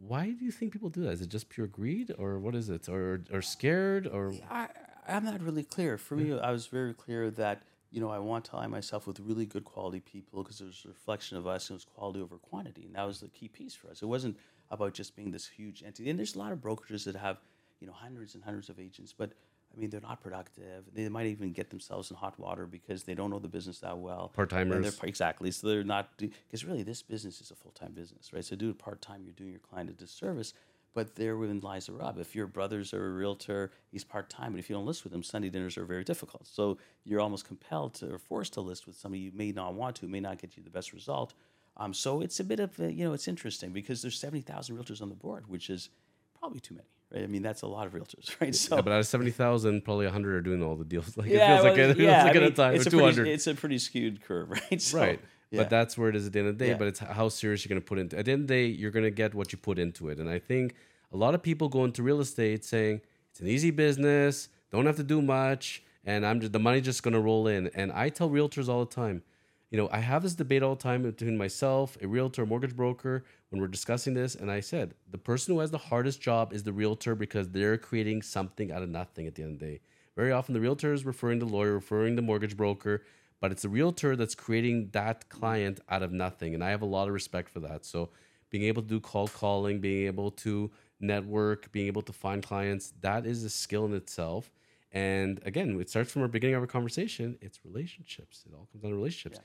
Why 0.00 0.30
do 0.30 0.44
you 0.44 0.52
think 0.52 0.72
people 0.72 0.88
do 0.90 1.02
that? 1.02 1.10
Is 1.10 1.20
it 1.22 1.28
just 1.28 1.48
pure 1.48 1.66
greed, 1.66 2.14
or 2.16 2.38
what 2.38 2.54
is 2.54 2.70
it, 2.70 2.88
or 2.88 3.22
or 3.32 3.42
scared, 3.42 4.06
or? 4.06 4.32
I, 4.48 4.68
I'm 5.08 5.24
not 5.24 5.42
really 5.42 5.64
clear. 5.64 5.98
For 5.98 6.14
me, 6.14 6.38
I 6.38 6.52
was 6.52 6.66
very 6.66 6.94
clear 6.94 7.30
that 7.32 7.62
you 7.90 8.00
know, 8.00 8.10
I 8.10 8.18
want 8.18 8.44
to 8.46 8.56
align 8.56 8.70
myself 8.70 9.06
with 9.06 9.20
really 9.20 9.46
good 9.46 9.64
quality 9.64 10.00
people 10.00 10.42
because 10.42 10.60
it 10.60 10.66
was 10.66 10.82
a 10.84 10.88
reflection 10.88 11.36
of 11.36 11.46
us 11.46 11.68
and 11.68 11.74
it 11.74 11.78
was 11.78 11.84
quality 11.84 12.20
over 12.20 12.36
quantity. 12.36 12.84
And 12.84 12.94
that 12.94 13.06
was 13.06 13.20
the 13.20 13.28
key 13.28 13.48
piece 13.48 13.74
for 13.74 13.88
us. 13.88 14.02
It 14.02 14.06
wasn't 14.06 14.36
about 14.70 14.92
just 14.92 15.16
being 15.16 15.30
this 15.30 15.46
huge 15.46 15.82
entity. 15.82 16.10
And 16.10 16.18
there's 16.18 16.34
a 16.34 16.38
lot 16.38 16.52
of 16.52 16.60
brokerages 16.60 17.04
that 17.04 17.16
have, 17.16 17.38
you 17.80 17.86
know, 17.86 17.94
hundreds 17.94 18.34
and 18.34 18.44
hundreds 18.44 18.68
of 18.68 18.78
agents, 18.78 19.14
but 19.16 19.32
I 19.74 19.78
mean, 19.78 19.90
they're 19.90 20.00
not 20.00 20.20
productive. 20.22 20.84
They 20.94 21.08
might 21.08 21.26
even 21.26 21.52
get 21.52 21.70
themselves 21.70 22.10
in 22.10 22.16
hot 22.16 22.38
water 22.38 22.66
because 22.66 23.04
they 23.04 23.14
don't 23.14 23.30
know 23.30 23.38
the 23.38 23.48
business 23.48 23.80
that 23.80 23.98
well. 23.98 24.32
Part 24.34 24.50
timers. 24.50 24.98
Exactly. 25.02 25.50
So 25.50 25.68
they're 25.68 25.84
not, 25.84 26.10
because 26.16 26.64
really 26.64 26.82
this 26.82 27.02
business 27.02 27.40
is 27.40 27.50
a 27.50 27.54
full 27.54 27.72
time 27.72 27.92
business, 27.92 28.32
right? 28.32 28.44
So 28.44 28.56
do 28.56 28.70
it 28.70 28.78
part 28.78 29.02
time, 29.02 29.22
you're 29.24 29.34
doing 29.34 29.50
your 29.50 29.60
client 29.60 29.90
a 29.90 29.92
disservice. 29.92 30.54
But 30.98 31.14
therein 31.14 31.60
lies 31.60 31.86
the 31.86 31.92
rub. 31.92 32.18
If 32.18 32.34
your 32.34 32.48
brothers 32.48 32.92
are 32.92 33.06
a 33.06 33.10
realtor, 33.10 33.70
he's 33.92 34.02
part 34.02 34.28
time, 34.28 34.50
but 34.50 34.58
if 34.58 34.68
you 34.68 34.74
don't 34.74 34.84
list 34.84 35.04
with 35.04 35.12
him, 35.12 35.22
Sunday 35.22 35.48
dinners 35.48 35.78
are 35.78 35.84
very 35.84 36.02
difficult. 36.02 36.48
So 36.48 36.76
you're 37.04 37.20
almost 37.20 37.46
compelled 37.46 37.94
to 37.94 38.12
or 38.14 38.18
forced 38.18 38.54
to 38.54 38.62
list 38.62 38.84
with 38.84 38.96
somebody 38.96 39.20
you 39.20 39.30
may 39.32 39.52
not 39.52 39.74
want 39.74 39.94
to, 39.98 40.08
may 40.08 40.18
not 40.18 40.42
get 40.42 40.56
you 40.56 40.62
the 40.64 40.70
best 40.70 40.92
result. 40.92 41.34
Um, 41.76 41.94
so 41.94 42.20
it's 42.20 42.40
a 42.40 42.44
bit 42.44 42.58
of 42.58 42.76
a, 42.80 42.92
you 42.92 43.04
know 43.04 43.12
it's 43.12 43.28
interesting 43.28 43.70
because 43.70 44.02
there's 44.02 44.18
seventy 44.18 44.40
thousand 44.40 44.76
realtors 44.76 45.00
on 45.00 45.08
the 45.08 45.14
board, 45.14 45.44
which 45.46 45.70
is 45.70 45.88
probably 46.36 46.58
too 46.58 46.74
many. 46.74 46.88
Right? 47.14 47.22
I 47.22 47.28
mean, 47.28 47.42
that's 47.42 47.62
a 47.62 47.68
lot 47.68 47.86
of 47.86 47.92
realtors, 47.92 48.34
right? 48.40 48.52
So, 48.52 48.74
yeah, 48.74 48.82
but 48.82 48.92
out 48.92 48.98
of 48.98 49.06
seventy 49.06 49.30
thousand, 49.30 49.84
probably 49.84 50.08
hundred 50.08 50.34
are 50.34 50.40
doing 50.40 50.64
all 50.64 50.74
the 50.74 50.84
deals. 50.84 51.16
Like 51.16 51.28
yeah, 51.28 51.34
it 51.60 51.62
feels 51.62 51.76
well, 51.76 51.86
like 51.86 51.96
a, 51.96 52.02
yeah, 52.02 52.24
like 52.24 52.36
I 52.36 52.40
mean, 52.40 52.48
a 52.48 52.50
time, 52.50 52.74
it's 52.74 52.86
a, 52.86 52.90
pretty, 52.90 53.30
it's 53.30 53.46
a 53.46 53.54
pretty 53.54 53.78
skewed 53.78 54.20
curve, 54.20 54.50
right? 54.50 54.82
So, 54.82 54.98
right. 54.98 55.20
Yeah. 55.50 55.62
But 55.62 55.70
that's 55.70 55.96
where 55.96 56.10
it 56.10 56.16
is 56.16 56.26
at 56.26 56.32
the 56.32 56.40
end 56.40 56.48
of 56.48 56.58
the 56.58 56.64
day. 56.64 56.72
Yeah. 56.72 56.76
But 56.76 56.88
it's 56.88 56.98
how 56.98 57.28
serious 57.28 57.64
you're 57.64 57.70
going 57.70 57.80
to 57.80 57.86
put 57.86 57.98
into. 57.98 58.18
At 58.18 58.26
the 58.26 58.32
end 58.32 58.42
of 58.42 58.48
the 58.48 58.54
day, 58.54 58.66
you're 58.66 58.90
going 58.90 59.04
to 59.04 59.10
get 59.10 59.34
what 59.34 59.52
you 59.52 59.58
put 59.58 59.78
into 59.78 60.08
it, 60.08 60.18
and 60.18 60.28
I 60.28 60.38
think 60.38 60.74
a 61.12 61.16
lot 61.16 61.34
of 61.34 61.42
people 61.42 61.68
go 61.68 61.84
into 61.84 62.02
real 62.02 62.20
estate 62.20 62.64
saying 62.64 63.00
it's 63.30 63.40
an 63.40 63.48
easy 63.48 63.70
business, 63.70 64.48
don't 64.70 64.86
have 64.86 64.96
to 64.96 65.02
do 65.02 65.22
much, 65.22 65.82
and 66.04 66.24
I'm 66.24 66.40
just 66.40 66.52
the 66.52 66.58
money's 66.58 66.84
just 66.84 67.02
gonna 67.02 67.20
roll 67.20 67.46
in. 67.46 67.68
And 67.74 67.92
I 67.92 68.08
tell 68.08 68.30
realtors 68.30 68.68
all 68.68 68.84
the 68.84 68.94
time, 68.94 69.22
you 69.70 69.76
know, 69.76 69.88
I 69.92 69.98
have 69.98 70.22
this 70.22 70.34
debate 70.34 70.62
all 70.62 70.74
the 70.74 70.82
time 70.82 71.02
between 71.02 71.36
myself, 71.36 71.98
a 72.00 72.08
realtor, 72.08 72.42
a 72.42 72.46
mortgage 72.46 72.74
broker, 72.74 73.24
when 73.50 73.60
we're 73.60 73.68
discussing 73.68 74.14
this. 74.14 74.34
And 74.34 74.50
I 74.50 74.60
said, 74.60 74.94
the 75.10 75.18
person 75.18 75.54
who 75.54 75.60
has 75.60 75.70
the 75.70 75.78
hardest 75.78 76.20
job 76.20 76.52
is 76.52 76.62
the 76.62 76.72
realtor 76.72 77.14
because 77.14 77.50
they're 77.50 77.76
creating 77.76 78.22
something 78.22 78.72
out 78.72 78.82
of 78.82 78.88
nothing 78.88 79.26
at 79.26 79.34
the 79.34 79.42
end 79.42 79.54
of 79.54 79.58
the 79.58 79.66
day. 79.66 79.80
Very 80.16 80.32
often, 80.32 80.54
the 80.54 80.60
realtor 80.60 80.92
is 80.92 81.04
referring 81.04 81.38
to 81.40 81.46
lawyer, 81.46 81.74
referring 81.74 82.16
to 82.16 82.22
mortgage 82.22 82.56
broker, 82.56 83.04
but 83.40 83.52
it's 83.52 83.62
the 83.62 83.68
realtor 83.68 84.16
that's 84.16 84.34
creating 84.34 84.88
that 84.92 85.28
client 85.28 85.80
out 85.88 86.02
of 86.02 86.12
nothing. 86.12 86.54
And 86.54 86.64
I 86.64 86.70
have 86.70 86.82
a 86.82 86.86
lot 86.86 87.06
of 87.06 87.14
respect 87.14 87.48
for 87.50 87.60
that. 87.60 87.84
So, 87.84 88.10
being 88.50 88.64
able 88.64 88.82
to 88.82 88.88
do 88.88 89.00
cold 89.00 89.32
calling, 89.34 89.80
being 89.80 90.06
able 90.06 90.30
to 90.30 90.70
network, 91.00 91.70
being 91.72 91.86
able 91.86 92.02
to 92.02 92.12
find 92.12 92.42
clients, 92.42 92.92
that 93.00 93.26
is 93.26 93.44
a 93.44 93.50
skill 93.50 93.84
in 93.84 93.94
itself. 93.94 94.50
And 94.92 95.40
again, 95.44 95.78
it 95.80 95.90
starts 95.90 96.10
from 96.10 96.22
our 96.22 96.28
beginning 96.28 96.56
of 96.56 96.62
our 96.62 96.66
conversation. 96.66 97.36
It's 97.40 97.60
relationships. 97.64 98.44
It 98.46 98.54
all 98.54 98.66
comes 98.72 98.82
down 98.82 98.92
to 98.92 98.96
relationships. 98.96 99.38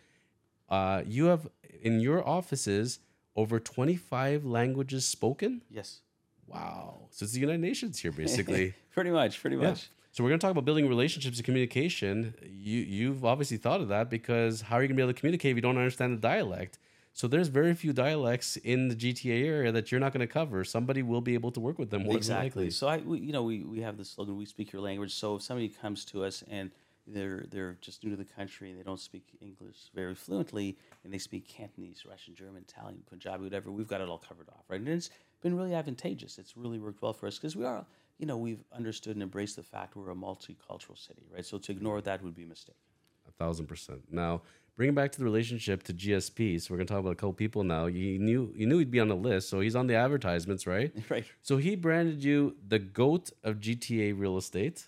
Yeah. 0.70 0.76
Uh, 0.76 1.04
you 1.06 1.26
have 1.26 1.48
in 1.82 2.00
your 2.00 2.28
offices 2.28 3.00
over 3.36 3.60
25 3.60 4.46
languages 4.46 5.06
spoken. 5.06 5.62
Yes. 5.70 6.00
Wow. 6.48 7.08
So 7.12 7.26
it's 7.26 7.34
the 7.34 7.40
United 7.40 7.62
Nations 7.62 8.00
here, 8.00 8.12
basically. 8.12 8.74
pretty 8.94 9.10
much. 9.10 9.42
Pretty 9.42 9.56
much. 9.58 9.84
Yeah. 9.84 10.04
So 10.12 10.24
we're 10.24 10.30
going 10.30 10.40
to 10.40 10.46
talk 10.46 10.52
about 10.52 10.66
building 10.66 10.88
relationships 10.88 11.38
and 11.38 11.46
communication. 11.46 12.36
You 12.44 12.80
you've 12.82 13.26
obviously 13.26 13.58
thought 13.58 13.82
of 13.82 13.88
that 13.88 14.10
because 14.12 14.62
how 14.62 14.76
are 14.76 14.84
you 14.84 14.88
going 14.88 14.96
to 14.96 15.02
be 15.02 15.04
able 15.04 15.14
to 15.14 15.20
communicate 15.20 15.52
if 15.52 15.58
you 15.58 15.62
don't 15.62 15.78
understand 15.78 16.14
the 16.14 16.22
dialect? 16.22 16.78
So 17.16 17.28
there's 17.28 17.48
very 17.48 17.76
few 17.76 17.94
dialects 17.94 18.58
in 18.58 18.88
the 18.88 18.96
GTA 18.96 19.46
area 19.46 19.72
that 19.72 19.92
you're 19.92 20.02
not 20.02 20.14
going 20.14 20.28
to 20.28 20.34
cover. 20.34 20.64
Somebody 20.64 21.04
will 21.04 21.22
be 21.22 21.36
able 21.36 21.52
to 21.52 21.60
work 21.60 21.78
with 21.78 21.92
them 21.92 22.06
more 22.06 22.18
exactly. 22.18 22.72
So 22.72 22.88
I, 22.88 22.98
we, 22.98 23.20
you 23.20 23.32
know, 23.32 23.44
we, 23.44 23.64
we 23.64 23.82
have 23.82 23.98
the 23.98 24.06
slogan, 24.06 24.36
"We 24.36 24.46
speak 24.46 24.74
your 24.74 24.82
language." 24.82 25.14
So 25.14 25.36
if 25.36 25.44
somebody 25.44 25.70
comes 25.70 26.06
to 26.06 26.24
us 26.24 26.44
and 26.50 26.72
they're 27.06 27.46
they're 27.52 27.78
just 27.82 28.04
new 28.04 28.10
to 28.10 28.16
the 28.16 28.26
country 28.26 28.72
and 28.72 28.80
they 28.80 28.84
don't 28.84 29.00
speak 29.00 29.26
English 29.42 29.92
very 29.94 30.16
fluently 30.16 30.78
and 31.04 31.14
they 31.14 31.20
speak 31.20 31.48
Cantonese, 31.48 32.04
Russian, 32.10 32.34
German, 32.34 32.66
Italian, 32.68 33.04
Punjabi, 33.08 33.44
whatever, 33.44 33.72
we've 33.72 33.88
got 33.88 34.02
it 34.02 34.10
all 34.10 34.18
covered 34.18 34.50
off, 34.50 34.64
right? 34.68 34.80
And 34.80 34.90
it's 34.90 35.12
been 35.42 35.56
really 35.56 35.76
advantageous. 35.76 36.40
It's 36.40 36.58
really 36.58 36.80
worked 36.80 37.02
well 37.04 37.14
for 37.14 37.28
us 37.28 37.38
because 37.38 37.56
we 37.56 37.66
are, 37.66 37.86
you 38.18 38.26
know, 38.26 38.38
we've 38.38 38.64
understood 38.72 39.16
and 39.16 39.22
embraced 39.22 39.56
the 39.58 39.64
fact 39.64 39.96
we're 39.96 40.10
a 40.10 40.16
multicultural 40.16 40.98
city, 40.98 41.28
right? 41.32 41.46
So 41.46 41.60
to 41.60 41.72
ignore 41.72 42.02
that 42.02 42.24
would 42.24 42.36
be 42.36 42.44
a 42.44 42.48
mistake. 42.48 42.76
Thousand 43.40 43.66
percent. 43.68 44.02
Now 44.12 44.42
bring 44.76 44.90
it 44.90 44.96
back 44.96 45.12
to 45.12 45.20
the 45.20 45.26
relationship 45.26 45.84
to 45.84 45.94
GSP. 45.94 46.62
So 46.62 46.74
we're 46.74 46.78
gonna 46.78 46.88
talk 46.88 47.00
about 47.00 47.12
a 47.12 47.16
couple 47.16 47.34
people 47.34 47.64
now. 47.64 47.86
You 47.86 48.20
knew 48.20 48.52
you 48.56 48.66
knew 48.66 48.78
he'd 48.80 48.92
be 48.92 49.00
on 49.00 49.08
the 49.08 49.16
list, 49.16 49.50
so 49.50 49.60
he's 49.60 49.76
on 49.76 49.88
the 49.88 49.96
advertisements, 49.96 50.66
right? 50.68 50.92
Right. 51.10 51.26
So 51.42 51.58
he 51.58 51.76
branded 51.76 52.24
you 52.24 52.56
the 52.68 52.80
goat 52.80 53.32
of 53.44 53.60
GTA 53.60 54.18
real 54.18 54.38
estate. 54.38 54.88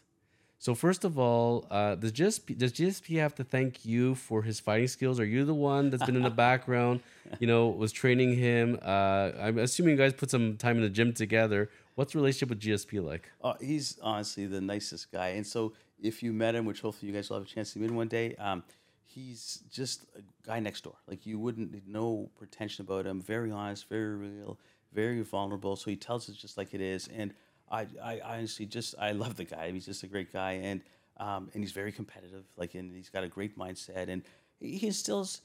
So 0.58 0.74
first 0.74 1.04
of 1.04 1.20
all, 1.20 1.68
uh, 1.70 1.96
does 1.96 2.12
GSP 2.12 2.58
does 2.58 2.72
GSP 2.74 3.20
have 3.20 3.36
to 3.36 3.43
thank 3.43 3.86
you 3.86 4.16
for 4.16 4.41
his 4.41 4.60
fighting 4.60 4.88
skills? 4.88 5.20
Are 5.20 5.26
you 5.26 5.46
the 5.46 5.54
one 5.54 5.89
that's 5.89 6.06
been 6.06 6.16
in 6.16 6.24
the 6.24 6.30
background? 6.48 7.02
You 7.39 7.48
know, 7.48 7.68
was 7.70 7.91
training 7.91 8.36
him. 8.36 8.80
Uh, 8.82 9.32
I'm 9.39 9.60
assuming 9.60 9.91
you 9.91 9.98
guys 9.98 10.14
put 10.14 10.32
some 10.32 10.58
time 10.58 10.78
in 10.78 10.82
the 10.84 10.89
gym 10.89 11.14
together. 11.14 11.70
What's 11.96 12.14
the 12.14 12.20
relationship 12.20 12.50
with 12.50 12.60
GSP 12.60 13.04
like? 13.04 13.32
Uh, 13.41 13.54
he's 13.60 13.98
honestly 14.02 14.46
the 14.46 14.62
nicest 14.62 15.12
guy, 15.12 15.30
and 15.30 15.48
so 15.48 15.74
if 16.02 16.22
you 16.22 16.34
met 16.34 16.56
him, 16.56 16.66
which 16.66 16.82
hopefully 16.82 17.10
you 17.10 17.16
guys 17.16 17.30
will 17.30 17.38
have 17.38 17.48
a 17.48 17.50
chance 17.50 17.74
to 17.74 17.80
meet 17.80 17.89
him 17.89 17.96
one 17.96 18.10
day. 18.10 18.36
Um, 18.36 18.64
he's 19.06 19.64
just 19.72 20.06
a 20.18 20.22
guy 20.46 20.60
next 20.60 20.84
door. 20.84 20.96
Like 21.08 21.26
you 21.26 21.39
wouldn't 21.39 21.88
no 21.88 22.30
pretension 22.38 22.84
about 22.84 23.06
him. 23.06 23.22
Very 23.22 23.50
honest, 23.50 23.88
very 23.88 24.16
real, 24.16 24.60
very 24.91 25.22
vulnerable. 25.22 25.76
So 25.76 25.89
he 25.89 25.96
tells 25.96 26.30
us 26.30 26.36
just 26.36 26.58
like 26.58 26.74
it 26.74 26.82
is. 26.82 27.08
And 27.08 27.34
I, 27.72 27.88
I 28.04 28.20
honestly 28.24 28.66
just 28.66 28.96
I 29.00 29.12
love 29.14 29.36
the 29.36 29.46
guy. 29.46 29.72
He's 29.72 29.86
just 29.86 30.04
a 30.04 30.08
great 30.08 30.32
guy, 30.32 30.54
and 30.54 30.82
um, 31.18 31.50
and 31.54 31.64
he's 31.64 31.72
very 31.72 31.91
competitive. 31.91 32.43
Like 32.58 32.76
and 32.76 32.93
he's 32.93 33.10
got 33.10 33.24
a 33.24 33.30
great 33.30 33.58
mindset, 33.58 34.10
and 34.10 34.24
he 34.60 34.86
instills 34.86 35.41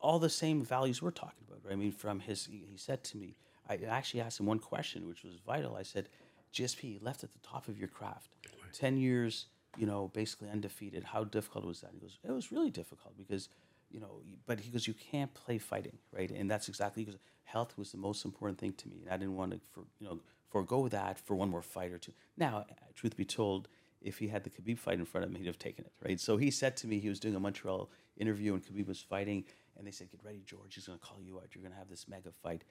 all 0.00 0.18
the 0.18 0.28
same 0.28 0.62
values 0.62 1.00
we're 1.00 1.10
talking 1.12 1.44
about. 1.46 1.60
Right? 1.64 1.72
I 1.72 1.76
mean, 1.76 1.92
from 1.92 2.20
his 2.20 2.46
he 2.46 2.76
said 2.76 3.04
to 3.04 3.16
me, 3.16 3.36
I 3.68 3.78
actually 3.88 4.20
asked 4.20 4.40
him 4.40 4.46
one 4.46 4.58
question, 4.58 5.08
which 5.08 5.22
was 5.22 5.34
vital. 5.46 5.76
I 5.76 5.82
said, 5.82 6.08
GSP 6.52 7.02
left 7.02 7.24
at 7.24 7.32
the 7.32 7.38
top 7.38 7.68
of 7.68 7.78
your 7.78 7.88
craft, 7.88 8.28
ten 8.72 8.96
years 8.96 9.46
you 9.76 9.86
know, 9.86 10.10
basically 10.14 10.48
undefeated. 10.50 11.04
How 11.04 11.24
difficult 11.24 11.64
was 11.64 11.80
that? 11.80 11.90
He 11.92 11.98
goes, 11.98 12.18
it 12.22 12.30
was 12.30 12.52
really 12.52 12.70
difficult 12.70 13.16
because, 13.16 13.48
you 13.90 14.00
know, 14.00 14.22
but 14.46 14.60
he 14.60 14.70
goes, 14.70 14.86
you 14.86 14.94
can't 14.94 15.32
play 15.34 15.58
fighting, 15.58 15.98
right? 16.12 16.30
And 16.30 16.50
that's 16.50 16.68
exactly 16.68 17.04
because 17.04 17.20
health 17.44 17.76
was 17.76 17.92
the 17.92 17.98
most 17.98 18.24
important 18.24 18.58
thing 18.58 18.72
to 18.74 18.88
me, 18.88 19.02
and 19.04 19.12
I 19.12 19.16
didn't 19.16 19.36
want 19.36 19.52
to, 19.52 19.60
for 19.72 19.84
you 19.98 20.06
know, 20.06 20.20
forego 20.50 20.88
that 20.88 21.18
for 21.18 21.34
one 21.34 21.50
more 21.50 21.62
fight 21.62 21.92
or 21.92 21.98
two. 21.98 22.12
Now, 22.36 22.66
truth 22.94 23.16
be 23.16 23.24
told, 23.24 23.68
if 24.00 24.18
he 24.18 24.28
had 24.28 24.44
the 24.44 24.50
Khabib 24.50 24.78
fight 24.78 24.98
in 24.98 25.04
front 25.06 25.24
of 25.24 25.30
him, 25.30 25.36
he'd 25.36 25.46
have 25.46 25.58
taken 25.58 25.84
it, 25.84 25.92
right? 26.04 26.20
So 26.20 26.36
he 26.36 26.50
said 26.50 26.76
to 26.78 26.86
me, 26.86 27.00
he 27.00 27.08
was 27.08 27.18
doing 27.18 27.34
a 27.34 27.40
Montreal 27.40 27.90
interview, 28.16 28.54
and 28.54 28.62
Khabib 28.62 28.86
was 28.86 29.00
fighting, 29.00 29.44
and 29.76 29.86
they 29.86 29.90
said, 29.90 30.10
"Get 30.10 30.20
ready, 30.22 30.42
George. 30.46 30.74
He's 30.74 30.86
going 30.86 30.98
to 30.98 31.04
call 31.04 31.20
you 31.20 31.38
out. 31.38 31.48
You're 31.52 31.62
going 31.62 31.72
to 31.72 31.78
have 31.78 31.88
this 31.88 32.06
mega 32.06 32.30
fight." 32.30 32.62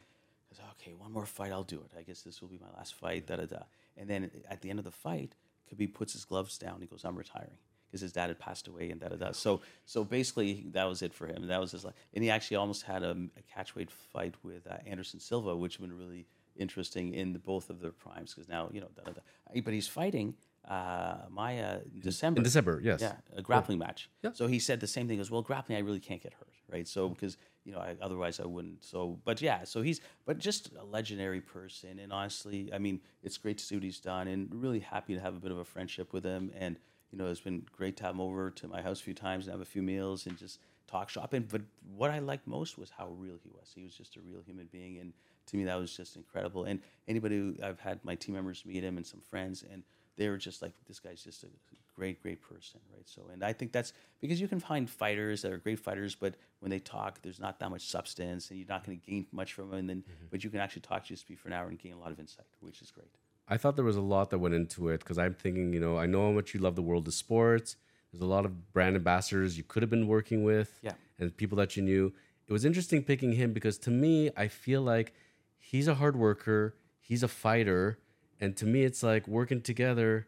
I 0.53 0.57
said, 0.57 0.65
"Okay, 0.79 0.93
one 0.93 1.11
more 1.11 1.25
fight, 1.25 1.51
I'll 1.51 1.63
do 1.63 1.81
it. 1.81 1.97
I 1.97 2.03
guess 2.03 2.21
this 2.21 2.41
will 2.41 2.49
be 2.49 2.59
my 2.59 2.69
last 2.77 2.95
fight." 2.95 3.27
Da 3.27 3.37
da 3.37 3.45
da. 3.45 3.63
And 3.97 4.09
then 4.09 4.29
at 4.49 4.61
the 4.61 4.69
end 4.69 4.79
of 4.79 4.85
the 4.85 4.91
fight, 4.91 5.35
Khabib 5.71 5.93
puts 5.93 6.13
his 6.13 6.25
gloves 6.25 6.57
down. 6.57 6.81
He 6.81 6.87
goes, 6.87 7.03
"I'm 7.03 7.15
retiring," 7.15 7.57
because 7.87 8.01
his 8.01 8.11
dad 8.13 8.27
had 8.27 8.39
passed 8.39 8.67
away 8.67 8.89
and 8.89 8.99
da 8.99 9.09
da 9.09 9.15
da. 9.15 9.31
So 9.31 9.61
so 9.85 10.03
basically 10.03 10.65
that 10.71 10.85
was 10.85 11.01
it 11.01 11.13
for 11.13 11.27
him. 11.27 11.47
That 11.47 11.59
was 11.59 11.71
his 11.71 11.83
life. 11.83 11.95
And 12.13 12.23
he 12.23 12.29
actually 12.29 12.57
almost 12.57 12.83
had 12.83 13.03
a, 13.03 13.11
a 13.11 13.59
catchweight 13.59 13.89
fight 13.89 14.35
with 14.43 14.67
uh, 14.67 14.77
Anderson 14.85 15.19
Silva, 15.19 15.55
which 15.55 15.79
would 15.79 15.89
have 15.89 15.97
been 15.97 16.07
really 16.07 16.25
interesting 16.55 17.13
in 17.13 17.33
the, 17.33 17.39
both 17.39 17.69
of 17.69 17.79
their 17.79 17.91
primes 17.91 18.33
because 18.33 18.47
now 18.47 18.69
you 18.71 18.81
know 18.81 18.89
da 18.95 19.03
da 19.03 19.11
da. 19.13 19.61
But 19.61 19.73
he's 19.73 19.87
fighting 19.87 20.35
uh, 20.67 21.15
Maia 21.29 21.79
December. 21.99 22.39
In 22.39 22.43
December, 22.43 22.79
yes. 22.83 23.01
Yeah, 23.01 23.13
a 23.35 23.41
grappling 23.41 23.79
match. 23.79 24.09
Yeah. 24.23 24.31
So 24.33 24.47
he 24.47 24.59
said 24.59 24.79
the 24.79 24.87
same 24.87 25.07
thing 25.07 25.19
as 25.19 25.29
well. 25.29 25.41
Grappling, 25.41 25.77
I 25.77 25.81
really 25.81 25.99
can't 25.99 26.21
get 26.21 26.33
hurt, 26.33 26.53
right? 26.71 26.87
So 26.87 27.09
because 27.09 27.37
you 27.65 27.71
know, 27.71 27.79
I, 27.79 27.95
otherwise 28.01 28.39
I 28.39 28.45
wouldn't. 28.45 28.83
So, 28.83 29.19
but 29.23 29.41
yeah, 29.41 29.63
so 29.63 29.81
he's, 29.81 30.01
but 30.25 30.37
just 30.37 30.71
a 30.79 30.83
legendary 30.83 31.41
person. 31.41 31.99
And 31.99 32.11
honestly, 32.11 32.69
I 32.73 32.77
mean, 32.77 32.99
it's 33.23 33.37
great 33.37 33.57
to 33.57 33.63
see 33.63 33.75
what 33.75 33.83
he's 33.83 33.99
done 33.99 34.27
and 34.27 34.53
really 34.53 34.79
happy 34.79 35.13
to 35.13 35.21
have 35.21 35.35
a 35.35 35.39
bit 35.39 35.51
of 35.51 35.57
a 35.57 35.65
friendship 35.65 36.13
with 36.13 36.23
him. 36.23 36.51
And, 36.57 36.77
you 37.11 37.17
know, 37.17 37.27
it's 37.27 37.39
been 37.39 37.65
great 37.71 37.97
to 37.97 38.03
have 38.03 38.15
him 38.15 38.21
over 38.21 38.49
to 38.49 38.67
my 38.67 38.81
house 38.81 38.99
a 38.99 39.03
few 39.03 39.13
times 39.13 39.45
and 39.45 39.53
have 39.53 39.61
a 39.61 39.65
few 39.65 39.81
meals 39.81 40.25
and 40.25 40.37
just 40.37 40.59
talk 40.87 41.09
shopping. 41.09 41.47
But 41.49 41.61
what 41.95 42.11
I 42.11 42.19
liked 42.19 42.47
most 42.47 42.77
was 42.77 42.89
how 42.89 43.09
real 43.09 43.35
he 43.41 43.49
was. 43.49 43.71
He 43.73 43.83
was 43.83 43.95
just 43.95 44.17
a 44.17 44.19
real 44.21 44.41
human 44.45 44.67
being. 44.71 44.97
And 44.99 45.13
to 45.47 45.57
me, 45.57 45.63
that 45.65 45.79
was 45.79 45.95
just 45.95 46.15
incredible. 46.15 46.65
And 46.65 46.81
anybody 47.07 47.37
who 47.37 47.55
I've 47.63 47.79
had 47.79 48.03
my 48.03 48.15
team 48.15 48.35
members 48.35 48.65
meet 48.65 48.83
him 48.83 48.97
and 48.97 49.05
some 49.05 49.21
friends, 49.21 49.63
and 49.71 49.83
they 50.17 50.29
were 50.29 50.37
just 50.37 50.61
like, 50.61 50.73
this 50.87 50.99
guy's 50.99 51.23
just 51.23 51.43
a 51.43 51.47
great, 51.95 52.21
great 52.21 52.41
person, 52.41 52.79
right? 52.93 53.07
So, 53.07 53.23
and 53.31 53.43
I 53.43 53.53
think 53.53 53.71
that's 53.71 53.93
because 54.19 54.39
you 54.41 54.47
can 54.47 54.59
find 54.59 54.89
fighters 54.89 55.41
that 55.41 55.51
are 55.51 55.57
great 55.57 55.79
fighters, 55.79 56.15
but 56.15 56.35
when 56.59 56.69
they 56.69 56.79
talk, 56.79 57.21
there's 57.21 57.39
not 57.39 57.59
that 57.59 57.69
much 57.69 57.87
substance, 57.87 58.49
and 58.49 58.59
you're 58.59 58.67
not 58.67 58.85
going 58.85 58.99
to 58.99 59.05
gain 59.05 59.27
much 59.31 59.53
from 59.53 59.69
them. 59.69 59.79
And 59.79 59.89
then, 59.89 59.97
mm-hmm. 59.97 60.25
but 60.31 60.43
you 60.43 60.49
can 60.49 60.59
actually 60.59 60.81
talk 60.81 61.05
to 61.05 61.13
GSP 61.13 61.37
for 61.37 61.47
an 61.47 61.53
hour 61.53 61.67
and 61.67 61.77
gain 61.77 61.93
a 61.93 61.99
lot 61.99 62.11
of 62.11 62.19
insight, 62.19 62.45
which 62.59 62.81
is 62.81 62.91
great. 62.91 63.09
I 63.47 63.57
thought 63.57 63.75
there 63.75 63.85
was 63.85 63.97
a 63.97 64.01
lot 64.01 64.29
that 64.29 64.39
went 64.39 64.55
into 64.55 64.89
it 64.89 64.99
because 64.99 65.17
I'm 65.17 65.33
thinking, 65.33 65.73
you 65.73 65.79
know, 65.79 65.97
I 65.97 66.05
know 66.05 66.27
how 66.27 66.31
much 66.31 66.53
you 66.53 66.59
love 66.59 66.75
the 66.75 66.81
world 66.81 67.07
of 67.07 67.13
sports. 67.13 67.75
There's 68.11 68.21
a 68.21 68.25
lot 68.25 68.45
of 68.45 68.73
brand 68.73 68.95
ambassadors 68.95 69.57
you 69.57 69.63
could 69.63 69.83
have 69.83 69.89
been 69.89 70.07
working 70.07 70.43
with, 70.43 70.79
yeah. 70.81 70.93
and 71.19 71.35
people 71.35 71.57
that 71.57 71.75
you 71.75 71.83
knew. 71.83 72.13
It 72.47 72.53
was 72.53 72.65
interesting 72.65 73.03
picking 73.03 73.33
him 73.33 73.53
because 73.53 73.77
to 73.79 73.91
me, 73.91 74.29
I 74.37 74.47
feel 74.47 74.81
like 74.81 75.13
he's 75.57 75.87
a 75.87 75.95
hard 75.95 76.15
worker, 76.15 76.75
he's 77.01 77.23
a 77.23 77.27
fighter, 77.27 77.99
and 78.39 78.55
to 78.57 78.65
me, 78.65 78.83
it's 78.83 79.01
like 79.01 79.27
working 79.27 79.61
together 79.61 80.27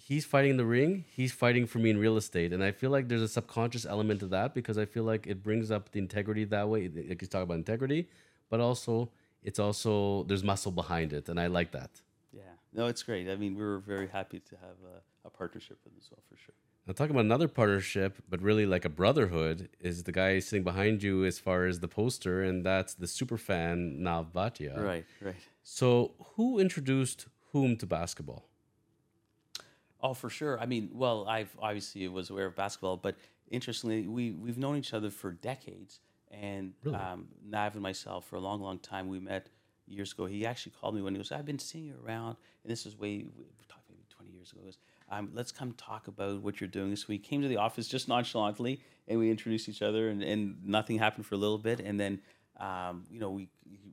he's 0.00 0.24
fighting 0.24 0.52
in 0.52 0.56
the 0.56 0.64
ring, 0.64 1.04
he's 1.08 1.32
fighting 1.32 1.66
for 1.66 1.78
me 1.78 1.90
in 1.90 1.98
real 1.98 2.16
estate. 2.16 2.52
And 2.52 2.62
I 2.64 2.72
feel 2.72 2.90
like 2.90 3.08
there's 3.08 3.22
a 3.22 3.28
subconscious 3.28 3.84
element 3.84 4.20
to 4.20 4.26
that 4.28 4.54
because 4.54 4.78
I 4.78 4.86
feel 4.86 5.04
like 5.04 5.26
it 5.26 5.42
brings 5.42 5.70
up 5.70 5.92
the 5.92 5.98
integrity 5.98 6.44
that 6.44 6.68
way. 6.68 6.88
Like 6.88 7.20
you 7.22 7.28
talk 7.28 7.42
about 7.42 7.54
integrity, 7.54 8.08
but 8.48 8.60
also 8.60 9.10
it's 9.42 9.58
also 9.58 10.24
there's 10.24 10.44
muscle 10.44 10.72
behind 10.72 11.12
it, 11.12 11.28
and 11.28 11.38
I 11.38 11.46
like 11.46 11.72
that. 11.72 11.90
Yeah, 12.32 12.42
no, 12.72 12.86
it's 12.86 13.02
great. 13.02 13.28
I 13.28 13.36
mean, 13.36 13.56
we 13.56 13.62
were 13.62 13.78
very 13.78 14.08
happy 14.08 14.40
to 14.40 14.56
have 14.56 14.78
a, 14.94 15.28
a 15.28 15.30
partnership 15.30 15.78
with 15.84 15.94
as 15.98 16.08
well, 16.10 16.22
for 16.28 16.36
sure. 16.36 16.54
Now, 16.86 16.94
talking 16.94 17.12
about 17.12 17.26
another 17.26 17.48
partnership, 17.48 18.16
but 18.28 18.40
really 18.42 18.66
like 18.66 18.84
a 18.84 18.88
brotherhood, 18.88 19.68
is 19.80 20.04
the 20.04 20.12
guy 20.12 20.38
sitting 20.40 20.64
behind 20.64 21.02
you 21.02 21.24
as 21.24 21.38
far 21.38 21.66
as 21.66 21.80
the 21.80 21.88
poster, 21.88 22.42
and 22.42 22.64
that's 22.64 22.94
the 22.94 23.06
super 23.06 23.36
fan 23.36 24.02
Nav 24.02 24.32
Bhatia. 24.32 24.82
Right, 24.82 25.04
right. 25.20 25.34
So, 25.62 26.12
who 26.34 26.58
introduced 26.58 27.26
whom 27.52 27.76
to 27.76 27.86
basketball? 27.86 28.49
Oh, 30.02 30.14
for 30.14 30.30
sure. 30.30 30.58
I 30.58 30.66
mean, 30.66 30.90
well, 30.92 31.26
I've 31.28 31.54
obviously 31.60 32.06
was 32.08 32.30
aware 32.30 32.46
of 32.46 32.56
basketball, 32.56 32.96
but 32.96 33.16
interestingly, 33.50 34.06
we 34.06 34.32
we've 34.32 34.58
known 34.58 34.76
each 34.76 34.94
other 34.94 35.10
for 35.10 35.32
decades. 35.32 36.00
And 36.30 36.74
really? 36.84 36.96
um, 36.96 37.26
Nav 37.44 37.74
and 37.74 37.82
myself, 37.82 38.24
for 38.26 38.36
a 38.36 38.40
long, 38.40 38.60
long 38.60 38.78
time, 38.78 39.08
we 39.08 39.18
met 39.18 39.48
years 39.86 40.12
ago. 40.12 40.26
He 40.26 40.46
actually 40.46 40.72
called 40.80 40.94
me 40.94 41.02
when 41.02 41.14
he 41.14 41.18
goes, 41.18 41.32
"I've 41.32 41.44
been 41.44 41.58
seeing 41.58 41.84
you 41.84 41.96
around," 42.04 42.36
and 42.62 42.70
this 42.70 42.86
is 42.86 42.96
way 42.96 43.26
maybe 43.36 43.64
20 43.68 44.32
years 44.32 44.52
ago. 44.52 44.60
He 44.60 44.66
goes, 44.66 44.78
um, 45.10 45.30
"Let's 45.34 45.52
come 45.52 45.72
talk 45.72 46.08
about 46.08 46.40
what 46.42 46.60
you're 46.60 46.68
doing." 46.68 46.94
So 46.96 47.06
we 47.08 47.18
came 47.18 47.42
to 47.42 47.48
the 47.48 47.56
office 47.56 47.88
just 47.88 48.08
nonchalantly, 48.08 48.80
and 49.08 49.18
we 49.18 49.30
introduced 49.30 49.68
each 49.68 49.82
other, 49.82 50.08
and, 50.08 50.22
and 50.22 50.64
nothing 50.64 50.98
happened 50.98 51.26
for 51.26 51.34
a 51.34 51.38
little 51.38 51.58
bit, 51.58 51.80
and 51.80 51.98
then 51.98 52.20
um, 52.58 53.04
you 53.10 53.18
know 53.18 53.30
we 53.30 53.48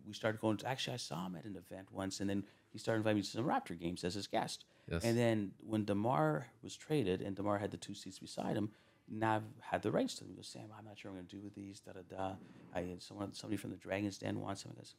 we 0.05 0.13
started 0.13 0.39
going. 0.39 0.57
To, 0.57 0.67
actually, 0.67 0.93
I 0.93 0.97
saw 0.97 1.25
him 1.25 1.35
at 1.35 1.45
an 1.45 1.55
event 1.55 1.91
once, 1.91 2.19
and 2.19 2.29
then 2.29 2.43
he 2.77 2.79
started 2.79 2.99
inviting 2.99 3.17
me 3.17 3.23
to 3.23 3.29
some 3.29 3.45
Raptor 3.45 3.79
games 3.79 4.03
as 4.03 4.13
his 4.13 4.27
guest. 4.27 4.65
Yes. 4.89 5.03
And 5.03 5.17
then 5.17 5.51
when 5.65 5.85
DeMar 5.85 6.47
was 6.63 6.75
traded, 6.75 7.21
and 7.21 7.35
DeMar 7.35 7.57
had 7.57 7.71
the 7.71 7.77
two 7.77 7.93
seats 7.93 8.19
beside 8.19 8.55
him, 8.55 8.69
Nav 9.09 9.43
had 9.61 9.81
the 9.81 9.91
rights 9.91 10.15
to 10.15 10.21
them. 10.21 10.29
He 10.31 10.35
goes, 10.35 10.47
Sam, 10.47 10.65
I'm 10.77 10.85
not 10.85 10.97
sure 10.97 11.09
I'm 11.09 11.17
going 11.17 11.27
to 11.27 11.35
do 11.35 11.41
with 11.41 11.55
these. 11.55 11.79
Da 11.79 11.93
da 11.93 12.01
da. 12.09 12.35
I 12.75 12.81
had 12.81 13.01
someone, 13.01 13.33
somebody 13.33 13.57
from 13.57 13.71
the 13.71 13.77
Dragons 13.77 14.17
Den 14.17 14.39
wants 14.41 14.63
them. 14.63 14.73
He 14.75 14.81
goes, 14.81 14.95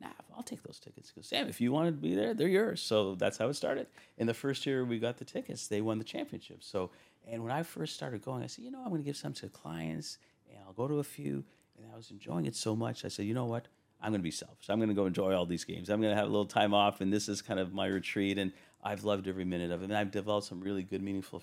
Nav, 0.00 0.12
I'll 0.36 0.42
take 0.42 0.62
those 0.62 0.78
tickets. 0.78 1.10
He 1.10 1.20
goes, 1.20 1.26
Sam, 1.28 1.48
if 1.48 1.60
you 1.60 1.72
want 1.72 1.88
to 1.88 1.92
be 1.92 2.14
there, 2.14 2.34
they're 2.34 2.48
yours. 2.48 2.80
So 2.80 3.16
that's 3.16 3.36
how 3.36 3.48
it 3.48 3.54
started. 3.54 3.88
In 4.16 4.26
the 4.26 4.34
first 4.34 4.64
year 4.64 4.84
we 4.84 4.98
got 4.98 5.18
the 5.18 5.24
tickets, 5.24 5.66
they 5.66 5.80
won 5.80 5.98
the 5.98 6.04
championship. 6.04 6.62
So, 6.62 6.90
and 7.26 7.42
when 7.42 7.52
I 7.52 7.62
first 7.62 7.94
started 7.94 8.22
going, 8.22 8.42
I 8.42 8.46
said, 8.46 8.64
you 8.64 8.70
know, 8.70 8.78
I'm 8.78 8.90
going 8.90 9.02
to 9.02 9.06
give 9.06 9.16
some 9.16 9.32
to 9.34 9.48
clients, 9.48 10.18
and 10.48 10.58
I'll 10.64 10.72
go 10.72 10.86
to 10.88 11.00
a 11.00 11.04
few. 11.04 11.44
And 11.76 11.86
I 11.92 11.96
was 11.96 12.10
enjoying 12.10 12.46
it 12.46 12.56
so 12.56 12.74
much. 12.74 13.04
I 13.04 13.08
said, 13.08 13.26
you 13.26 13.34
know 13.34 13.44
what? 13.44 13.68
I'm 14.00 14.12
going 14.12 14.20
to 14.20 14.24
be 14.24 14.30
selfish. 14.30 14.68
I'm 14.68 14.78
going 14.78 14.88
to 14.88 14.94
go 14.94 15.06
enjoy 15.06 15.34
all 15.34 15.46
these 15.46 15.64
games. 15.64 15.88
I'm 15.88 16.00
going 16.00 16.12
to 16.12 16.16
have 16.16 16.26
a 16.26 16.30
little 16.30 16.46
time 16.46 16.72
off, 16.72 17.00
and 17.00 17.12
this 17.12 17.28
is 17.28 17.42
kind 17.42 17.58
of 17.58 17.72
my 17.72 17.86
retreat. 17.86 18.38
And 18.38 18.52
I've 18.82 19.04
loved 19.04 19.26
every 19.26 19.44
minute 19.44 19.72
of 19.72 19.82
it. 19.82 19.86
And 19.86 19.96
I've 19.96 20.10
developed 20.10 20.46
some 20.46 20.60
really 20.60 20.82
good, 20.82 21.02
meaningful 21.02 21.42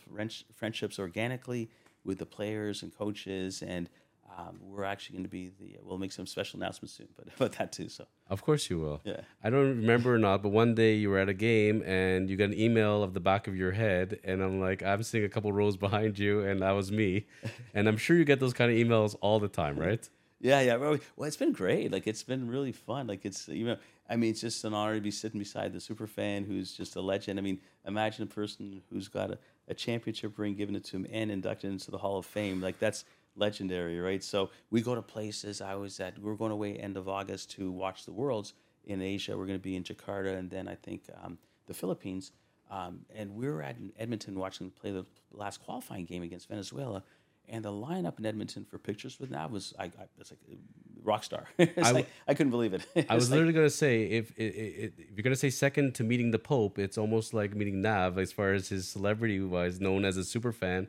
friendships 0.55 0.99
organically 0.99 1.69
with 2.03 2.19
the 2.19 2.25
players 2.25 2.81
and 2.81 2.95
coaches. 2.95 3.61
And 3.61 3.89
um, 4.37 4.59
we're 4.61 4.83
actually 4.83 5.15
going 5.15 5.25
to 5.25 5.29
be 5.29 5.51
the. 5.59 5.77
We'll 5.83 5.97
make 5.97 6.11
some 6.11 6.25
special 6.25 6.59
announcements 6.59 6.93
soon, 6.93 7.07
but 7.15 7.27
about 7.35 7.53
that 7.53 7.71
too. 7.71 7.89
So 7.89 8.05
Of 8.29 8.41
course 8.41 8.69
you 8.69 8.79
will. 8.79 9.01
Yeah. 9.03 9.21
I 9.43 9.49
don't 9.49 9.69
remember 9.69 10.15
or 10.15 10.17
not, 10.17 10.41
but 10.41 10.49
one 10.49 10.75
day 10.75 10.95
you 10.95 11.09
were 11.09 11.19
at 11.19 11.29
a 11.29 11.33
game 11.33 11.83
and 11.85 12.29
you 12.29 12.35
got 12.35 12.45
an 12.45 12.59
email 12.59 13.03
of 13.03 13.13
the 13.13 13.19
back 13.19 13.47
of 13.47 13.55
your 13.55 13.71
head, 13.71 14.19
and 14.23 14.41
I'm 14.41 14.59
like, 14.59 14.83
I'm 14.83 15.03
sitting 15.03 15.25
a 15.25 15.29
couple 15.29 15.51
rows 15.53 15.77
behind 15.77 16.19
you, 16.19 16.41
and 16.41 16.61
that 16.61 16.71
was 16.71 16.91
me. 16.91 17.27
and 17.73 17.87
I'm 17.87 17.97
sure 17.97 18.17
you 18.17 18.25
get 18.25 18.39
those 18.39 18.53
kind 18.53 18.71
of 18.71 18.77
emails 18.77 19.15
all 19.21 19.39
the 19.39 19.47
time, 19.47 19.77
right? 19.77 20.09
Yeah, 20.39 20.61
yeah. 20.61 20.75
Well, 20.75 20.99
it's 21.19 21.37
been 21.37 21.53
great. 21.53 21.91
Like 21.91 22.07
it's 22.07 22.23
been 22.23 22.47
really 22.47 22.71
fun. 22.71 23.07
Like 23.07 23.25
it's 23.25 23.47
you 23.47 23.65
know, 23.65 23.77
I 24.09 24.15
mean, 24.15 24.31
it's 24.31 24.41
just 24.41 24.63
an 24.65 24.73
honor 24.73 24.95
to 24.95 25.01
be 25.01 25.11
sitting 25.11 25.39
beside 25.39 25.73
the 25.73 25.79
super 25.79 26.07
fan 26.07 26.43
who's 26.43 26.73
just 26.73 26.95
a 26.95 27.01
legend. 27.01 27.39
I 27.39 27.41
mean, 27.41 27.59
imagine 27.85 28.23
a 28.23 28.27
person 28.27 28.81
who's 28.89 29.07
got 29.07 29.31
a, 29.31 29.39
a 29.67 29.73
championship 29.73 30.37
ring 30.37 30.55
given 30.55 30.75
it 30.75 30.83
to 30.85 30.97
him 30.97 31.07
and 31.11 31.31
inducted 31.31 31.71
into 31.71 31.89
the 31.89 31.97
Hall 31.97 32.17
of 32.17 32.25
Fame. 32.25 32.61
Like 32.61 32.79
that's 32.79 33.05
legendary, 33.35 33.99
right? 33.99 34.23
So 34.23 34.49
we 34.69 34.81
go 34.81 34.93
to 34.93 35.01
places. 35.01 35.61
I 35.61 35.75
was 35.75 35.99
at. 35.99 36.19
We're 36.19 36.35
going 36.35 36.51
away 36.51 36.75
end 36.75 36.97
of 36.97 37.07
August 37.07 37.51
to 37.51 37.71
watch 37.71 38.05
the 38.05 38.11
Worlds 38.11 38.53
in 38.83 39.01
Asia. 39.01 39.37
We're 39.37 39.47
going 39.47 39.59
to 39.59 39.63
be 39.63 39.75
in 39.75 39.83
Jakarta 39.83 40.37
and 40.37 40.49
then 40.49 40.67
I 40.67 40.75
think 40.75 41.03
um, 41.23 41.37
the 41.65 41.73
Philippines. 41.73 42.31
Um, 42.69 43.01
and 43.15 43.35
we 43.35 43.47
were 43.47 43.61
at 43.61 43.77
Edmonton 43.97 44.37
watching 44.37 44.71
play 44.71 44.91
the 44.91 45.05
last 45.31 45.63
qualifying 45.63 46.05
game 46.05 46.23
against 46.23 46.49
Venezuela. 46.49 47.03
And 47.49 47.63
the 47.63 47.71
lineup 47.71 48.17
in 48.19 48.25
Edmonton 48.25 48.65
for 48.65 48.77
pictures 48.77 49.19
with 49.19 49.29
Nav 49.31 49.51
was 49.51 49.73
I, 49.79 49.85
I 49.85 49.89
was 50.17 50.31
like 50.31 50.59
rock 51.03 51.23
star. 51.23 51.45
I 51.59 51.91
like, 51.91 52.09
I 52.27 52.33
couldn't 52.33 52.51
believe 52.51 52.73
it. 52.73 52.85
I 53.09 53.15
was 53.15 53.29
like- 53.29 53.35
literally 53.35 53.53
gonna 53.53 53.69
say 53.69 54.03
if, 54.05 54.31
i- 54.39 54.41
i- 54.41 54.45
i- 54.45 54.91
if 54.97 55.15
you're 55.15 55.23
gonna 55.23 55.35
say 55.35 55.49
second 55.51 55.93
to 55.95 56.03
meeting 56.03 56.31
the 56.31 56.39
Pope, 56.39 56.79
it's 56.79 56.97
almost 56.97 57.33
like 57.33 57.55
meeting 57.55 57.81
Nav 57.81 58.17
as 58.17 58.31
far 58.31 58.53
as 58.53 58.69
his 58.69 58.87
celebrity 58.87 59.39
wise, 59.41 59.79
known 59.79 60.05
as 60.05 60.17
a 60.17 60.23
super 60.23 60.51
fan. 60.51 60.87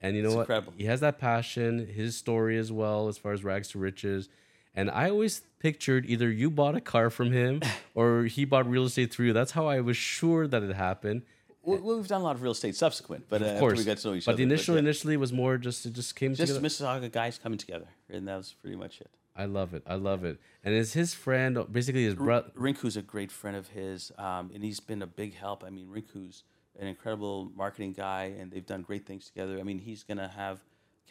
And 0.00 0.16
you 0.16 0.22
know 0.22 0.30
what? 0.34 0.40
incredible. 0.42 0.72
He 0.76 0.84
has 0.84 1.00
that 1.00 1.18
passion, 1.18 1.86
his 1.86 2.16
story 2.16 2.56
as 2.56 2.70
well, 2.72 3.08
as 3.08 3.18
far 3.18 3.32
as 3.32 3.42
rags 3.44 3.68
to 3.70 3.78
riches. 3.78 4.28
And 4.74 4.90
I 4.90 5.10
always 5.10 5.42
pictured 5.58 6.06
either 6.06 6.30
you 6.30 6.50
bought 6.50 6.76
a 6.76 6.80
car 6.80 7.10
from 7.10 7.32
him 7.32 7.60
or 7.94 8.24
he 8.24 8.44
bought 8.44 8.68
real 8.70 8.84
estate 8.84 9.12
through 9.12 9.26
you. 9.26 9.32
That's 9.32 9.50
how 9.52 9.66
I 9.66 9.80
was 9.80 9.96
sure 9.96 10.46
that 10.46 10.62
it 10.62 10.74
happened. 10.76 11.22
We- 11.68 11.94
we've 11.96 12.08
done 12.08 12.20
a 12.20 12.24
lot 12.24 12.36
of 12.36 12.42
real 12.42 12.52
estate 12.52 12.76
subsequent, 12.76 13.26
but 13.28 13.42
uh, 13.42 13.44
Of 13.44 13.50
after 13.52 13.60
course, 13.60 13.78
we 13.78 13.84
got 13.84 13.98
to 13.98 14.08
know 14.08 14.14
each 14.14 14.24
but 14.26 14.32
other. 14.32 14.36
the 14.38 14.42
initial 14.44 14.74
yeah. 14.74 14.80
initially 14.80 15.16
was 15.16 15.32
more 15.32 15.58
just 15.58 15.86
it 15.86 15.92
just 15.92 16.16
came 16.16 16.34
just 16.34 16.52
together. 16.54 16.66
Mississauga 16.66 17.10
guys 17.12 17.38
coming 17.38 17.58
together, 17.58 17.88
and 18.08 18.26
that 18.28 18.36
was 18.36 18.54
pretty 18.60 18.76
much 18.76 19.00
it. 19.00 19.10
I 19.36 19.44
love 19.44 19.72
it. 19.74 19.82
I 19.86 19.94
love 19.94 20.24
it. 20.24 20.38
And 20.64 20.74
is 20.74 20.94
his 20.94 21.14
friend 21.14 21.58
basically 21.70 22.04
his 22.04 22.14
brother? 22.16 22.50
Rinku's 22.56 22.96
a 22.96 23.02
great 23.02 23.30
friend 23.30 23.56
of 23.56 23.68
his, 23.68 24.10
um, 24.18 24.50
and 24.52 24.64
he's 24.64 24.80
been 24.80 25.00
a 25.02 25.06
big 25.06 25.34
help. 25.34 25.62
I 25.64 25.70
mean, 25.70 25.86
Rinku's 25.88 26.42
an 26.78 26.88
incredible 26.88 27.52
marketing 27.54 27.92
guy, 27.92 28.34
and 28.38 28.50
they've 28.50 28.66
done 28.66 28.82
great 28.82 29.06
things 29.06 29.26
together. 29.26 29.58
I 29.60 29.62
mean, 29.62 29.78
he's 29.78 30.02
going 30.02 30.18
to 30.18 30.28
have 30.28 30.58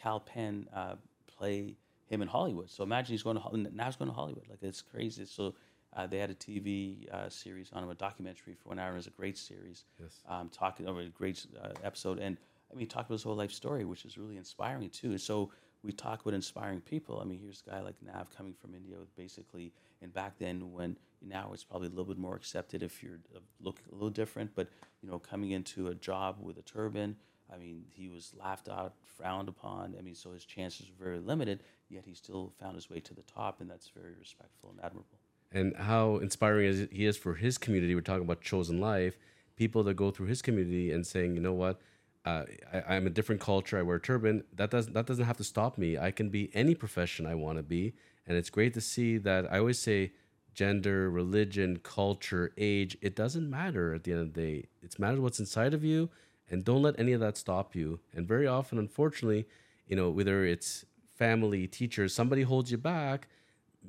Kal 0.00 0.20
Penn 0.20 0.66
uh, 0.74 0.96
play 1.26 1.76
him 2.06 2.20
in 2.22 2.28
Hollywood. 2.28 2.70
So 2.70 2.82
imagine 2.84 3.12
he's 3.14 3.22
going 3.22 3.36
to 3.38 3.74
now 3.74 3.86
he's 3.86 3.96
going 3.96 4.10
to 4.10 4.14
Hollywood. 4.14 4.46
Like 4.48 4.58
it's 4.62 4.82
crazy. 4.82 5.24
So 5.24 5.54
uh, 5.96 6.06
they 6.06 6.18
had 6.18 6.30
a 6.30 6.34
TV 6.34 7.10
uh, 7.12 7.28
series 7.28 7.70
on 7.72 7.82
him, 7.82 7.90
a 7.90 7.94
documentary 7.94 8.54
for 8.54 8.68
one 8.70 8.78
hour. 8.78 8.92
It 8.92 8.96
was 8.96 9.06
a 9.06 9.10
great 9.10 9.38
series. 9.38 9.84
Yes. 10.00 10.20
Um, 10.28 10.48
talking 10.50 10.86
over 10.86 11.00
a 11.00 11.08
great 11.08 11.46
uh, 11.62 11.70
episode, 11.82 12.18
and 12.18 12.36
I 12.72 12.76
mean, 12.76 12.86
talk 12.86 13.06
about 13.06 13.14
his 13.14 13.22
whole 13.22 13.36
life 13.36 13.52
story, 13.52 13.84
which 13.84 14.04
is 14.04 14.18
really 14.18 14.36
inspiring 14.36 14.90
too. 14.90 15.16
So 15.18 15.50
we 15.82 15.92
talk 15.92 16.20
about 16.20 16.34
inspiring 16.34 16.80
people. 16.80 17.20
I 17.20 17.24
mean, 17.24 17.38
here's 17.38 17.62
a 17.66 17.70
guy 17.70 17.80
like 17.80 17.94
Nav 18.04 18.28
coming 18.36 18.52
from 18.52 18.74
India, 18.74 18.96
with 18.98 19.14
basically, 19.16 19.72
and 20.02 20.12
back 20.12 20.38
then 20.38 20.72
when 20.72 20.96
now 21.22 21.50
it's 21.52 21.64
probably 21.64 21.86
a 21.86 21.90
little 21.90 22.04
bit 22.04 22.18
more 22.18 22.36
accepted 22.36 22.82
if 22.82 23.02
you're 23.02 23.18
uh, 23.34 23.40
look 23.60 23.80
a 23.90 23.94
little 23.94 24.10
different, 24.10 24.50
but 24.54 24.68
you 25.02 25.08
know, 25.08 25.18
coming 25.18 25.52
into 25.52 25.88
a 25.88 25.94
job 25.94 26.36
with 26.40 26.58
a 26.58 26.62
turban. 26.62 27.16
I 27.50 27.56
mean, 27.56 27.84
he 27.88 28.10
was 28.10 28.34
laughed 28.38 28.68
out, 28.68 28.92
frowned 29.16 29.48
upon. 29.48 29.94
I 29.98 30.02
mean, 30.02 30.14
so 30.14 30.32
his 30.32 30.44
chances 30.44 30.90
were 30.90 31.06
very 31.06 31.18
limited. 31.18 31.62
Yet 31.88 32.04
he 32.04 32.12
still 32.12 32.52
found 32.60 32.74
his 32.74 32.90
way 32.90 33.00
to 33.00 33.14
the 33.14 33.22
top, 33.22 33.62
and 33.62 33.70
that's 33.70 33.88
very 33.88 34.12
respectful 34.18 34.68
and 34.68 34.84
admirable. 34.84 35.17
And 35.52 35.74
how 35.76 36.16
inspiring 36.16 36.88
he 36.90 37.06
is 37.06 37.16
for 37.16 37.34
his 37.34 37.58
community. 37.58 37.94
We're 37.94 38.00
talking 38.02 38.24
about 38.24 38.40
chosen 38.40 38.80
life, 38.80 39.16
people 39.56 39.82
that 39.84 39.94
go 39.94 40.10
through 40.10 40.26
his 40.26 40.42
community 40.42 40.92
and 40.92 41.06
saying, 41.06 41.34
you 41.34 41.40
know 41.40 41.52
what, 41.52 41.80
uh, 42.24 42.44
I, 42.72 42.96
I'm 42.96 43.06
a 43.06 43.10
different 43.10 43.40
culture. 43.40 43.78
I 43.78 43.82
wear 43.82 43.96
a 43.96 44.00
turban. 44.00 44.44
That 44.54 44.70
doesn't 44.70 44.92
that 44.92 45.06
doesn't 45.06 45.24
have 45.24 45.38
to 45.38 45.44
stop 45.44 45.78
me. 45.78 45.96
I 45.96 46.10
can 46.10 46.28
be 46.28 46.50
any 46.54 46.74
profession 46.74 47.26
I 47.26 47.34
want 47.34 47.58
to 47.58 47.62
be, 47.62 47.94
and 48.26 48.36
it's 48.36 48.50
great 48.50 48.74
to 48.74 48.80
see 48.80 49.18
that. 49.18 49.50
I 49.50 49.58
always 49.58 49.78
say, 49.78 50.12
gender, 50.54 51.10
religion, 51.10 51.78
culture, 51.82 52.52
age. 52.58 52.98
It 53.00 53.16
doesn't 53.16 53.48
matter 53.48 53.94
at 53.94 54.04
the 54.04 54.12
end 54.12 54.20
of 54.20 54.34
the 54.34 54.40
day. 54.40 54.66
It's 54.82 54.98
matters 54.98 55.20
what's 55.20 55.38
inside 55.38 55.72
of 55.72 55.84
you, 55.84 56.10
and 56.50 56.64
don't 56.64 56.82
let 56.82 56.98
any 56.98 57.12
of 57.12 57.20
that 57.20 57.38
stop 57.38 57.74
you. 57.74 58.00
And 58.14 58.26
very 58.28 58.46
often, 58.46 58.78
unfortunately, 58.78 59.46
you 59.86 59.96
know, 59.96 60.10
whether 60.10 60.44
it's 60.44 60.84
family, 61.16 61.66
teachers, 61.66 62.12
somebody 62.12 62.42
holds 62.42 62.70
you 62.70 62.78
back 62.78 63.28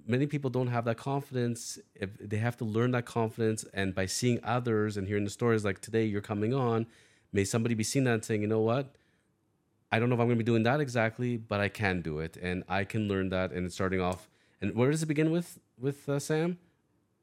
many 0.10 0.26
people 0.26 0.50
don't 0.50 0.68
have 0.68 0.86
that 0.86 0.98
confidence. 0.98 1.80
If 1.96 2.18
they 2.20 2.38
have 2.38 2.58
to 2.58 2.66
learn 2.66 2.92
that 2.92 3.06
confidence 3.06 3.66
and 3.74 3.94
by 3.94 4.06
seeing 4.08 4.40
others 4.44 4.98
and 4.98 5.08
hearing 5.08 5.24
the 5.24 5.30
stories 5.30 5.64
like 5.64 5.80
today 5.80 6.06
you're 6.06 6.22
coming 6.22 6.54
on 6.54 6.88
may 7.32 7.44
somebody 7.44 7.76
be 7.76 7.84
seeing 7.84 8.06
that 8.06 8.14
and 8.14 8.26
saying 8.26 8.42
you 8.42 8.48
know 8.48 8.62
what? 8.62 8.96
I 9.92 10.00
don't 10.00 10.10
know 10.10 10.16
if 10.16 10.22
i'm 10.22 10.28
going 10.28 10.38
to 10.38 10.44
be 10.44 10.52
doing 10.52 10.64
that 10.64 10.80
exactly 10.80 11.38
but 11.38 11.60
i 11.60 11.68
can 11.68 12.02
do 12.02 12.20
it 12.20 12.38
and 12.38 12.64
i 12.70 12.84
can 12.84 13.08
learn 13.08 13.30
that 13.30 13.52
and 13.52 13.66
it's 13.66 13.76
starting 13.76 14.02
off. 14.02 14.30
And 14.62 14.76
where 14.76 14.92
does 14.92 15.02
it 15.04 15.08
begin 15.08 15.32
with 15.32 15.60
with 15.80 16.08
uh, 16.10 16.20
sam? 16.20 16.60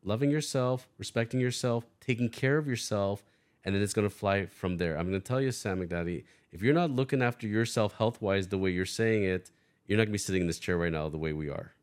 Loving 0.03 0.31
yourself 0.31 0.89
respecting 0.99 1.41
yourself 1.41 1.87
taking 2.01 2.29
care 2.29 2.59
of 2.59 2.67
yourself 2.67 3.25
and 3.65 3.75
then 3.75 3.83
it's 3.83 3.95
going 3.95 4.09
to 4.09 4.15
fly 4.15 4.47
from 4.47 4.77
there. 4.77 4.97
I'm 4.97 5.09
going 5.09 5.21
to 5.21 5.27
tell 5.27 5.41
you 5.41 5.53
sam 5.53 5.81
mcdadi 5.81 6.25
if 6.53 6.63
you're 6.63 6.75
not 6.75 6.91
looking 6.91 7.23
after 7.23 7.47
yourself 7.47 7.95
health 7.99 8.21
wise 8.21 8.49
the 8.49 8.59
way 8.59 8.71
you're 8.71 8.87
saying 8.87 9.25
it 9.25 9.51
you're 9.87 9.97
not 9.97 10.03
going 10.03 10.09
to 10.09 10.13
be 10.13 10.19
sitting 10.19 10.43
in 10.43 10.47
this 10.49 10.59
chair 10.59 10.77
right 10.77 10.93
now 10.93 11.09
the 11.09 11.19
way 11.19 11.33
we 11.33 11.49
are 11.49 11.76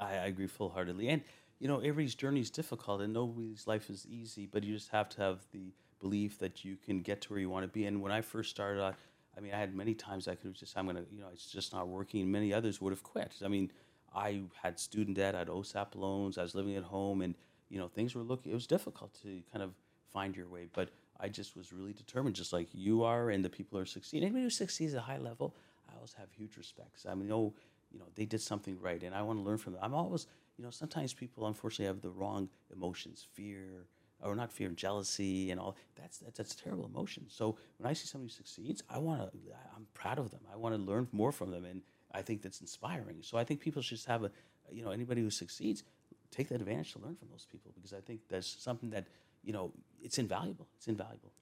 I, 0.00 0.12
I 0.14 0.26
agree 0.26 0.46
full 0.46 0.70
heartedly. 0.70 1.08
And, 1.08 1.22
you 1.58 1.68
know, 1.68 1.76
everybody's 1.76 2.14
journey 2.14 2.40
is 2.40 2.50
difficult 2.50 3.00
and 3.02 3.12
nobody's 3.12 3.66
life 3.66 3.90
is 3.90 4.06
easy, 4.08 4.46
but 4.46 4.64
you 4.64 4.74
just 4.74 4.90
have 4.90 5.08
to 5.10 5.20
have 5.20 5.40
the 5.52 5.72
belief 6.00 6.38
that 6.38 6.64
you 6.64 6.76
can 6.76 7.02
get 7.02 7.20
to 7.22 7.28
where 7.30 7.40
you 7.40 7.50
want 7.50 7.64
to 7.64 7.68
be. 7.68 7.84
And 7.86 8.00
when 8.00 8.12
I 8.12 8.22
first 8.22 8.50
started 8.50 8.82
out, 8.82 8.94
I 9.36 9.40
mean, 9.40 9.52
I 9.52 9.58
had 9.58 9.74
many 9.74 9.94
times 9.94 10.26
I 10.26 10.34
could 10.34 10.46
have 10.46 10.54
just, 10.54 10.76
I'm 10.76 10.88
to, 10.88 11.04
you 11.12 11.20
know, 11.20 11.28
it's 11.32 11.50
just 11.50 11.72
not 11.72 11.88
working. 11.88 12.22
And 12.22 12.32
many 12.32 12.52
others 12.52 12.80
would 12.80 12.92
have 12.92 13.02
quit. 13.02 13.34
I 13.44 13.48
mean, 13.48 13.70
I 14.14 14.42
had 14.62 14.80
student 14.80 15.16
debt, 15.16 15.34
I 15.34 15.40
had 15.40 15.48
OSAP 15.48 15.94
loans, 15.94 16.38
I 16.38 16.42
was 16.42 16.54
living 16.54 16.74
at 16.74 16.82
home, 16.82 17.22
and, 17.22 17.34
you 17.68 17.78
know, 17.78 17.86
things 17.86 18.14
were 18.14 18.22
looking, 18.22 18.50
it 18.50 18.54
was 18.54 18.66
difficult 18.66 19.14
to 19.22 19.40
kind 19.52 19.62
of 19.62 19.72
find 20.12 20.34
your 20.34 20.48
way. 20.48 20.66
But 20.72 20.90
I 21.20 21.28
just 21.28 21.56
was 21.56 21.72
really 21.72 21.92
determined, 21.92 22.34
just 22.34 22.52
like 22.52 22.68
you 22.72 23.04
are, 23.04 23.30
and 23.30 23.44
the 23.44 23.50
people 23.50 23.78
who 23.78 23.82
are 23.82 23.86
succeeding. 23.86 24.26
Anybody 24.26 24.44
who 24.44 24.50
succeeds 24.50 24.94
at 24.94 24.98
a 24.98 25.02
high 25.02 25.18
level, 25.18 25.54
I 25.88 25.94
always 25.94 26.14
have 26.14 26.28
huge 26.32 26.56
respects. 26.56 27.06
I 27.06 27.14
mean, 27.14 27.28
no, 27.28 27.52
you 27.92 27.98
know, 27.98 28.06
they 28.14 28.24
did 28.24 28.40
something 28.40 28.78
right, 28.80 29.02
and 29.02 29.14
I 29.14 29.22
want 29.22 29.38
to 29.38 29.42
learn 29.42 29.58
from 29.58 29.74
them. 29.74 29.82
I'm 29.82 29.94
always, 29.94 30.26
you 30.56 30.64
know, 30.64 30.70
sometimes 30.70 31.12
people 31.12 31.46
unfortunately 31.46 31.86
have 31.86 32.00
the 32.00 32.10
wrong 32.10 32.48
emotions, 32.72 33.26
fear, 33.32 33.86
or 34.22 34.34
not 34.34 34.52
fear, 34.52 34.68
jealousy, 34.70 35.50
and 35.50 35.58
all. 35.60 35.76
That's 35.96 36.18
that's, 36.18 36.38
that's 36.38 36.54
terrible 36.54 36.86
emotion. 36.86 37.26
So 37.28 37.56
when 37.78 37.90
I 37.90 37.92
see 37.92 38.06
somebody 38.06 38.32
who 38.32 38.36
succeeds, 38.36 38.82
I 38.88 38.98
want 38.98 39.20
to, 39.20 39.38
I'm 39.76 39.86
proud 39.94 40.18
of 40.18 40.30
them. 40.30 40.40
I 40.52 40.56
want 40.56 40.74
to 40.74 40.80
learn 40.80 41.08
more 41.12 41.32
from 41.32 41.50
them, 41.50 41.64
and 41.64 41.82
I 42.12 42.22
think 42.22 42.42
that's 42.42 42.60
inspiring. 42.60 43.18
So 43.22 43.38
I 43.38 43.44
think 43.44 43.60
people 43.60 43.82
should 43.82 43.96
just 43.96 44.08
have 44.08 44.24
a, 44.24 44.30
you 44.70 44.84
know, 44.84 44.90
anybody 44.90 45.22
who 45.22 45.30
succeeds, 45.30 45.82
take 46.30 46.48
that 46.48 46.60
advantage 46.60 46.92
to 46.92 46.98
learn 47.00 47.16
from 47.16 47.28
those 47.30 47.46
people 47.50 47.72
because 47.74 47.92
I 47.92 48.00
think 48.00 48.20
that's 48.28 48.46
something 48.46 48.90
that, 48.90 49.06
you 49.42 49.52
know, 49.52 49.72
it's 50.02 50.18
invaluable. 50.18 50.68
It's 50.76 50.88
invaluable. 50.88 51.32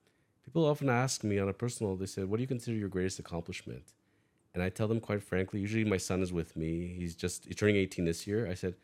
People 0.44 0.64
often 0.64 0.88
ask 0.88 1.24
me 1.24 1.38
on 1.38 1.48
a 1.48 1.52
personal, 1.52 1.96
they 1.96 2.06
said, 2.06 2.24
What 2.26 2.38
do 2.38 2.42
you 2.42 2.46
consider 2.46 2.76
your 2.76 2.88
greatest 2.88 3.18
accomplishment? 3.18 3.84
And 4.58 4.64
I 4.66 4.70
tell 4.70 4.88
them 4.88 4.98
quite 4.98 5.22
frankly, 5.22 5.60
usually 5.60 5.84
my 5.84 5.98
son 5.98 6.20
is 6.20 6.32
with 6.32 6.56
me. 6.56 6.70
He's 6.98 7.14
just 7.14 7.44
he's 7.46 7.54
turning 7.54 7.76
18 7.76 8.04
this 8.04 8.26
year. 8.26 8.40
I 8.50 8.54
said, 8.54 8.74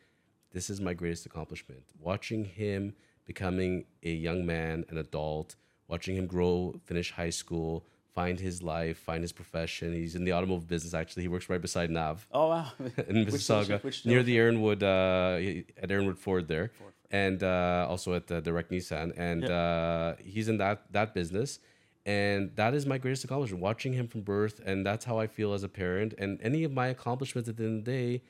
This 0.55 0.69
is 0.69 0.79
my 0.79 0.93
greatest 0.93 1.25
accomplishment. 1.25 1.83
Watching 1.99 2.45
him 2.45 2.93
becoming 3.25 3.83
a 4.01 4.11
young 4.27 4.45
man, 4.45 4.85
an 4.91 4.97
adult, 4.97 5.55
watching 5.89 6.15
him 6.15 6.27
grow, 6.27 6.79
finish 6.85 7.11
high 7.11 7.31
school, 7.41 7.85
find 8.13 8.39
his 8.39 8.63
life, 8.63 8.97
find 9.09 9.21
his 9.21 9.33
profession. 9.33 9.91
He's 9.91 10.15
in 10.15 10.23
the 10.23 10.31
automotive 10.31 10.67
business 10.75 10.93
actually. 10.93 11.23
He 11.23 11.27
works 11.35 11.49
right 11.49 11.61
beside 11.61 11.89
Nav 11.89 12.25
Oh 12.31 12.47
wow! 12.53 12.67
in 13.09 13.25
Mississauga? 13.25 13.83
Which 13.83 14.05
near 14.05 14.23
the 14.23 14.37
Erinwood 14.37 14.81
uh, 14.81 15.83
at 15.83 15.89
Erinwood 15.89 16.17
Ford 16.17 16.47
there. 16.47 16.71
and 17.11 17.43
uh, 17.43 17.85
also 17.91 18.13
at 18.19 18.25
the 18.31 18.39
Direct 18.47 18.69
Nissan, 18.71 19.07
and 19.29 19.41
Yeah. 19.43 19.59
uh, 19.61 20.15
he's 20.33 20.47
in 20.51 20.57
that 20.63 20.77
that 20.97 21.09
business, 21.19 21.59
and 22.05 22.51
that 22.55 22.73
is 22.73 22.85
my 22.85 22.97
greatest 22.97 23.23
accomplishment. 23.23 23.61
Watching 23.61 23.93
him 23.93 24.07
from 24.07 24.21
birth, 24.21 24.61
and 24.65 24.85
that's 24.85 25.05
how 25.05 25.17
I 25.19 25.27
feel 25.27 25.53
as 25.53 25.63
a 25.63 25.69
parent. 25.69 26.13
And 26.17 26.39
any 26.41 26.63
of 26.63 26.71
my 26.71 26.87
accomplishments 26.87 27.49
at 27.49 27.57
the 27.57 27.63
end 27.63 27.79
of 27.79 27.85
the 27.85 27.91
day, 27.91 28.21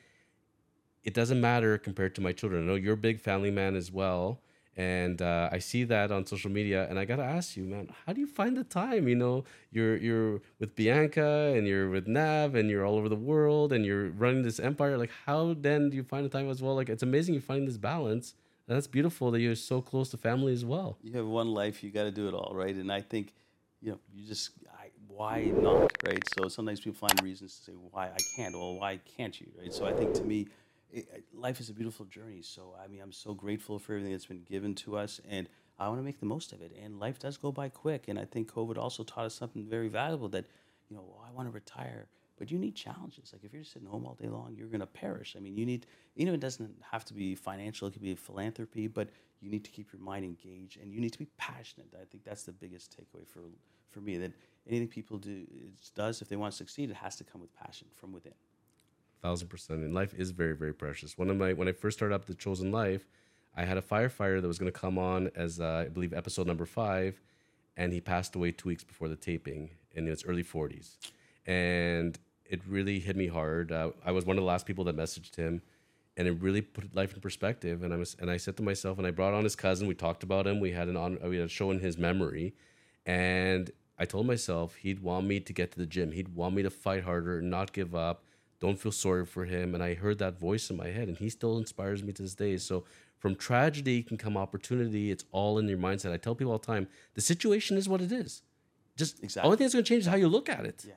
it 1.04 1.14
doesn't 1.14 1.40
matter 1.40 1.78
compared 1.78 2.14
to 2.16 2.20
my 2.20 2.32
children. 2.32 2.62
I 2.64 2.66
know 2.66 2.74
you're 2.74 2.94
a 2.94 2.96
big 2.96 3.20
family 3.20 3.50
man 3.50 3.76
as 3.76 3.92
well. 3.92 4.40
And 4.78 5.22
uh, 5.22 5.48
I 5.50 5.58
see 5.58 5.84
that 5.84 6.12
on 6.12 6.26
social 6.26 6.50
media, 6.50 6.86
and 6.90 6.98
I 6.98 7.06
gotta 7.06 7.22
ask 7.24 7.56
you, 7.56 7.64
man, 7.64 7.88
how 8.04 8.12
do 8.12 8.20
you 8.20 8.26
find 8.26 8.54
the 8.58 8.64
time? 8.64 9.08
You 9.08 9.14
know, 9.14 9.44
you're 9.70 9.96
you're 9.96 10.42
with 10.58 10.76
Bianca, 10.76 11.54
and 11.56 11.66
you're 11.66 11.88
with 11.88 12.06
Nav, 12.06 12.54
and 12.54 12.68
you're 12.68 12.84
all 12.84 12.96
over 12.96 13.08
the 13.08 13.16
world, 13.16 13.72
and 13.72 13.86
you're 13.86 14.10
running 14.10 14.42
this 14.42 14.60
empire. 14.60 14.98
Like, 14.98 15.10
how 15.24 15.54
then 15.58 15.88
do 15.88 15.96
you 15.96 16.02
find 16.02 16.26
the 16.26 16.28
time 16.28 16.50
as 16.50 16.60
well? 16.60 16.74
Like, 16.74 16.90
it's 16.90 17.02
amazing 17.02 17.34
you 17.34 17.40
find 17.40 17.66
this 17.66 17.78
balance. 17.78 18.34
And 18.68 18.76
that's 18.76 18.86
beautiful 18.88 19.30
that 19.30 19.40
you're 19.40 19.54
so 19.54 19.80
close 19.80 20.10
to 20.10 20.18
family 20.18 20.52
as 20.52 20.64
well. 20.64 20.98
you 21.02 21.12
have 21.12 21.26
one 21.26 21.48
life 21.54 21.82
you 21.82 21.90
got 21.90 22.02
to 22.04 22.10
do 22.10 22.26
it 22.28 22.34
all 22.34 22.52
right 22.54 22.74
and 22.74 22.90
i 22.92 23.00
think 23.00 23.32
you 23.80 23.90
know 23.92 23.98
you 24.12 24.26
just 24.26 24.50
I, 24.78 24.88
why 25.08 25.44
not 25.54 25.92
right? 26.04 26.26
So 26.26 26.48
sometimes 26.48 26.80
people 26.80 26.98
find 26.98 27.22
reasons 27.22 27.56
to 27.58 27.64
say 27.64 27.72
why 27.72 28.06
i 28.08 28.22
can't 28.34 28.54
well 28.54 28.74
why 28.74 29.00
can't 29.16 29.38
you 29.40 29.48
right? 29.58 29.72
So 29.72 29.86
i 29.86 29.92
think 29.92 30.14
to 30.14 30.24
me 30.24 30.48
it, 30.92 31.24
life 31.34 31.60
is 31.60 31.68
a 31.68 31.74
beautiful 31.74 32.06
journey. 32.06 32.42
So 32.42 32.74
i 32.82 32.86
mean 32.86 33.00
i'm 33.00 33.12
so 33.12 33.34
grateful 33.34 33.78
for 33.78 33.92
everything 33.92 34.12
that's 34.12 34.26
been 34.26 34.44
given 34.44 34.74
to 34.76 34.96
us 34.96 35.20
and 35.28 35.48
i 35.78 35.88
want 35.88 35.98
to 35.98 36.04
make 36.04 36.20
the 36.20 36.26
most 36.26 36.52
of 36.52 36.60
it. 36.62 36.72
And 36.82 36.98
life 36.98 37.18
does 37.18 37.36
go 37.36 37.52
by 37.52 37.68
quick 37.68 38.08
and 38.08 38.18
i 38.18 38.24
think 38.24 38.52
covid 38.52 38.78
also 38.78 39.02
taught 39.04 39.26
us 39.26 39.34
something 39.34 39.64
very 39.64 39.88
valuable 39.88 40.28
that 40.30 40.46
you 40.88 40.96
know 40.96 41.04
oh, 41.06 41.22
i 41.26 41.30
want 41.32 41.48
to 41.48 41.52
retire 41.52 42.06
but 42.38 42.50
you 42.50 42.58
need 42.58 42.74
challenges. 42.74 43.32
Like 43.32 43.44
if 43.44 43.52
you're 43.52 43.62
just 43.62 43.72
sitting 43.72 43.88
home 43.88 44.04
all 44.06 44.14
day 44.14 44.28
long, 44.28 44.54
you're 44.56 44.68
going 44.68 44.80
to 44.80 44.86
perish. 44.86 45.34
I 45.36 45.40
mean, 45.40 45.56
you 45.56 45.66
need, 45.66 45.86
you 46.14 46.26
know, 46.26 46.34
it 46.34 46.40
doesn't 46.40 46.74
have 46.90 47.04
to 47.06 47.14
be 47.14 47.34
financial. 47.34 47.88
It 47.88 47.92
could 47.92 48.02
be 48.02 48.14
philanthropy, 48.14 48.86
but 48.88 49.08
you 49.40 49.50
need 49.50 49.64
to 49.64 49.70
keep 49.70 49.92
your 49.92 50.02
mind 50.02 50.24
engaged 50.24 50.78
and 50.80 50.92
you 50.92 51.00
need 51.00 51.12
to 51.12 51.18
be 51.18 51.28
passionate. 51.36 51.88
I 51.94 52.04
think 52.04 52.24
that's 52.24 52.42
the 52.44 52.52
biggest 52.52 52.96
takeaway 52.96 53.26
for 53.26 53.40
for 53.90 54.00
me. 54.00 54.18
That 54.18 54.32
anything 54.68 54.88
people 54.88 55.18
do 55.18 55.46
does, 55.94 56.20
if 56.22 56.28
they 56.28 56.36
want 56.36 56.52
to 56.52 56.56
succeed, 56.56 56.90
it 56.90 56.96
has 56.96 57.16
to 57.16 57.24
come 57.24 57.40
with 57.40 57.54
passion 57.54 57.86
from 57.94 58.12
within. 58.12 58.34
thousand 59.22 59.48
percent. 59.48 59.80
And 59.84 59.94
life 59.94 60.14
is 60.14 60.30
very, 60.30 60.54
very 60.54 60.74
precious. 60.74 61.16
One 61.18 61.30
of 61.30 61.36
my 61.36 61.52
when 61.52 61.68
I 61.68 61.72
first 61.72 61.98
started 61.98 62.14
up 62.14 62.26
the 62.26 62.34
Chosen 62.34 62.70
Life, 62.72 63.08
I 63.54 63.64
had 63.64 63.78
a 63.78 63.82
firefighter 63.82 64.40
that 64.40 64.48
was 64.48 64.58
going 64.58 64.72
to 64.72 64.78
come 64.78 64.98
on 64.98 65.30
as 65.34 65.60
uh, 65.60 65.84
I 65.86 65.88
believe 65.88 66.12
episode 66.12 66.46
number 66.46 66.66
five, 66.66 67.20
and 67.76 67.92
he 67.92 68.00
passed 68.00 68.34
away 68.36 68.52
two 68.52 68.68
weeks 68.68 68.84
before 68.84 69.08
the 69.08 69.16
taping 69.16 69.70
in 69.94 70.06
his 70.06 70.24
early 70.24 70.42
forties, 70.42 70.98
and 71.46 72.18
it 72.48 72.60
really 72.66 72.98
hit 73.00 73.16
me 73.16 73.26
hard. 73.26 73.72
Uh, 73.72 73.90
I 74.04 74.12
was 74.12 74.24
one 74.24 74.36
of 74.36 74.42
the 74.42 74.46
last 74.46 74.66
people 74.66 74.84
that 74.84 74.96
messaged 74.96 75.36
him. 75.36 75.62
And 76.18 76.26
it 76.26 76.32
really 76.40 76.62
put 76.62 76.94
life 76.96 77.12
in 77.12 77.20
perspective. 77.20 77.82
And 77.82 77.92
I 77.92 77.96
was, 77.98 78.16
and 78.18 78.30
I 78.30 78.38
said 78.38 78.56
to 78.56 78.62
myself, 78.62 78.96
and 78.96 79.06
I 79.06 79.10
brought 79.10 79.34
on 79.34 79.44
his 79.44 79.54
cousin. 79.54 79.86
We 79.86 79.94
talked 79.94 80.22
about 80.22 80.46
him. 80.46 80.60
We 80.60 80.72
had 80.72 80.88
an 80.88 80.96
on, 80.96 81.18
we 81.22 81.36
had 81.36 81.44
a 81.44 81.48
show 81.48 81.70
in 81.70 81.80
his 81.80 81.98
memory, 81.98 82.54
and 83.04 83.70
I 83.98 84.06
told 84.06 84.26
myself 84.26 84.76
he'd 84.76 85.00
want 85.00 85.26
me 85.26 85.40
to 85.40 85.52
get 85.52 85.72
to 85.72 85.78
the 85.78 85.84
gym. 85.86 86.12
He'd 86.12 86.34
want 86.34 86.54
me 86.54 86.62
to 86.62 86.70
fight 86.70 87.04
harder, 87.04 87.42
not 87.42 87.72
give 87.74 87.94
up, 87.94 88.24
don't 88.60 88.78
feel 88.78 88.92
sorry 88.92 89.26
for 89.26 89.44
him. 89.44 89.74
And 89.74 89.82
I 89.82 89.92
heard 89.92 90.18
that 90.18 90.38
voice 90.40 90.70
in 90.70 90.76
my 90.78 90.88
head, 90.88 91.08
and 91.08 91.18
he 91.18 91.28
still 91.28 91.58
inspires 91.58 92.02
me 92.02 92.14
to 92.14 92.22
this 92.22 92.34
day. 92.34 92.56
So 92.56 92.84
from 93.18 93.34
tragedy 93.34 94.02
can 94.02 94.16
come 94.16 94.38
opportunity. 94.38 95.10
It's 95.10 95.24
all 95.32 95.58
in 95.58 95.68
your 95.68 95.78
mindset. 95.78 96.12
I 96.12 96.16
tell 96.16 96.34
people 96.34 96.52
all 96.52 96.58
the 96.58 96.66
time 96.66 96.88
the 97.14 97.20
situation 97.20 97.76
is 97.76 97.88
what 97.88 98.00
it 98.00 98.12
is. 98.12 98.42
Just 98.96 99.22
Exactly. 99.22 99.46
only 99.46 99.56
thing 99.58 99.64
that's 99.66 99.74
going 99.74 99.84
to 99.84 99.88
change 99.88 100.00
is 100.04 100.06
how 100.06 100.16
you 100.16 100.28
look 100.28 100.48
at 100.48 100.64
it 100.64 100.82
Yeah, 100.86 100.92
yeah. 100.92 100.96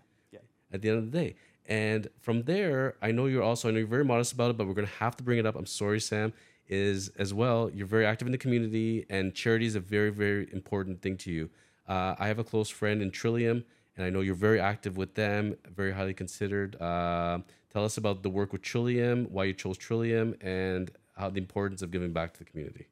At 0.72 0.82
the 0.82 0.89
end 0.89 0.97
of 0.99 1.11
the 1.11 1.17
day. 1.17 1.36
And 1.65 2.07
from 2.20 2.43
there, 2.43 2.95
I 3.01 3.11
know 3.11 3.28
you're 3.28 3.43
also, 3.43 3.67
I 3.67 3.72
know 3.72 3.78
you're 3.78 3.88
very 3.88 4.05
modest 4.05 4.34
about 4.34 4.49
it, 4.49 4.57
but 4.57 4.67
we're 4.67 4.74
going 4.74 4.88
to 4.88 4.93
have 4.93 5.15
to 5.17 5.24
bring 5.24 5.38
it 5.38 5.45
up. 5.45 5.55
I'm 5.55 5.65
sorry, 5.65 5.99
Sam, 5.99 6.34
is 6.67 7.09
as 7.17 7.34
well, 7.34 7.70
you're 7.74 7.88
very 7.88 8.05
active 8.05 8.28
in 8.28 8.32
the 8.32 8.38
community, 8.38 9.05
and 9.09 9.34
charity 9.34 9.65
is 9.65 9.76
a 9.76 9.80
very, 9.80 10.09
very 10.09 10.51
important 10.51 11.01
thing 11.01 11.17
to 11.17 11.32
you. 11.32 11.49
Uh, 11.88 12.15
I 12.17 12.28
have 12.28 12.39
a 12.39 12.43
close 12.43 12.70
friend 12.70 13.01
in 13.01 13.11
Trillium, 13.11 13.63
and 13.97 14.05
I 14.05 14.09
know 14.09 14.22
you're 14.22 14.36
very 14.36 14.59
active 14.59 14.97
with 14.97 15.15
them, 15.15 15.55
very 15.76 15.91
highly 15.91 16.13
considered. 16.13 16.80
Uh, 16.82 17.39
tell 17.72 17.84
us 17.84 17.97
about 17.97 18.24
the 18.24 18.30
work 18.30 18.51
with 18.51 18.61
Trillium, 18.61 19.26
why 19.32 19.45
you 19.45 19.53
chose 19.53 19.78
Trillium, 19.78 20.36
and 20.41 20.91
how 21.15 21.30
the 21.30 21.39
importance 21.39 21.82
of 21.82 21.91
giving 21.91 22.13
back 22.13 22.34
to 22.34 22.39
the 22.39 22.45
community. 22.45 22.88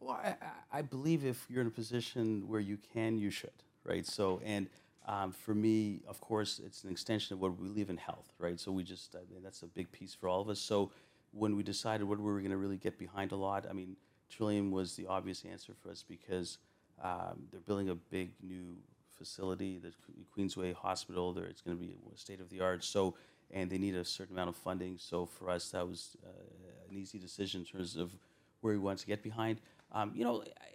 Well, 0.00 0.18
I, 0.22 0.28
I 0.40 0.78
I 0.78 0.82
believe 0.82 1.24
if 1.24 1.46
you're 1.48 1.62
in 1.62 1.68
a 1.68 1.70
position 1.70 2.48
where 2.48 2.60
you 2.60 2.76
can, 2.92 3.18
you 3.18 3.30
should, 3.30 3.62
right? 3.84 4.06
So, 4.06 4.40
and 4.44 4.68
um, 5.06 5.30
for 5.32 5.54
me, 5.54 6.00
of 6.08 6.20
course, 6.20 6.60
it's 6.64 6.84
an 6.84 6.90
extension 6.90 7.34
of 7.34 7.40
what 7.40 7.56
we 7.58 7.68
believe 7.68 7.90
in 7.90 7.96
health, 7.96 8.32
right? 8.38 8.58
So 8.58 8.72
we 8.72 8.82
just, 8.82 9.14
I 9.14 9.20
mean, 9.32 9.42
that's 9.42 9.62
a 9.62 9.66
big 9.66 9.90
piece 9.92 10.14
for 10.14 10.28
all 10.28 10.40
of 10.40 10.48
us. 10.48 10.58
So 10.58 10.90
when 11.32 11.56
we 11.56 11.62
decided 11.62 12.04
what 12.08 12.18
we 12.18 12.24
were 12.24 12.40
going 12.40 12.50
to 12.50 12.56
really 12.56 12.76
get 12.76 12.98
behind 12.98 13.32
a 13.32 13.36
lot, 13.36 13.66
I 13.68 13.72
mean, 13.72 13.96
Trillium 14.28 14.70
was 14.72 14.96
the 14.96 15.06
obvious 15.06 15.44
answer 15.44 15.72
for 15.80 15.90
us 15.90 16.02
because 16.06 16.58
um, 17.02 17.46
they're 17.50 17.60
building 17.60 17.90
a 17.90 17.94
big 17.94 18.32
new 18.42 18.76
facility, 19.16 19.78
the 19.78 19.92
Queensway 20.36 20.74
Hospital. 20.74 21.32
There, 21.32 21.44
it's 21.44 21.60
going 21.60 21.76
to 21.76 21.80
be 21.80 21.94
state 22.16 22.40
of 22.40 22.50
the 22.50 22.60
art. 22.60 22.82
So, 22.82 23.14
and 23.52 23.70
they 23.70 23.78
need 23.78 23.94
a 23.94 24.04
certain 24.04 24.34
amount 24.34 24.48
of 24.48 24.56
funding. 24.56 24.96
So 24.98 25.24
for 25.24 25.50
us, 25.50 25.70
that 25.70 25.86
was 25.86 26.16
uh, 26.26 26.30
an 26.90 26.96
easy 26.96 27.18
decision 27.18 27.60
in 27.60 27.66
terms 27.66 27.96
of 27.96 28.10
where 28.60 28.72
we 28.72 28.78
want 28.78 28.98
to 28.98 29.06
get 29.06 29.22
behind. 29.22 29.60
Um, 29.92 30.12
you 30.14 30.24
know, 30.24 30.42
I- 30.42 30.72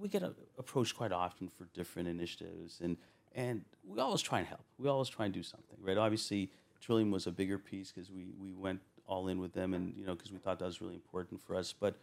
we 0.00 0.08
get 0.08 0.22
a, 0.24 0.34
approached 0.58 0.96
quite 0.96 1.12
often 1.12 1.48
for 1.48 1.66
different 1.72 2.08
initiatives, 2.08 2.80
and 2.82 2.96
and 3.34 3.64
we 3.86 4.00
always 4.00 4.22
try 4.22 4.38
and 4.38 4.46
help. 4.46 4.64
We 4.78 4.88
always 4.88 5.08
try 5.08 5.24
and 5.26 5.34
do 5.34 5.42
something, 5.42 5.76
right? 5.80 5.96
Obviously, 5.96 6.50
Trillium 6.80 7.10
was 7.10 7.26
a 7.26 7.32
bigger 7.32 7.58
piece 7.58 7.92
because 7.92 8.10
we 8.10 8.32
we 8.38 8.54
went 8.54 8.80
all 9.06 9.28
in 9.28 9.38
with 9.40 9.52
them, 9.52 9.74
and 9.74 9.94
you 9.96 10.06
know, 10.06 10.14
because 10.14 10.32
we 10.32 10.38
thought 10.38 10.58
that 10.58 10.66
was 10.66 10.80
really 10.80 10.94
important 10.94 11.40
for 11.40 11.56
us. 11.56 11.72
But 11.72 11.96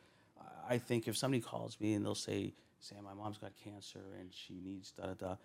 I 0.68 0.78
think 0.78 1.08
if 1.08 1.18
somebody 1.18 1.42
calls 1.42 1.80
me 1.80 1.94
and 1.94 2.06
they'll 2.06 2.16
say, 2.16 2.54
"Sam, 2.80 3.04
my 3.04 3.14
mom's 3.14 3.38
got 3.38 3.52
cancer 3.64 4.04
and 4.20 4.30
she 4.34 4.60
needs 4.64 4.92
da 4.92 5.08
da 5.08 5.14
da," 5.14 5.36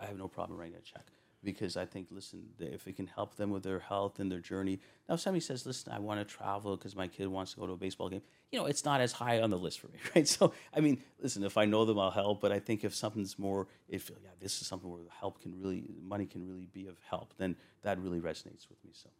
I 0.00 0.06
have 0.06 0.18
no 0.18 0.28
problem 0.28 0.58
writing 0.58 0.76
a 0.76 0.80
check 0.80 1.06
because 1.44 1.76
I 1.76 1.86
think, 1.86 2.08
listen, 2.10 2.42
if 2.58 2.86
it 2.86 2.96
can 2.96 3.06
help 3.06 3.36
them 3.36 3.50
with 3.50 3.62
their 3.62 3.78
health 3.78 4.18
and 4.18 4.30
their 4.30 4.40
journey. 4.40 4.80
Now, 5.08 5.14
if 5.14 5.20
somebody 5.20 5.40
says, 5.40 5.64
listen, 5.64 5.92
I 5.92 6.00
want 6.00 6.20
to 6.20 6.24
travel 6.24 6.76
because 6.76 6.96
my 6.96 7.06
kid 7.06 7.28
wants 7.28 7.52
to 7.54 7.60
go 7.60 7.66
to 7.66 7.74
a 7.74 7.76
baseball 7.76 8.08
game, 8.08 8.22
you 8.50 8.58
know, 8.58 8.66
it's 8.66 8.84
not 8.84 9.00
as 9.00 9.12
high 9.12 9.40
on 9.40 9.50
the 9.50 9.58
list 9.58 9.80
for 9.80 9.88
me, 9.88 9.98
right? 10.16 10.26
So, 10.26 10.52
I 10.74 10.80
mean, 10.80 11.02
listen, 11.20 11.44
if 11.44 11.56
I 11.56 11.64
know 11.64 11.84
them, 11.84 11.98
I'll 11.98 12.10
help. 12.10 12.40
But 12.40 12.50
I 12.50 12.58
think 12.58 12.84
if 12.84 12.94
something's 12.94 13.38
more, 13.38 13.68
if 13.88 14.10
yeah, 14.10 14.30
this 14.40 14.60
is 14.60 14.66
something 14.66 14.90
where 14.90 15.02
help 15.20 15.40
can 15.40 15.60
really, 15.60 15.84
money 16.02 16.26
can 16.26 16.46
really 16.46 16.66
be 16.72 16.86
of 16.86 16.96
help, 17.08 17.34
then 17.38 17.56
that 17.82 18.00
really 18.00 18.20
resonates 18.20 18.68
with 18.68 18.84
me. 18.84 18.90
So. 18.92 19.10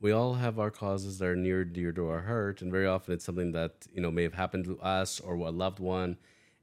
we 0.00 0.10
all 0.10 0.34
have 0.34 0.58
our 0.58 0.70
causes 0.70 1.18
that 1.18 1.26
are 1.26 1.36
near 1.36 1.64
dear 1.64 1.92
to 1.92 2.08
our 2.08 2.22
heart 2.22 2.62
and 2.62 2.72
very 2.72 2.86
often 2.86 3.14
it's 3.14 3.24
something 3.24 3.52
that 3.52 3.86
you 3.92 4.00
know 4.00 4.10
may 4.10 4.22
have 4.22 4.34
happened 4.34 4.64
to 4.64 4.80
us 4.80 5.20
or 5.20 5.34
a 5.34 5.50
loved 5.50 5.78
one 5.78 6.16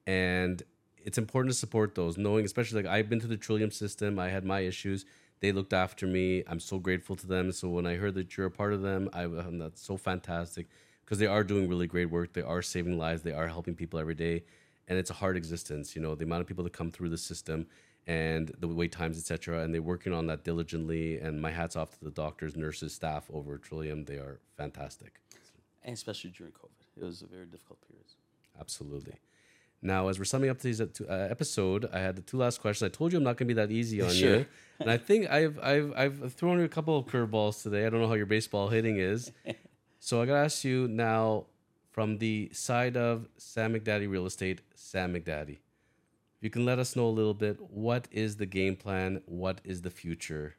and 0.07 0.63
it's 1.07 1.17
important 1.17 1.53
to 1.53 1.57
support 1.57 1.95
those 1.95 2.17
knowing 2.17 2.43
especially 2.43 2.83
like 2.83 2.91
i've 2.91 3.09
been 3.09 3.19
to 3.19 3.27
the 3.27 3.37
trillium 3.37 3.71
system 3.71 4.19
i 4.19 4.27
had 4.27 4.43
my 4.43 4.59
issues 4.59 5.05
they 5.39 5.53
looked 5.53 5.73
after 5.73 6.05
me 6.05 6.43
i'm 6.47 6.59
so 6.59 6.77
grateful 6.77 7.15
to 7.15 7.25
them 7.25 7.51
so 7.51 7.69
when 7.69 7.87
i 7.87 7.95
heard 7.95 8.13
that 8.13 8.35
you're 8.35 8.47
a 8.47 8.51
part 8.51 8.73
of 8.73 8.81
them 8.81 9.09
i 9.13 9.23
um, 9.23 9.57
that's 9.57 9.81
so 9.81 9.95
fantastic 9.95 10.67
because 11.05 11.17
they 11.17 11.25
are 11.25 11.43
doing 11.45 11.69
really 11.69 11.87
great 11.87 12.09
work 12.17 12.33
they 12.33 12.41
are 12.41 12.61
saving 12.61 12.97
lives 12.97 13.21
they 13.21 13.31
are 13.31 13.47
helping 13.47 13.73
people 13.73 13.97
every 13.97 14.13
day 14.13 14.43
and 14.89 14.99
it's 14.99 15.09
a 15.09 15.13
hard 15.13 15.37
existence 15.37 15.95
you 15.95 16.01
know 16.01 16.13
the 16.13 16.25
amount 16.25 16.41
of 16.41 16.47
people 16.47 16.63
that 16.63 16.73
come 16.73 16.91
through 16.91 17.09
the 17.09 17.17
system 17.17 17.65
and 18.05 18.51
the 18.59 18.67
wait 18.67 18.91
times 18.91 19.17
etc 19.17 19.63
and 19.63 19.73
they're 19.73 19.81
working 19.81 20.13
on 20.13 20.27
that 20.27 20.43
diligently 20.43 21.17
and 21.19 21.41
my 21.41 21.51
hats 21.51 21.77
off 21.77 21.91
to 21.97 22.03
the 22.03 22.11
doctors 22.11 22.57
nurses 22.57 22.93
staff 22.93 23.23
over 23.33 23.55
at 23.55 23.63
trillium 23.63 24.03
they 24.03 24.15
are 24.15 24.39
fantastic 24.57 25.13
And 25.85 25.93
especially 25.93 26.31
during 26.37 26.51
COVID, 26.51 26.83
it 27.01 27.05
was 27.05 27.21
a 27.21 27.27
very 27.27 27.45
difficult 27.45 27.79
period. 27.87 28.09
absolutely 28.59 29.15
now 29.87 30.07
as 30.09 30.19
we're 30.19 30.25
summing 30.25 30.49
up 30.51 30.57
today's 30.59 30.79
uh, 30.81 30.85
episode 31.35 31.89
i 31.93 31.99
had 31.99 32.15
the 32.15 32.21
two 32.21 32.37
last 32.37 32.61
questions. 32.61 32.85
I 32.91 32.91
told 32.95 33.11
you 33.11 33.17
i'm 33.17 33.23
not 33.23 33.37
going 33.37 33.47
to 33.47 33.53
be 33.55 33.59
that 33.61 33.71
easy 33.71 34.01
on 34.01 34.11
Sure. 34.11 34.35
you 34.37 34.45
and 34.79 34.91
i 34.91 34.97
think 34.97 35.29
I've, 35.31 35.57
I've 35.71 35.93
i've 35.97 36.33
thrown 36.33 36.59
you 36.59 36.65
a 36.65 36.69
couple 36.77 36.95
of 36.97 37.05
curveballs 37.05 37.63
today. 37.63 37.85
I 37.85 37.89
don't 37.89 38.01
know 38.01 38.07
how 38.07 38.13
your 38.23 38.31
baseball 38.37 38.67
hitting 38.69 38.97
is. 38.99 39.31
So 39.99 40.21
i 40.21 40.25
gotta 40.27 40.45
ask 40.45 40.63
you 40.63 40.87
now 40.87 41.47
from 41.91 42.19
the 42.19 42.49
side 42.53 42.95
of 42.95 43.27
sam 43.37 43.73
mcdadi 43.73 44.07
real 44.07 44.27
estate 44.27 44.61
sam 44.75 45.13
mcdadi 45.15 45.57
if 46.37 46.43
you 46.43 46.51
can 46.51 46.65
let 46.65 46.77
us 46.77 46.95
know 46.95 47.07
a 47.07 47.15
little 47.19 47.33
bit 47.33 47.57
what 47.71 48.07
is 48.11 48.37
the 48.37 48.45
game 48.45 48.75
plan? 48.75 49.21
What 49.25 49.59
is 49.63 49.81
the 49.81 49.89
future 49.89 50.55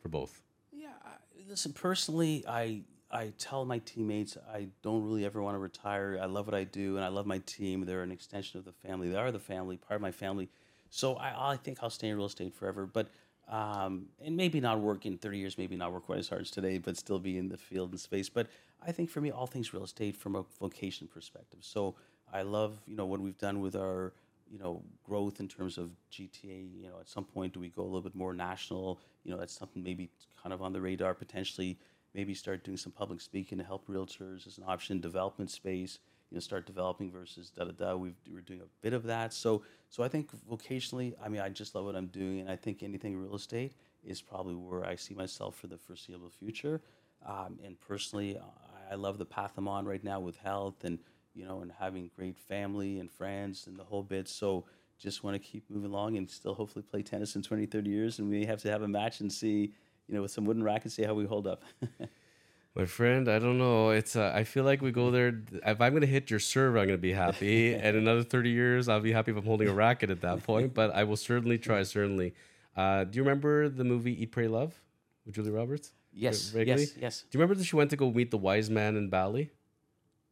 for 0.00 0.08
both? 0.08 0.40
Yeah, 0.72 0.90
I, 1.04 1.14
listen. 1.50 1.72
Personally, 1.72 2.44
I 2.46 2.82
I 3.10 3.32
tell 3.38 3.64
my 3.64 3.78
teammates 3.78 4.36
I 4.52 4.68
don't 4.82 5.04
really 5.04 5.24
ever 5.24 5.42
want 5.42 5.54
to 5.54 5.58
retire. 5.58 6.18
I 6.20 6.26
love 6.26 6.46
what 6.46 6.54
I 6.54 6.64
do, 6.64 6.96
and 6.96 7.04
I 7.04 7.08
love 7.08 7.26
my 7.26 7.38
team. 7.38 7.84
They're 7.86 8.02
an 8.02 8.12
extension 8.12 8.58
of 8.58 8.64
the 8.64 8.72
family. 8.72 9.08
They 9.08 9.16
are 9.16 9.32
the 9.32 9.38
family, 9.38 9.76
part 9.78 9.96
of 9.96 10.02
my 10.02 10.10
family. 10.10 10.48
So 10.90 11.14
I, 11.14 11.52
I 11.52 11.56
think 11.56 11.78
I'll 11.82 11.90
stay 11.90 12.08
in 12.08 12.16
real 12.16 12.26
estate 12.26 12.54
forever. 12.54 12.86
But 12.86 13.08
um, 13.48 14.06
and 14.22 14.36
maybe 14.36 14.60
not 14.60 14.80
work 14.80 15.06
in 15.06 15.16
thirty 15.16 15.38
years, 15.38 15.56
maybe 15.56 15.74
not 15.74 15.92
work 15.92 16.04
quite 16.04 16.18
as 16.18 16.28
hard 16.28 16.42
as 16.42 16.50
today, 16.50 16.78
but 16.78 16.96
still 16.98 17.18
be 17.18 17.38
in 17.38 17.48
the 17.48 17.56
field 17.56 17.90
and 17.90 18.00
space. 18.00 18.28
But 18.28 18.48
I 18.86 18.92
think 18.92 19.08
for 19.08 19.22
me, 19.22 19.30
all 19.30 19.46
things 19.46 19.72
real 19.72 19.84
estate 19.84 20.16
from 20.16 20.36
a 20.36 20.44
vocation 20.60 21.08
perspective. 21.08 21.60
So 21.62 21.94
I 22.32 22.42
love 22.42 22.78
you 22.86 22.94
know 22.94 23.06
what 23.06 23.20
we've 23.20 23.38
done 23.38 23.60
with 23.60 23.74
our 23.74 24.12
you 24.50 24.58
know 24.58 24.82
growth 25.02 25.40
in 25.40 25.48
terms 25.48 25.78
of 25.78 25.90
GTA. 26.12 26.68
You 26.76 26.88
know, 26.88 27.00
at 27.00 27.08
some 27.08 27.24
point, 27.24 27.54
do 27.54 27.60
we 27.60 27.70
go 27.70 27.82
a 27.82 27.84
little 27.84 28.02
bit 28.02 28.14
more 28.14 28.34
national? 28.34 29.00
You 29.24 29.30
know, 29.30 29.38
that's 29.38 29.56
something 29.56 29.82
maybe 29.82 30.10
kind 30.42 30.52
of 30.52 30.60
on 30.60 30.74
the 30.74 30.80
radar 30.80 31.14
potentially. 31.14 31.78
Maybe 32.14 32.34
start 32.34 32.64
doing 32.64 32.76
some 32.76 32.92
public 32.92 33.20
speaking 33.20 33.58
to 33.58 33.64
help 33.64 33.86
realtors 33.86 34.46
as 34.46 34.58
an 34.58 34.64
option. 34.66 35.00
Development 35.00 35.50
space. 35.50 35.98
you 36.30 36.36
know 36.36 36.40
start 36.40 36.66
developing 36.66 37.10
versus 37.10 37.50
da 37.50 37.64
da 37.64 37.72
da. 37.72 37.96
We've, 37.96 38.16
we're 38.30 38.40
doing 38.40 38.60
a 38.60 38.68
bit 38.82 38.92
of 38.92 39.04
that. 39.04 39.32
So 39.32 39.62
so 39.88 40.02
I 40.02 40.08
think 40.08 40.30
vocationally, 40.50 41.14
I 41.22 41.28
mean, 41.28 41.40
I 41.40 41.48
just 41.48 41.74
love 41.74 41.84
what 41.84 41.96
I'm 41.96 42.08
doing, 42.08 42.40
and 42.40 42.50
I 42.50 42.56
think 42.56 42.82
anything 42.82 43.16
real 43.16 43.34
estate 43.36 43.74
is 44.04 44.20
probably 44.22 44.54
where 44.54 44.84
I 44.84 44.96
see 44.96 45.14
myself 45.14 45.56
for 45.56 45.66
the 45.66 45.78
foreseeable 45.78 46.30
future. 46.30 46.80
Um, 47.26 47.58
and 47.64 47.80
personally, 47.80 48.38
I, 48.38 48.92
I 48.92 48.94
love 48.96 49.18
the 49.18 49.24
path 49.24 49.52
I'm 49.56 49.68
on 49.68 49.86
right 49.86 50.02
now 50.02 50.20
with 50.20 50.36
health 50.36 50.84
and 50.84 50.98
you 51.34 51.44
know 51.44 51.60
and 51.60 51.72
having 51.78 52.10
great 52.16 52.38
family 52.38 52.98
and 53.00 53.10
friends 53.10 53.66
and 53.66 53.78
the 53.78 53.84
whole 53.84 54.02
bit. 54.02 54.28
So 54.28 54.64
just 54.98 55.22
want 55.22 55.34
to 55.34 55.38
keep 55.38 55.68
moving 55.70 55.90
along 55.90 56.16
and 56.16 56.28
still 56.28 56.54
hopefully 56.54 56.82
play 56.82 57.02
tennis 57.02 57.36
in 57.36 57.42
20, 57.42 57.66
30 57.66 57.90
years, 57.90 58.18
and 58.18 58.28
we 58.28 58.44
have 58.46 58.60
to 58.62 58.70
have 58.70 58.82
a 58.82 58.88
match 58.88 59.20
and 59.20 59.32
see 59.32 59.72
you 60.08 60.14
know 60.14 60.22
with 60.22 60.30
some 60.30 60.44
wooden 60.44 60.62
rackets 60.62 60.94
see 60.94 61.04
how 61.04 61.14
we 61.14 61.24
hold 61.24 61.46
up. 61.46 61.62
My 62.76 62.84
friend, 62.84 63.28
I 63.28 63.38
don't 63.40 63.58
know. 63.58 63.90
It's 63.90 64.14
uh, 64.14 64.32
I 64.34 64.44
feel 64.44 64.62
like 64.62 64.80
we 64.82 64.92
go 64.92 65.10
there. 65.10 65.42
If 65.66 65.80
I'm 65.80 65.92
gonna 65.94 66.06
hit 66.06 66.30
your 66.30 66.38
serve, 66.38 66.76
I'm 66.76 66.86
gonna 66.86 66.98
be 66.98 67.12
happy. 67.12 67.74
and 67.84 67.96
another 67.96 68.22
30 68.22 68.50
years, 68.50 68.88
I'll 68.88 69.00
be 69.00 69.12
happy 69.12 69.32
if 69.32 69.36
I'm 69.36 69.44
holding 69.44 69.68
a 69.68 69.72
racket 69.72 70.10
at 70.10 70.20
that 70.20 70.44
point. 70.44 70.74
But 70.74 70.94
I 70.94 71.04
will 71.04 71.16
certainly 71.16 71.58
try. 71.58 71.82
Certainly. 71.82 72.34
Uh, 72.76 73.02
do 73.04 73.16
you 73.16 73.24
remember 73.24 73.68
the 73.68 73.82
movie 73.82 74.22
Eat, 74.22 74.30
Pray, 74.30 74.46
Love 74.46 74.80
with 75.26 75.34
Julie 75.34 75.50
Roberts? 75.50 75.92
yes, 76.12 76.54
Regularly? 76.54 76.84
yes, 76.84 76.94
yes. 77.00 77.20
Do 77.22 77.36
you 77.36 77.40
remember 77.40 77.56
that 77.56 77.64
she 77.64 77.74
went 77.74 77.90
to 77.90 77.96
go 77.96 78.12
meet 78.12 78.30
the 78.30 78.38
wise 78.38 78.70
man 78.70 78.96
in 78.96 79.08
Bali? 79.08 79.50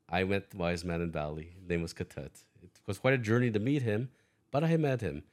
I 0.08 0.22
met 0.22 0.50
the 0.50 0.56
wise 0.56 0.84
man 0.84 1.00
in 1.00 1.10
Bali. 1.10 1.54
His 1.58 1.68
name 1.68 1.82
was 1.82 1.92
Ketut. 1.92 2.30
It 2.62 2.70
was 2.86 2.98
quite 2.98 3.14
a 3.14 3.18
journey 3.18 3.50
to 3.50 3.58
meet 3.58 3.82
him, 3.82 4.10
but 4.52 4.62
I 4.62 4.76
met 4.76 5.00
him. 5.00 5.24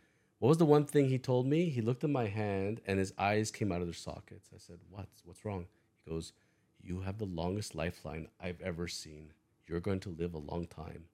What 0.43 0.49
was 0.49 0.57
the 0.57 0.65
one 0.65 0.83
thing 0.83 1.07
he 1.07 1.19
told 1.19 1.47
me? 1.47 1.69
He 1.69 1.79
looked 1.79 2.03
at 2.03 2.09
my 2.09 2.27
hand 2.27 2.81
and 2.85 2.99
his 2.99 3.13
eyes 3.17 3.49
came 3.49 3.71
out 3.71 3.79
of 3.79 3.87
their 3.87 3.93
sockets. 3.93 4.49
I 4.53 4.57
said, 4.57 4.77
What? 4.89 5.07
What's 5.23 5.45
wrong? 5.45 5.67
He 6.03 6.11
goes, 6.11 6.33
You 6.81 6.99
have 6.99 7.17
the 7.17 7.23
longest 7.23 7.75
lifeline 7.75 8.27
I've 8.41 8.59
ever 8.59 8.89
seen. 8.89 9.31
You're 9.67 9.79
going 9.79 10.01
to 10.01 10.09
live 10.09 10.33
a 10.33 10.39
long 10.39 10.67
time. 10.67 11.05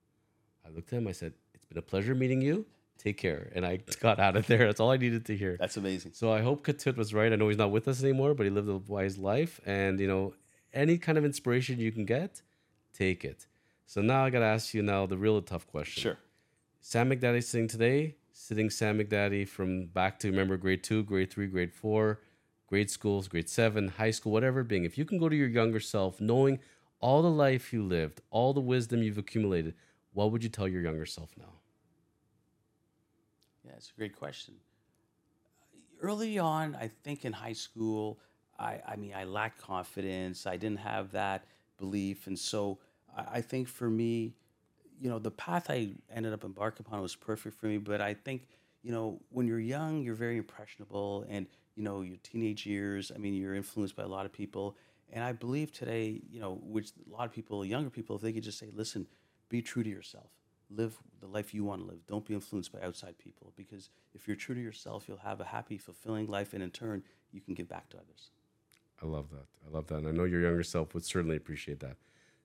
I 0.66 0.70
looked 0.72 0.92
at 0.92 0.98
him. 0.98 1.08
I 1.08 1.12
said, 1.12 1.34
It's 1.54 1.64
been 1.68 1.78
a 1.78 1.84
pleasure 1.84 2.16
meeting 2.16 2.42
you. 2.42 2.66
Take 2.98 3.18
care. 3.18 3.52
And 3.54 3.68
I 3.68 3.82
got 4.00 4.20
out 4.20 4.36
of 4.36 4.48
there. 4.48 4.66
That's 4.66 4.80
all 4.80 4.90
I 4.90 4.98
needed 4.98 5.28
to 5.28 5.38
hear. 5.38 5.58
That's 5.60 5.78
amazing. 5.78 6.14
So 6.16 6.34
I 6.34 6.42
hope 6.42 6.66
Ketut 6.66 6.98
was 6.98 7.14
right. 7.14 7.32
I 7.32 7.36
know 7.36 7.50
he's 7.50 7.58
not 7.60 7.70
with 7.70 7.88
us 7.88 8.02
anymore, 8.02 8.34
but 8.34 8.48
he 8.48 8.50
lived 8.50 8.68
a 8.68 8.78
wise 8.78 9.20
life. 9.20 9.62
And 9.64 10.00
you 10.00 10.08
know, 10.08 10.34
any 10.74 10.98
kind 10.98 11.20
of 11.20 11.24
inspiration 11.24 11.78
you 11.80 11.92
can 11.92 12.06
get, 12.06 12.42
take 12.98 13.24
it. 13.24 13.46
So 13.86 14.02
now 14.02 14.26
I 14.26 14.32
gotta 14.32 14.46
ask 14.46 14.74
you 14.74 14.82
now 14.82 15.06
the 15.06 15.20
real 15.20 15.40
tough 15.44 15.68
question. 15.68 16.02
Sure. 16.02 16.18
Sam 16.82 17.12
McDadi 17.12 17.44
sitting 17.44 17.68
today, 17.68 18.16
sitting 18.40 18.70
Sam 18.70 19.00
McDadi 19.00 19.46
from 19.46 19.88
back 19.88 20.18
to 20.20 20.30
remember 20.30 20.56
grade 20.56 20.82
two, 20.82 21.04
grade 21.04 21.30
three, 21.30 21.46
grade 21.48 21.74
four, 21.74 22.22
grade 22.68 22.90
schools, 22.90 23.28
grade 23.28 23.50
seven, 23.50 23.90
high 23.90 24.12
school, 24.12 24.32
whatever 24.32 24.62
it 24.62 24.70
being. 24.70 24.86
If 24.86 24.98
you 24.98 25.04
can 25.04 25.20
go 25.20 25.28
to 25.28 25.36
your 25.36 25.50
younger 25.50 25.82
self, 25.82 26.22
knowing 26.22 26.60
all 27.02 27.22
the 27.22 27.30
life 27.30 27.74
you 27.74 27.84
lived, 27.84 28.22
all 28.32 28.54
the 28.54 28.62
wisdom 28.62 29.04
you've 29.04 29.18
accumulated, 29.18 29.74
what 30.14 30.32
would 30.32 30.42
you 30.42 30.50
tell 30.50 30.70
your 30.70 30.82
younger 30.82 31.06
self 31.06 31.32
now? 31.38 31.52
Yeah, 33.66 33.74
it's 33.76 33.92
a 33.92 33.98
great 34.00 34.16
question. 34.16 34.54
Early 36.02 36.40
on, 36.40 36.78
I 36.80 36.88
think 37.04 37.26
in 37.26 37.34
high 37.34 37.54
school, 37.54 38.20
I, 38.58 38.80
I 38.88 38.96
mean, 38.96 39.14
I 39.14 39.26
lacked 39.26 39.62
confidence. 39.62 40.48
I 40.48 40.56
didn't 40.56 40.80
have 40.80 41.12
that 41.12 41.44
belief. 41.78 42.28
And 42.28 42.40
so 42.40 42.80
I, 43.16 43.26
I 43.34 43.42
think 43.42 43.68
for 43.68 43.90
me, 43.90 44.34
you 45.00 45.10
know, 45.10 45.20
the 45.20 45.32
path 45.32 45.70
I 45.70 45.94
ended 46.14 46.34
up 46.34 46.44
embarking 46.44 46.86
upon 46.88 47.02
was 47.02 47.16
perfect 47.16 47.60
for 47.60 47.68
me. 47.68 47.78
But 47.78 48.02
I 48.02 48.14
think, 48.14 48.48
you 48.82 48.92
know, 48.92 49.20
when 49.30 49.48
you're 49.48 49.60
young, 49.60 50.02
you're 50.02 50.16
very 50.16 50.38
impressionable. 50.38 51.26
And, 51.30 51.48
you 51.76 51.84
know, 51.84 52.02
your 52.02 52.18
teenage 52.24 52.66
years, 52.66 53.12
I 53.14 53.18
mean, 53.18 53.34
you're 53.34 53.56
influenced 53.56 53.96
by 53.96 54.04
a 54.04 54.08
lot 54.08 54.26
of 54.26 54.34
people. 54.34 54.76
And 55.12 55.24
I 55.24 55.32
believe 55.32 55.72
today, 55.72 56.22
you 56.30 56.40
know, 56.40 56.60
which 56.62 56.92
a 57.10 57.16
lot 57.16 57.26
of 57.26 57.32
people, 57.32 57.66
younger 57.66 57.90
people, 57.90 58.16
if 58.16 58.22
they 58.22 58.34
could 58.34 58.44
just 58.44 58.60
say, 58.60 58.70
listen, 58.74 59.08
be 59.50 59.62
true 59.62 59.84
to 59.84 59.90
yourself 59.90 60.30
live 60.70 60.98
the 61.20 61.28
life 61.28 61.54
you 61.54 61.64
want 61.64 61.82
to 61.82 61.88
live. 61.88 62.06
Don't 62.08 62.26
be 62.26 62.34
influenced 62.34 62.72
by 62.72 62.82
outside 62.82 63.18
people 63.18 63.54
because 63.56 63.90
if 64.14 64.28
you're 64.28 64.38
true 64.38 64.56
to 64.56 64.62
yourself, 64.62 65.06
you'll 65.08 65.18
have 65.18 65.42
a 65.42 65.46
happy, 65.46 65.78
fulfilling 65.78 66.28
life, 66.28 66.54
and 66.54 66.62
in 66.62 66.72
turn, 66.72 67.04
you 67.32 67.42
can 67.42 67.54
give 67.54 67.68
back 67.68 67.90
to 67.90 67.98
others. 67.98 68.32
I 69.02 69.06
love 69.06 69.30
that. 69.32 69.46
I 69.66 69.74
love 69.74 69.88
that. 69.88 69.98
And 69.98 70.08
I 70.08 70.12
know 70.12 70.26
your 70.26 70.42
younger 70.42 70.64
self 70.64 70.94
would 70.94 71.06
certainly 71.06 71.38
appreciate 71.38 71.80
that. 71.80 71.98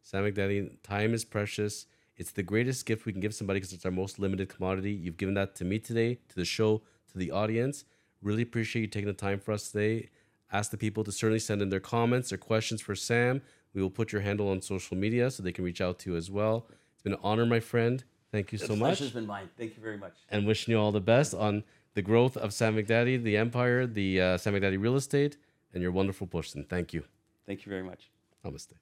Sam 0.02 0.24
McDadi, 0.24 0.70
time 0.82 1.14
is 1.14 1.24
precious. 1.24 1.86
It's 2.16 2.30
the 2.32 2.42
greatest 2.42 2.86
gift 2.86 3.06
we 3.06 3.12
can 3.12 3.20
give 3.20 3.34
somebody 3.34 3.58
because 3.58 3.72
it's 3.72 3.84
our 3.84 3.90
most 3.90 4.18
limited 4.18 4.48
commodity. 4.48 4.92
You've 4.92 5.16
given 5.16 5.34
that 5.34 5.54
to 5.56 5.64
me 5.64 5.78
today, 5.78 6.18
to 6.28 6.36
the 6.36 6.44
show, 6.44 6.82
to 7.12 7.18
the 7.18 7.30
audience. 7.30 7.84
Really 8.22 8.42
appreciate 8.42 8.82
you 8.82 8.88
taking 8.88 9.08
the 9.08 9.12
time 9.12 9.40
for 9.40 9.52
us 9.52 9.70
today. 9.70 10.10
Ask 10.52 10.70
the 10.70 10.76
people 10.76 11.02
to 11.04 11.10
certainly 11.12 11.40
send 11.40 11.60
in 11.60 11.70
their 11.70 11.80
comments 11.80 12.32
or 12.32 12.36
questions 12.36 12.80
for 12.80 12.94
Sam. 12.94 13.42
We 13.74 13.82
will 13.82 13.90
put 13.90 14.12
your 14.12 14.20
handle 14.22 14.48
on 14.48 14.62
social 14.62 14.96
media 14.96 15.30
so 15.30 15.42
they 15.42 15.50
can 15.52 15.64
reach 15.64 15.80
out 15.80 15.98
to 16.00 16.10
you 16.12 16.16
as 16.16 16.30
well. 16.30 16.68
It's 16.92 17.02
been 17.02 17.14
an 17.14 17.18
honor, 17.24 17.44
my 17.44 17.58
friend. 17.60 18.04
Thank 18.30 18.52
you 18.52 18.58
The 18.58 18.66
so 18.66 18.76
much. 18.76 18.98
pleasure's 18.98 19.10
been 19.12 19.26
mine. 19.26 19.48
Thank 19.58 19.76
you 19.76 19.82
very 19.82 19.96
much. 19.98 20.14
and 20.30 20.46
wishing 20.46 20.72
you 20.72 20.78
all 20.78 20.92
the 20.92 21.00
best 21.00 21.34
on 21.34 21.64
the 21.94 22.02
growth 22.02 22.36
of 22.36 22.52
Sam 22.52 22.76
McDadi, 22.76 23.20
the 23.22 23.36
empire, 23.36 23.86
the 23.86 24.20
uh, 24.20 24.38
Sam 24.38 24.54
McDadi 24.54 24.80
real 24.80 24.94
estate, 24.96 25.36
and 25.72 25.82
your 25.82 25.92
wonderful 25.92 26.26
person. 26.28 26.64
Thank 26.68 26.92
you. 26.92 27.02
Thank 27.46 27.66
you 27.66 27.70
very 27.70 27.82
much. 27.82 28.10
Namaste. 28.44 28.74